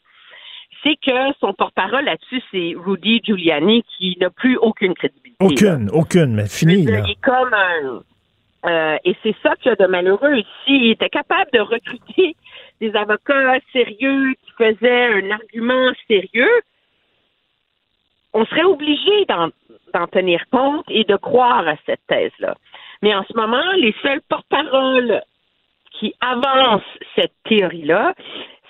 c'est 0.84 0.98
que 0.98 1.34
son 1.40 1.53
porte-parole 1.53 2.06
là-dessus, 2.06 2.41
c'est 2.52 2.74
Rudy 2.76 3.22
Giuliani, 3.24 3.84
qui 3.98 4.18
n'a 4.20 4.30
plus 4.30 4.57
aucune 4.57 4.94
crédibilité. 4.94 5.24
Aucune, 5.40 5.90
auune, 5.91 6.34
mais 6.36 6.48
fini. 6.48 6.86
Là. 6.86 7.02
Il 7.06 7.12
est 7.12 7.22
comme 7.22 7.53
un. 7.53 8.02
euh, 8.70 8.98
et 9.03 9.16
c'est 9.24 9.36
ça 9.44 9.56
qu'il 9.57 9.70
y 9.70 9.74
a 9.74 9.76
de 9.76 9.86
malheureux 9.88 10.36
ici. 10.38 10.48
Il 10.68 10.91
était 10.91 11.10
capable 11.10 11.52
de 11.52 11.60
recruter 11.60 12.36
des 12.82 12.95
avocats 12.95 13.60
sérieux 13.74 14.34
qui 14.44 14.52
faisaient 14.57 15.06
un 15.24 15.32
argument 15.32 15.91
sérieux. 16.07 16.62
On 18.34 18.45
serait 18.45 18.64
obligé 18.64 19.26
d'en, 19.30 19.49
d'en 19.94 20.07
tenir 20.07 20.44
compte 20.52 20.86
et 20.90 21.03
de 21.06 21.16
croire 21.16 21.68
à 21.68 21.76
cette 21.86 22.02
thèse-là. 22.07 22.56
Mais 23.02 23.16
en 23.16 23.24
ce 23.24 23.34
moment, 23.36 23.72
les 23.78 23.95
seuls 24.02 24.22
porte-paroles 24.28 25.22
qui 25.91 26.14
avancent 26.20 26.82
cette 27.16 27.32
théorie-là, 27.45 28.14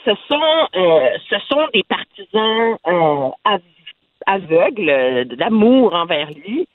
ce 0.06 0.12
sont, 0.28 0.68
euh, 0.76 1.10
ce 1.30 1.36
sont 1.50 1.68
des 1.74 1.84
partisans 1.84 2.78
euh, 2.88 3.30
av- 4.36 4.44
aveugles 4.44 4.90
euh, 4.90 5.24
d'amour 5.26 5.94
envers 5.94 6.30
lui. 6.32 6.68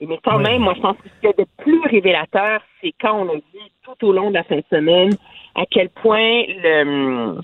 Mais 0.00 0.18
quand 0.22 0.38
même, 0.38 0.62
moi, 0.62 0.74
je 0.76 0.80
pense 0.80 0.96
que 0.98 1.08
ce 1.08 1.20
qu'il 1.20 1.30
y 1.30 1.32
a 1.32 1.44
de 1.44 1.48
plus 1.62 1.80
révélateur, 1.80 2.60
c'est 2.80 2.92
quand 3.00 3.14
on 3.22 3.28
a 3.30 3.36
vu 3.36 3.60
tout 3.84 4.06
au 4.06 4.12
long 4.12 4.28
de 4.28 4.34
la 4.34 4.42
fin 4.44 4.56
de 4.56 4.64
semaine 4.68 5.12
à 5.54 5.64
quel 5.70 5.88
point 5.88 6.42
le, 6.48 7.40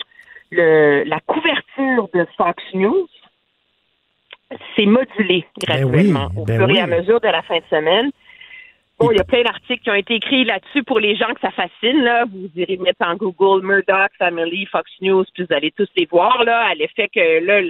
le, 0.51 1.05
la 1.05 1.21
couverture 1.21 2.09
de 2.13 2.27
Fox 2.37 2.63
News 2.75 3.07
s'est 4.77 4.87
modulée 4.87 5.47
graduellement 5.63 6.29
au 6.37 6.45
ben 6.45 6.59
fur 6.59 6.69
et 6.69 6.73
oui. 6.73 6.79
à 6.81 6.87
mesure 6.87 7.21
de 7.21 7.29
la 7.29 7.43
fin 7.43 7.59
de 7.59 7.65
semaine. 7.71 8.11
Bon, 8.99 9.11
il 9.13 9.17
y 9.17 9.21
a 9.21 9.25
plein 9.25 9.43
d'articles 9.43 9.83
qui 9.83 9.91
ont 9.91 9.95
été 9.95 10.17
écrits 10.17 10.45
là-dessus 10.45 10.83
pour 10.83 10.99
les 10.99 11.17
gens 11.17 11.33
que 11.33 11.41
ça 11.41 11.51
fascine. 11.53 12.03
Là. 12.03 12.25
Vous 12.27 12.51
irez 12.57 12.77
mettre 12.77 13.07
en 13.07 13.15
Google 13.15 13.65
Murdoch, 13.65 14.11
Family, 14.19 14.67
Fox 14.67 14.91
News, 15.01 15.25
puis 15.33 15.45
vous 15.45 15.55
allez 15.55 15.71
tous 15.71 15.89
les 15.97 16.05
voir 16.05 16.45
là, 16.45 16.67
à 16.67 16.75
l'effet 16.75 17.09
que 17.09 17.43
là, 17.47 17.63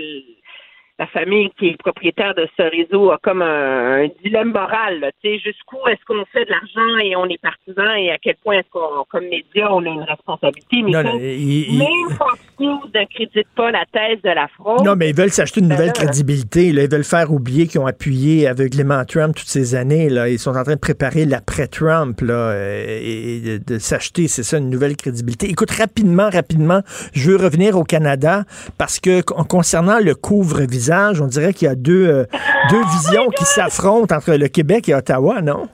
la 1.01 1.07
famille 1.07 1.49
qui 1.59 1.69
est 1.69 1.79
propriétaire 1.79 2.35
de 2.35 2.47
ce 2.59 2.63
réseau 2.77 3.11
a 3.11 3.19
comme 3.23 3.41
un, 3.41 4.05
un 4.05 4.09
dilemme 4.23 4.53
moral. 4.53 5.11
Tu 5.25 5.31
sais, 5.31 5.39
jusqu'où 5.39 5.79
est-ce 5.89 6.05
qu'on 6.07 6.25
fait 6.31 6.45
de 6.45 6.51
l'argent 6.51 6.99
et 7.03 7.17
on 7.17 7.25
est 7.27 7.41
partisan 7.41 7.91
et 7.99 8.11
à 8.11 8.19
quel 8.19 8.37
point 8.45 8.59
est-ce 8.59 8.69
qu'on, 8.71 9.05
comme 9.11 9.25
média, 9.25 9.73
on 9.73 9.83
a 9.87 9.89
une 9.89 10.03
responsabilité. 10.03 10.83
Mais 10.85 10.91
Non, 10.91 11.19
il- 11.19 11.79
même 11.79 12.17
Fox 12.19 12.39
News 12.61 12.81
n'accrédite 12.95 13.49
pas 13.57 13.71
la 13.71 13.85
thèse 13.91 14.21
de 14.23 14.29
la 14.29 14.47
fraude. 14.49 14.85
Non, 14.85 14.95
mais 14.95 15.09
ils 15.09 15.17
veulent 15.17 15.31
s'acheter 15.31 15.61
une 15.61 15.69
Ben 15.69 15.75
nouvelle 15.77 15.87
là, 15.89 15.93
crédibilité. 15.95 16.71
là. 16.73 16.83
Ils 16.83 16.91
veulent 16.91 17.03
faire 17.05 17.33
oublier 17.33 17.67
qu'ils 17.67 17.81
ont 17.81 17.87
appuyé 17.87 18.47
aveuglément 18.47 19.03
Trump 19.07 19.35
toutes 19.35 19.49
ces 19.49 19.75
années. 19.75 20.11
Là. 20.11 20.29
Ils 20.29 20.39
sont 20.39 20.55
en 20.55 20.63
train 20.65 20.75
de 20.75 20.81
préparer 20.81 21.25
l'après-Trump 21.25 22.21
là, 22.21 22.35
euh, 22.35 22.99
et 23.03 23.41
de, 23.59 23.75
de 23.75 23.79
s'acheter, 23.79 24.29
c'est 24.29 24.43
ça, 24.43 24.59
une 24.59 24.69
nouvelle 24.69 24.97
crédibilité. 24.97 25.49
Écoute, 25.49 25.71
rapidement, 25.71 26.29
rapidement, 26.29 26.83
je 27.15 27.31
veux 27.31 27.37
revenir 27.37 27.79
au 27.79 27.85
Canada 27.85 28.45
parce 28.77 29.01
que 29.01 29.23
con- 29.23 29.45
concernant 29.45 29.99
le 29.99 30.15
couvre-visage, 30.15 30.90
on 31.21 31.27
dirait 31.27 31.53
qu'il 31.53 31.69
y 31.69 31.71
a 31.71 31.75
deux, 31.75 32.07
euh, 32.09 32.25
deux 32.71 32.83
visions 32.85 33.29
qui 33.31 33.45
s'affrontent 33.45 34.15
entre 34.15 34.33
le 34.35 34.49
Québec 34.49 34.89
et 34.89 34.95
Ottawa, 34.95 35.41
non? 35.43 35.69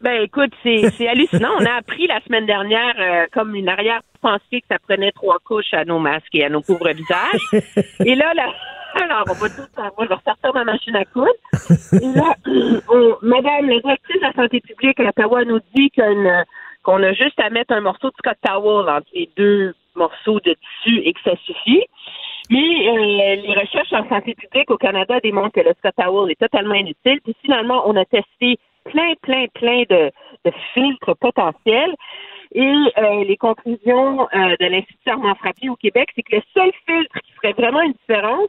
Ben 0.00 0.22
écoute, 0.22 0.52
c'est 0.62 1.08
hallucinant. 1.08 1.48
On 1.58 1.64
a 1.64 1.76
appris 1.78 2.06
la 2.06 2.20
semaine 2.26 2.44
dernière, 2.44 2.94
euh, 3.00 3.26
comme 3.32 3.54
une 3.54 3.68
arrière-pensée, 3.70 4.60
que 4.60 4.66
ça 4.70 4.76
prenait 4.86 5.12
trois 5.12 5.38
couches 5.44 5.72
à 5.72 5.84
nos 5.86 5.98
masques 5.98 6.34
et 6.34 6.44
à 6.44 6.50
nos 6.50 6.60
pauvres 6.60 6.90
visages. 6.90 7.62
Et 8.04 8.14
là, 8.14 8.34
là 8.34 8.52
alors, 9.02 9.24
on 9.28 9.32
va 9.32 9.48
tout 9.48 9.62
savoir. 9.74 9.92
Je 10.02 10.08
vais 10.08 10.14
ressortir 10.14 10.54
ma 10.54 10.64
machine 10.64 10.94
à 10.94 11.04
coudre. 11.06 11.30
Et 11.94 12.18
là, 12.18 12.34
on- 12.90 13.16
Madame 13.22 13.68
la 13.68 13.80
directrice 13.80 14.16
de 14.20 14.26
la 14.26 14.32
santé 14.34 14.60
publique 14.60 15.00
à 15.00 15.08
Ottawa 15.08 15.44
nous 15.44 15.58
dit 15.74 15.90
qu'on 15.90 17.02
a 17.02 17.12
juste 17.14 17.40
à 17.40 17.50
mettre 17.50 17.72
un 17.72 17.80
morceau 17.80 18.08
de 18.08 18.14
Scott 18.18 18.36
Towel 18.46 18.88
entre 18.88 19.06
les 19.14 19.28
deux 19.36 19.74
morceaux 19.96 20.38
de 20.40 20.54
tissu 20.84 20.98
et 21.04 21.12
que 21.12 21.20
ça 21.24 21.32
suffit. 21.44 21.82
Mais 22.50 22.88
euh, 22.88 23.36
les 23.36 23.54
recherches 23.54 23.92
en 23.92 24.08
santé 24.08 24.34
publique 24.34 24.70
au 24.70 24.76
Canada 24.76 25.18
démontrent 25.20 25.54
que 25.54 25.66
le 25.66 25.74
Scott 25.78 25.94
Towel 25.96 26.30
est 26.30 26.40
totalement 26.40 26.74
inutile. 26.74 27.20
Puis 27.24 27.34
finalement, 27.42 27.82
on 27.86 27.96
a 27.96 28.04
testé 28.04 28.58
plein, 28.84 29.14
plein, 29.22 29.46
plein 29.54 29.82
de, 29.88 30.10
de 30.44 30.52
filtres 30.74 31.16
potentiels. 31.16 31.94
Et 32.54 32.60
euh, 32.98 33.24
les 33.24 33.36
conclusions 33.36 34.22
euh, 34.22 34.56
de 34.60 34.66
l'Institut 34.66 35.10
Armand 35.10 35.34
Frappier 35.34 35.70
au 35.70 35.76
Québec, 35.76 36.10
c'est 36.14 36.22
que 36.22 36.36
le 36.36 36.42
seul 36.52 36.70
filtre 36.86 37.18
qui 37.24 37.32
ferait 37.32 37.52
vraiment 37.52 37.80
une 37.80 37.94
différence, 37.94 38.48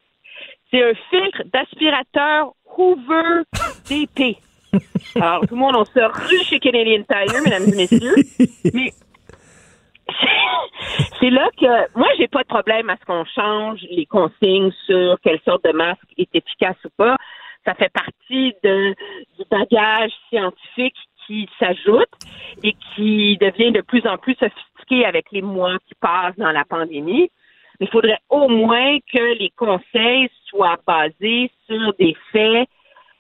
c'est 0.70 0.84
un 0.84 0.94
filtre 1.10 1.44
d'aspirateur 1.52 2.54
Hoover 2.78 3.44
DP. 3.90 4.38
Alors, 5.16 5.48
tout 5.48 5.56
le 5.56 5.60
monde, 5.62 5.76
on 5.78 5.86
se 5.86 6.00
rue 6.00 6.44
chez 6.44 6.60
Canadian 6.60 7.04
Tire, 7.04 7.42
mesdames 7.44 7.70
et 7.72 7.76
messieurs. 7.76 8.16
Mais 8.74 8.92
c'est 11.20 11.30
là 11.30 11.50
que 11.60 11.98
moi 11.98 12.08
j'ai 12.18 12.28
pas 12.28 12.44
de 12.44 12.48
problème 12.48 12.90
à 12.90 12.98
ce 12.98 13.06
qu'on 13.06 13.26
change 13.26 13.82
les 13.90 14.06
consignes 14.06 14.72
sur 14.86 15.18
quelle 15.22 15.40
sorte 15.42 15.64
de 15.64 15.72
masque 15.72 16.02
est 16.18 16.34
efficace 16.34 16.78
ou 16.86 16.90
pas. 16.98 17.16
Ça 17.66 17.74
fait 17.74 17.92
partie 17.92 18.54
de, 18.64 18.94
du 19.38 19.44
bagage 19.50 20.12
scientifique 20.30 20.96
qui 21.26 21.50
s'ajoute 21.60 22.12
et 22.64 22.76
qui 22.96 23.38
devient 23.38 23.72
de 23.72 23.82
plus 23.82 24.06
en 24.06 24.18
plus 24.18 24.36
sophistiqué 24.36 25.06
avec 25.06 25.32
les 25.32 25.42
mois 25.42 25.78
qui 25.88 25.96
passent 25.96 26.38
dans 26.38 26.52
la 26.52 26.64
pandémie. 26.66 27.32
Il 27.80 27.90
faudrait 27.90 28.20
au 28.30 28.48
moins 28.48 29.00
que 29.12 29.38
les 29.40 29.52
conseils 29.58 30.30
soient 30.48 30.78
basés 30.86 31.52
sur 31.68 31.94
des 32.00 32.16
faits 32.32 32.70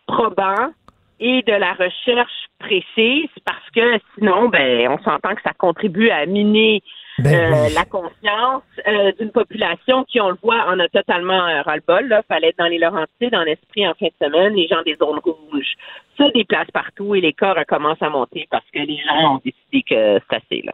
probants 0.07 0.72
et 1.20 1.42
de 1.44 1.54
la 1.54 1.74
recherche 1.74 2.50
précise 2.60 3.30
parce 3.46 3.70
que 3.74 4.00
sinon, 4.16 4.50
ben, 4.50 4.90
on 4.90 4.98
s'entend 5.00 5.36
que 5.36 5.42
ça 5.44 5.54
contribue 5.58 6.10
à 6.10 6.26
miner 6.26 6.82
Ben 7.20 7.54
euh, 7.54 7.68
oui. 7.68 7.74
la 7.74 7.86
confiance 7.86 8.64
euh, 8.88 9.12
d'une 9.20 9.32
population 9.32 10.04
qui, 10.06 10.20
on 10.20 10.30
le 10.30 10.38
voit, 10.42 10.66
en 10.68 10.80
a 10.80 10.88
totalement 10.90 11.48
euh, 11.48 11.62
ras-le-bol. 11.62 12.08
Là. 12.08 12.22
Fallait 12.28 12.50
être 12.50 12.58
dans 12.58 12.68
les 12.68 12.80
Laurentides, 12.80 13.32
dans 13.32 13.44
l'esprit 13.44 13.88
en 13.88 13.94
fin 13.94 14.08
de 14.08 14.26
semaine, 14.26 14.54
les 14.54 14.68
gens 14.68 14.82
des 14.84 14.96
zones 14.96 15.20
rouges 15.24 15.74
se 16.18 16.32
déplacent 16.34 16.72
partout 16.72 17.16
et 17.16 17.22
les 17.22 17.34
cas 17.34 17.54
recommencent 17.54 18.02
à 18.02 18.10
monter 18.10 18.48
parce 18.50 18.66
que 18.74 18.80
les 18.80 18.98
gens 18.98 19.36
ont 19.36 19.42
décidé 19.44 19.84
que 19.84 20.20
c'est 20.30 20.36
assez. 20.36 20.62
Là. 20.64 20.74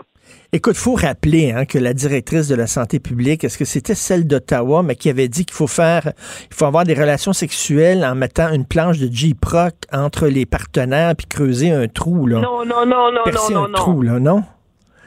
Écoute, 0.54 0.76
faut 0.76 0.96
rappeler 0.96 1.52
hein, 1.52 1.66
que 1.66 1.78
la 1.78 1.94
directrice 1.94 2.48
de 2.50 2.56
la 2.56 2.68
santé 2.68 3.00
publique, 3.00 3.44
est-ce 3.46 3.58
que 3.58 3.64
c'était 3.66 3.96
celle 3.96 4.28
d'Ottawa, 4.28 4.84
mais 4.84 4.96
qui 4.96 5.10
avait 5.10 5.30
dit 5.30 5.46
qu'il 5.46 5.56
faut 5.56 5.68
faire, 5.68 6.12
il 6.50 6.56
faut 6.56 6.66
avoir 6.66 6.84
des 6.84 6.94
relations 6.94 7.32
sexuelles 7.34 8.04
en 8.04 8.16
mettant 8.16 8.52
une 8.52 8.66
planche 8.66 8.98
de 9.00 9.08
J-Proc 9.12 9.74
entre 9.94 10.28
les 10.28 10.46
partenaires 10.46 11.16
puis 11.16 11.26
creuser 11.28 11.72
un 11.72 11.88
trou 11.88 12.28
là. 12.28 12.42
Non, 12.42 12.66
non, 12.66 12.86
non, 12.86 13.12
non, 13.14 13.22
Percer 13.24 13.54
non, 13.54 13.66
un 13.66 13.68
non, 13.70 13.74
trou 13.76 14.04
non. 14.04 14.14
là, 14.14 14.20
non? 14.20 14.44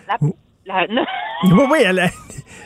La- 0.08 0.16
la- 0.66 0.86
non. 0.88 1.04
Oui, 1.44 1.64
oui, 1.70 1.84
a- 1.84 2.08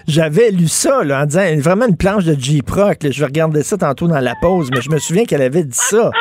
j'avais 0.06 0.50
lu 0.52 0.68
ça 0.68 1.02
là, 1.02 1.22
en 1.22 1.26
disant 1.26 1.42
vraiment 1.58 1.86
une 1.88 1.96
planche 1.96 2.24
de 2.24 2.34
J-Proc. 2.38 2.98
Je 3.10 3.18
vais 3.18 3.26
regarder 3.26 3.64
ça 3.64 3.76
tantôt 3.76 4.06
dans 4.06 4.20
la 4.20 4.34
pause, 4.40 4.68
mais 4.72 4.80
je 4.82 4.90
me 4.90 4.98
souviens 4.98 5.24
qu'elle 5.24 5.42
avait 5.42 5.64
dit 5.64 5.76
ça. 5.76 6.12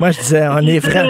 Moi, 0.00 0.10
je 0.10 0.18
disais, 0.18 0.48
on 0.48 0.58
est 0.66 0.78
vrai. 0.80 1.06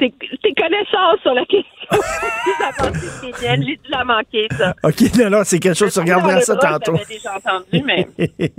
Tes, 0.00 0.10
tes 0.42 0.54
connaissances 0.54 1.20
sur 1.22 1.34
la 1.34 1.42
question. 1.44 1.66
J'ai 3.40 3.56
dû 3.58 3.78
la 3.90 4.04
manquer, 4.04 4.48
ça. 4.56 4.74
OK, 4.82 4.94
non, 5.18 5.30
non, 5.30 5.40
c'est 5.44 5.58
quelque 5.58 5.76
chose, 5.76 5.92
tu 5.92 6.00
regarderas 6.00 6.40
ça 6.40 6.56
tantôt. 6.56 6.96
Déjà 7.08 7.36
entendu, 7.36 7.84
mais... 7.84 8.08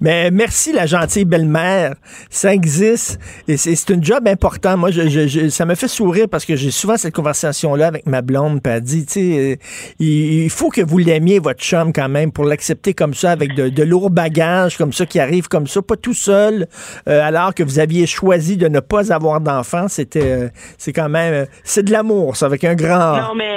Mais 0.00 0.30
merci, 0.30 0.72
la 0.72 0.86
gentille 0.86 1.24
belle-mère. 1.24 1.94
Ça 2.30 2.52
existe. 2.54 3.18
Et 3.48 3.56
c'est 3.56 3.90
une 3.92 4.04
job 4.04 4.26
important. 4.28 4.76
Moi, 4.76 4.90
je, 4.90 5.08
je- 5.08 5.26
je- 5.26 5.48
ça 5.48 5.64
me 5.64 5.74
fait 5.74 5.88
sourire 5.88 6.26
parce 6.30 6.44
que 6.44 6.56
j'ai 6.56 6.70
souvent 6.70 6.96
cette 6.96 7.14
conversation-là 7.14 7.88
avec 7.88 8.06
ma 8.06 8.22
blonde. 8.22 8.62
Puis 8.62 8.72
elle 8.72 8.80
dit, 8.82 9.06
tu 9.06 9.12
sais, 9.12 9.20
euh, 9.52 9.56
il, 9.98 10.44
il 10.44 10.50
faut 10.50 10.68
que 10.70 10.80
vous 10.82 10.98
l'aimiez, 10.98 11.38
votre 11.38 11.60
chum, 11.60 11.92
quand 11.92 12.08
même, 12.08 12.30
pour 12.32 12.44
l'accepter 12.44 12.94
comme 12.94 13.14
ça, 13.14 13.30
avec 13.32 13.54
de, 13.54 13.68
de 13.68 13.82
lourds 13.82 14.10
bagages, 14.10 14.76
comme 14.76 14.92
ça, 14.92 15.06
qui 15.06 15.18
arrivent 15.20 15.48
comme 15.48 15.66
ça, 15.66 15.82
pas 15.82 15.96
tout 15.96 16.14
seul, 16.14 16.66
euh, 17.08 17.20
alors 17.22 17.54
que 17.54 17.62
vous 17.62 17.78
aviez 17.78 18.06
choisi 18.06 18.56
de 18.56 18.68
ne 18.68 18.80
pas 18.80 19.12
avoir 19.12 19.40
d'enfant. 19.40 19.88
C'était, 19.88 20.30
euh, 20.32 20.48
c'est 20.84 20.92
quand 20.92 21.08
même, 21.08 21.32
euh, 21.32 21.46
c'est 21.64 21.82
de 21.82 21.90
l'amour, 21.92 22.36
ça, 22.36 22.44
avec 22.44 22.62
un 22.64 22.74
grand. 22.74 23.16
Non, 23.16 23.34
mais 23.34 23.56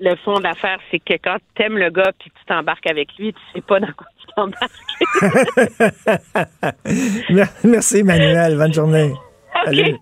le 0.00 0.16
fond 0.24 0.40
d'affaire, 0.40 0.78
c'est 0.90 0.98
que 0.98 1.12
quand 1.22 1.36
t'aimes 1.54 1.76
le 1.76 1.90
gars 1.90 2.10
puis 2.18 2.30
que 2.30 2.38
tu 2.38 2.44
t'embarques 2.46 2.86
avec 2.90 3.08
lui, 3.18 3.34
tu 3.34 3.40
sais 3.54 3.60
pas 3.60 3.80
dans 3.80 3.92
quoi 3.92 4.06
tu 4.18 4.26
t'embarques. 4.34 4.70
Mer- 7.30 7.48
Merci, 7.64 7.98
Emmanuel. 7.98 8.56
Bonne 8.56 8.72
journée. 8.72 9.12
Salut. 9.66 9.96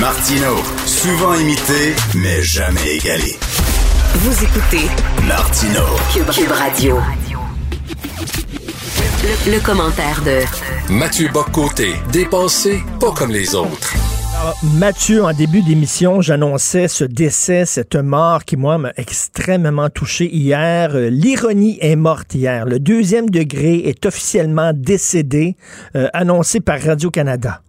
Martino, 0.00 0.54
souvent 0.86 1.34
imité, 1.34 1.94
mais 2.14 2.40
jamais 2.42 2.96
égalé. 2.96 3.32
Vous 4.14 4.44
écoutez 4.44 4.86
Martino. 5.26 5.82
Cube, 6.12 6.30
Cube 6.30 6.52
Radio. 6.52 6.96
Le, 9.20 9.52
le 9.56 9.60
commentaire 9.60 10.22
de 10.24 10.92
Mathieu 10.92 11.28
Boccoté, 11.32 11.94
dépensé 12.12 12.78
pas 13.00 13.10
comme 13.10 13.32
les 13.32 13.54
autres. 13.54 13.94
Alors, 14.40 14.56
Mathieu, 14.76 15.24
en 15.24 15.32
début 15.32 15.62
d'émission, 15.62 16.20
j'annonçais 16.20 16.86
ce 16.86 17.02
décès, 17.02 17.66
cette 17.66 17.96
mort 17.96 18.44
qui, 18.44 18.56
moi, 18.56 18.78
m'a 18.78 18.92
extrêmement 18.96 19.90
touché 19.90 20.32
hier. 20.32 20.94
Euh, 20.94 21.10
L'ironie 21.10 21.78
est 21.80 21.96
morte 21.96 22.34
hier. 22.34 22.64
Le 22.64 22.78
deuxième 22.78 23.28
degré 23.28 23.78
est 23.88 24.06
officiellement 24.06 24.70
décédé, 24.72 25.56
euh, 25.96 26.06
annoncé 26.12 26.60
par 26.60 26.80
Radio-Canada. 26.80 27.62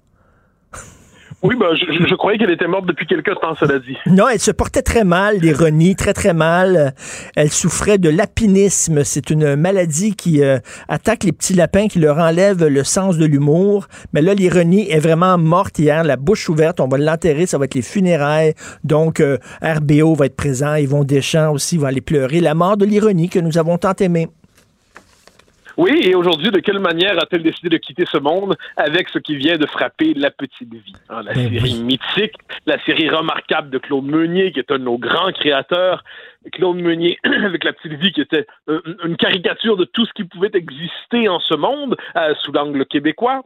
Oui, 1.41 1.55
ben, 1.57 1.67
je, 1.73 2.15
croyais 2.15 2.37
qu'elle 2.37 2.51
était 2.51 2.67
morte 2.67 2.85
depuis 2.85 3.07
quelque 3.07 3.31
temps, 3.31 3.55
cela 3.55 3.79
dit. 3.79 3.95
Non, 4.07 4.27
elle 4.27 4.39
se 4.39 4.51
portait 4.51 4.81
très 4.81 5.05
mal, 5.05 5.37
l'ironie, 5.37 5.95
très 5.95 6.13
très 6.13 6.33
mal. 6.33 6.93
Elle 7.35 7.49
souffrait 7.49 7.97
de 7.97 8.09
l'apinisme. 8.09 9.05
C'est 9.05 9.29
une 9.29 9.55
maladie 9.55 10.15
qui 10.15 10.43
euh, 10.43 10.59
attaque 10.89 11.23
les 11.23 11.31
petits 11.31 11.53
lapins, 11.53 11.87
qui 11.87 11.99
leur 11.99 12.17
enlève 12.17 12.65
le 12.65 12.83
sens 12.83 13.17
de 13.17 13.25
l'humour. 13.25 13.87
Mais 14.11 14.21
là, 14.21 14.33
l'ironie 14.33 14.91
est 14.91 14.99
vraiment 14.99 15.37
morte 15.37 15.79
hier, 15.79 16.03
la 16.03 16.17
bouche 16.17 16.49
ouverte. 16.49 16.81
On 16.81 16.89
va 16.89 16.97
l'enterrer, 16.97 17.45
ça 17.45 17.57
va 17.57 17.65
être 17.65 17.75
les 17.75 17.81
funérailles. 17.81 18.53
Donc, 18.83 19.21
euh, 19.21 19.37
RBO 19.61 20.15
va 20.15 20.25
être 20.25 20.35
présent, 20.35 20.75
Yvon 20.75 21.05
Deschamps 21.05 21.53
aussi 21.53 21.77
va 21.77 21.87
aller 21.87 22.01
pleurer. 22.01 22.41
La 22.41 22.53
mort 22.53 22.75
de 22.75 22.83
l'ironie 22.83 23.29
que 23.29 23.39
nous 23.39 23.57
avons 23.57 23.77
tant 23.77 23.93
aimée. 23.93 24.27
Oui, 25.79 25.97
et 26.03 26.13
aujourd'hui, 26.13 26.51
de 26.51 26.59
quelle 26.59 26.79
manière 26.79 27.17
a-t-elle 27.19 27.41
décidé 27.41 27.69
de 27.69 27.77
quitter 27.77 28.03
ce 28.05 28.17
monde 28.17 28.57
avec 28.75 29.07
ce 29.07 29.17
qui 29.17 29.37
vient 29.37 29.55
de 29.55 29.65
frapper 29.65 30.13
La 30.13 30.29
Petite 30.29 30.73
Vie? 30.73 30.93
hein, 31.07 31.21
la 31.23 31.33
Ben 31.33 31.49
série 31.49 31.61
oui. 31.61 31.83
mythique, 31.83 32.35
la 32.65 32.77
série 32.83 33.07
remarquable 33.09 33.69
de 33.69 33.77
Claude 33.77 34.03
Meunier, 34.03 34.51
qui 34.51 34.59
est 34.59 34.69
un 34.71 34.77
de 34.77 34.83
nos 34.83 34.97
grands 34.97 35.31
créateurs. 35.31 36.03
Claude 36.51 36.75
Meunier, 36.81 37.17
avec 37.23 37.63
La 37.63 37.71
Petite 37.71 37.93
Vie, 37.93 38.11
qui 38.11 38.19
était 38.19 38.45
euh, 38.67 38.81
une 39.05 39.15
caricature 39.15 39.77
de 39.77 39.85
tout 39.85 40.05
ce 40.05 40.11
qui 40.11 40.25
pouvait 40.25 40.51
exister 40.53 41.29
en 41.29 41.39
ce 41.39 41.53
monde 41.55 41.95
euh, 42.17 42.33
sous 42.41 42.51
l'angle 42.51 42.85
québécois. 42.85 43.43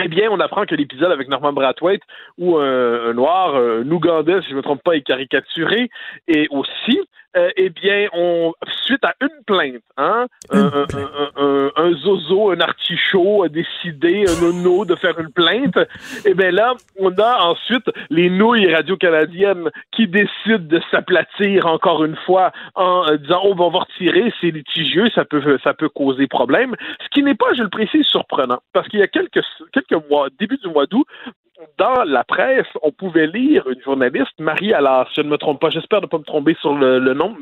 Eh 0.00 0.08
bien, 0.08 0.30
on 0.32 0.40
apprend 0.40 0.64
que 0.66 0.74
l'épisode 0.74 1.12
avec 1.12 1.28
Norman 1.28 1.52
Brathwaite, 1.52 2.02
où 2.38 2.56
un, 2.56 3.10
un 3.10 3.12
noir, 3.12 3.54
un 3.54 3.88
Ougandais, 3.88 4.40
si 4.40 4.46
je 4.48 4.52
ne 4.52 4.56
me 4.56 4.62
trompe 4.62 4.82
pas, 4.82 4.96
est 4.96 5.02
caricaturé, 5.02 5.90
et 6.26 6.48
aussi, 6.50 6.98
euh, 7.36 7.50
eh 7.56 7.70
bien, 7.70 8.08
on, 8.12 8.52
suite 8.84 9.04
à 9.04 9.14
une 9.20 9.44
plainte, 9.46 9.82
hein, 9.96 10.26
un, 10.50 10.58
un- 10.66 10.86
un- 10.94 11.30
un- 11.36 11.70
un 11.76 11.92
zozo, 11.96 12.50
un 12.50 12.60
artichaut 12.60 13.42
a 13.44 13.48
décidé, 13.48 14.24
un 14.28 14.40
nono, 14.42 14.84
de 14.84 14.94
faire 14.96 15.18
une 15.18 15.30
plainte, 15.32 15.78
eh 16.24 16.34
bien 16.34 16.50
là, 16.50 16.74
on 16.98 17.10
a 17.18 17.42
ensuite 17.44 17.86
les 18.10 18.28
nouilles 18.30 18.72
radio-canadiennes 18.74 19.70
qui 19.92 20.06
décident 20.08 20.58
de 20.58 20.80
s'aplatir 20.90 21.66
encore 21.66 22.04
une 22.04 22.16
fois 22.26 22.52
en 22.74 23.06
euh, 23.08 23.16
disant, 23.16 23.40
oh, 23.44 23.54
ben, 23.54 23.64
on 23.64 23.70
va 23.70 23.80
retirer, 23.80 24.32
c'est 24.40 24.50
litigieux, 24.50 25.08
ça 25.14 25.24
peut, 25.24 25.58
ça 25.64 25.74
peut 25.74 25.88
causer 25.88 26.26
problème. 26.26 26.74
Ce 27.02 27.08
qui 27.10 27.22
n'est 27.22 27.34
pas, 27.34 27.52
je 27.54 27.62
le 27.62 27.68
précise, 27.70 28.04
surprenant, 28.06 28.60
parce 28.72 28.88
qu'il 28.88 29.00
y 29.00 29.02
a 29.02 29.08
quelques, 29.08 29.40
quelques 29.72 30.08
mois, 30.10 30.28
début 30.38 30.58
du 30.58 30.68
mois 30.68 30.86
d'août, 30.86 31.06
dans 31.78 32.04
la 32.04 32.24
presse, 32.24 32.66
on 32.82 32.92
pouvait 32.92 33.26
lire 33.26 33.68
une 33.68 33.80
journaliste, 33.82 34.38
Marie 34.38 34.72
Allard, 34.72 35.08
si 35.08 35.14
je 35.16 35.22
ne 35.22 35.30
me 35.30 35.38
trompe 35.38 35.60
pas, 35.60 35.70
j'espère 35.70 36.00
ne 36.00 36.06
pas 36.06 36.18
me 36.18 36.24
tromper 36.24 36.56
sur 36.60 36.74
le, 36.74 37.14
nom, 37.14 37.36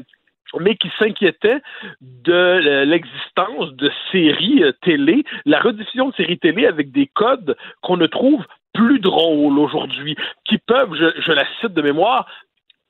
mais 0.58 0.76
qui 0.76 0.90
s'inquiétait 0.98 1.60
de 2.00 2.32
euh, 2.32 2.84
l'existence 2.84 3.72
de 3.74 3.90
séries 4.10 4.64
euh, 4.64 4.72
télé, 4.82 5.24
la 5.44 5.60
rediffusion 5.60 6.08
de 6.08 6.14
séries 6.14 6.38
télé 6.38 6.66
avec 6.66 6.90
des 6.90 7.06
codes 7.06 7.56
qu'on 7.82 7.96
ne 7.96 8.06
trouve 8.06 8.44
plus 8.72 9.00
drôles 9.00 9.58
aujourd'hui, 9.58 10.16
qui 10.44 10.58
peuvent, 10.58 10.94
je 10.94 11.32
la 11.32 11.44
cite 11.60 11.74
de 11.74 11.82
mémoire, 11.82 12.26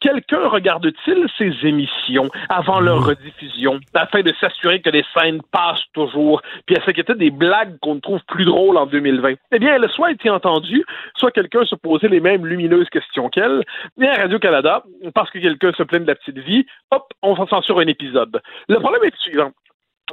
Quelqu'un 0.00 0.48
regarde-t-il 0.48 1.26
ces 1.36 1.68
émissions 1.68 2.30
avant 2.48 2.80
leur 2.80 3.04
rediffusion 3.04 3.80
afin 3.94 4.22
de 4.22 4.32
s'assurer 4.40 4.80
que 4.80 4.88
les 4.88 5.04
scènes 5.14 5.42
passent 5.52 5.84
toujours, 5.92 6.40
puis 6.64 6.76
elle 6.76 6.84
s'inquiétait 6.84 7.14
des 7.14 7.30
blagues 7.30 7.78
qu'on 7.80 7.96
ne 7.96 8.00
trouve 8.00 8.20
plus 8.26 8.46
drôles 8.46 8.78
en 8.78 8.86
2020? 8.86 9.34
Eh 9.52 9.58
bien, 9.58 9.74
elle 9.74 9.84
a 9.84 9.88
soit 9.88 10.10
été 10.10 10.30
entendue, 10.30 10.84
soit 11.16 11.30
quelqu'un 11.30 11.66
se 11.66 11.74
posait 11.74 12.08
les 12.08 12.20
mêmes 12.20 12.46
lumineuses 12.46 12.88
questions 12.88 13.28
qu'elle. 13.28 13.62
Et 14.00 14.08
à 14.08 14.14
Radio-Canada, 14.14 14.84
parce 15.14 15.30
que 15.30 15.38
quelqu'un 15.38 15.72
se 15.72 15.82
plaint 15.82 16.02
de 16.02 16.08
la 16.08 16.14
petite 16.14 16.38
vie, 16.38 16.64
hop, 16.90 17.04
on 17.22 17.36
s'en 17.36 17.46
censure 17.46 17.78
un 17.80 17.86
épisode. 17.86 18.40
Le 18.68 18.78
problème 18.78 19.04
est 19.04 19.12
le 19.12 19.18
suivant 19.18 19.52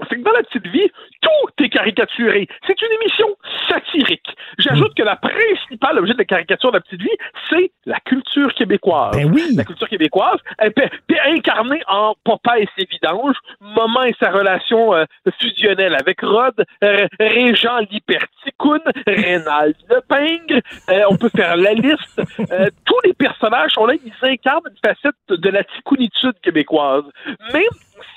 c'est 0.10 0.16
que 0.18 0.22
dans 0.24 0.32
la 0.32 0.44
petite 0.44 0.68
vie, 0.68 0.90
tout 1.22 1.64
est 1.64 1.70
caricaturé. 1.70 2.48
C'est 2.66 2.82
une 2.82 2.92
émission 3.02 3.28
satirique. 3.70 4.28
J'ajoute 4.58 4.94
que 4.96 5.04
la 5.04 5.16
principale 5.16 6.00
objet 6.00 6.14
de 6.14 6.18
la 6.20 6.26
caricature 6.26 6.72
de 6.72 6.78
la 6.78 6.82
petite 6.82 7.02
vie, 7.02 7.18
c'est 7.50 7.72
la 7.86 8.00
culture 8.02 8.54
québécoise. 8.54 9.16
Ben 9.16 9.32
oui. 9.34 9.56
La 9.56 9.64
culture 9.64 9.88
québécoise, 9.90 10.40
elle 10.60 10.74
peut- 10.74 10.90
peut 11.08 11.16
incarnée 11.26 11.82
en 11.88 12.16
Papa 12.24 12.60
et 12.60 12.68
ses 12.78 12.86
vidanges, 12.86 13.36
Maman 13.62 14.04
et 14.04 14.16
sa 14.20 14.32
relation 14.32 14.94
euh, 14.94 15.06
fusionnelle 15.40 15.96
avec 16.00 16.22
Rod, 16.22 16.64
euh, 16.84 17.08
Régent 17.20 17.80
Liberticoun, 17.92 18.82
Rénald 19.06 19.76
Lepingre, 19.90 20.62
euh, 20.90 21.02
on 21.10 21.18
peut 21.18 21.30
faire 21.36 21.56
la 21.58 21.74
liste. 21.74 22.22
Euh, 22.52 22.68
tous 22.86 23.00
les 23.06 23.14
personnages 23.14 23.72
sont 23.72 23.86
là, 23.86 23.94
ils 23.96 24.14
incarnent 24.22 24.62
une 24.70 24.78
facette 24.90 25.16
de 25.30 25.50
la 25.50 25.64
ticounitude 25.64 26.40
québécoise. 26.42 27.04
Mais 27.54 27.66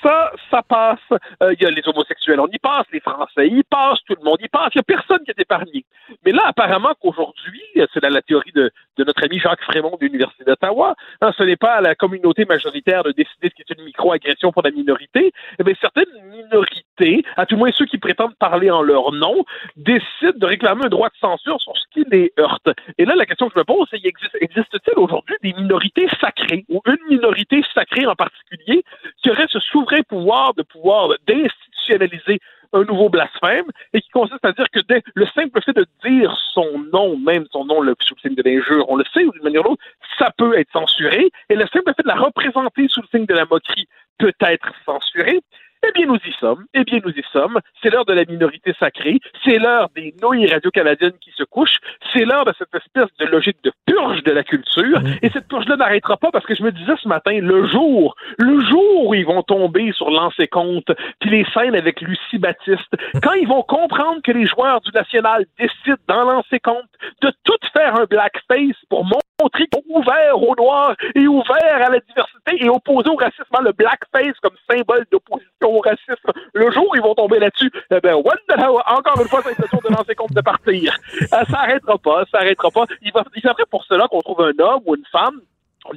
ça, 0.01 0.31
ça 0.49 0.61
passe. 0.63 0.99
Euh, 1.43 1.53
Il 1.53 1.63
y 1.63 1.65
a 1.65 1.71
les 1.71 1.87
homosexuels, 1.87 2.39
on 2.39 2.47
y 2.47 2.59
passe, 2.59 2.85
les 2.91 2.99
Français 2.99 3.47
y 3.47 3.63
passent, 3.63 3.99
tout 4.05 4.15
le 4.17 4.23
monde 4.23 4.39
y 4.41 4.47
passe, 4.47 4.69
il 4.75 4.77
n'y 4.77 4.81
a 4.81 4.97
personne 4.97 5.19
qui 5.23 5.31
est 5.31 5.39
épargné. 5.41 5.85
Mais 6.25 6.31
là, 6.31 6.43
apparemment 6.45 6.93
qu'aujourd'hui, 6.99 7.61
c'est 7.93 8.01
la, 8.01 8.09
la 8.09 8.21
théorie 8.21 8.51
de, 8.53 8.71
de 8.97 9.03
notre 9.03 9.23
ami 9.23 9.39
Jacques 9.39 9.63
Frémont 9.63 9.97
de 9.99 10.05
l'Université 10.05 10.43
d'Ottawa, 10.43 10.95
hein, 11.21 11.31
ce 11.37 11.43
n'est 11.43 11.55
pas 11.55 11.73
à 11.73 11.81
la 11.81 11.95
communauté 11.95 12.45
majoritaire 12.45 13.03
de 13.03 13.11
décider 13.11 13.49
ce 13.49 13.55
qui 13.55 13.61
est 13.61 13.77
une 13.77 13.85
micro-agression 13.85 14.51
pour 14.51 14.63
la 14.63 14.71
minorité, 14.71 15.31
eh 15.59 15.63
bien, 15.63 15.73
certaines 15.79 16.11
minorités, 16.29 17.23
à 17.37 17.45
tout 17.45 17.55
le 17.55 17.59
moins 17.59 17.71
ceux 17.71 17.85
qui 17.85 17.97
prétendent 17.97 18.35
parler 18.35 18.69
en 18.69 18.81
leur 18.81 19.11
nom, 19.11 19.45
décident 19.75 20.37
de 20.37 20.45
réclamer 20.45 20.85
un 20.85 20.89
droit 20.89 21.09
de 21.09 21.17
censure 21.19 21.61
sur 21.61 21.77
ce 21.77 21.85
qui 21.93 22.05
les 22.11 22.33
heurte. 22.39 22.69
Et 22.97 23.05
là, 23.05 23.15
la 23.15 23.25
question 23.25 23.47
que 23.47 23.53
je 23.55 23.59
me 23.59 23.63
pose, 23.63 23.87
c'est 23.89 24.03
existe- 24.03 24.37
existe-t-il 24.41 24.97
aujourd'hui 24.97 25.35
des 25.41 25.53
minorités 25.53 26.07
sacrées, 26.19 26.65
ou 26.69 26.81
une 26.85 26.97
minorité 27.09 27.63
sacrée 27.73 28.05
en 28.05 28.15
particulier, 28.15 28.83
qui 29.21 29.29
aurait 29.29 29.47
ce 29.49 29.59
souverain 29.59 30.01
pouvoir 30.07 30.53
de 30.53 30.63
pouvoir 30.63 31.09
d'institutionnaliser 31.27 32.39
un 32.73 32.83
nouveau 32.83 33.09
blasphème 33.09 33.65
et 33.93 34.01
qui 34.01 34.09
consiste 34.09 34.43
à 34.43 34.51
dire 34.51 34.69
que 34.71 34.79
dès 34.87 35.01
le 35.15 35.25
simple 35.27 35.61
fait 35.61 35.73
de 35.73 35.85
dire 36.05 36.35
son 36.53 36.79
nom, 36.91 37.17
même 37.17 37.45
son 37.51 37.65
nom 37.65 37.81
le, 37.81 37.95
sous 38.01 38.15
le 38.15 38.21
signe 38.21 38.35
de 38.35 38.43
l'injure, 38.43 38.89
on 38.89 38.95
le 38.95 39.03
sait 39.13 39.21
d'une 39.21 39.43
manière 39.43 39.61
ou 39.61 39.63
d'une 39.63 39.73
autre, 39.73 39.83
ça 40.17 40.31
peut 40.37 40.57
être 40.57 40.71
censuré 40.71 41.31
et 41.49 41.55
le 41.55 41.65
simple 41.67 41.93
fait 41.95 42.03
de 42.03 42.07
la 42.07 42.15
représenter 42.15 42.87
sous 42.87 43.01
le 43.01 43.07
signe 43.07 43.25
de 43.25 43.33
la 43.33 43.45
moquerie 43.45 43.87
peut 44.17 44.33
être 44.41 44.71
censuré. 44.85 45.41
Eh 45.83 45.91
bien, 45.93 46.05
nous 46.05 46.19
y 46.23 46.33
sommes. 46.39 46.65
Eh 46.75 46.83
bien, 46.83 46.99
nous 47.03 47.11
y 47.11 47.23
sommes. 47.33 47.59
C'est 47.81 47.89
l'heure 47.89 48.05
de 48.05 48.13
la 48.13 48.23
minorité 48.25 48.73
sacrée. 48.79 49.19
C'est 49.43 49.57
l'heure 49.57 49.89
des 49.95 50.13
nouilles 50.21 50.45
radio-canadiennes 50.45 51.17
qui 51.19 51.31
se 51.31 51.43
couchent. 51.43 51.79
C'est 52.13 52.23
l'heure 52.23 52.45
de 52.45 52.53
cette 52.57 52.73
espèce 52.75 53.09
de 53.19 53.25
logique 53.25 53.57
de 53.63 53.71
purge 53.87 54.21
de 54.23 54.31
la 54.31 54.43
culture. 54.43 55.01
Et 55.23 55.29
cette 55.31 55.47
purge-là 55.47 55.77
n'arrêtera 55.77 56.17
pas 56.17 56.29
parce 56.31 56.45
que 56.45 56.53
je 56.53 56.61
me 56.61 56.71
disais 56.71 56.93
ce 57.01 57.07
matin, 57.07 57.39
le 57.41 57.67
jour, 57.67 58.15
le 58.37 58.59
jour 58.61 59.07
où 59.07 59.15
ils 59.15 59.25
vont 59.25 59.41
tomber 59.41 59.91
sur 59.93 60.11
l'ancien 60.11 60.45
compte, 60.45 60.91
puis 61.19 61.31
les 61.31 61.45
scènes 61.51 61.75
avec 61.75 61.99
Lucie 62.01 62.37
Baptiste, 62.37 62.93
quand 63.23 63.33
ils 63.33 63.47
vont 63.47 63.63
comprendre 63.63 64.21
que 64.21 64.31
les 64.31 64.45
joueurs 64.45 64.81
du 64.81 64.91
National 64.91 65.45
décident 65.57 65.97
dans 66.07 66.25
l'ancien 66.25 66.59
compte 66.59 66.89
de 67.21 67.31
tout 67.43 67.57
faire 67.73 67.95
un 67.99 68.05
blackface 68.05 68.77
pour 68.87 69.03
montrer 69.03 69.65
qu'ils 69.67 69.67
sont 69.73 69.83
ouverts 69.89 70.41
aux 70.41 70.55
Noirs 70.55 70.95
et 71.15 71.27
ouverts 71.27 71.87
à 71.87 71.89
la 71.89 71.99
diversité 71.99 72.65
et 72.65 72.69
opposés 72.69 73.09
au 73.09 73.15
racisme, 73.15 73.43
le 73.63 73.71
blackface 73.71 74.37
comme 74.41 74.55
symbole 74.69 75.05
d'opposition 75.11 75.50
au 75.67 75.79
racisme. 75.79 76.31
Le 76.53 76.71
jour 76.71 76.87
où 76.91 76.95
ils 76.95 77.01
vont 77.01 77.15
tomber 77.15 77.39
là-dessus, 77.39 77.71
eh 77.91 77.99
ben, 77.99 78.15
what 78.15 78.35
the 78.47 78.57
hell? 78.57 78.69
encore 78.87 79.21
une 79.21 79.27
fois, 79.27 79.41
c'est 79.43 79.49
l'impression 79.49 79.79
de 79.87 79.93
lancer 79.95 80.15
compte 80.15 80.33
de 80.33 80.41
partir. 80.41 80.93
Euh, 81.21 81.43
ça 81.49 81.59
arrêtera 81.59 81.97
pas, 81.97 82.23
ça 82.31 82.39
arrêtera 82.39 82.69
pas. 82.71 82.85
Il, 83.01 83.11
va, 83.11 83.23
il 83.35 83.41
faudrait 83.41 83.65
pour 83.69 83.83
cela 83.85 84.07
qu'on 84.07 84.21
trouve 84.21 84.41
un 84.41 84.63
homme 84.63 84.81
ou 84.85 84.95
une 84.95 85.05
femme 85.11 85.39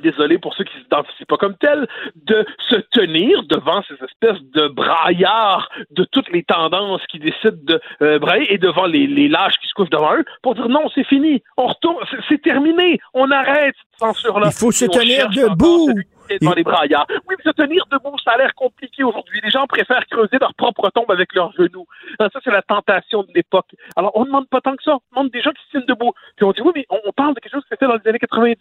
désolé 0.03 0.39
pour 0.39 0.55
ceux 0.55 0.65
qui 0.65 0.73
s'identifient 0.79 1.27
pas 1.27 1.37
comme 1.37 1.57
tels, 1.59 1.87
de 2.17 2.47
se 2.71 2.77
tenir 2.93 3.43
devant 3.45 3.83
ces 3.83 3.95
espèces 4.03 4.43
de 4.55 4.69
braillards 4.69 5.69
de 5.91 6.05
toutes 6.05 6.31
les 6.31 6.43
tendances 6.43 7.03
qui 7.11 7.19
décident 7.19 7.59
de 7.65 7.79
euh, 8.01 8.19
brailler 8.19 8.51
et 8.53 8.57
devant 8.57 8.87
les, 8.87 9.07
les 9.07 9.29
lâches 9.29 9.59
qui 9.61 9.69
se 9.69 9.75
couchent 9.75 9.91
devant 9.91 10.17
eux 10.17 10.25
pour 10.43 10.55
dire 10.55 10.71
non, 10.71 10.89
c'est 10.95 11.05
fini, 11.05 11.43
on 11.59 11.67
retourne, 11.67 12.03
c'est- 12.29 12.41
terminé, 12.43 12.99
on 13.13 13.31
arrête 13.31 13.75
cette 13.91 14.01
censure-là. 14.01 14.47
Il 14.51 14.59
faut 14.59 14.73
se 14.73 14.87
tenir 14.87 15.29
debout. 15.29 15.93
Devant 16.41 16.55
les 16.55 16.63
braillards. 16.63 17.07
Oui, 17.29 17.35
mais 17.39 17.45
se 17.45 17.55
tenir 17.55 17.85
debout, 17.91 18.17
ça 18.25 18.33
a 18.33 18.39
l'air 18.39 18.55
compliqué 18.55 19.05
aujourd'hui. 19.05 19.41
Les 19.43 19.51
gens 19.51 19.67
préfèrent 19.67 20.07
creuser 20.07 20.39
leur 20.41 20.55
propre 20.55 20.91
tombe 20.91 21.11
avec 21.11 21.35
leurs 21.35 21.53
genoux. 21.53 21.87
Ah, 22.19 22.29
Ça, 22.33 22.41
c'est 22.43 22.51
la 22.51 22.63
tentation 22.63 23.23
de 23.23 23.29
l'époque. 23.35 23.71
Alors, 23.97 24.13
on 24.15 24.21
ne 24.23 24.27
demande 24.27 24.49
pas 24.49 24.61
tant 24.61 24.77
que 24.77 24.83
ça. 24.83 24.95
On 24.95 25.01
demande 25.21 25.33
des 25.33 25.41
gens 25.43 25.51
qui 25.53 25.63
se 25.65 25.71
tiennent 25.71 25.85
debout. 25.87 26.13
Puis 26.37 26.45
on 26.45 26.53
dit, 26.53 26.63
oui, 26.63 26.73
mais 26.75 26.87
on, 26.91 27.13
parle 27.13 27.35
de 27.35 27.41
quelque 27.41 27.53
chose 27.53 27.63
qui 27.65 27.69
s'est 27.69 27.77
fait 27.77 27.87
dans 27.87 27.95
les 28.03 28.09
années 28.09 28.19
90. 28.19 28.57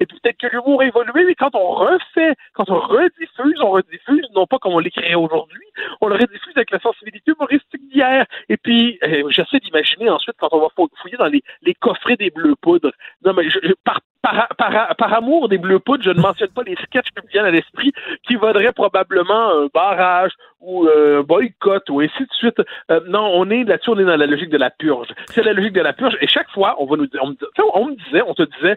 Et 0.00 0.06
puis 0.06 0.18
peut-être 0.20 0.36
que 0.38 0.46
l'humour 0.48 0.80
a 0.82 0.86
évolué, 0.86 1.24
mais 1.24 1.34
quand 1.34 1.54
on 1.54 1.66
refait, 1.74 2.34
quand 2.52 2.68
on 2.70 2.78
rediffuse, 2.80 3.60
on 3.62 3.70
rediffuse, 3.70 4.26
non 4.34 4.46
pas 4.46 4.58
comme 4.58 4.72
on 4.74 4.78
l'écrirait 4.78 5.14
aujourd'hui, 5.14 5.64
on 6.00 6.08
le 6.08 6.14
rediffuse 6.14 6.52
avec 6.56 6.70
la 6.70 6.80
sensibilité 6.80 7.32
humoristique 7.32 7.88
d'hier. 7.88 8.26
Et 8.48 8.56
puis, 8.56 8.98
euh, 9.04 9.24
j'essaie 9.30 9.58
d'imaginer 9.60 10.10
ensuite, 10.10 10.36
quand 10.38 10.48
on 10.52 10.60
va 10.60 10.68
fou- 10.76 10.88
fouiller 11.00 11.16
dans 11.16 11.26
les, 11.26 11.42
les 11.62 11.74
coffrets 11.74 12.16
des 12.16 12.30
bleus 12.30 12.56
poudres, 12.60 12.92
non, 13.24 13.32
mais 13.34 13.48
je- 13.48 13.58
je- 13.62 13.72
par, 13.84 14.00
par, 14.24 15.12
amour 15.12 15.48
des 15.48 15.58
bleus 15.58 15.78
poudres, 15.78 16.02
je 16.02 16.10
ne 16.10 16.20
mentionne 16.20 16.48
pas 16.48 16.62
les 16.62 16.76
sketchs 16.76 17.10
qui 17.10 17.24
me 17.24 17.30
viennent 17.30 17.44
à 17.44 17.50
l'esprit 17.50 17.92
qui 18.26 18.36
vaudraient 18.36 18.72
probablement 18.72 19.62
un 19.62 19.66
barrage 19.72 20.32
ou 20.60 20.86
euh, 20.86 21.20
un 21.20 21.22
boycott 21.22 21.88
ou 21.90 22.00
ainsi 22.00 22.22
de 22.22 22.32
suite. 22.32 22.62
Euh, 22.90 23.00
non, 23.08 23.30
on 23.34 23.50
est 23.50 23.64
là-dessus, 23.64 23.90
on 23.90 23.98
est 23.98 24.04
dans 24.04 24.16
la 24.16 24.26
logique 24.26 24.50
de 24.50 24.56
la 24.56 24.70
purge. 24.70 25.08
C'est 25.30 25.44
la 25.44 25.52
logique 25.52 25.74
de 25.74 25.82
la 25.82 25.92
purge. 25.92 26.16
Et 26.20 26.26
chaque 26.26 26.50
fois, 26.50 26.76
on 26.78 26.86
va 26.86 26.96
nous 26.96 27.06
dire, 27.06 27.20
on 27.22 27.28
me, 27.28 27.36
on 27.74 27.86
me 27.86 27.94
disait, 27.96 28.22
on 28.26 28.34
te 28.34 28.42
disait, 28.42 28.76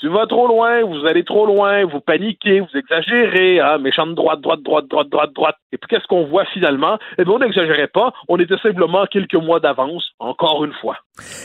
tu 0.00 0.08
vas 0.08 0.26
trop 0.26 0.46
loin, 0.48 0.82
vous 0.84 1.06
allez 1.06 1.24
trop 1.24 1.46
loin, 1.46 1.84
vous 1.84 2.00
paniquez, 2.00 2.60
vous 2.60 2.78
exagérez, 2.78 3.60
hein, 3.60 3.78
méchante 3.78 4.14
droite, 4.14 4.40
droite, 4.40 4.62
droite, 4.62 4.86
droite, 4.88 5.08
droite, 5.10 5.30
droite. 5.34 5.56
Et 5.72 5.76
puis 5.78 5.88
qu'est-ce 5.88 6.06
qu'on 6.06 6.26
voit 6.26 6.44
finalement? 6.46 6.98
Eh 7.18 7.24
bien, 7.24 7.34
on 7.34 7.38
n'exagérait 7.38 7.88
pas, 7.88 8.12
on 8.28 8.38
était 8.38 8.56
simplement 8.62 9.04
quelques 9.06 9.34
mois 9.34 9.60
d'avance, 9.60 10.04
encore 10.18 10.64
une 10.64 10.72
fois. 10.80 10.96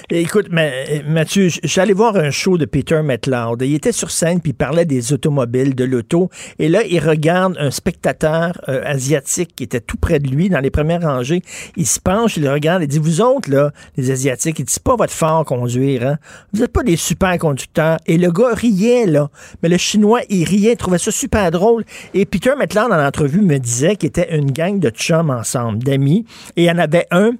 Écoute, 0.10 0.48
Ma- 0.50 0.62
euh, 0.62 1.02
Mathieu, 1.06 1.48
j'allais 1.64 1.94
voir 1.94 2.16
un 2.16 2.32
show 2.32 2.58
de 2.58 2.66
Peter 2.66 3.02
McLeod. 3.04 3.62
Il 3.62 3.76
était 3.76 3.92
sur 3.92 4.10
scène 4.10 4.40
puis 4.42 4.52
il 4.52 4.56
parlait 4.56 4.86
des 4.86 5.12
automobiles, 5.12 5.76
de 5.76 5.84
l'auto. 5.84 6.30
Et 6.60 6.70
là, 6.70 6.80
il 6.90 7.00
regarde 7.00 7.56
un 7.60 7.72
spectateur 7.72 8.54
euh, 8.70 8.82
asiatique 8.86 9.56
qui 9.56 9.64
était 9.64 9.82
tout 9.82 9.98
près 9.98 10.20
de 10.20 10.30
lui, 10.30 10.50
dans 10.50 10.60
les 10.62 10.72
premières 10.72 11.02
rangées. 11.02 11.42
Il 11.76 11.86
se 11.86 12.00
penche, 12.00 12.38
il 12.38 12.44
le 12.44 12.52
regarde 12.52 12.84
et 12.84 12.88
dit 12.88 13.00
Vous 13.00 13.22
autres, 13.22 13.52
là, 13.52 13.72
les 13.98 14.12
Asiatiques, 14.12 14.60
il 14.60 14.66
dit 14.66 14.80
pas 14.84 14.96
votre 14.96 15.12
fort 15.14 15.44
conduire, 15.44 16.04
hein? 16.08 16.18
Vous 16.54 16.62
n'êtes 16.62 16.72
pas 16.74 16.84
des 16.84 16.96
super 16.96 17.38
conducteurs. 17.38 17.98
Et 18.06 18.18
le 18.18 18.32
gars 18.32 18.45
riait, 18.54 19.06
là. 19.06 19.30
Mais 19.62 19.70
le 19.70 19.78
Chinois, 19.78 20.22
il 20.30 20.44
riait, 20.44 20.74
il 20.74 20.78
trouvait 20.78 20.98
ça 20.98 21.12
super 21.12 21.52
drôle. 21.52 21.86
Et 22.14 22.26
Peter 22.26 22.54
McLeod, 22.58 22.92
en 22.92 23.06
entrevue, 23.06 23.42
me 23.42 23.58
disait 23.58 23.96
qu'il 23.96 24.08
était 24.08 24.36
une 24.36 24.52
gang 24.52 24.80
de 24.80 24.90
chums 24.90 25.30
ensemble, 25.30 25.80
d'amis. 25.80 26.26
Et 26.56 26.64
il 26.64 26.66
y 26.66 26.72
en 26.72 26.78
avait 26.78 27.08
un 27.12 27.32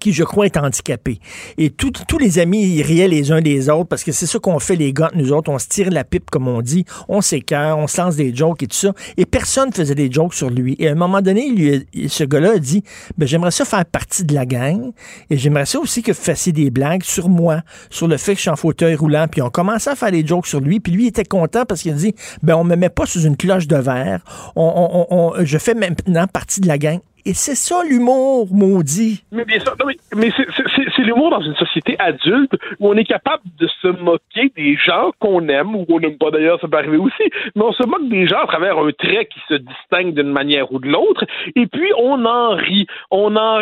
qui, 0.00 0.12
je 0.12 0.24
crois, 0.24 0.46
est 0.46 0.56
handicapé. 0.56 1.18
Et 1.58 1.70
tous 1.70 2.18
les 2.18 2.38
amis, 2.38 2.62
ils 2.76 2.82
riaient 2.82 3.08
les 3.08 3.32
uns 3.32 3.40
des 3.40 3.68
autres 3.68 3.88
parce 3.88 4.04
que 4.04 4.12
c'est 4.12 4.26
ça 4.26 4.38
qu'on 4.38 4.58
fait, 4.58 4.76
les 4.76 4.92
gars, 4.92 5.10
nous 5.14 5.32
autres. 5.32 5.50
On 5.50 5.58
se 5.58 5.68
tire 5.68 5.90
la 5.90 6.04
pipe, 6.04 6.30
comme 6.30 6.48
on 6.48 6.60
dit. 6.62 6.84
On 7.08 7.20
s'écœure, 7.20 7.78
on 7.78 7.86
se 7.86 8.00
lance 8.00 8.16
des 8.16 8.34
jokes 8.34 8.62
et 8.62 8.66
tout 8.66 8.76
ça. 8.76 8.92
Et 9.16 9.26
personne 9.26 9.72
faisait 9.72 9.94
des 9.94 10.10
jokes 10.10 10.34
sur 10.34 10.50
lui. 10.50 10.76
Et 10.78 10.88
à 10.88 10.92
un 10.92 10.96
moment 10.96 11.20
donné, 11.20 11.50
lui, 11.50 12.08
ce 12.08 12.24
gars-là 12.24 12.52
a 12.52 12.58
dit 12.58 12.82
ben, 13.18 13.26
J'aimerais 13.26 13.50
ça 13.50 13.64
faire 13.64 13.84
partie 13.84 14.24
de 14.24 14.34
la 14.34 14.46
gang. 14.46 14.92
Et 15.30 15.36
j'aimerais 15.36 15.66
ça 15.66 15.78
aussi 15.78 16.02
que 16.02 16.12
vous 16.12 16.20
fassiez 16.20 16.52
des 16.52 16.70
blagues 16.70 17.02
sur 17.02 17.28
moi, 17.28 17.62
sur 17.90 18.08
le 18.08 18.16
fait 18.16 18.32
que 18.32 18.38
je 18.38 18.42
suis 18.42 18.50
en 18.50 18.56
fauteuil 18.56 18.94
roulant. 18.94 19.26
Puis 19.30 19.42
on 19.42 19.50
commençait 19.50 19.90
à 19.90 19.96
faire 19.96 20.10
des 20.12 20.26
jokes 20.26 20.46
sur 20.46 20.60
lui. 20.60 20.80
Puis 20.80 20.92
lui, 20.92 21.04
il 21.04 21.08
était 21.08 21.24
content 21.24 21.64
parce 21.66 21.82
qu'il 21.82 21.92
a 21.92 21.94
dit 21.94 22.14
ben, 22.42 22.54
On 22.56 22.64
me 22.64 22.76
met 22.76 22.88
pas 22.90 23.06
sous 23.06 23.22
une 23.22 23.36
cloche 23.36 23.66
de 23.66 23.76
verre. 23.76 24.20
On- 24.56 25.06
on- 25.10 25.16
on- 25.16 25.44
je 25.44 25.58
fais 25.58 25.74
maintenant 25.74 26.26
partie 26.26 26.60
de 26.60 26.68
la 26.68 26.78
gang. 26.78 26.98
Et 27.24 27.34
c'est 27.34 27.54
ça 27.54 27.82
l'humour, 27.88 28.48
maudit. 28.52 29.22
Mais 29.30 29.44
bien 29.44 29.60
sûr, 29.60 29.76
non, 29.78 29.86
mais, 30.16 30.30
c'est- 30.36 31.02
l'humour 31.02 31.30
dans 31.30 31.40
une 31.40 31.54
société 31.54 31.96
adulte 31.98 32.52
où 32.80 32.88
on 32.88 32.94
est 32.96 33.04
capable 33.04 33.42
de 33.58 33.68
se 33.80 33.88
moquer 33.88 34.52
des 34.56 34.76
gens 34.76 35.12
qu'on 35.20 35.48
aime 35.48 35.74
ou 35.76 35.84
qu'on 35.84 36.00
n'aime 36.00 36.18
pas. 36.18 36.30
D'ailleurs, 36.30 36.60
ça 36.60 36.68
peut 36.68 36.78
arriver 36.78 36.96
aussi, 36.96 37.22
mais 37.54 37.62
on 37.62 37.72
se 37.72 37.84
moque 37.86 38.08
des 38.08 38.26
gens 38.26 38.40
à 38.40 38.46
travers 38.46 38.78
un 38.78 38.90
trait 38.92 39.26
qui 39.26 39.40
se 39.48 39.54
distingue 39.54 40.14
d'une 40.14 40.32
manière 40.32 40.72
ou 40.72 40.78
de 40.80 40.88
l'autre, 40.88 41.24
et 41.54 41.66
puis 41.66 41.90
on 41.98 42.24
en 42.24 42.56
rit, 42.56 42.86
on 43.10 43.36
en... 43.36 43.60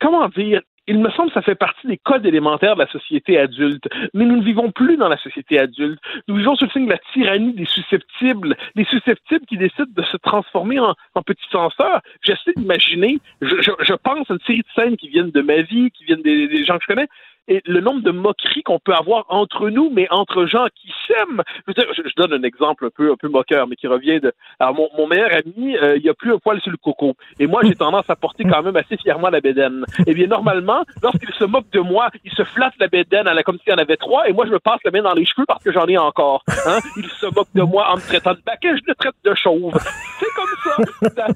comment 0.00 0.28
dire? 0.28 0.60
Il 0.88 0.98
me 0.98 1.10
semble 1.10 1.28
que 1.28 1.34
ça 1.34 1.42
fait 1.42 1.54
partie 1.54 1.86
des 1.86 1.98
codes 1.98 2.24
élémentaires 2.24 2.74
de 2.74 2.80
la 2.80 2.90
société 2.90 3.38
adulte. 3.38 3.88
Mais 4.14 4.24
nous 4.24 4.36
ne 4.36 4.42
vivons 4.42 4.72
plus 4.72 4.96
dans 4.96 5.08
la 5.08 5.18
société 5.18 5.58
adulte. 5.58 6.00
Nous 6.26 6.36
vivons 6.36 6.56
sous 6.56 6.64
le 6.64 6.70
signe 6.70 6.86
de 6.86 6.92
la 6.92 6.98
tyrannie 7.12 7.52
des 7.52 7.66
susceptibles. 7.66 8.56
Les 8.74 8.84
susceptibles 8.84 9.44
qui 9.46 9.58
décident 9.58 9.92
de 9.94 10.02
se 10.02 10.16
transformer 10.16 10.78
en, 10.80 10.94
petits 11.26 11.48
censeurs. 11.50 12.00
J'essaie 12.22 12.52
d'imaginer, 12.56 13.18
je, 13.42 13.54
je, 13.60 13.92
pense 13.94 14.30
à 14.30 14.34
une 14.34 14.40
série 14.46 14.60
de 14.60 14.72
scènes 14.74 14.96
qui 14.96 15.08
viennent 15.08 15.30
de 15.30 15.42
ma 15.42 15.60
vie, 15.60 15.90
qui 15.90 16.04
viennent 16.04 16.22
des, 16.22 16.48
des 16.48 16.64
gens 16.64 16.78
que 16.78 16.84
je 16.84 16.94
connais, 16.94 17.08
et 17.48 17.62
le 17.66 17.80
nombre 17.80 18.02
de 18.02 18.10
moqueries 18.10 18.62
qu'on 18.62 18.78
peut 18.78 18.94
avoir 18.94 19.24
entre 19.28 19.70
nous, 19.70 19.90
mais 19.90 20.06
entre 20.10 20.46
gens 20.46 20.66
qui 20.74 20.92
s'aiment. 21.06 21.42
Je, 21.66 22.14
donne 22.16 22.32
un 22.34 22.42
exemple 22.42 22.86
un 22.86 22.90
peu, 22.90 23.28
moqueur, 23.28 23.66
mais 23.66 23.76
qui 23.76 23.86
revient 23.86 24.20
de. 24.20 24.32
Alors, 24.60 24.74
mon, 24.74 24.88
mon 24.96 25.06
meilleur 25.06 25.30
ami, 25.32 25.76
euh, 25.76 25.96
il 25.96 26.08
a 26.08 26.14
plus 26.14 26.32
un 26.32 26.38
poil 26.38 26.60
sur 26.60 26.70
le 26.70 26.76
coco. 26.76 27.14
Et 27.38 27.46
moi, 27.46 27.62
j'ai 27.64 27.74
tendance 27.74 28.08
à 28.08 28.16
porter 28.16 28.44
quand 28.44 28.62
même 28.62 28.76
assez 28.76 28.96
fièrement 28.96 29.30
la 29.30 29.40
bédaine. 29.40 29.84
Eh 30.06 30.14
bien, 30.14 30.26
normalement, 30.26 30.84
lorsqu'il 31.02 31.32
se 31.34 31.44
moque 31.44 31.70
de 31.70 31.80
moi, 31.80 32.08
il 32.24 32.32
se 32.32 32.44
flatte 32.44 32.74
la 32.78 32.88
bédaine 32.88 33.26
à 33.26 33.34
la- 33.34 33.42
comme 33.42 33.58
s'il 33.58 33.70
y 33.70 33.74
en 33.74 33.78
avait 33.78 33.96
trois, 33.96 34.28
et 34.28 34.32
moi, 34.32 34.46
je 34.46 34.50
me 34.52 34.58
passe 34.58 34.80
la 34.84 34.90
main 34.90 35.02
dans 35.02 35.14
les 35.14 35.24
cheveux 35.24 35.46
parce 35.46 35.62
que 35.64 35.72
j'en 35.72 35.86
ai 35.86 35.96
encore. 35.98 36.42
Hein? 36.66 36.78
Il 36.96 37.06
se 37.08 37.26
moque 37.26 37.48
de 37.54 37.62
moi 37.62 37.90
en 37.90 37.96
me 37.96 38.00
traitant 38.00 38.32
de 38.34 38.40
baquet, 38.44 38.76
je 38.76 38.82
le 38.86 38.94
traite 38.94 39.14
de 39.24 39.34
chauve. 39.34 39.78
C'est 40.18 40.34
comme 40.34 41.12
ça. 41.16 41.26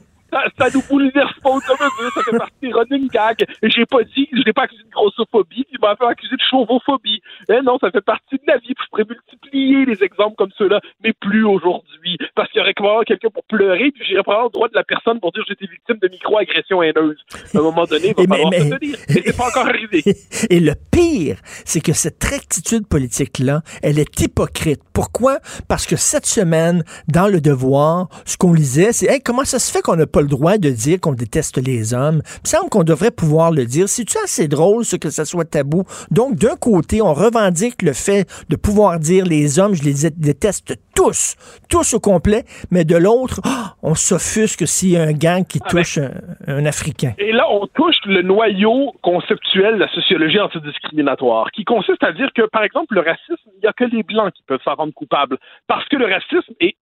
Ça 0.59 0.67
nous 0.75 0.83
bouleverse 0.89 1.39
pas 1.43 1.51
un 1.55 1.61
ça 1.61 2.23
fait 2.31 2.37
partie 2.39 2.55
des 2.63 2.73
running 2.73 3.09
gags. 3.09 3.45
Et 3.63 3.71
J'ai 3.71 3.87
pas 3.87 4.03
dit, 4.05 4.29
je 4.33 4.43
l'ai 4.43 4.53
pas 4.53 4.63
accusé 4.63 4.83
de 4.83 4.91
grossophobie, 4.91 5.67
il 5.71 5.79
m'a 5.81 5.97
fait 5.97 6.07
accuser 6.07 6.37
de 6.37 6.43
chauvophobie. 6.49 7.21
Eh 7.49 7.61
non, 7.63 7.79
ça 7.81 7.91
fait 7.91 8.01
partie 8.01 8.37
de 8.37 8.43
la 8.47 8.57
vie, 8.59 8.75
puis 8.75 8.85
je 8.85 8.91
pourrais 8.91 9.05
multiplier 9.09 9.85
les 9.85 10.03
exemples 10.05 10.35
comme 10.37 10.51
ceux-là, 10.57 10.81
mais 11.03 11.13
plus 11.21 11.45
aujourd'hui. 11.45 12.17
Parce 12.35 12.51
qu'il 12.51 12.59
y 12.59 12.63
aurait 12.63 12.73
probablement 12.75 13.03
quelqu'un 13.05 13.29
pour 13.33 13.45
pleurer, 13.45 13.91
puis 13.93 14.05
j'irais 14.07 14.23
probablement 14.23 14.49
le 14.49 14.53
droit 14.53 14.69
de 14.69 14.75
la 14.75 14.85
personne 14.85 15.21
pour 15.21 15.33
dire 15.33 15.43
que 15.45 15.49
j'étais 15.51 15.71
victime 15.71 15.97
de 16.01 16.09
micro-agressions 16.09 16.83
haineuses. 16.83 17.19
À 17.55 17.59
un 17.59 17.63
moment 17.63 17.85
donné, 17.85 18.09
il 18.09 18.15
va 18.15 18.23
Et 18.23 18.27
mais- 18.27 18.37
falloir 18.37 18.51
mais- 18.51 18.71
se 18.71 18.75
tenir. 18.77 18.97
Mais 19.09 19.23
c'est 19.27 19.37
pas 19.37 19.47
encore 19.49 19.67
arrivé. 19.67 20.03
Et 20.51 20.61
le 20.61 20.73
pire, 20.91 21.37
c'est 21.65 21.81
que 21.81 21.93
cette 21.93 22.23
rectitude 22.25 22.87
politique-là, 22.89 23.63
elle 23.83 23.99
est 23.99 24.21
hypocrite. 24.21 24.81
Pourquoi? 24.93 25.39
Parce 25.69 25.87
que 25.87 25.97
cette 25.97 26.27
semaine, 26.27 26.85
dans 27.09 27.29
Le 27.29 27.41
Devoir, 27.41 28.09
ce 28.25 28.37
qu'on 28.37 28.53
lisait, 28.53 28.93
c'est 28.93 29.07
hey, 29.07 29.21
comment 29.21 29.45
ça 29.45 29.59
se 29.59 29.71
fait 29.73 29.83
qu'on 29.83 29.97
n'a 29.97 30.07
pas 30.07 30.22
le 30.23 30.29
droit 30.29 30.59
de 30.59 30.71
dire 30.71 31.01
qu'on 31.01 31.13
déteste 31.13 31.59
les 31.59 31.95
hommes? 31.95 32.23
Il 32.45 32.49
semble 32.49 32.71
qu'on 32.71 32.85
devrait 32.85 33.11
pouvoir 33.11 33.51
le 33.51 33.67
dire. 33.67 33.89
C'est-tu 33.89 34.17
assez 34.25 34.49
drôle, 34.49 34.85
ce 34.85 34.97
que 34.97 35.11
ça 35.11 35.25
soit 35.25 35.45
tabou? 35.45 35.85
Donc, 36.11 36.37
d'un 36.37 36.57
côté, 36.57 37.03
on 37.03 37.15
revendique 37.15 37.83
le 37.83 37.93
fait 37.93 38.27
de 38.49 38.57
pouvoir 38.57 38.99
dire 38.99 39.27
les 39.27 39.59
hommes, 39.59 39.75
je 39.75 39.83
les 39.83 40.11
déteste 40.11 40.75
tous, 40.95 41.37
tous 41.69 41.95
au 41.95 42.01
complet, 42.01 42.45
mais 42.71 42.85
de 42.85 42.97
l'autre, 42.97 43.41
ah, 43.45 43.75
on 43.83 43.95
s'offusque 43.95 44.67
s'il 44.67 44.91
y 44.91 44.97
a 44.97 45.03
un 45.03 45.13
gang 45.13 45.45
qui 45.47 45.61
touche 45.61 45.99
un, 45.99 46.11
un 46.47 46.67
Africain. 46.67 47.15
Et 47.19 47.33
là, 47.33 47.47
on 47.51 47.67
touche 47.67 47.97
le 48.07 48.23
noyau 48.23 48.93
conceptuel 49.03 49.75
de 49.75 49.81
la 49.81 49.89
sociologie 49.89 50.41
antidiscriminatoire, 50.41 51.51
qui 51.51 51.65
consiste 51.65 52.03
à 52.03 52.13
dire 52.13 52.29
que, 52.35 52.43
par 52.43 52.65
exemple, 52.65 52.95
le 52.95 53.01
racisme, 53.01 53.51
il 53.57 53.61
n'y 53.63 53.69
a 53.69 53.73
que 53.73 53.85
les 53.85 54.03
Blancs 54.03 54.33
qui 54.35 54.43
peuvent 54.47 54.61
s'en 54.65 54.75
rendre 54.75 54.93
coupables. 54.95 55.39
Parce 55.67 55.87
que 55.89 55.97
le 55.97 56.07
racisme, 56.07 56.53
est 56.61 56.77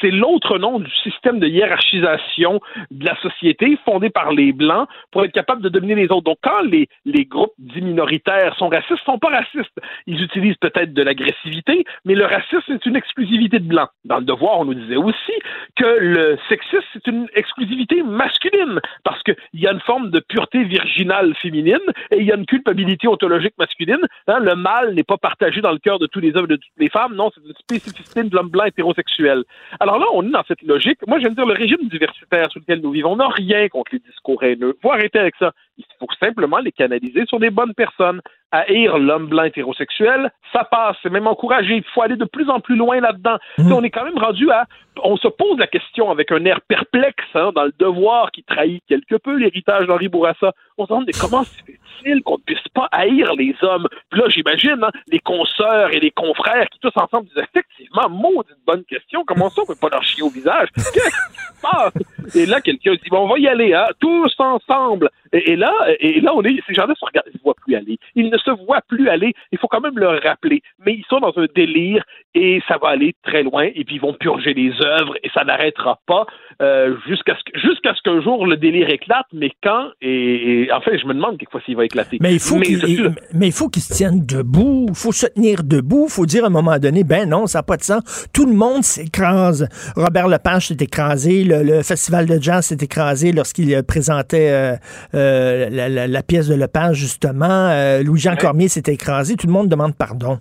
c'est 0.00 0.10
l'autre 0.10 0.58
nom 0.58 0.80
du 0.80 0.90
système 1.02 1.38
de 1.38 1.46
hiérarchisation 1.46 2.60
de 2.90 3.04
la 3.04 3.16
société 3.20 3.78
fondé 3.84 4.10
par 4.10 4.32
les 4.32 4.52
Blancs 4.52 4.88
pour 5.10 5.24
être 5.24 5.32
capable 5.32 5.62
de 5.62 5.68
dominer 5.68 5.94
les 5.94 6.10
autres. 6.10 6.22
Donc, 6.22 6.38
quand 6.42 6.62
les, 6.62 6.88
les 7.04 7.24
groupes 7.24 7.54
dits 7.58 7.82
minoritaires 7.82 8.54
sont 8.56 8.68
racistes, 8.68 9.00
ils 9.02 9.04
sont 9.04 9.18
pas 9.18 9.30
racistes. 9.30 9.78
Ils 10.06 10.22
utilisent 10.22 10.56
peut-être 10.56 10.92
de 10.92 11.02
l'agressivité, 11.02 11.84
mais 12.04 12.14
le 12.14 12.26
racisme, 12.26 12.62
c'est 12.66 12.86
une 12.86 12.96
exclusivité 13.22 13.58
de 13.60 13.68
Blancs. 13.68 13.88
Dans 14.04 14.18
le 14.18 14.24
devoir, 14.24 14.58
on 14.58 14.64
nous 14.64 14.74
disait 14.74 14.96
aussi 14.96 15.32
que 15.76 15.84
le 15.84 16.38
sexisme, 16.48 16.82
c'est 16.92 17.06
une 17.06 17.28
exclusivité 17.34 18.02
masculine, 18.02 18.80
parce 19.04 19.22
qu'il 19.22 19.36
y 19.54 19.66
a 19.66 19.72
une 19.72 19.80
forme 19.80 20.10
de 20.10 20.20
pureté 20.20 20.64
virginale 20.64 21.34
féminine 21.36 21.78
et 22.10 22.18
il 22.18 22.26
y 22.26 22.32
a 22.32 22.36
une 22.36 22.46
culpabilité 22.46 23.06
ontologique 23.06 23.54
masculine. 23.58 24.00
Hein, 24.26 24.40
le 24.40 24.56
mal 24.56 24.94
n'est 24.94 25.04
pas 25.04 25.16
partagé 25.16 25.60
dans 25.60 25.70
le 25.70 25.78
cœur 25.78 25.98
de 25.98 26.06
tous 26.06 26.20
les 26.20 26.36
hommes 26.36 26.46
et 26.46 26.54
de 26.54 26.56
toutes 26.56 26.78
les 26.78 26.88
femmes, 26.88 27.14
non, 27.14 27.30
c'est 27.34 27.40
une 27.46 27.54
spécificité 27.54 28.24
de 28.24 28.34
l'homme 28.34 28.48
blanc 28.48 28.64
hétérosexuel. 28.64 29.44
Alors 29.78 29.98
là, 29.98 30.06
on 30.12 30.26
est 30.26 30.30
dans 30.30 30.44
cette 30.48 30.62
logique. 30.62 30.98
Moi, 31.06 31.20
de 31.20 31.28
dire, 31.28 31.46
le 31.46 31.54
régime 31.54 31.88
diversitaire 31.88 32.50
sur 32.50 32.60
lequel 32.60 32.80
nous 32.80 32.90
vivons 32.90 33.16
n'a 33.16 33.28
rien 33.28 33.68
contre 33.68 33.92
les 33.92 34.00
discours 34.00 34.42
haineux. 34.42 34.76
Faut 34.82 34.92
arrêter 34.92 35.18
avec 35.18 35.34
ça. 35.38 35.52
Il 35.78 35.84
faut 35.98 36.08
simplement 36.20 36.58
les 36.58 36.72
canaliser 36.72 37.24
sur 37.26 37.38
des 37.38 37.50
bonnes 37.50 37.74
personnes. 37.74 38.20
Haïr 38.52 38.98
l'homme 38.98 39.26
blanc 39.26 39.44
hétérosexuel, 39.44 40.30
ça 40.52 40.64
passe, 40.64 40.96
c'est 41.02 41.10
même 41.10 41.26
encouragé. 41.26 41.76
Il 41.76 41.84
faut 41.94 42.02
aller 42.02 42.16
de 42.16 42.26
plus 42.26 42.48
en 42.50 42.60
plus 42.60 42.76
loin 42.76 43.00
là-dedans. 43.00 43.38
Mmh. 43.58 43.72
On 43.72 43.82
est 43.82 43.90
quand 43.90 44.04
même 44.04 44.18
rendu 44.18 44.50
à, 44.50 44.66
on 45.02 45.16
se 45.16 45.28
pose 45.28 45.58
la 45.58 45.66
question 45.66 46.10
avec 46.10 46.30
un 46.32 46.44
air 46.44 46.60
perplexe 46.62 47.24
hein, 47.34 47.50
dans 47.54 47.64
le 47.64 47.72
devoir 47.78 48.30
qui 48.30 48.42
trahit 48.42 48.82
quelque 48.88 49.16
peu 49.16 49.36
l'héritage 49.36 49.86
d'Henri 49.86 50.08
Bourassa. 50.08 50.52
On 50.78 50.84
se 50.84 50.88
demande 50.88 51.06
mais 51.06 51.12
comment 51.18 51.44
se 51.44 51.62
fait-il 51.64 52.22
qu'on 52.22 52.38
ne 52.38 52.42
puisse 52.42 52.68
pas 52.74 52.88
haïr 52.92 53.32
les 53.34 53.54
hommes? 53.62 53.88
Puis 54.10 54.20
là, 54.20 54.28
j'imagine 54.28 54.82
hein, 54.82 54.90
les 55.08 55.18
consoeurs 55.18 55.92
et 55.92 56.00
les 56.00 56.10
confrères 56.10 56.68
qui 56.68 56.78
tous 56.78 56.92
ensemble 56.96 57.28
disent 57.28 57.44
effectivement, 57.44 58.08
maudite 58.08 58.56
bonne 58.66 58.84
question. 58.84 59.24
Comment 59.26 59.50
ça 59.50 59.62
on 59.62 59.66
peut 59.66 59.74
pas 59.80 59.88
leur 59.90 60.02
chier 60.02 60.22
au 60.22 60.30
visage? 60.30 60.68
Qu'est-ce 60.74 60.92
qui 60.92 61.00
se 61.00 61.62
passe? 61.62 62.34
Et 62.34 62.46
là, 62.46 62.60
quelqu'un 62.60 62.92
dit 62.92 63.08
bon, 63.10 63.24
on 63.24 63.28
va 63.28 63.38
y 63.38 63.48
aller, 63.48 63.74
hein, 63.74 63.86
tous 64.00 64.34
ensemble. 64.38 65.10
Et, 65.32 65.56
là, 65.56 65.72
et 65.98 66.20
là, 66.20 66.34
on 66.34 66.42
est, 66.42 66.60
ces 66.66 66.74
gens-là 66.74 66.94
se 66.94 67.04
regardent, 67.04 67.28
ils 67.32 67.38
se 67.38 67.42
voient 67.42 67.54
plus 67.54 67.74
aller. 67.74 67.98
Ils 68.14 68.28
ne 68.28 68.38
se 68.38 68.50
voient 68.50 68.82
plus 68.86 69.08
aller. 69.08 69.32
Il 69.50 69.58
faut 69.58 69.68
quand 69.68 69.80
même 69.80 69.98
leur 69.98 70.20
rappeler. 70.22 70.62
Mais 70.84 70.94
ils 70.94 71.04
sont 71.08 71.20
dans 71.20 71.32
un 71.36 71.46
délire 71.54 72.04
et 72.34 72.62
ça 72.68 72.76
va 72.76 72.88
aller 72.88 73.14
très 73.22 73.42
loin. 73.42 73.64
Et 73.74 73.84
puis 73.84 73.96
ils 73.96 74.00
vont 74.00 74.12
purger 74.12 74.52
les 74.52 74.81
œuvres 74.82 75.14
et 75.22 75.28
ça 75.34 75.44
n'arrêtera 75.44 75.98
pas 76.06 76.26
euh, 76.60 76.94
jusqu'à 77.08 77.34
ce 77.36 78.02
qu'un 78.02 78.20
jour 78.22 78.46
le 78.46 78.56
délire 78.56 78.88
éclate. 78.90 79.26
Mais 79.32 79.50
quand 79.62 79.88
et, 80.00 80.64
et 80.64 80.72
en 80.72 80.80
fait, 80.80 80.98
je 80.98 81.06
me 81.06 81.14
demande 81.14 81.38
quelquefois 81.38 81.60
s'il 81.64 81.76
va 81.76 81.84
éclater. 81.84 82.18
Mais 82.20 82.34
il 82.34 82.40
faut 82.40 82.56
Mais 82.56 82.66
qu'il 82.66 82.80
je 82.80 82.86
suis- 82.86 82.94
il- 82.96 83.14
mais 83.34 83.46
il 83.48 83.52
faut 83.52 83.68
qu'ils 83.68 83.82
se 83.82 83.92
tiennent 83.94 84.24
debout. 84.26 84.86
Il 84.88 84.94
faut 84.94 85.12
se 85.12 85.26
tenir 85.26 85.62
debout. 85.64 86.06
Il 86.08 86.12
faut 86.12 86.26
dire 86.26 86.44
à 86.44 86.48
un 86.48 86.50
moment 86.50 86.78
donné, 86.78 87.04
ben 87.04 87.28
non, 87.28 87.46
ça 87.46 87.58
n'a 87.60 87.62
pas 87.62 87.76
de 87.76 87.82
sens. 87.82 88.28
Tout 88.32 88.46
le 88.46 88.52
monde 88.54 88.82
s'écrase. 88.84 89.68
Robert 89.96 90.28
Lepage 90.28 90.68
s'est 90.68 90.76
écrasé. 90.80 91.44
Le, 91.44 91.62
le 91.62 91.82
festival 91.82 92.26
de 92.26 92.40
jazz 92.40 92.66
s'est 92.66 92.78
écrasé 92.80 93.32
lorsqu'il 93.32 93.72
euh, 93.74 93.82
présentait 93.82 94.50
euh, 94.50 94.74
euh, 95.14 95.68
la, 95.70 95.88
la- 95.88 96.06
la 96.06 96.22
pièce 96.22 96.48
de 96.48 96.54
Lepage, 96.54 96.96
justement. 96.96 97.68
Euh, 97.70 98.02
Louis-Jean 98.02 98.36
Cormier 98.36 98.68
s'est 98.68 98.82
écrasé. 98.92 99.36
Tout 99.36 99.46
le 99.46 99.52
monde 99.52 99.68
demande 99.68 99.94
pardon. 99.96 100.38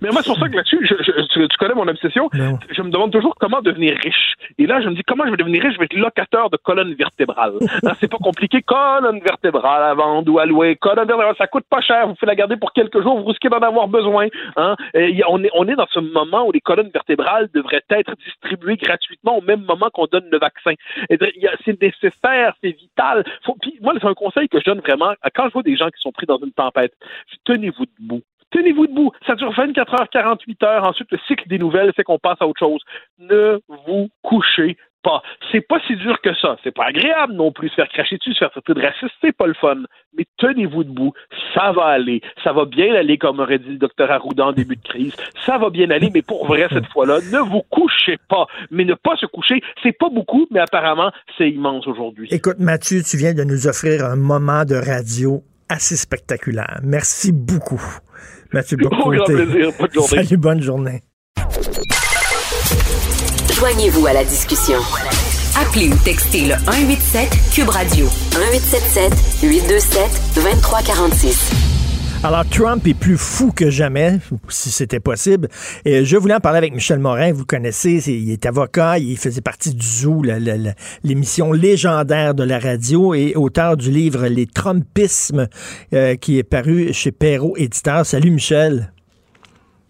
Mais 0.00 0.10
moi, 0.10 0.22
c'est 0.22 0.30
pour 0.30 0.38
ça 0.38 0.48
que 0.48 0.56
là-dessus, 0.56 0.78
je, 0.82 0.94
je- 1.02 1.26
tu, 1.32 1.48
tu 1.48 1.56
connais 1.58 1.74
mon 1.74 1.86
obsession. 1.88 2.28
Je 2.70 2.82
me 2.82 2.90
demande 2.90 3.12
toujours 3.12 3.34
comment 3.38 3.60
devenir 3.62 3.96
riche. 4.02 4.34
Et 4.58 4.66
là, 4.66 4.80
je 4.80 4.88
me 4.88 4.94
dis, 4.94 5.02
comment 5.06 5.24
je 5.26 5.30
vais 5.30 5.36
devenir 5.36 5.62
riche? 5.62 5.74
Je 5.74 5.78
vais 5.78 5.84
être 5.86 5.96
locateur 5.96 6.50
de 6.50 6.56
colonne 6.56 6.94
vertébrale. 6.94 7.52
C'est 8.00 8.10
pas 8.10 8.18
compliqué. 8.18 8.62
Colonne 8.62 9.20
vertébrale 9.20 9.82
à 9.82 9.94
vendre 9.94 10.32
ou 10.32 10.38
à 10.38 10.46
louer. 10.46 10.76
Colonne 10.76 11.06
vertébrale, 11.06 11.34
ça 11.38 11.46
coûte 11.46 11.64
pas 11.68 11.80
cher. 11.80 12.06
Vous 12.08 12.14
pouvez 12.14 12.26
la 12.30 12.34
garder 12.36 12.56
pour 12.56 12.72
quelques 12.72 13.02
jours. 13.02 13.18
Vous 13.18 13.24
risquez 13.26 13.48
d'en 13.48 13.58
avoir 13.58 13.88
besoin. 13.88 14.26
Hein? 14.56 14.76
Et 14.94 15.20
on, 15.28 15.42
est, 15.42 15.50
on 15.54 15.66
est 15.68 15.74
dans 15.76 15.86
ce 15.90 16.00
moment 16.00 16.46
où 16.46 16.52
les 16.52 16.60
colonnes 16.60 16.90
vertébrales 16.92 17.48
devraient 17.54 17.82
être 17.90 18.12
distribuées 18.24 18.76
gratuitement 18.76 19.36
au 19.38 19.42
même 19.42 19.62
moment 19.64 19.88
qu'on 19.92 20.06
donne 20.06 20.26
le 20.30 20.38
vaccin. 20.38 20.72
C'est 21.64 21.80
nécessaire, 21.82 22.54
c'est 22.62 22.70
vital. 22.76 23.24
Faut, 23.44 23.56
puis 23.60 23.78
moi, 23.80 23.94
c'est 24.00 24.06
un 24.06 24.14
conseil 24.14 24.48
que 24.48 24.58
je 24.58 24.64
donne 24.64 24.80
vraiment. 24.80 25.12
Quand 25.34 25.48
je 25.48 25.52
vois 25.52 25.62
des 25.62 25.76
gens 25.76 25.86
qui 25.88 26.00
sont 26.00 26.12
pris 26.12 26.26
dans 26.26 26.38
une 26.38 26.52
tempête, 26.52 26.92
tenez-vous 27.44 27.84
debout. 28.00 28.22
Tenez-vous 28.50 28.86
debout. 28.86 29.12
Ça 29.26 29.34
dure 29.34 29.52
24 29.52 30.00
heures, 30.00 30.08
48 30.10 30.62
heures. 30.62 30.88
Ensuite, 30.88 31.10
le 31.10 31.18
cycle 31.26 31.48
des 31.48 31.58
nouvelles 31.58 31.92
fait 31.94 32.04
qu'on 32.04 32.18
passe 32.18 32.38
à 32.40 32.46
autre 32.46 32.60
chose. 32.60 32.80
Ne 33.18 33.60
vous 33.86 34.08
couchez 34.22 34.76
pas. 35.02 35.22
C'est 35.52 35.60
pas 35.60 35.78
si 35.86 35.96
dur 35.96 36.20
que 36.20 36.34
ça. 36.34 36.56
C'est 36.64 36.74
pas 36.74 36.86
agréable 36.86 37.34
non 37.34 37.52
plus 37.52 37.68
se 37.68 37.74
faire 37.74 37.88
cracher 37.88 38.16
dessus, 38.16 38.30
de 38.30 38.34
se 38.34 38.38
faire 38.40 38.50
traiter 38.50 38.74
de 38.74 38.82
raciste. 38.82 39.12
C'est 39.20 39.36
pas 39.36 39.46
le 39.46 39.54
fun. 39.54 39.76
Mais 40.16 40.24
tenez-vous 40.38 40.84
debout. 40.84 41.12
Ça 41.54 41.72
va 41.72 41.86
aller. 41.86 42.20
Ça 42.42 42.52
va 42.52 42.64
bien 42.64 42.94
aller, 42.94 43.18
comme 43.18 43.40
aurait 43.40 43.58
dit 43.58 43.70
le 43.70 43.78
docteur 43.78 44.10
Arruda 44.10 44.46
en 44.46 44.52
début 44.52 44.76
de 44.76 44.82
crise. 44.82 45.14
Ça 45.44 45.58
va 45.58 45.70
bien 45.70 45.90
aller, 45.90 46.10
mais 46.12 46.22
pour 46.22 46.46
vrai, 46.46 46.66
cette 46.72 46.86
fois-là, 46.86 47.18
ne 47.32 47.38
vous 47.38 47.62
couchez 47.70 48.18
pas. 48.28 48.46
Mais 48.70 48.84
ne 48.84 48.94
pas 48.94 49.16
se 49.16 49.26
coucher, 49.26 49.62
c'est 49.82 49.96
pas 49.96 50.08
beaucoup, 50.08 50.46
mais 50.50 50.60
apparemment, 50.60 51.12
c'est 51.38 51.50
immense 51.50 51.86
aujourd'hui. 51.86 52.28
Écoute, 52.30 52.58
Mathieu, 52.58 53.02
tu 53.02 53.16
viens 53.16 53.34
de 53.34 53.44
nous 53.44 53.68
offrir 53.68 54.04
un 54.04 54.16
moment 54.16 54.64
de 54.64 54.74
radio 54.74 55.42
assez 55.68 55.96
spectaculaire. 55.96 56.80
Merci 56.82 57.32
beaucoup. 57.32 57.82
Mathieu 58.52 58.76
Au 58.84 58.88
grand 58.88 59.10
plaisir. 59.24 59.72
Bonne 59.78 59.92
journée. 59.92 60.08
Salut, 60.08 60.36
bonne 60.36 60.62
journée. 60.62 61.02
Joignez-vous 63.54 64.06
à 64.06 64.12
la 64.12 64.24
discussion. 64.24 64.78
Appelez 65.58 65.88
ou 65.88 65.96
textez 66.04 66.46
le 66.46 66.54
187 66.66 67.30
Cube 67.54 67.70
Radio 67.70 68.06
1877 68.34 69.42
827 69.42 70.10
2346. 70.34 71.65
Alors, 72.22 72.44
Trump 72.48 72.84
est 72.88 72.94
plus 72.94 73.16
fou 73.16 73.52
que 73.52 73.70
jamais, 73.70 74.18
si 74.48 74.70
c'était 74.72 74.98
possible. 74.98 75.48
Et 75.84 76.04
je 76.04 76.16
voulais 76.16 76.34
en 76.34 76.40
parler 76.40 76.58
avec 76.58 76.74
Michel 76.74 76.98
Morin. 76.98 77.32
Vous 77.32 77.44
connaissez, 77.44 78.00
c'est- 78.00 78.14
il 78.18 78.32
est 78.32 78.46
avocat, 78.46 78.98
il 78.98 79.16
faisait 79.16 79.42
partie 79.42 79.72
du 79.74 79.86
Zoo, 79.86 80.22
l'émission 81.04 81.52
légendaire 81.52 82.34
de 82.34 82.42
la 82.42 82.58
radio, 82.58 83.14
et 83.14 83.34
auteur 83.36 83.76
du 83.76 83.90
livre 83.92 84.26
Les 84.26 84.46
Trumpismes, 84.46 85.46
euh, 85.92 86.16
qui 86.16 86.38
est 86.38 86.42
paru 86.42 86.92
chez 86.92 87.12
Perrault 87.12 87.54
Éditeur. 87.56 88.04
Salut, 88.04 88.32
Michel. 88.32 88.92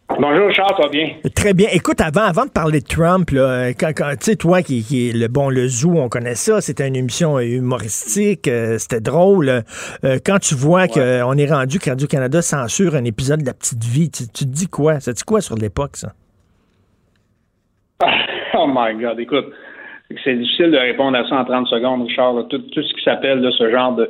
Bonjour 0.09 0.51
Charles, 0.53 0.75
ça 0.77 0.83
va 0.85 0.89
bien? 0.89 1.11
Très 1.35 1.53
bien. 1.53 1.67
Écoute, 1.73 2.01
avant, 2.01 2.23
avant 2.23 2.45
de 2.47 2.51
parler 2.51 2.81
de 2.81 2.87
Trump, 2.87 3.29
là, 3.31 3.71
quand, 3.75 3.89
quand- 3.95 4.11
tu 4.13 4.17
sais, 4.31 4.37
toi 4.37 4.63
qui, 4.63 4.83
qui 4.85 5.09
est 5.09 5.13
le 5.13 5.27
bon 5.27 5.51
le 5.51 5.67
zoo, 5.67 5.95
on 5.97 6.09
connaît 6.09 6.37
ça, 6.37 6.61
c'était 6.61 6.87
une 6.87 6.95
émission 6.95 7.41
humoristique, 7.41 8.47
euh, 8.47 8.79
c'était 8.79 9.01
drôle. 9.01 9.49
Euh, 9.49 10.19
quand 10.25 10.39
tu 10.39 10.55
vois 10.55 10.87
qu'on 10.87 11.37
est 11.37 11.51
rendu 11.53 11.81
que 11.81 11.91
Radio-Canada 11.91 12.41
censure 12.41 12.95
un 12.95 13.05
épisode 13.05 13.41
de 13.41 13.47
La 13.47 13.53
Petite 13.55 13.83
Vie, 13.85 14.09
tu, 14.11 14.25
tu 14.33 14.45
te 14.45 14.51
dis 14.51 14.69
quoi? 14.69 15.01
Ça 15.01 15.13
te 15.13 15.19
dit 15.19 15.25
quoi 15.25 15.41
sur 15.41 15.57
l'époque, 15.57 15.97
ça? 15.97 16.13
Oh 18.59 18.67
my 18.69 18.95
God, 18.99 19.21
écoute, 19.21 19.47
c'est 20.25 20.35
difficile 20.35 20.71
de 20.71 20.79
répondre 20.79 21.19
à 21.19 21.29
ça 21.29 21.35
en 21.37 21.45
30 21.45 21.67
secondes, 21.67 22.07
Richard. 22.07 22.33
là. 22.33 22.45
Tout, 22.49 22.59
tout 22.59 22.83
ce 22.83 22.95
qui 22.95 23.03
s'appelle 23.05 23.47
ce 23.59 23.71
genre 23.71 23.95
de, 23.95 24.09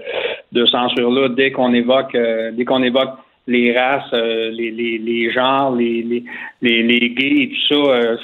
de 0.52 0.66
censure-là, 0.66 1.30
dès 1.30 1.50
qu'on 1.50 1.72
évoque 1.74 2.14
euh, 2.14 2.52
dès 2.52 2.64
qu'on 2.64 2.82
évoque 2.84 3.10
les 3.46 3.76
races, 3.78 4.12
euh, 4.12 4.50
les, 4.50 4.70
les, 4.70 4.98
les 4.98 5.30
genres, 5.30 5.74
les, 5.74 6.02
les, 6.02 6.82
les, 6.82 7.10
gays 7.10 7.42
et 7.42 7.48
tout 7.50 7.66
ça, 7.68 7.74
euh, 7.74 8.16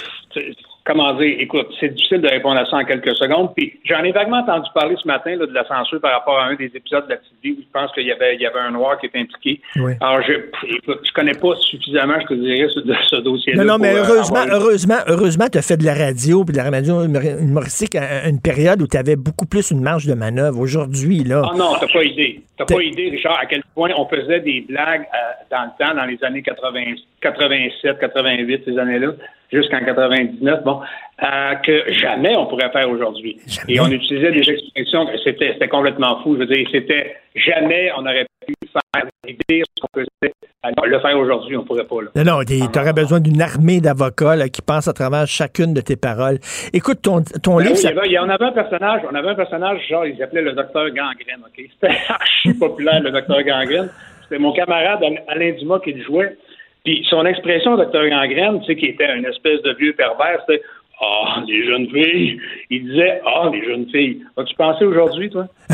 comment 0.84 1.14
dire, 1.14 1.36
écoute, 1.38 1.68
c'est 1.78 1.94
difficile 1.94 2.20
de 2.20 2.28
répondre 2.28 2.58
à 2.58 2.66
ça 2.66 2.76
en 2.76 2.84
quelques 2.84 3.14
secondes. 3.16 3.54
Puis 3.56 3.78
j'en 3.84 4.02
ai 4.02 4.12
vaguement 4.12 4.38
entendu 4.38 4.68
parler 4.74 4.96
ce 5.00 5.06
matin 5.06 5.36
là, 5.36 5.46
de 5.46 5.52
la 5.52 5.66
censure 5.66 6.00
par 6.00 6.12
rapport 6.12 6.38
à 6.38 6.46
un 6.46 6.54
des 6.56 6.70
épisodes 6.74 7.04
de 7.04 7.10
la 7.10 7.16
petite 7.16 7.36
vie 7.42 7.52
où 7.52 7.62
je 7.62 7.70
pense 7.72 7.92
qu'il 7.92 8.04
y 8.06 8.12
avait, 8.12 8.34
il 8.34 8.40
y 8.40 8.46
avait 8.46 8.60
un 8.60 8.72
noir 8.72 8.98
qui 8.98 9.06
était 9.06 9.20
impliqué. 9.20 9.60
Oui. 9.76 9.92
Alors 10.00 10.22
je 10.22 10.32
écoute, 10.76 11.00
je 11.04 11.12
connais 11.12 11.34
pas 11.34 11.54
suffisamment, 11.60 12.14
je 12.22 12.26
te 12.26 12.34
dirais, 12.34 12.68
ce, 12.74 12.80
de 12.80 12.94
ce 13.08 13.16
dossier-là. 13.16 13.64
Non, 13.64 13.72
non, 13.74 13.78
mais 13.78 13.94
euh, 13.94 14.04
heureusement, 14.04 14.38
avoir 14.40 14.60
heureusement, 14.60 14.98
heureusement, 15.06 15.46
tu 15.50 15.58
as 15.58 15.62
fait 15.62 15.76
de 15.76 15.84
la 15.84 15.94
radio 15.94 16.44
puis 16.44 16.52
de 16.52 16.58
la 16.58 16.70
radio 16.70 17.04
humor- 17.04 17.22
humoristique 17.40 17.94
à 17.94 18.28
une 18.28 18.40
période 18.40 18.82
où 18.82 18.86
tu 18.86 18.96
avais 18.96 19.16
beaucoup 19.16 19.46
plus 19.46 19.70
une 19.70 19.80
marge 19.82 20.06
de 20.06 20.14
manœuvre. 20.14 20.58
Aujourd'hui, 20.58 21.24
là. 21.24 21.42
Ah 21.44 21.56
non, 21.56 21.74
t'as 21.80 21.86
pas 21.92 22.02
idée. 22.04 22.40
T'as 22.58 22.64
pas 22.64 22.82
idée, 22.82 23.08
Richard, 23.10 23.38
à 23.40 23.46
quel 23.46 23.62
point 23.74 23.90
on 23.96 24.06
faisait 24.06 24.40
des 24.40 24.60
blagues 24.68 25.02
euh, 25.02 25.44
dans 25.50 25.62
le 25.64 25.84
temps, 25.84 25.94
dans 25.94 26.04
les 26.04 26.18
années 26.22 26.42
80, 26.42 26.80
87, 27.22 27.98
88, 27.98 28.62
ces 28.66 28.78
années-là, 28.78 29.12
jusqu'en 29.52 29.80
99, 29.84 30.62
bon, 30.64 30.80
euh, 31.22 31.54
que 31.64 31.92
jamais 31.92 32.36
on 32.36 32.46
pourrait 32.46 32.70
faire 32.70 32.88
aujourd'hui. 32.90 33.38
Et 33.68 33.80
on 33.80 33.86
utilisait 33.88 34.32
des 34.32 34.48
expressions, 34.50 35.06
c'était 35.24 35.52
c'était 35.54 35.68
complètement 35.68 36.20
fou. 36.22 36.34
Je 36.34 36.40
veux 36.40 36.46
dire, 36.46 36.66
c'était 36.72 37.16
jamais 37.34 37.90
on 37.96 38.00
aurait 38.02 38.26
pu 38.46 38.54
faire 38.72 39.02
dire 39.48 39.64
ce 39.76 39.80
qu'on 39.82 40.00
faisait. 40.00 40.32
Alors, 40.64 40.86
le 40.86 41.00
faire 41.00 41.18
aujourd'hui, 41.18 41.56
on 41.56 41.64
pourrait 41.64 41.84
pas. 41.86 42.02
Là. 42.02 42.10
Non, 42.14 42.38
non, 42.38 42.44
tu 42.44 42.78
aurais 42.78 42.92
besoin 42.92 43.18
d'une 43.18 43.40
armée 43.42 43.80
d'avocats 43.80 44.36
là, 44.36 44.48
qui 44.48 44.62
passent 44.62 44.86
à 44.86 44.92
travers 44.92 45.26
chacune 45.26 45.74
de 45.74 45.80
tes 45.80 45.96
paroles. 45.96 46.38
Écoute, 46.72 47.02
ton, 47.02 47.20
ton 47.42 47.56
Ben 47.56 47.64
livre... 47.64 47.74
oui, 47.74 47.80
il 47.82 47.88
y 47.88 47.98
avait- 47.98 48.06
il 48.06 48.12
y 48.12 48.18
en 48.18 48.28
avait 48.28 48.44
un 48.44 48.52
personnage, 48.52 49.00
on 49.10 49.14
avait 49.14 49.30
un 49.30 49.34
personnage, 49.34 49.80
genre, 49.88 50.06
il 50.06 50.16
s'appelait 50.16 50.42
le 50.42 50.52
docteur 50.52 50.86
Gangrène, 50.90 51.42
OK? 51.44 51.64
C'était 51.80 51.96
archi 52.08 52.54
populaire, 52.54 53.00
le 53.02 53.10
docteur 53.10 53.42
Gangrène. 53.42 53.90
C'était 54.22 54.38
mon 54.38 54.52
camarade 54.52 55.02
Al- 55.02 55.22
Alain 55.26 55.52
Dumas 55.58 55.80
qui 55.80 55.94
le 55.94 56.02
jouait. 56.04 56.36
Puis 56.84 57.06
son 57.08 57.24
expression, 57.26 57.76
docteur 57.76 58.08
Gangrène, 58.08 58.60
tu 58.60 58.66
sais, 58.66 58.76
qui 58.76 58.86
était 58.86 59.16
une 59.16 59.24
espèce 59.24 59.62
de 59.62 59.72
vieux 59.78 59.92
pervers, 59.94 60.40
c'était 60.48 60.62
Ah, 61.00 61.42
les 61.48 61.64
jeunes 61.66 61.88
filles. 61.90 62.40
Il 62.70 62.84
disait 62.84 63.20
Ah, 63.26 63.48
les 63.52 63.64
jeunes 63.64 63.86
filles. 63.90 64.20
As-tu 64.36 64.54
pensé 64.56 64.84
aujourd'hui, 64.84 65.30
toi? 65.30 65.46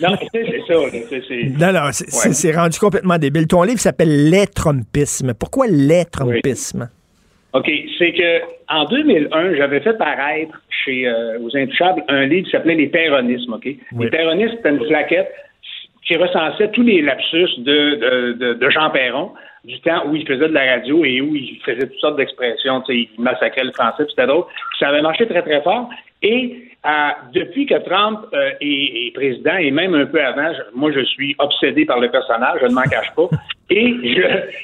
non, 0.00 0.16
c'est 0.32 0.60
ça. 0.66 0.74
Non, 0.74 1.72
non, 1.72 1.88
c'est 1.92 2.48
Ouais. 2.48 2.56
rendu 2.56 2.78
complètement 2.78 3.18
débile. 3.18 3.46
Ton 3.46 3.62
livre 3.62 3.78
s'appelle 3.78 4.30
Les 4.30 4.46
Trumpismes. 4.46 5.34
Pourquoi 5.38 5.66
les 5.68 6.04
Trumpismes? 6.06 6.88
OK, 7.52 7.70
c'est 7.98 8.12
que 8.12 8.40
en 8.68 8.84
2001, 8.86 9.54
j'avais 9.54 9.80
fait 9.80 9.96
paraître 9.96 10.60
chez 10.84 11.06
euh, 11.06 11.38
aux 11.40 11.56
Intouchables 11.56 12.02
un 12.08 12.24
livre 12.26 12.46
qui 12.46 12.50
s'appelait 12.50 12.74
Les 12.74 12.88
Péronismes. 12.88 13.52
OK, 13.54 13.64
les 13.66 14.10
Péronismes 14.10 14.56
c'était 14.56 14.70
une 14.70 14.86
plaquette 14.88 15.30
qui 16.06 16.16
recensait 16.16 16.70
tous 16.72 16.82
les 16.82 17.00
lapsus 17.00 17.48
de, 17.58 17.94
de, 17.94 18.32
de, 18.32 18.54
de 18.54 18.70
Jean 18.70 18.90
Perron 18.90 19.30
du 19.64 19.80
temps 19.80 20.06
où 20.06 20.14
il 20.14 20.26
faisait 20.26 20.48
de 20.48 20.54
la 20.54 20.74
radio 20.74 21.04
et 21.04 21.20
où 21.20 21.34
il 21.34 21.58
faisait 21.64 21.86
toutes 21.86 21.98
sortes 21.98 22.16
d'expressions, 22.16 22.82
il 22.88 23.08
massacrait 23.18 23.64
le 23.64 23.72
français, 23.72 24.04
puis 24.04 24.10
c'était 24.10 24.26
d'autres. 24.26 24.48
Ça 24.78 24.88
avait 24.88 25.02
marché 25.02 25.26
très 25.26 25.42
très 25.42 25.62
fort. 25.62 25.88
Et 26.22 26.73
depuis 27.32 27.66
que 27.66 27.78
Trump 27.88 28.20
euh, 28.34 28.50
est, 28.60 29.14
président, 29.14 29.56
et 29.56 29.70
même 29.70 29.94
un 29.94 30.06
peu 30.06 30.22
avant, 30.22 30.52
moi, 30.74 30.92
je 30.92 31.02
suis 31.04 31.34
obsédé 31.38 31.86
par 31.86 31.98
le 31.98 32.10
personnage, 32.10 32.58
je 32.60 32.66
ne 32.66 32.74
m'en 32.74 32.82
cache 32.82 33.10
pas. 33.16 33.28
Et 33.70 33.94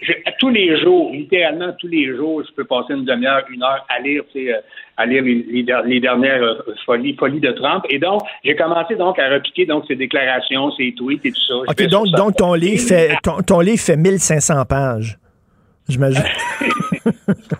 je, 0.02 0.12
tous 0.38 0.51
les 0.51 0.78
jours, 0.82 1.10
littéralement 1.12 1.72
tous 1.78 1.86
les 1.86 2.14
jours, 2.14 2.42
je 2.47 2.55
peux 2.55 2.64
passer 2.64 2.92
une 2.92 3.06
demi-heure, 3.06 3.44
une 3.51 3.62
heure 3.62 3.86
à 3.88 3.98
lire, 4.01 4.22
euh, 4.36 4.52
à 4.98 5.06
lire 5.06 5.22
les, 5.22 6.01
dernières 6.01 6.42
euh, 6.42 6.74
folies, 6.84 7.16
folies, 7.16 7.40
de 7.40 7.52
Trump. 7.52 7.84
Et 7.88 7.98
donc, 7.98 8.20
j'ai 8.44 8.55
commencé 8.55 8.97
donc 8.97 9.18
à 9.18 9.30
repiquer 9.30 9.64
donc 9.64 9.84
ses 9.88 9.97
déclarations, 9.97 10.70
ses 10.72 10.92
tweets 10.92 11.24
et 11.24 11.32
tout 11.32 11.40
ça. 11.40 11.55
OK, 11.55 11.82
donc, 11.86 12.09
donc 12.09 12.36
ton, 12.36 12.52
livre 12.52 12.86
fait, 12.86 13.16
ton, 13.22 13.40
ton 13.40 13.60
livre 13.60 13.80
fait 13.80 13.97
1500 13.97 14.66
pages, 14.66 15.18
j'imagine. 15.88 16.22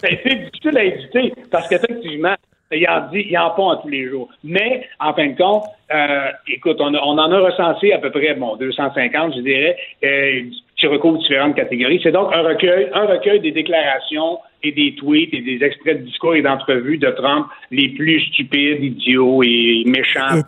c'est 0.03 0.23
difficile 0.25 0.77
à 0.77 0.85
éditer 0.85 1.33
parce 1.51 1.67
qu'effectivement, 1.69 2.37
il 2.73 2.89
en 2.89 3.09
dit, 3.09 3.27
il 3.29 3.39
en 3.39 3.51
pond 3.51 3.77
tous 3.83 3.89
les 3.89 4.09
jours. 4.09 4.29
Mais, 4.45 4.87
en 5.01 5.13
fin 5.15 5.29
de 5.29 5.37
compte, 5.37 5.65
euh, 5.93 6.29
écoute, 6.47 6.77
on, 6.81 6.95
on, 6.95 7.19
en 7.19 7.33
a 7.33 7.39
recensé 7.41 7.93
à 7.93 7.99
peu 7.99 8.11
près, 8.11 8.35
bon, 8.35 8.57
250, 8.57 9.35
je 9.35 9.41
dirais, 9.41 9.77
euh, 10.05 10.43
qui 10.77 10.87
recouvre 10.87 11.19
différentes 11.19 11.57
catégories. 11.57 12.01
C'est 12.03 12.13
donc 12.13 12.33
un 12.33 12.43
recueil, 12.43 12.89
un 12.95 13.07
recueil 13.07 13.41
des 13.41 13.51
déclarations 13.51 14.39
et 14.63 14.73
des 14.73 14.95
tweets 14.95 15.35
et 15.35 15.41
des 15.41 15.65
extraits 15.65 16.01
de 16.01 16.05
discours 16.05 16.35
et 16.35 16.43
d'entrevues 16.43 16.99
de 16.99 17.11
Trump 17.11 17.49
les 17.71 17.89
plus 17.91 18.21
stupides, 18.33 18.83
idiots 18.83 19.43
et 19.43 19.83
méchants. 19.87 20.37
Et 20.37 20.45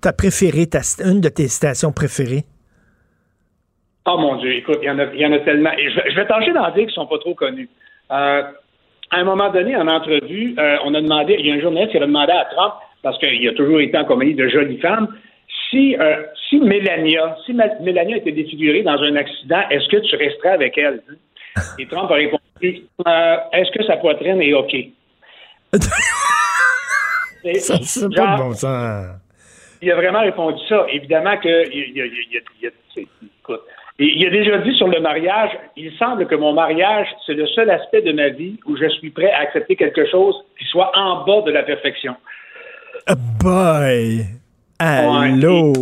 ta, 0.00 0.12
préférée, 0.12 0.68
une 1.04 1.20
de 1.20 1.28
tes 1.28 1.48
citations 1.48 1.92
préférées? 1.92 2.44
Oh 4.08 4.18
mon 4.18 4.36
Dieu, 4.36 4.52
écoute, 4.54 4.78
il 4.82 4.86
y 4.86 4.90
en 4.90 4.98
a, 4.98 5.06
il 5.12 5.20
y 5.20 5.26
en 5.26 5.32
a 5.32 5.38
tellement. 5.40 5.72
Et 5.72 5.90
je, 5.90 6.14
vais 6.14 6.26
tâcher 6.26 6.52
d'en 6.52 6.70
dire 6.70 6.74
qui 6.74 6.86
ne 6.86 6.90
sont 6.90 7.06
pas 7.06 7.18
trop 7.18 7.34
connus. 7.34 7.68
Euh, 8.12 8.42
à 9.10 9.18
un 9.18 9.24
moment 9.24 9.50
donné, 9.50 9.76
en 9.76 9.86
entrevue, 9.86 10.54
euh, 10.58 10.76
on 10.84 10.94
a 10.94 11.00
demandé, 11.00 11.36
il 11.38 11.46
y 11.46 11.50
a 11.50 11.54
un 11.54 11.60
journaliste 11.60 11.92
qui 11.92 11.98
a 11.98 12.00
demandé 12.00 12.32
à 12.32 12.44
Trump, 12.46 12.74
parce 13.02 13.18
qu'il 13.18 13.48
a 13.48 13.52
toujours 13.52 13.80
été 13.80 13.96
en 13.96 14.04
compagnie 14.04 14.34
de 14.34 14.48
jolies 14.48 14.78
femmes, 14.78 15.08
si, 15.70 15.96
euh, 15.96 16.22
si 16.48 16.58
Mélania, 16.60 17.36
si 17.44 17.52
Mélania 17.52 18.16
était 18.16 18.32
défigurée 18.32 18.82
dans 18.82 19.00
un 19.00 19.16
accident, 19.16 19.62
est-ce 19.70 19.88
que 19.88 19.98
tu 19.98 20.16
resterais 20.16 20.50
avec 20.50 20.76
elle? 20.78 21.02
Et 21.78 21.86
Trump 21.86 22.10
a 22.10 22.14
répondu, 22.14 22.82
euh, 23.06 23.36
est-ce 23.52 23.70
que 23.72 23.84
sa 23.84 23.96
poitrine 23.96 24.40
est 24.42 24.52
OK? 24.52 24.74
ça, 27.58 27.76
c'est 27.80 28.14
pas 28.14 28.36
de 28.36 28.42
bon 28.42 28.52
sens. 28.52 29.06
Il 29.82 29.90
a 29.90 29.96
vraiment 29.96 30.20
répondu 30.20 30.58
ça. 30.68 30.86
Évidemment 30.90 31.36
que, 31.38 31.68
il, 31.72 31.92
il, 31.96 32.72
il, 32.96 33.06
écoute, 33.40 33.62
et 33.98 34.12
il 34.14 34.26
a 34.26 34.30
déjà 34.30 34.58
dit 34.58 34.74
sur 34.76 34.88
le 34.88 35.00
mariage, 35.00 35.50
il 35.76 35.90
semble 35.98 36.26
que 36.26 36.34
mon 36.34 36.52
mariage, 36.52 37.06
c'est 37.24 37.32
le 37.32 37.46
seul 37.46 37.70
aspect 37.70 38.02
de 38.02 38.12
ma 38.12 38.28
vie 38.28 38.58
où 38.66 38.76
je 38.76 38.88
suis 38.90 39.10
prêt 39.10 39.30
à 39.30 39.40
accepter 39.40 39.74
quelque 39.74 40.06
chose 40.10 40.34
qui 40.58 40.66
soit 40.66 40.90
en 40.94 41.24
bas 41.24 41.40
de 41.46 41.50
la 41.50 41.62
perfection. 41.62 42.14
Oh 43.08 43.14
boy! 43.42 44.24
Allô? 44.78 45.72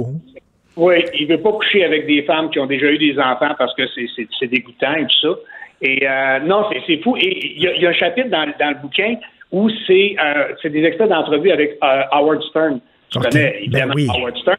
oui, 0.77 1.05
il 1.19 1.27
veut 1.27 1.41
pas 1.41 1.53
coucher 1.53 1.85
avec 1.85 2.07
des 2.07 2.23
femmes 2.23 2.51
qui 2.51 2.61
ont 2.61 2.67
déjà 2.67 2.87
eu 2.87 2.99
des 2.99 3.19
enfants 3.19 3.55
parce 3.59 3.75
que 3.75 3.83
c'est 3.97 4.47
dégoûtant 4.47 4.95
et 4.95 5.07
tout 5.07 5.21
ça. 5.21 5.35
Et 5.83 6.09
euh, 6.09 6.39
non, 6.41 6.67
c'est 6.87 7.03
fou. 7.03 7.17
Et 7.17 7.57
il 7.57 7.63
y, 7.63 7.87
a 7.87 7.91
un 7.91 7.93
chapitre 7.93 8.29
dans, 8.31 8.47
le 8.47 8.81
bouquin 8.81 9.17
où 9.51 9.69
c'est 9.87 10.17
euh, 10.23 10.69
des 10.69 10.85
extraits 10.85 11.09
d'entrevue 11.09 11.51
avec 11.51 11.79
euh, 11.83 12.03
Howard 12.13 12.43
Stern. 12.45 12.81
Tu 13.11 13.19
connais 13.19 13.31
ben 13.69 13.91
évidemment 13.91 14.15
Howard 14.15 14.37
Stern. 14.39 14.57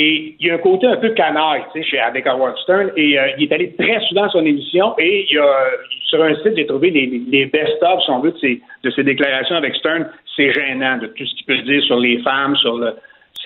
Et 0.00 0.36
il 0.38 0.46
y 0.46 0.50
a 0.50 0.54
un 0.54 0.58
côté 0.58 0.86
un 0.86 0.96
peu 0.96 1.10
canaille, 1.10 1.64
tu 1.74 1.82
sais, 1.82 1.98
avec 1.98 2.26
Howard 2.26 2.56
Stern. 2.58 2.92
Et 2.96 3.18
euh, 3.18 3.32
il 3.36 3.44
est 3.44 3.52
allé 3.52 3.74
très 3.76 4.00
souvent 4.08 4.24
à 4.24 4.28
son 4.30 4.46
émission. 4.46 4.94
Et 4.98 5.26
il 5.28 5.38
a, 5.38 5.70
sur 6.06 6.22
un 6.22 6.34
site, 6.36 6.56
j'ai 6.56 6.66
trouvé 6.66 6.90
les, 6.90 7.46
best-of, 7.46 8.02
si 8.04 8.10
on 8.10 8.20
veut, 8.20 8.30
de 8.30 8.38
ses, 8.38 8.62
de 8.84 8.90
ses 8.90 9.02
déclarations 9.02 9.56
avec 9.56 9.74
Stern. 9.74 10.06
C'est 10.36 10.52
gênant 10.52 10.98
de 10.98 11.08
tout 11.08 11.26
ce 11.26 11.34
qu'il 11.34 11.46
peut 11.46 11.62
dire 11.62 11.82
sur 11.82 11.98
les 11.98 12.22
femmes, 12.22 12.54
sur 12.56 12.78
le, 12.78 12.94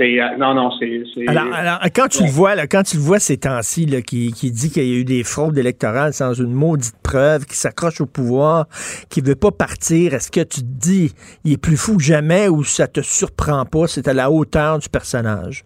euh, 0.00 0.36
non 0.38 0.54
non 0.54 0.70
c'est 0.78 1.28
alors, 1.28 1.52
alors, 1.52 1.78
quand 1.94 2.08
tu 2.08 2.24
le 2.24 2.30
vois 2.30 2.54
là, 2.54 2.66
quand 2.66 2.82
tu 2.82 2.96
le 2.96 3.02
vois 3.02 3.18
ces 3.18 3.36
temps-ci 3.36 3.86
qui, 4.02 4.32
qui 4.32 4.50
dit 4.50 4.70
qu'il 4.70 4.84
y 4.84 4.96
a 4.96 5.00
eu 5.00 5.04
des 5.04 5.22
fraudes 5.22 5.56
électorales 5.56 6.12
sans 6.12 6.32
une 6.32 6.52
maudite 6.52 6.96
preuve 7.02 7.44
qui 7.44 7.56
s'accroche 7.56 8.00
au 8.00 8.06
pouvoir 8.06 8.66
qui 9.10 9.20
veut 9.20 9.36
pas 9.36 9.50
partir 9.50 10.14
est-ce 10.14 10.30
que 10.30 10.40
tu 10.40 10.60
te 10.60 10.80
dis 10.80 11.12
il 11.44 11.52
est 11.52 11.62
plus 11.62 11.76
fou 11.76 11.98
que 11.98 12.02
jamais 12.02 12.48
ou 12.48 12.64
ça 12.64 12.88
te 12.88 13.00
surprend 13.00 13.64
pas 13.64 13.86
c'est 13.86 14.08
à 14.08 14.14
la 14.14 14.30
hauteur 14.30 14.78
du 14.78 14.88
personnage? 14.88 15.62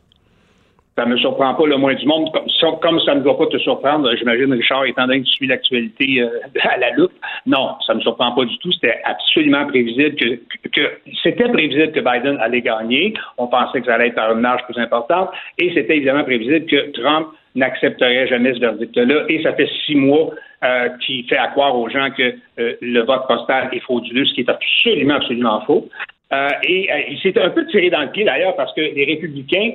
Ça 0.96 1.04
me 1.04 1.16
surprend 1.18 1.54
pas 1.54 1.66
le 1.66 1.76
moins 1.76 1.94
du 1.94 2.06
monde, 2.06 2.30
comme, 2.32 3.00
ça 3.00 3.14
ne 3.14 3.20
doit 3.20 3.36
pas 3.36 3.46
te 3.46 3.58
surprendre, 3.58 4.10
j'imagine, 4.16 4.52
Richard, 4.52 4.86
étant 4.86 5.06
donné 5.06 5.20
que 5.20 5.26
tu 5.26 5.32
suis 5.32 5.46
l'actualité 5.46 6.22
euh, 6.22 6.28
à 6.62 6.78
la 6.78 6.90
loupe. 6.92 7.12
Non, 7.44 7.74
ça 7.86 7.92
ne 7.92 7.98
me 7.98 8.02
surprend 8.02 8.32
pas 8.32 8.44
du 8.46 8.56
tout. 8.58 8.72
C'était 8.72 8.98
absolument 9.04 9.66
prévisible 9.66 10.16
que, 10.16 10.68
que, 10.70 10.92
c'était 11.22 11.48
prévisible 11.48 11.92
que 11.92 12.00
Biden 12.00 12.38
allait 12.40 12.62
gagner. 12.62 13.12
On 13.36 13.46
pensait 13.46 13.80
que 13.80 13.86
ça 13.86 13.94
allait 13.94 14.08
être 14.08 14.18
à 14.18 14.32
une 14.32 14.40
marge 14.40 14.62
plus 14.64 14.80
importante. 14.80 15.30
Et 15.58 15.72
c'était 15.74 15.98
évidemment 15.98 16.24
prévisible 16.24 16.64
que 16.64 16.90
Trump 16.92 17.28
n'accepterait 17.54 18.26
jamais 18.28 18.54
ce 18.54 18.60
verdict-là. 18.60 19.24
Et 19.28 19.42
ça 19.42 19.52
fait 19.52 19.68
six 19.84 19.96
mois 19.96 20.30
euh, 20.64 20.88
qu'il 21.04 21.28
fait 21.28 21.36
accroire 21.36 21.76
aux 21.76 21.90
gens 21.90 22.08
que 22.10 22.34
euh, 22.58 22.74
le 22.80 23.00
vote 23.00 23.26
postal 23.28 23.68
est 23.72 23.80
frauduleux, 23.80 24.24
ce 24.24 24.32
qui 24.32 24.40
est 24.40 24.48
absolument, 24.48 25.16
absolument 25.16 25.60
faux. 25.66 25.88
Euh, 26.32 26.48
et 26.62 26.88
il 27.10 27.20
s'est 27.20 27.38
un 27.38 27.50
peu 27.50 27.66
tiré 27.66 27.90
dans 27.90 28.00
le 28.00 28.10
pied 28.10 28.24
d'ailleurs 28.24 28.56
parce 28.56 28.72
que 28.74 28.80
les 28.80 29.04
républicains 29.04 29.72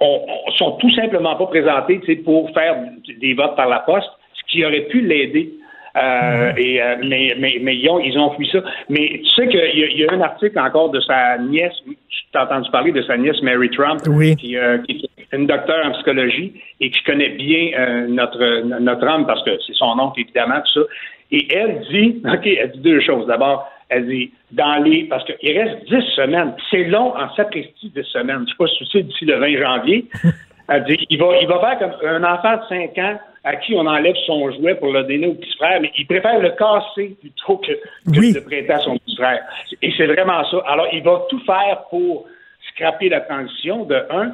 on, 0.00 0.50
sont 0.56 0.72
tout 0.72 0.90
simplement 0.94 1.36
pas 1.36 1.46
présentés 1.46 2.00
pour 2.24 2.50
faire 2.52 2.76
des 3.20 3.34
votes 3.34 3.56
par 3.56 3.68
la 3.68 3.80
poste, 3.80 4.10
ce 4.34 4.42
qui 4.50 4.64
aurait 4.64 4.82
pu 4.82 5.00
l'aider. 5.00 5.52
Euh, 5.96 6.52
mm-hmm. 6.52 6.58
et, 6.58 6.82
euh, 6.82 6.96
mais, 7.04 7.34
mais, 7.38 7.58
mais 7.62 7.76
ils, 7.76 7.88
ont, 7.88 7.98
ils 7.98 8.18
ont 8.18 8.30
fui 8.32 8.46
ça. 8.52 8.58
Mais 8.90 9.20
tu 9.24 9.30
sais 9.30 9.48
qu'il 9.48 9.60
y, 9.74 10.02
y, 10.02 10.06
a 10.06 10.12
un 10.12 10.20
article 10.20 10.58
encore 10.58 10.90
de 10.90 11.00
sa 11.00 11.38
nièce, 11.38 11.72
tu 11.86 12.38
as 12.38 12.44
entendu 12.44 12.70
parler 12.70 12.92
de 12.92 13.00
sa 13.02 13.16
nièce 13.16 13.40
Mary 13.42 13.70
Trump, 13.70 14.02
qui, 14.38 14.58
euh, 14.58 14.78
qui, 14.78 15.08
est 15.18 15.36
une 15.36 15.46
docteure 15.46 15.86
en 15.86 15.92
psychologie 15.92 16.52
et 16.80 16.90
qui 16.90 17.02
connaît 17.04 17.30
bien 17.30 17.70
euh, 17.78 18.06
notre, 18.08 18.78
notre 18.78 19.06
homme 19.06 19.26
parce 19.26 19.42
que 19.44 19.52
c'est 19.66 19.74
son 19.74 19.98
oncle, 19.98 20.20
évidemment, 20.20 20.60
tout 20.60 20.82
ça. 20.82 20.86
Et 21.32 21.48
elle 21.50 21.80
dit, 21.90 22.22
OK, 22.26 22.46
elle 22.46 22.72
dit 22.72 22.80
deux 22.80 23.00
choses. 23.00 23.26
D'abord, 23.26 23.70
elle 23.88 24.08
dit, 24.08 24.32
dans 24.52 24.82
les, 24.82 25.04
parce 25.04 25.24
qu'il 25.24 25.58
reste 25.58 25.84
dix 25.84 26.02
semaines. 26.14 26.54
C'est 26.70 26.84
long 26.84 27.16
en 27.16 27.34
sapristi 27.34 27.90
dix 27.94 28.04
semaines. 28.04 28.44
Je 28.46 28.50
sais 28.50 28.56
pas 28.58 28.66
si 28.66 28.86
sais, 28.90 29.02
d'ici 29.02 29.24
le 29.24 29.38
20 29.38 29.58
janvier. 29.58 30.06
Elle 30.68 30.84
dit, 30.84 31.06
il 31.10 31.18
va, 31.18 31.26
il 31.40 31.46
va 31.46 31.60
faire 31.60 31.78
comme 31.78 32.08
un 32.08 32.24
enfant 32.24 32.56
de 32.56 32.62
5 32.68 32.98
ans 32.98 33.20
à 33.44 33.54
qui 33.54 33.74
on 33.74 33.86
enlève 33.86 34.16
son 34.26 34.50
jouet 34.50 34.74
pour 34.74 34.92
le 34.92 35.04
donner 35.04 35.28
au 35.28 35.34
petit 35.34 35.56
frère, 35.56 35.80
mais 35.80 35.92
il 35.96 36.06
préfère 36.08 36.40
le 36.40 36.50
casser 36.50 37.16
plutôt 37.20 37.58
que, 37.58 37.70
de 37.70 38.34
le 38.34 38.44
prêter 38.44 38.72
à 38.72 38.80
son 38.80 38.98
petit 38.98 39.14
frère. 39.14 39.40
Et 39.80 39.92
c'est 39.96 40.06
vraiment 40.06 40.44
ça. 40.50 40.58
Alors, 40.66 40.88
il 40.92 41.04
va 41.04 41.22
tout 41.30 41.38
faire 41.46 41.84
pour 41.88 42.26
scraper 42.72 43.08
la 43.08 43.20
transition, 43.20 43.84
de 43.84 44.02
un. 44.10 44.32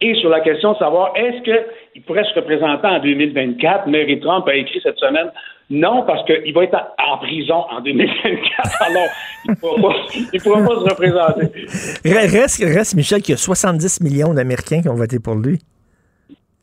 Et 0.00 0.14
sur 0.16 0.28
la 0.28 0.40
question 0.40 0.72
de 0.72 0.78
savoir 0.78 1.12
est-ce 1.16 1.42
qu'il 1.42 2.02
pourrait 2.02 2.24
se 2.24 2.34
représenter 2.34 2.86
en 2.86 2.98
2024, 3.00 3.86
Mary 3.86 4.20
Trump 4.20 4.46
a 4.48 4.54
écrit 4.54 4.80
cette 4.82 4.98
semaine 4.98 5.30
non, 5.68 6.04
parce 6.06 6.24
qu'il 6.26 6.54
va 6.54 6.62
être 6.62 6.78
en 6.98 7.18
prison 7.18 7.64
en 7.70 7.80
2024. 7.80 8.82
Alors, 8.82 9.08
il 9.44 9.50
ne 9.50 9.56
pourra, 9.56 10.62
pas 10.62 10.80
se 10.80 10.90
représenter. 10.90 11.66
Reste, 12.04 12.62
reste, 12.62 12.94
Michel, 12.94 13.20
qu'il 13.20 13.32
y 13.32 13.34
a 13.34 13.36
70 13.36 14.00
millions 14.00 14.32
d'Américains 14.32 14.80
qui 14.80 14.88
ont 14.88 14.94
voté 14.94 15.18
pour 15.18 15.34
lui. 15.34 15.58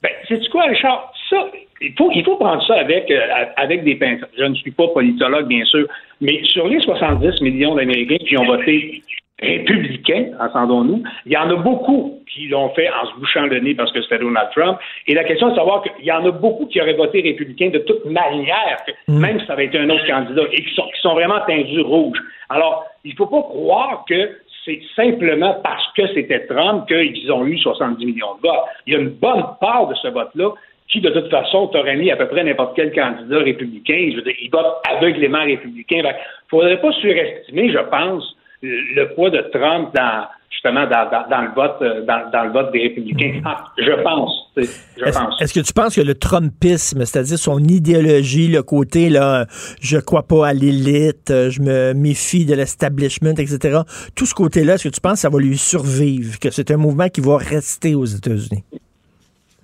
Ben, 0.01 0.09
c'est 0.29 0.47
quoi, 0.49 0.63
Richard? 0.67 1.11
Ça, 1.29 1.45
il 1.81 1.93
faut, 1.97 2.11
il 2.13 2.23
faut 2.23 2.37
prendre 2.37 2.65
ça 2.65 2.75
avec, 2.75 3.11
euh, 3.11 3.19
avec 3.57 3.83
des 3.83 3.95
pincettes. 3.95 4.29
Je 4.37 4.45
ne 4.45 4.55
suis 4.55 4.71
pas 4.71 4.87
politologue, 4.87 5.47
bien 5.47 5.65
sûr, 5.65 5.85
mais 6.21 6.41
sur 6.45 6.67
les 6.69 6.79
70 6.79 7.41
millions 7.41 7.75
d'Américains 7.75 8.23
qui 8.25 8.37
ont 8.37 8.45
voté 8.45 9.03
républicains, 9.43 10.27
entendons-nous, 10.39 11.03
il 11.25 11.31
y 11.31 11.37
en 11.37 11.49
a 11.49 11.55
beaucoup 11.55 12.19
qui 12.33 12.47
l'ont 12.47 12.69
fait 12.69 12.89
en 12.89 13.07
se 13.07 13.19
bouchant 13.19 13.45
le 13.45 13.59
nez 13.59 13.75
parce 13.75 13.91
que 13.91 14.01
c'était 14.01 14.19
Donald 14.19 14.49
Trump. 14.55 14.79
Et 15.07 15.13
la 15.13 15.23
question 15.23 15.47
est 15.47 15.51
de 15.51 15.55
savoir 15.57 15.83
qu'il 15.83 16.05
y 16.05 16.11
en 16.11 16.25
a 16.25 16.31
beaucoup 16.31 16.65
qui 16.65 16.81
auraient 16.81 16.93
voté 16.93 17.21
républicain 17.21 17.69
de 17.69 17.79
toute 17.79 18.05
manière, 18.05 18.77
mm. 19.07 19.19
même 19.19 19.39
si 19.39 19.45
ça 19.45 19.53
avait 19.53 19.65
été 19.65 19.77
un 19.77 19.89
autre 19.89 20.05
candidat, 20.07 20.43
et 20.51 20.63
qui 20.63 20.73
sont, 20.73 20.87
qui 20.93 21.01
sont 21.01 21.13
vraiment 21.13 21.39
tendus 21.47 21.81
rouges. 21.81 22.21
Alors, 22.49 22.85
il 23.03 23.11
ne 23.11 23.15
faut 23.15 23.27
pas 23.27 23.41
croire 23.41 24.05
que 24.07 24.37
c'est 24.65 24.81
simplement 24.95 25.59
parce 25.63 25.85
que 25.93 26.07
c'était 26.13 26.45
Trump 26.47 26.87
qu'ils 26.87 27.31
ont 27.31 27.45
eu 27.45 27.57
70 27.57 28.05
millions 28.05 28.35
de 28.35 28.47
votes. 28.47 28.65
Il 28.87 28.93
y 28.93 28.95
a 28.95 28.99
une 28.99 29.09
bonne 29.09 29.43
part 29.59 29.87
de 29.87 29.95
ce 29.95 30.07
vote-là 30.07 30.51
qui, 30.87 31.01
de 31.01 31.09
toute 31.09 31.29
façon, 31.29 31.67
t'aurait 31.67 31.95
mis 31.95 32.11
à 32.11 32.15
peu 32.15 32.27
près 32.27 32.43
n'importe 32.43 32.75
quel 32.75 32.93
candidat 32.93 33.39
républicain. 33.39 34.09
Je 34.11 34.17
veux 34.17 34.21
dire, 34.21 34.35
il 34.41 34.49
vote 34.49 34.65
aveuglément 34.89 35.43
républicain. 35.43 35.97
Il 35.97 36.03
ne 36.03 36.11
faudrait 36.49 36.79
pas 36.79 36.91
surestimer, 36.93 37.71
je 37.71 37.79
pense, 37.79 38.35
le 38.63 39.13
poids 39.13 39.29
de 39.29 39.41
Trump 39.51 39.93
dans 39.93 40.25
justement 40.49 40.87
dans, 40.87 41.41
le 41.41 41.53
vote 41.53 41.81
euh, 41.81 42.05
dans, 42.05 42.43
le 42.43 42.51
vote 42.51 42.71
des 42.71 42.83
républicains. 42.83 43.39
Mm-hmm. 43.39 43.43
Ah, 43.43 43.65
je 43.77 44.03
pense. 44.03 44.51
Je 44.55 44.61
est-ce, 45.03 45.19
pense. 45.19 45.41
Est-ce 45.41 45.53
que 45.53 45.59
tu 45.59 45.73
penses 45.73 45.95
que 45.95 46.01
le 46.01 46.15
Trumpisme, 46.15 47.05
c'est-à-dire 47.05 47.37
son 47.37 47.59
idéologie, 47.59 48.47
le 48.47 48.63
côté 48.63 49.09
là, 49.09 49.45
je 49.81 49.97
crois 49.97 50.23
pas 50.23 50.47
à 50.47 50.53
l'élite, 50.53 51.29
je 51.29 51.59
me 51.61 51.93
méfie 51.93 52.45
de 52.45 52.53
l'establishment, 52.53 53.35
etc. 53.37 53.79
Tout 54.15 54.25
ce 54.25 54.33
côté-là, 54.33 54.75
est-ce 54.75 54.87
que 54.87 54.93
tu 54.93 55.01
penses 55.01 55.13
que 55.13 55.19
ça 55.19 55.29
va 55.29 55.39
lui 55.39 55.57
survivre, 55.57 56.39
que 56.39 56.49
c'est 56.51 56.71
un 56.71 56.77
mouvement 56.77 57.09
qui 57.09 57.21
va 57.21 57.37
rester 57.37 57.95
aux 57.95 58.05
États-Unis? 58.05 58.63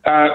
Euh, 0.08 0.28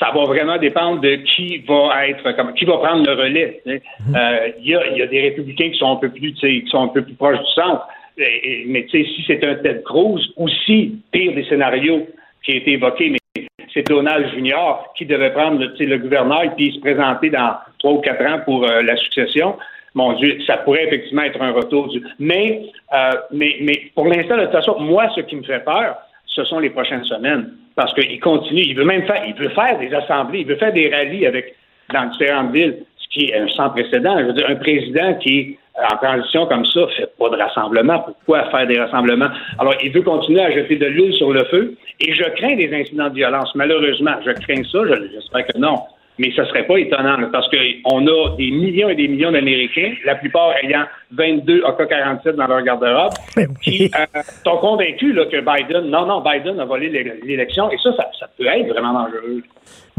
ça 0.00 0.10
va 0.14 0.24
vraiment 0.24 0.58
dépendre 0.58 1.00
de 1.00 1.16
qui 1.16 1.58
va 1.68 2.08
être, 2.08 2.32
comme, 2.32 2.54
qui 2.54 2.64
va 2.64 2.78
prendre 2.78 3.06
le 3.06 3.14
relais. 3.14 3.60
Mhm. 3.66 3.80
Euh, 4.14 4.48
il 4.60 4.68
y, 4.68 4.74
a, 4.74 4.86
y, 4.96 5.02
a, 5.02 5.06
des 5.06 5.20
républicains 5.22 5.70
qui 5.70 5.78
sont 5.78 5.92
un 5.92 5.96
peu 5.96 6.10
plus, 6.10 6.32
qui 6.34 6.64
sont 6.68 6.82
un 6.82 6.88
peu 6.88 7.02
plus 7.02 7.14
proches 7.14 7.38
du 7.38 7.52
centre. 7.54 7.86
Et- 8.18 8.62
et- 8.62 8.64
mais 8.66 8.86
si 8.90 9.24
c'est 9.26 9.44
un 9.44 9.56
Ted 9.56 9.82
Cruz, 9.84 10.20
aussi, 10.36 11.00
pire 11.12 11.34
des 11.34 11.44
scénarios 11.44 12.06
qui 12.42 12.52
a 12.52 12.56
été 12.56 12.72
évoqué, 12.72 13.10
mais 13.10 13.46
c'est 13.74 13.86
Donald 13.86 14.32
Junior 14.34 14.92
qui 14.96 15.04
devait 15.04 15.32
prendre 15.32 15.62
le, 15.62 15.98
gouverneur 15.98 16.44
et 16.44 16.50
puis 16.50 16.72
se 16.72 16.80
présenter 16.80 17.30
dans 17.30 17.56
trois 17.78 17.92
ou 17.92 18.00
quatre 18.00 18.24
ans 18.24 18.40
pour 18.44 18.64
euh, 18.64 18.82
la 18.82 18.96
succession. 18.96 19.56
Mon 19.94 20.12
Dieu, 20.14 20.38
ça 20.46 20.58
pourrait 20.58 20.84
effectivement 20.86 21.22
être 21.22 21.40
un 21.40 21.52
retour 21.52 21.88
du. 21.88 22.02
Mais, 22.18 22.62
euh, 22.94 23.12
mais, 23.32 23.56
mais 23.62 23.90
pour 23.94 24.06
l'instant, 24.06 24.36
de 24.36 24.42
toute 24.42 24.52
façon, 24.52 24.78
moi, 24.78 25.08
ce 25.14 25.20
qui 25.22 25.36
me 25.36 25.42
fait 25.42 25.64
peur, 25.64 25.96
ce 26.36 26.44
sont 26.44 26.58
les 26.60 26.70
prochaines 26.70 27.04
semaines. 27.04 27.50
Parce 27.74 27.92
qu'il 27.94 28.20
continue, 28.20 28.60
il 28.62 28.76
veut 28.76 28.84
même 28.84 29.04
faire, 29.06 29.22
il 29.26 29.34
veut 29.34 29.48
faire 29.48 29.78
des 29.78 29.92
assemblées, 29.92 30.40
il 30.40 30.46
veut 30.46 30.56
faire 30.56 30.72
des 30.72 30.88
rallyes 30.94 31.26
avec 31.26 31.54
dans 31.92 32.06
différentes 32.10 32.52
villes, 32.52 32.76
ce 32.98 33.08
qui 33.08 33.30
est 33.30 33.48
sans 33.56 33.70
précédent. 33.70 34.18
Je 34.20 34.24
veux 34.26 34.32
dire, 34.32 34.48
un 34.48 34.56
président 34.56 35.14
qui 35.14 35.38
est 35.40 35.58
en 35.92 35.96
transition 35.96 36.46
comme 36.46 36.64
ça 36.66 36.86
fait 36.96 37.08
pas 37.18 37.28
de 37.30 37.36
rassemblement. 37.36 38.00
Pourquoi 38.00 38.44
faire 38.50 38.66
des 38.66 38.78
rassemblements? 38.78 39.28
Alors, 39.58 39.74
il 39.82 39.92
veut 39.92 40.02
continuer 40.02 40.40
à 40.42 40.50
jeter 40.50 40.76
de 40.76 40.86
l'huile 40.86 41.14
sur 41.14 41.32
le 41.32 41.44
feu 41.44 41.76
et 42.00 42.12
je 42.12 42.24
crains 42.36 42.56
des 42.56 42.72
incidents 42.74 43.08
de 43.08 43.14
violence. 43.14 43.50
Malheureusement, 43.54 44.12
je 44.24 44.32
crains 44.32 44.62
ça. 44.64 44.78
Je- 44.84 45.08
J'espère 45.14 45.46
que 45.46 45.58
non. 45.58 45.76
Mais 46.18 46.30
ce 46.34 46.44
serait 46.46 46.66
pas 46.66 46.78
étonnant 46.78 47.18
parce 47.30 47.46
qu'on 47.50 48.06
a 48.06 48.36
des 48.36 48.50
millions 48.50 48.88
et 48.88 48.94
des 48.94 49.06
millions 49.06 49.30
d'Américains, 49.32 49.92
la 50.04 50.14
plupart 50.14 50.52
ayant 50.62 50.84
22 51.12 51.62
AK-47 51.64 52.32
dans 52.36 52.46
leur 52.46 52.62
garde-robe, 52.62 53.12
qui 53.62 53.84
euh, 53.94 54.22
sont 54.44 54.56
convaincus 54.56 55.14
là, 55.14 55.26
que 55.26 55.36
Biden, 55.40 55.90
non, 55.90 56.06
non, 56.06 56.22
Biden 56.22 56.58
a 56.60 56.64
volé 56.64 56.88
l'é- 56.88 57.20
l'élection 57.22 57.70
et 57.70 57.76
ça, 57.78 57.92
ça, 57.96 58.10
ça 58.18 58.28
peut 58.38 58.46
être 58.46 58.68
vraiment 58.68 58.92
dangereux. 58.94 59.42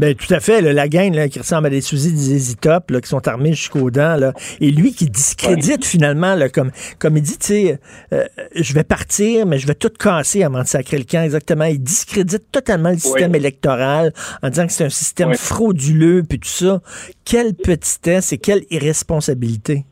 Ben, 0.00 0.14
tout 0.14 0.32
à 0.32 0.38
fait. 0.38 0.60
là, 0.60 0.72
la 0.72 0.86
gang 0.86 1.12
là, 1.12 1.28
qui 1.28 1.40
ressemble 1.40 1.66
à 1.66 1.70
des 1.70 1.80
sous-its 1.80 2.12
des 2.12 2.54
Top, 2.54 2.92
là, 2.92 3.00
qui 3.00 3.08
sont 3.08 3.26
armés 3.26 3.52
jusqu'aux 3.52 3.90
dents. 3.90 4.14
Là, 4.14 4.32
et 4.60 4.70
lui 4.70 4.92
qui 4.92 5.10
discrédite 5.10 5.84
finalement, 5.84 6.36
là, 6.36 6.48
comme, 6.48 6.70
comme 7.00 7.16
il 7.16 7.22
dit, 7.24 7.36
tu 7.36 7.46
sais, 7.46 7.78
euh, 8.12 8.24
je 8.54 8.74
vais 8.74 8.84
partir, 8.84 9.44
mais 9.44 9.58
je 9.58 9.66
vais 9.66 9.74
tout 9.74 9.90
casser 9.90 10.44
avant 10.44 10.60
de 10.60 10.68
sacrer 10.68 10.98
le 10.98 11.02
camp. 11.02 11.24
Exactement. 11.24 11.64
Il 11.64 11.82
discrédite 11.82 12.44
totalement 12.52 12.90
le 12.90 12.98
système 12.98 13.34
électoral 13.34 14.12
en 14.40 14.50
disant 14.50 14.66
que 14.68 14.72
c'est 14.72 14.84
un 14.84 14.88
système 14.88 15.34
frauduleux, 15.34 16.22
puis 16.28 16.38
tout 16.38 16.48
ça. 16.48 16.80
Quelle 17.24 17.54
petitesse 17.54 18.32
et 18.32 18.38
quelle 18.38 18.62
irresponsabilité. 18.70 19.82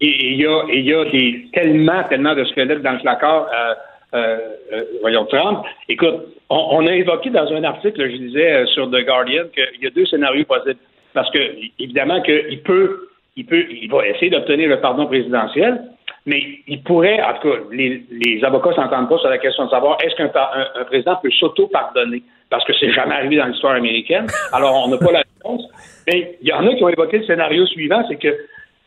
Et 0.00 0.32
il 0.32 0.40
y 0.40 0.46
a, 0.46 0.64
y 0.72 0.94
a 0.94 1.04
des, 1.10 1.50
tellement, 1.52 2.02
tellement 2.08 2.34
de 2.34 2.46
squelettes 2.46 2.82
dans 2.82 2.92
le 2.92 3.00
placard. 3.00 3.46
Euh, 3.48 3.74
euh, 4.14 4.38
euh, 4.72 4.84
voyons, 5.00 5.26
Trump. 5.26 5.64
Écoute, 5.88 6.34
on, 6.48 6.86
a 6.86 6.92
évoqué 6.92 7.30
dans 7.30 7.46
un 7.52 7.62
article, 7.64 8.10
je 8.10 8.16
disais 8.16 8.52
euh, 8.52 8.66
sur 8.66 8.90
The 8.90 9.04
Guardian, 9.04 9.44
qu'il 9.54 9.82
y 9.82 9.86
a 9.86 9.90
deux 9.90 10.06
scénarios 10.06 10.44
possibles. 10.44 10.80
Parce 11.12 11.30
que, 11.30 11.38
évidemment, 11.78 12.22
qu'il 12.22 12.62
peut, 12.62 13.08
il 13.36 13.44
peut, 13.44 13.64
il 13.70 13.90
va 13.90 14.06
essayer 14.06 14.30
d'obtenir 14.30 14.68
le 14.68 14.80
pardon 14.80 15.06
présidentiel, 15.06 15.82
mais 16.26 16.42
il 16.66 16.82
pourrait, 16.82 17.22
en 17.22 17.34
tout 17.34 17.48
cas, 17.48 17.58
les, 17.72 18.02
les 18.10 18.44
avocats 18.44 18.74
s'entendent 18.74 19.08
pas 19.08 19.18
sur 19.18 19.28
la 19.28 19.38
question 19.38 19.66
de 19.66 19.70
savoir 19.70 19.98
est-ce 20.02 20.14
qu'un 20.16 20.30
un, 20.34 20.84
président 20.84 21.16
peut 21.16 21.30
s'auto-pardonner? 21.30 22.22
Parce 22.50 22.64
que 22.64 22.72
c'est 22.78 22.92
jamais 22.92 23.14
arrivé 23.14 23.36
dans 23.36 23.46
l'histoire 23.46 23.74
américaine. 23.74 24.26
Alors, 24.52 24.84
on 24.86 24.88
n'a 24.88 24.98
pas 24.98 25.12
la 25.12 25.22
réponse. 25.36 25.64
Mais 26.06 26.38
il 26.40 26.48
y 26.48 26.52
en 26.52 26.66
a 26.66 26.74
qui 26.74 26.82
ont 26.82 26.88
évoqué 26.88 27.18
le 27.18 27.24
scénario 27.24 27.66
suivant, 27.66 28.02
c'est 28.08 28.16
que 28.16 28.34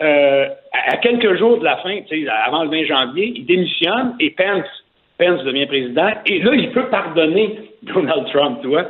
euh, 0.02 0.48
à 0.72 0.98
quelques 0.98 1.38
jours 1.38 1.60
de 1.60 1.64
la 1.64 1.77
fin, 1.77 1.95
avant 2.45 2.64
le 2.64 2.69
20 2.69 2.85
janvier, 2.85 3.34
il 3.35 3.45
démissionne 3.45 4.15
et 4.19 4.31
Pence, 4.31 4.65
Pence 5.22 5.43
devient 5.43 5.68
président. 5.68 6.10
Et 6.26 6.39
là, 6.39 6.52
il 6.56 6.72
peut 6.72 6.88
pardonner 6.89 7.60
Donald 7.84 8.26
Trump, 8.34 8.60
tu 8.61 8.68
vois. 8.69 8.85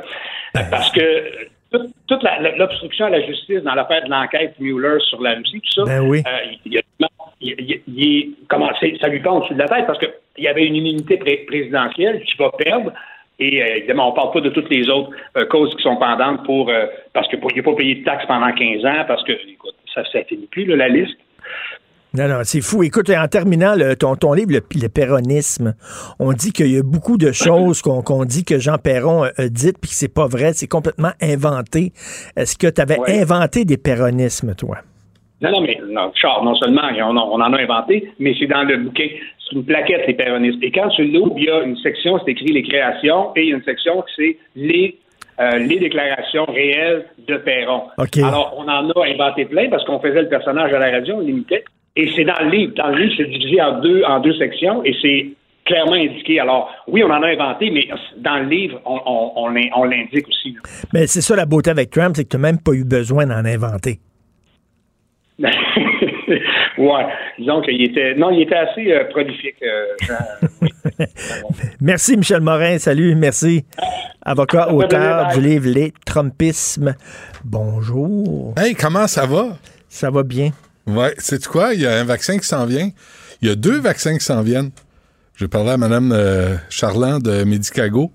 Parce 0.70 0.90
que 0.90 1.48
toute, 1.72 1.90
toute 2.06 2.22
l'obstruction 2.58 3.06
à 3.06 3.10
la 3.10 3.20
justice 3.26 3.62
dans 3.62 3.74
l'affaire 3.74 4.04
de 4.04 4.10
l'enquête 4.10 4.54
Mueller 4.60 4.98
sur 5.08 5.20
la 5.22 5.34
Russie, 5.34 5.60
tout 5.60 5.84
ça, 5.84 5.84
Ben 5.86 6.00
oui. 6.00 6.22
euh, 6.26 6.54
il, 6.66 6.80
il- 7.40 7.80
il- 7.88 8.34
comment 8.48 8.70
ça 9.00 9.08
lui 9.08 9.20
tombe 9.22 9.38
au-dessus 9.38 9.54
de 9.54 9.58
la 9.58 9.68
tête 9.68 9.86
parce 9.86 9.98
qu'il 9.98 10.44
y 10.44 10.48
avait 10.48 10.64
une 10.66 10.76
immunité 10.76 11.16
pré- 11.16 11.44
présidentielle 11.46 12.22
qu'il 12.24 12.36
va 12.38 12.50
perdre. 12.58 12.92
Et 13.38 13.62
euh, 13.62 13.76
évidemment, 13.78 14.10
on 14.10 14.12
parle 14.12 14.32
pas 14.32 14.40
de 14.40 14.50
toutes 14.50 14.70
les 14.70 14.88
autres 14.90 15.10
euh, 15.38 15.44
causes 15.46 15.74
qui 15.76 15.82
sont 15.82 15.96
pendantes 15.96 16.44
pour 16.44 16.70
parce 17.12 17.26
que 17.28 17.36
pour, 17.36 17.50
il 17.52 17.56
n'a 17.58 17.62
pas 17.62 17.74
payé 17.74 17.94
de 17.96 18.04
taxes 18.04 18.26
pendant 18.26 18.52
15 18.52 18.84
ans, 18.84 19.04
parce 19.08 19.24
que 19.24 19.32
écoute, 19.32 19.74
ça 19.94 20.02
ça 20.12 20.22
finit 20.24 20.46
plus 20.46 20.64
là, 20.66 20.76
la 20.76 20.88
liste. 20.88 21.16
Non, 22.14 22.28
non, 22.28 22.40
c'est 22.44 22.60
fou. 22.60 22.82
Écoute, 22.82 23.08
en 23.10 23.26
terminant 23.26 23.74
le- 23.74 23.96
ton, 23.96 24.16
ton 24.16 24.34
livre, 24.34 24.52
le, 24.52 24.60
le 24.80 24.88
péronisme, 24.88 25.74
on 26.18 26.32
dit 26.34 26.52
qu'il 26.52 26.70
y 26.70 26.78
a 26.78 26.82
beaucoup 26.82 27.16
de 27.16 27.32
choses 27.32 27.80
qu'on 27.80 28.24
dit 28.26 28.44
que 28.44 28.58
Jean 28.58 28.76
Perron 28.76 29.22
a, 29.24 29.30
a 29.38 29.48
dites, 29.48 29.78
puis 29.80 29.88
que 29.90 29.96
c'est 29.96 30.12
pas 30.12 30.26
vrai, 30.26 30.52
c'est 30.52 30.68
complètement 30.68 31.12
inventé. 31.22 31.92
Est-ce 32.36 32.58
que 32.58 32.66
tu 32.66 32.80
avais 32.82 32.98
Ouais. 32.98 33.20
inventé 33.22 33.64
des 33.64 33.78
péronismes, 33.78 34.54
toi? 34.54 34.78
Non, 35.40 35.50
non, 35.50 35.60
mais 35.62 35.78
non, 35.88 36.12
Charles, 36.14 36.44
non 36.44 36.54
seulement 36.54 36.82
on, 36.98 37.16
en- 37.16 37.30
on 37.32 37.40
en 37.40 37.52
a 37.52 37.60
inventé, 37.60 38.12
mais 38.20 38.34
c'est 38.38 38.46
dans 38.46 38.62
le 38.62 38.76
bouquin. 38.76 39.08
C'est 39.48 39.56
une 39.56 39.64
plaquette, 39.64 40.06
les 40.06 40.14
péronistes. 40.14 40.58
Et 40.62 40.70
quand 40.70 40.88
tu 40.90 41.04
l'ouvres, 41.04 41.34
il 41.36 41.44
y 41.44 41.50
a 41.50 41.62
une 41.62 41.76
section, 41.78 42.18
c'est 42.24 42.30
écrit 42.32 42.52
les 42.52 42.62
créations, 42.62 43.30
et 43.36 43.42
il 43.42 43.48
y 43.48 43.52
a 43.52 43.56
une 43.56 43.64
section 43.64 44.02
qui 44.02 44.12
c'est 44.16 44.36
les, 44.54 44.98
euh, 45.40 45.58
les 45.58 45.78
déclarations 45.78 46.44
réelles 46.44 47.06
de 47.26 47.36
Perron. 47.38 47.82
Alors, 48.22 48.54
on 48.58 48.64
en 48.68 48.88
a 48.90 49.06
inventé 49.08 49.46
plein 49.46 49.68
parce 49.70 49.84
qu'on 49.84 49.98
faisait 49.98 50.22
le 50.22 50.28
personnage 50.28 50.72
à 50.74 50.78
la 50.78 50.90
radio, 50.90 51.14
on 51.16 51.20
l'imitait. 51.20 51.64
Et 51.96 52.10
c'est 52.16 52.24
dans 52.24 52.38
le 52.42 52.50
livre. 52.50 52.72
Dans 52.76 52.88
le 52.88 52.98
livre, 53.02 53.14
c'est 53.16 53.24
divisé 53.28 53.60
en 53.60 53.80
deux, 53.80 54.02
en 54.04 54.20
deux 54.20 54.34
sections, 54.34 54.82
et 54.84 54.94
c'est 55.02 55.26
clairement 55.66 55.92
indiqué. 55.92 56.40
Alors, 56.40 56.70
oui, 56.88 57.02
on 57.04 57.10
en 57.10 57.22
a 57.22 57.28
inventé, 57.28 57.70
mais 57.70 57.86
dans 58.18 58.38
le 58.38 58.48
livre, 58.48 58.80
on, 58.84 58.98
on, 59.04 59.32
on 59.36 59.48
l'in- 59.48 59.68
on 59.76 59.84
l'indique 59.84 60.26
aussi. 60.28 60.56
Mais 60.92 61.06
c'est 61.06 61.20
ça 61.20 61.36
la 61.36 61.44
beauté 61.46 61.70
avec 61.70 61.90
Trump, 61.90 62.14
c'est 62.16 62.24
que 62.24 62.30
tu 62.30 62.36
n'as 62.36 62.42
même 62.42 62.58
pas 62.60 62.72
eu 62.72 62.84
besoin 62.84 63.26
d'en 63.26 63.44
inventer. 63.44 64.00
ouais, 65.42 67.06
disons 67.38 67.60
qu'il 67.62 67.82
était, 67.82 68.14
non, 68.14 68.30
il 68.30 68.42
était 68.42 68.54
assez 68.56 68.92
euh, 68.92 69.04
prolifique. 69.10 69.56
euh, 69.62 69.84
Jean. 70.06 71.04
Merci, 71.80 72.16
Michel 72.16 72.40
Morin. 72.40 72.78
Salut, 72.78 73.14
merci. 73.16 73.64
Avocat, 74.24 74.72
auteur 74.72 75.28
du 75.34 75.40
livre 75.40 75.68
Les 75.68 75.92
Trumpismes. 76.06 76.94
Bonjour. 77.44 78.54
Hey, 78.56 78.74
comment 78.74 79.06
ça 79.08 79.26
va? 79.26 79.56
Ça 79.88 80.10
va 80.10 80.22
bien. 80.22 80.50
Ouais, 80.86 81.14
c'est 81.18 81.44
quoi? 81.46 81.74
Il 81.74 81.80
y 81.80 81.86
a 81.86 82.00
un 82.00 82.04
vaccin 82.04 82.38
qui 82.38 82.46
s'en 82.46 82.66
vient. 82.66 82.90
Il 83.40 83.48
y 83.48 83.50
a 83.50 83.54
deux 83.54 83.78
vaccins 83.80 84.16
qui 84.16 84.24
s'en 84.24 84.42
viennent. 84.42 84.70
J'ai 85.36 85.48
parlé 85.48 85.70
à 85.70 85.76
Mme 85.76 86.12
euh, 86.12 86.56
Charland 86.68 87.20
de 87.22 87.44
Medicago. 87.44 88.12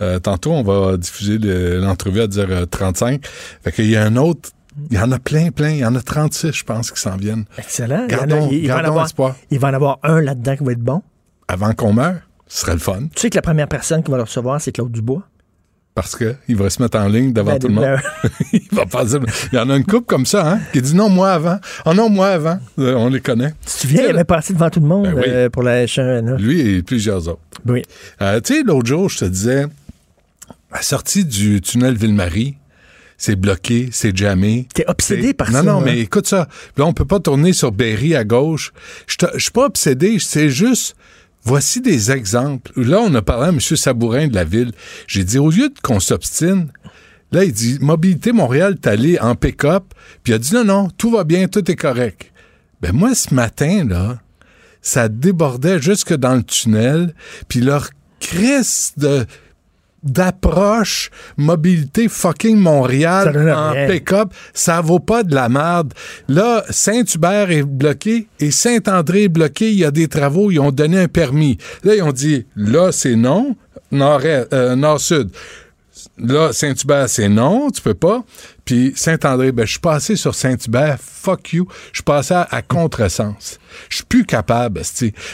Euh, 0.00 0.18
tantôt, 0.18 0.52
on 0.52 0.62
va 0.62 0.96
diffuser 0.96 1.38
le- 1.38 1.78
l'entrevue 1.80 2.20
à 2.20 2.26
10h35. 2.28 3.24
Fait 3.64 3.72
qu'il 3.72 3.86
y 3.90 3.96
a 3.96 4.04
un 4.04 4.16
autre. 4.16 4.50
Il 4.90 4.96
y 4.96 5.00
en 5.00 5.10
a 5.10 5.18
plein, 5.18 5.50
plein. 5.50 5.70
Il 5.70 5.78
y 5.78 5.84
en 5.84 5.94
a 5.96 6.00
36, 6.00 6.52
je 6.52 6.62
pense, 6.64 6.90
qui 6.92 7.00
s'en 7.00 7.16
viennent. 7.16 7.44
Excellent. 7.58 8.06
Il 8.08 8.12
y 8.12 8.16
en 8.16 8.20
a- 8.22 8.26
Gardons, 8.26 8.48
il, 8.52 8.58
il 8.64 8.68
va 8.68 8.78
avoir, 8.78 9.06
espoir. 9.06 9.34
il 9.50 9.58
va 9.58 9.68
en 9.68 9.74
avoir 9.74 9.98
un 10.04 10.20
là-dedans 10.20 10.56
qui 10.56 10.64
va 10.64 10.72
être 10.72 10.78
bon. 10.82 11.02
Avant 11.48 11.72
qu'on 11.72 11.92
meure, 11.92 12.20
ce 12.46 12.60
serait 12.60 12.74
le 12.74 12.78
fun. 12.78 13.00
Tu 13.14 13.22
sais 13.22 13.30
que 13.30 13.36
la 13.36 13.42
première 13.42 13.66
personne 13.68 14.02
qui 14.04 14.10
va 14.10 14.18
le 14.18 14.22
recevoir, 14.24 14.60
c'est 14.60 14.70
Claude 14.70 14.92
Dubois? 14.92 15.22
Parce 16.00 16.14
qu'il 16.16 16.54
va 16.56 16.70
se 16.70 16.80
mettre 16.80 16.96
en 16.96 17.08
ligne 17.08 17.32
devant 17.32 17.50
Ben, 17.54 17.58
tout 17.58 17.66
le 17.66 17.74
monde. 17.74 17.84
ben, 17.84 18.30
il 18.52 18.68
va 18.70 18.86
passer. 18.86 19.16
Il 19.52 19.56
y 19.56 19.58
en 19.58 19.68
a 19.68 19.76
une 19.76 19.84
couple 19.84 20.06
comme 20.06 20.26
ça, 20.26 20.48
hein, 20.52 20.60
qui 20.72 20.80
dit 20.80 20.94
non, 20.94 21.08
moi 21.08 21.32
avant. 21.32 21.58
Oh 21.86 21.92
non, 21.92 22.08
moi 22.08 22.28
avant. 22.28 22.60
Euh, 22.78 22.94
on 22.94 23.08
les 23.08 23.20
connaît. 23.20 23.50
Tu 23.66 23.66
te 23.66 23.70
souviens, 23.80 24.02
il 24.04 24.10
avait 24.14 24.22
passé 24.22 24.52
devant 24.52 24.70
tout 24.70 24.78
le 24.78 24.86
monde 24.86 25.06
Ben 25.06 25.14
oui. 25.16 25.22
euh, 25.26 25.48
pour 25.50 25.64
la 25.64 25.84
H1N1. 25.86 26.36
Lui 26.40 26.60
et 26.60 26.82
plusieurs 26.84 27.26
autres. 27.26 27.40
Oui. 27.66 27.82
Euh, 28.22 28.40
tu 28.40 28.54
sais, 28.54 28.62
l'autre 28.62 28.86
jour, 28.86 29.08
je 29.08 29.18
te 29.18 29.24
disais, 29.24 29.64
à 30.70 30.76
la 30.76 30.82
sortie 30.82 31.24
du 31.24 31.60
tunnel 31.60 31.96
Ville-Marie, 31.96 32.54
c'est 33.16 33.34
bloqué, 33.34 33.88
c'est 33.90 34.16
jammé. 34.16 34.68
T'es 34.72 34.84
obsédé 34.86 35.34
par 35.34 35.48
non, 35.50 35.58
ça, 35.58 35.62
Non, 35.64 35.78
hein? 35.78 35.82
mais 35.84 35.98
écoute 35.98 36.28
ça. 36.28 36.46
Là, 36.76 36.86
on 36.86 36.92
peut 36.92 37.04
pas 37.06 37.18
tourner 37.18 37.52
sur 37.52 37.72
Berry 37.72 38.14
à 38.14 38.22
gauche. 38.22 38.72
Je 39.08 39.16
suis 39.38 39.50
pas 39.50 39.64
obsédé, 39.66 40.18
c'est 40.20 40.48
juste... 40.50 40.94
Voici 41.48 41.80
des 41.80 42.10
exemples. 42.10 42.78
Là, 42.78 43.00
on 43.00 43.14
a 43.14 43.22
parlé 43.22 43.46
à 43.46 43.48
M. 43.48 43.58
Sabourin 43.58 44.28
de 44.28 44.34
la 44.34 44.44
ville. 44.44 44.72
J'ai 45.06 45.24
dit, 45.24 45.38
au 45.38 45.48
lieu 45.48 45.72
qu'on 45.82 45.98
s'obstine, 45.98 46.70
là, 47.32 47.42
il 47.42 47.54
dit, 47.54 47.78
Mobilité 47.80 48.32
Montréal, 48.32 48.76
t'es 48.78 48.90
allé 48.90 49.18
en 49.18 49.34
pick-up. 49.34 49.94
Puis 50.22 50.32
il 50.32 50.34
a 50.34 50.38
dit, 50.38 50.52
non, 50.52 50.64
non, 50.64 50.90
tout 50.90 51.10
va 51.10 51.24
bien, 51.24 51.48
tout 51.48 51.70
est 51.70 51.74
correct. 51.74 52.32
Ben 52.82 52.92
moi, 52.92 53.14
ce 53.14 53.32
matin, 53.32 53.86
là, 53.88 54.20
ça 54.82 55.08
débordait 55.08 55.80
jusque 55.80 56.12
dans 56.12 56.34
le 56.34 56.42
tunnel. 56.42 57.14
Puis 57.48 57.60
leur 57.60 57.88
crise 58.20 58.92
de 58.98 59.24
d'approche 60.10 61.10
mobilité 61.36 62.08
fucking 62.08 62.56
Montréal 62.56 63.52
en 63.54 63.72
pick-up, 63.88 64.32
ça 64.52 64.80
vaut 64.80 64.98
pas 64.98 65.22
de 65.22 65.34
la 65.34 65.48
merde. 65.48 65.94
Là, 66.28 66.64
Saint-Hubert 66.70 67.50
est 67.50 67.62
bloqué 67.62 68.28
et 68.40 68.50
Saint-André 68.50 69.24
est 69.24 69.28
bloqué. 69.28 69.70
Il 69.70 69.78
y 69.78 69.84
a 69.84 69.90
des 69.90 70.08
travaux, 70.08 70.50
ils 70.50 70.60
ont 70.60 70.72
donné 70.72 70.98
un 70.98 71.08
permis. 71.08 71.58
Là, 71.84 71.94
ils 71.94 72.02
ont 72.02 72.12
dit, 72.12 72.46
là, 72.56 72.92
c'est 72.92 73.16
non, 73.16 73.56
euh, 73.92 74.76
nord-sud. 74.76 75.30
Là, 76.18 76.52
Saint-Hubert, 76.52 77.08
c'est 77.08 77.28
non, 77.28 77.70
tu 77.70 77.82
peux 77.82 77.94
pas. 77.94 78.24
Puis 78.68 78.92
Saint-André, 78.96 79.50
ben, 79.50 79.64
je 79.64 79.70
suis 79.70 79.80
passé 79.80 80.14
sur 80.14 80.34
Saint-Hubert, 80.34 80.98
fuck 81.00 81.54
you. 81.54 81.66
Je 81.90 82.00
suis 82.00 82.02
passé 82.02 82.34
à, 82.34 82.46
à 82.50 82.60
contresens. 82.60 83.58
Je 83.88 83.96
suis 83.96 84.04
plus 84.04 84.26
capable. 84.26 84.82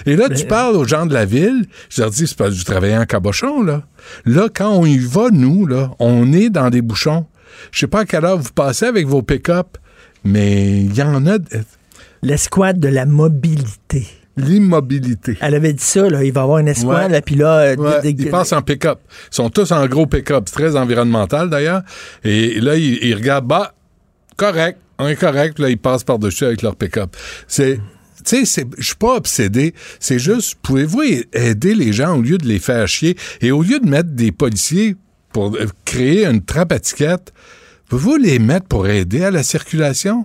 Et 0.06 0.14
là, 0.14 0.28
tu 0.28 0.46
parles 0.46 0.76
aux 0.76 0.84
gens 0.84 1.04
de 1.04 1.12
la 1.12 1.24
ville, 1.24 1.66
je 1.90 2.00
leur 2.00 2.12
dis, 2.12 2.28
c'est 2.28 2.38
pas 2.38 2.48
du 2.48 2.62
travailler 2.62 2.96
en 2.96 3.06
cabochon, 3.06 3.64
là. 3.64 3.82
Là, 4.24 4.48
quand 4.54 4.70
on 4.70 4.86
y 4.86 4.98
va, 4.98 5.30
nous, 5.32 5.66
là, 5.66 5.90
on 5.98 6.32
est 6.32 6.48
dans 6.48 6.70
des 6.70 6.80
bouchons. 6.80 7.26
Je 7.72 7.80
sais 7.80 7.86
pas 7.88 8.02
à 8.02 8.04
quelle 8.04 8.24
heure 8.24 8.38
vous 8.38 8.52
passez 8.52 8.84
avec 8.84 9.08
vos 9.08 9.22
pick-up, 9.22 9.78
mais 10.22 10.82
il 10.82 10.94
y 10.94 11.02
en 11.02 11.26
a... 11.26 11.38
L'escouade 12.22 12.78
de 12.78 12.86
la 12.86 13.04
mobilité. 13.04 14.06
L'immobilité. 14.36 15.36
Elle 15.40 15.54
avait 15.54 15.72
dit 15.72 15.82
ça, 15.84 16.08
là, 16.08 16.24
il 16.24 16.32
va 16.32 16.40
y 16.40 16.44
avoir 16.44 16.58
une 16.58 16.68
escouade, 16.68 17.10
là, 17.10 17.20
puis 17.22 17.34
là... 17.36 17.58
euh, 17.58 17.76
Ouais, 17.76 18.00
des- 18.02 18.10
ils 18.24 18.30
passent 18.30 18.52
en 18.52 18.62
pick-up. 18.62 18.98
Ils 19.32 19.34
sont 19.36 19.50
tous 19.50 19.70
en 19.72 19.86
gros 19.86 20.06
pick-up. 20.06 20.44
C'est 20.48 20.54
très 20.54 20.76
environnemental, 20.76 21.50
d'ailleurs. 21.50 21.82
Et 22.24 22.60
là, 22.60 22.76
ils, 22.76 22.98
ils 23.04 23.14
regardent, 23.14 23.46
bah, 23.46 23.74
correct, 24.36 24.78
on 24.98 25.06
est 25.08 25.16
correct. 25.16 25.54
Puis 25.54 25.62
là, 25.64 25.70
ils 25.70 25.78
passent 25.78 26.04
par-dessus 26.04 26.44
avec 26.44 26.62
leur 26.62 26.76
pick-up. 26.76 27.16
C'est... 27.46 27.78
Tu 28.26 28.46
sais, 28.46 28.64
je 28.78 28.82
suis 28.86 28.94
pas 28.96 29.16
obsédé. 29.16 29.74
C'est 30.00 30.18
juste, 30.18 30.54
pouvez-vous 30.62 31.02
aider 31.34 31.74
les 31.74 31.92
gens 31.92 32.16
au 32.16 32.22
lieu 32.22 32.38
de 32.38 32.46
les 32.46 32.58
faire 32.58 32.88
chier? 32.88 33.18
Et 33.42 33.50
au 33.52 33.60
lieu 33.62 33.78
de 33.80 33.86
mettre 33.86 34.08
des 34.10 34.32
policiers 34.32 34.96
pour 35.30 35.54
euh, 35.56 35.66
créer 35.84 36.24
une 36.24 36.42
trappe 36.42 36.72
à 36.72 36.78
pouvez-vous 37.90 38.16
les 38.16 38.38
mettre 38.38 38.66
pour 38.66 38.88
aider 38.88 39.22
à 39.24 39.30
la 39.30 39.42
circulation? 39.42 40.24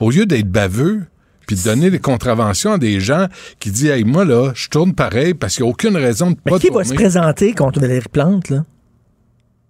Au 0.00 0.10
lieu 0.10 0.26
d'être 0.26 0.48
baveux? 0.50 1.02
Puis 1.46 1.56
de 1.56 1.62
donner 1.62 1.90
des 1.90 1.98
contraventions 2.00 2.72
à 2.72 2.78
des 2.78 2.98
gens 3.00 3.26
qui 3.60 3.70
disent 3.70 3.90
Hey, 3.90 4.04
moi, 4.04 4.24
là, 4.24 4.52
je 4.54 4.68
tourne 4.68 4.94
pareil 4.94 5.34
parce 5.34 5.54
qu'il 5.54 5.64
n'y 5.64 5.68
a 5.68 5.72
aucune 5.72 5.96
raison 5.96 6.30
de 6.32 6.36
Mais 6.44 6.52
pas 6.52 6.58
qui 6.58 6.70
va 6.70 6.84
se 6.84 6.94
présenter 6.94 7.52
contre 7.54 7.80
Valérie 7.80 8.08
Plante, 8.10 8.50
là? 8.50 8.64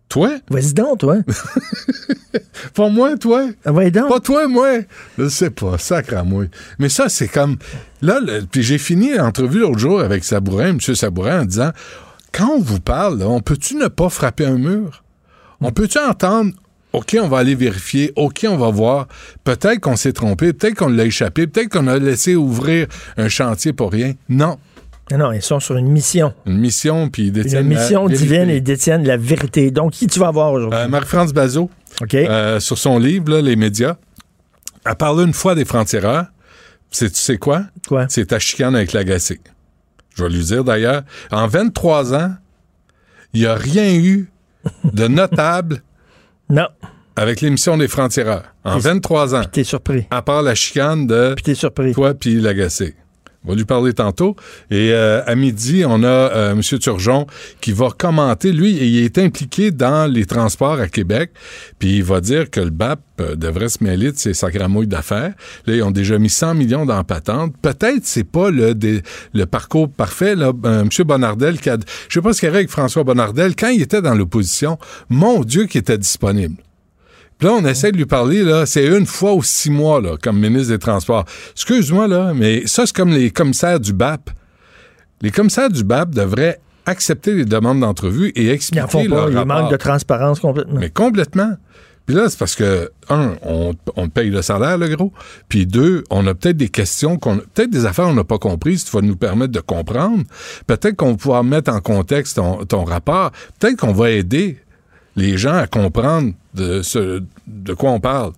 Toi? 0.08 0.30
Vas-y 0.50 0.72
donc, 0.72 0.98
toi. 1.00 1.16
Pas 2.74 2.88
moi, 2.88 3.16
toi? 3.16 3.48
vas 3.64 3.90
donc. 3.90 4.08
Pas 4.08 4.20
toi, 4.20 4.46
moi? 4.48 4.68
Je 5.18 5.28
sais 5.28 5.50
pas, 5.50 5.78
sacre 5.78 6.14
à 6.16 6.22
moi. 6.22 6.44
Mais 6.78 6.88
ça, 6.88 7.08
c'est 7.08 7.28
comme... 7.28 7.56
Là, 8.02 8.20
le- 8.20 8.42
puis 8.46 8.62
j'ai 8.62 8.78
fini 8.78 9.14
l'entrevue 9.14 9.60
l'autre 9.60 9.78
jour 9.78 10.00
avec 10.00 10.24
Sabourin, 10.24 10.68
M. 10.68 10.80
Sabourin, 10.80 11.42
en 11.42 11.44
disant, 11.44 11.70
quand 12.32 12.50
on 12.50 12.60
vous 12.60 12.80
parle, 12.80 13.18
là, 13.18 13.28
on 13.28 13.40
peut-tu 13.40 13.74
ne 13.76 13.88
pas 13.88 14.08
frapper 14.08 14.46
un 14.46 14.58
mur? 14.58 15.02
On 15.60 15.72
peut-tu 15.72 15.98
entendre, 15.98 16.52
OK, 16.96 17.14
on 17.20 17.28
va 17.28 17.38
aller 17.38 17.54
vérifier, 17.54 18.10
OK, 18.16 18.46
on 18.48 18.56
va 18.56 18.70
voir, 18.70 19.06
peut-être 19.44 19.80
qu'on 19.80 19.96
s'est 19.96 20.14
trompé, 20.14 20.54
peut-être 20.54 20.76
qu'on 20.76 20.88
l'a 20.88 21.04
échappé, 21.04 21.46
peut-être 21.46 21.68
qu'on 21.68 21.88
a 21.88 21.98
laissé 21.98 22.36
ouvrir 22.36 22.86
un 23.18 23.28
chantier 23.28 23.74
pour 23.74 23.92
rien. 23.92 24.14
Non. 24.30 24.56
Non, 25.12 25.30
ils 25.30 25.42
sont 25.42 25.60
sur 25.60 25.76
une 25.76 25.88
mission. 25.88 26.32
Une 26.46 26.56
mission, 26.56 27.10
puis 27.10 27.24
ils 27.24 27.26
Une 27.28 27.34
détiennent 27.34 27.68
la 27.68 27.76
mission 27.78 28.06
divine 28.08 28.48
et 28.48 28.56
ils 28.56 28.62
détiennent 28.62 29.06
la 29.06 29.18
vérité. 29.18 29.70
Donc, 29.70 29.92
qui 29.92 30.06
tu 30.06 30.18
vas 30.18 30.30
voir 30.30 30.52
aujourd'hui? 30.52 30.78
Euh, 30.80 30.88
Marie-France 30.88 31.34
Bazot, 31.34 31.70
euh, 32.14 32.60
sur 32.60 32.78
son 32.78 32.98
livre, 32.98 33.30
là, 33.30 33.42
Les 33.42 33.56
médias, 33.56 33.96
elle 34.86 34.94
parle 34.94 35.20
une 35.20 35.34
fois 35.34 35.54
des 35.54 35.66
frontières. 35.66 36.28
C'est, 36.90 37.10
tu 37.10 37.20
sais 37.20 37.36
quoi? 37.36 37.64
Quoi? 37.86 38.06
C'est 38.08 38.24
ta 38.24 38.38
chicane 38.38 38.74
avec 38.74 38.94
l'agacé. 38.94 39.38
Je 40.14 40.24
vais 40.24 40.30
lui 40.30 40.42
dire 40.42 40.64
d'ailleurs, 40.64 41.02
en 41.30 41.46
23 41.46 42.14
ans, 42.14 42.34
il 43.34 43.40
n'y 43.40 43.46
a 43.46 43.54
rien 43.54 43.94
eu 43.94 44.30
de 44.94 45.08
notable 45.08 45.82
non. 46.48 46.68
avec 47.16 47.40
l'émission 47.40 47.76
des 47.78 47.88
frontières. 47.88 48.52
En 48.64 48.74
T'es- 48.74 48.80
23 48.88 49.34
ans. 49.34 49.44
T'es 49.50 49.64
surpris. 49.64 50.06
À 50.10 50.22
part 50.22 50.42
la 50.42 50.54
chicane 50.54 51.06
de 51.06 51.34
t'es 51.42 51.54
surpris. 51.54 51.92
toi 51.92 52.14
puis 52.14 52.40
l'agacé. 52.40 52.94
On 53.46 53.50
va 53.50 53.56
lui 53.56 53.64
parler 53.64 53.92
tantôt. 53.92 54.36
Et 54.70 54.90
euh, 54.92 55.22
à 55.24 55.34
midi, 55.34 55.84
on 55.86 56.02
a 56.02 56.06
euh, 56.06 56.52
M. 56.52 56.60
Turgeon 56.60 57.26
qui 57.60 57.72
va 57.72 57.88
commenter. 57.96 58.52
Lui, 58.52 58.72
il 58.72 59.04
est 59.04 59.18
impliqué 59.18 59.70
dans 59.70 60.10
les 60.10 60.26
transports 60.26 60.80
à 60.80 60.88
Québec. 60.88 61.30
Puis 61.78 61.98
il 61.98 62.04
va 62.04 62.20
dire 62.20 62.50
que 62.50 62.60
le 62.60 62.70
BAP 62.70 63.00
euh, 63.20 63.36
devrait 63.36 63.68
se 63.68 63.82
mêler 63.82 64.12
de 64.12 64.16
ses 64.16 64.34
sacramouilles 64.34 64.88
d'affaires. 64.88 65.32
Là, 65.66 65.74
ils 65.76 65.82
ont 65.82 65.90
déjà 65.90 66.18
mis 66.18 66.28
100 66.28 66.54
millions 66.54 66.84
dans 66.84 66.96
la 66.96 67.04
patente. 67.04 67.54
Peut-être 67.62 68.04
c'est 68.04 68.24
pas 68.24 68.50
le, 68.50 68.74
le 69.32 69.46
parcours 69.46 69.88
parfait. 69.88 70.34
Là, 70.34 70.52
Euh, 70.66 70.82
M. 70.82 70.88
Bonardel, 71.04 71.60
qui 71.60 71.70
a, 71.70 71.76
je 72.08 72.14
sais 72.14 72.22
pas 72.22 72.32
ce 72.32 72.40
qu'il 72.40 72.46
y 72.46 72.50
avait 72.50 72.58
avec 72.58 72.70
François 72.70 73.04
Bonardel, 73.04 73.54
quand 73.54 73.68
il 73.68 73.82
était 73.82 74.02
dans 74.02 74.14
l'opposition, 74.14 74.78
mon 75.08 75.42
Dieu, 75.42 75.66
qui 75.66 75.78
était 75.78 75.98
disponible. 75.98 76.56
Puis 77.38 77.48
là, 77.48 77.54
on 77.54 77.64
essaie 77.66 77.92
de 77.92 77.98
lui 77.98 78.06
parler, 78.06 78.42
là, 78.42 78.64
c'est 78.64 78.86
une 78.86 79.04
fois 79.04 79.34
ou 79.34 79.42
six 79.42 79.70
mois, 79.70 80.00
là, 80.00 80.16
comme 80.22 80.38
ministre 80.40 80.72
des 80.72 80.78
Transports. 80.78 81.24
Excuse-moi, 81.52 82.08
là, 82.08 82.32
mais 82.34 82.66
ça, 82.66 82.86
c'est 82.86 82.96
comme 82.96 83.10
les 83.10 83.30
commissaires 83.30 83.78
du 83.78 83.92
BAP. 83.92 84.30
Les 85.20 85.30
commissaires 85.30 85.70
du 85.70 85.84
BAP 85.84 86.10
devraient 86.14 86.60
accepter 86.86 87.34
les 87.34 87.44
demandes 87.44 87.80
d'entrevue 87.80 88.28
et 88.30 88.44
Ils 88.44 88.50
en 88.50 88.54
expliquer 88.54 88.86
font 88.88 89.04
leur 89.04 89.24
pas. 89.24 89.30
Il 89.30 89.36
rapport. 89.36 89.62
manque 89.62 89.70
de 89.70 89.76
transparence 89.76 90.40
complètement. 90.40 90.80
Mais 90.80 90.90
complètement. 90.90 91.56
Puis 92.06 92.14
là, 92.14 92.28
c'est 92.30 92.38
parce 92.38 92.54
que, 92.54 92.90
un, 93.08 93.34
on, 93.42 93.74
on 93.96 94.08
paye 94.08 94.30
le 94.30 94.40
salaire, 94.40 94.78
le 94.78 94.88
gros. 94.88 95.12
Puis 95.48 95.66
deux, 95.66 96.04
on 96.08 96.24
a 96.28 96.34
peut-être 96.34 96.56
des 96.56 96.68
questions, 96.68 97.18
qu'on, 97.18 97.38
peut-être 97.38 97.70
des 97.70 97.84
affaires 97.84 98.04
qu'on 98.06 98.14
n'a 98.14 98.24
pas 98.24 98.38
comprises, 98.38 98.84
qui 98.84 98.92
va 98.92 99.02
nous 99.02 99.16
permettre 99.16 99.52
de 99.52 99.60
comprendre. 99.60 100.22
Peut-être 100.68 100.94
qu'on 100.94 101.10
va 101.10 101.16
pouvoir 101.16 101.44
mettre 101.44 101.72
en 101.72 101.80
contexte 101.80 102.36
ton, 102.36 102.64
ton 102.64 102.84
rapport. 102.84 103.32
Peut-être 103.58 103.76
qu'on 103.76 103.92
va 103.92 104.10
aider 104.10 104.58
les 105.16 105.36
gens 105.38 105.54
à 105.56 105.66
comprendre 105.66 106.32
de, 106.54 106.82
ce, 106.82 107.22
de 107.46 107.74
quoi 107.74 107.90
on 107.90 108.00
parle. 108.00 108.32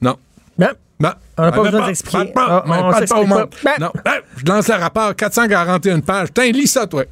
Non. 0.00 0.16
Non. 0.58 0.68
Non. 1.00 1.10
On 1.38 1.42
n'a 1.42 1.50
pas 1.52 1.56
Ben, 1.58 1.62
besoin 1.64 1.80
ben, 1.80 1.86
d'expliquer. 1.86 2.18
ben, 2.18 2.32
ben, 2.34 2.42
Ah, 2.46 2.62
ben, 2.66 3.06
pas. 3.06 3.48
Ben. 3.64 3.72
Non. 3.80 3.90
Ben, 4.04 4.12
je 4.36 4.44
lance 4.52 4.68
le 4.68 4.74
rapport, 4.74 5.16
441 5.16 6.00
pages. 6.00 6.28
Tiens, 6.34 6.52
lis 6.52 6.66
ça, 6.66 6.86
toi. 6.86 7.04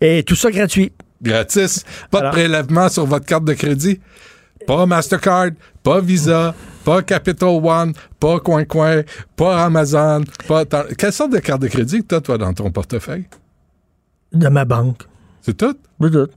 Et 0.00 0.22
tout 0.22 0.34
ça 0.36 0.50
gratuit. 0.50 0.92
Gratis. 1.22 1.84
Pas 2.10 2.18
Alors- 2.20 2.30
de 2.32 2.36
prélèvement 2.36 2.88
sur 2.88 3.06
votre 3.06 3.26
carte 3.26 3.44
de 3.44 3.54
crédit. 3.54 4.00
Pas 4.66 4.84
Mastercard, 4.84 5.50
pas 5.82 6.00
Visa, 6.00 6.54
pas 6.84 7.02
Capital 7.02 7.48
One, 7.48 7.94
pas 8.20 8.38
Coin 8.40 8.64
Coin, 8.64 9.02
pas 9.34 9.64
Amazon, 9.64 10.22
pas... 10.46 10.64
Quelle 10.98 11.12
sorte 11.14 11.32
de 11.32 11.38
carte 11.38 11.62
de 11.62 11.68
crédit 11.68 12.00
que 12.02 12.06
t'as, 12.08 12.20
toi, 12.20 12.36
dans 12.36 12.52
ton 12.52 12.70
portefeuille? 12.70 13.24
De 14.32 14.48
ma 14.48 14.66
banque. 14.66 15.02
C'est 15.40 15.56
tout? 15.56 15.74
C'est 16.00 16.10
tout. 16.10 16.28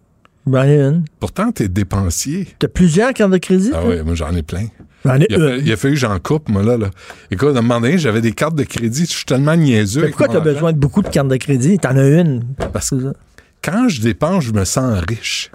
J'en 0.45 0.63
ai 0.63 0.79
une. 0.79 1.05
Pourtant, 1.19 1.51
t'es 1.51 1.67
dépensier. 1.67 2.47
T'as 2.59 2.67
plusieurs 2.67 3.13
cartes 3.13 3.31
de 3.31 3.37
crédit? 3.37 3.71
Ah 3.73 3.81
oui, 3.85 4.01
moi, 4.03 4.13
j'en 4.15 4.35
ai 4.35 4.43
plein. 4.43 4.67
J'en 5.05 5.19
ai 5.19 5.25
Il 5.29 5.35
a, 5.35 5.37
une. 5.37 5.43
fallu, 5.49 5.61
il 5.65 5.71
a 5.71 5.77
fallu 5.77 5.93
que 5.93 5.99
j'en 5.99 6.19
coupe, 6.19 6.49
moi, 6.49 6.63
là. 6.63 6.77
là. 6.77 6.89
Écoute, 7.31 7.55
à 7.55 7.59
un 7.59 7.61
moment 7.61 7.79
donné, 7.81 7.97
j'avais 7.97 8.21
des 8.21 8.33
cartes 8.33 8.55
de 8.55 8.63
crédit. 8.63 9.05
Je 9.05 9.13
suis 9.15 9.25
tellement 9.25 9.55
niaiseux. 9.55 10.01
Mais 10.01 10.07
pourquoi 10.09 10.27
t'as 10.27 10.39
besoin 10.41 10.73
de 10.73 10.77
beaucoup 10.77 11.01
de 11.01 11.07
cartes 11.09 11.27
de 11.29 11.37
crédit? 11.37 11.77
T'en 11.79 11.95
as 11.97 12.07
une. 12.07 12.43
Parce 12.73 12.89
que 12.89 13.13
quand 13.61 13.87
je 13.87 14.01
dépense, 14.01 14.43
je 14.45 14.51
me 14.51 14.65
sens 14.65 14.99
riche. 15.07 15.49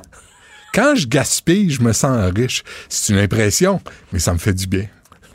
Quand 0.74 0.94
je 0.94 1.06
gaspille, 1.06 1.70
je 1.70 1.82
me 1.82 1.92
sens 1.92 2.30
riche. 2.34 2.62
C'est 2.88 3.12
une 3.12 3.18
impression, 3.18 3.80
mais 4.12 4.18
ça 4.18 4.32
me 4.32 4.38
fait 4.38 4.54
du 4.54 4.66
bien. 4.66 4.84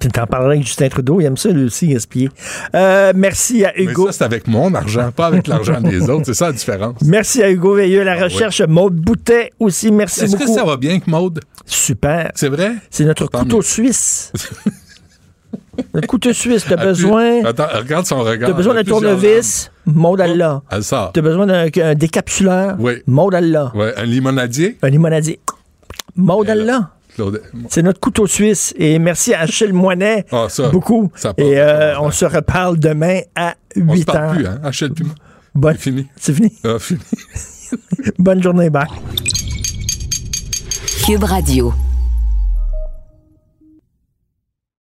Tu 0.04 0.10
t'en 0.10 0.26
parleras 0.28 0.52
avec 0.52 0.64
Justin 0.68 0.90
Trudeau, 0.90 1.22
il 1.22 1.26
aime 1.26 1.38
ça 1.38 1.48
lui 1.48 1.64
aussi 1.64 1.88
gaspiller. 1.88 2.30
Euh, 2.76 3.14
merci 3.16 3.64
à 3.64 3.72
Mais 3.78 3.84
Hugo. 3.86 4.08
ça, 4.08 4.12
c'est 4.12 4.24
avec 4.26 4.48
mon 4.50 4.74
argent, 4.76 5.12
pas 5.16 5.28
avec 5.28 5.48
l'argent 5.48 5.80
des 5.80 6.02
autres. 6.10 6.26
C'est 6.26 6.34
ça 6.34 6.48
la 6.48 6.52
différence. 6.52 6.96
Merci 7.06 7.42
à 7.42 7.50
Hugo 7.50 7.76
Veilleux, 7.76 8.04
la 8.04 8.18
Ah, 8.20 8.24
recherche. 8.26 8.62
Maude 8.68 8.96
Boutet 8.96 9.52
aussi, 9.60 9.94
merci 9.94 10.26
Est-ce 10.26 10.34
beaucoup. 10.36 10.44
que 10.44 10.52
ça 10.60 10.66
va 10.66 10.76
bien 10.76 10.92
avec 10.92 11.08
Maude? 11.08 11.40
Super. 11.66 12.32
C'est 12.36 12.50
vrai? 12.50 12.74
C'est 12.90 13.06
notre 13.06 13.28
Tant 13.28 13.40
couteau 13.40 13.58
mieux. 13.58 13.62
suisse. 13.64 14.34
notre 15.94 16.08
couteau 16.08 16.34
suisse, 16.34 16.66
t'as 16.68 16.76
besoin. 16.76 17.46
Attends, 17.46 17.68
regarde 17.74 18.06
son 18.06 18.22
regard. 18.24 18.50
T'as 18.50 18.56
besoin 18.58 18.74
d'un 18.74 18.84
tournevis, 18.84 19.72
Maude 19.86 20.20
Allah. 20.20 20.36
lames. 20.36 20.62
Elle 20.70 20.84
sort. 20.84 21.14
T'as 21.14 21.22
besoin 21.22 21.46
d'un 21.48 21.68
un 21.82 21.96
décapsuleur, 21.96 22.76
Oui. 22.78 22.96
Maude 23.08 23.36
Allah. 23.36 23.72
Ouais, 23.74 23.94
un 23.96 24.04
limonadier? 24.04 24.78
Un 24.82 24.90
limonadier, 24.90 25.40
Maude 26.18 26.50
Allah. 26.50 26.90
C'est 27.70 27.84
notre 27.84 28.00
couteau 28.00 28.28
suisse. 28.28 28.74
Et 28.78 28.98
merci 29.00 29.34
à 29.34 29.42
Achille 29.42 29.74
Moinet. 29.74 30.26
Ah, 30.32 30.48
ça, 30.50 30.70
beaucoup. 30.70 31.12
ça 31.16 31.34
part 31.34 31.46
Et 31.46 31.60
euh, 31.60 32.00
on 32.00 32.12
se 32.12 32.26
reparle 32.26 32.80
demain 32.80 33.20
à 33.36 33.56
On 33.78 33.92
se 33.92 33.98
8 34.00 34.06
parle 34.06 34.18
heures. 34.20 34.32
plus, 34.34 34.48
hein? 34.48 34.60
Achille 34.64 34.90
plus. 34.90 35.06
Bonne- 35.56 35.74
C'est 35.76 35.82
fini. 35.82 36.08
C'est 36.16 36.34
fini. 36.34 36.52
Ah, 36.64 36.80
fini. 36.80 37.00
Bonne 38.20 38.42
journée, 38.42 38.70
bye. 38.70 38.88
Cube 41.06 41.24
Radio. 41.24 41.74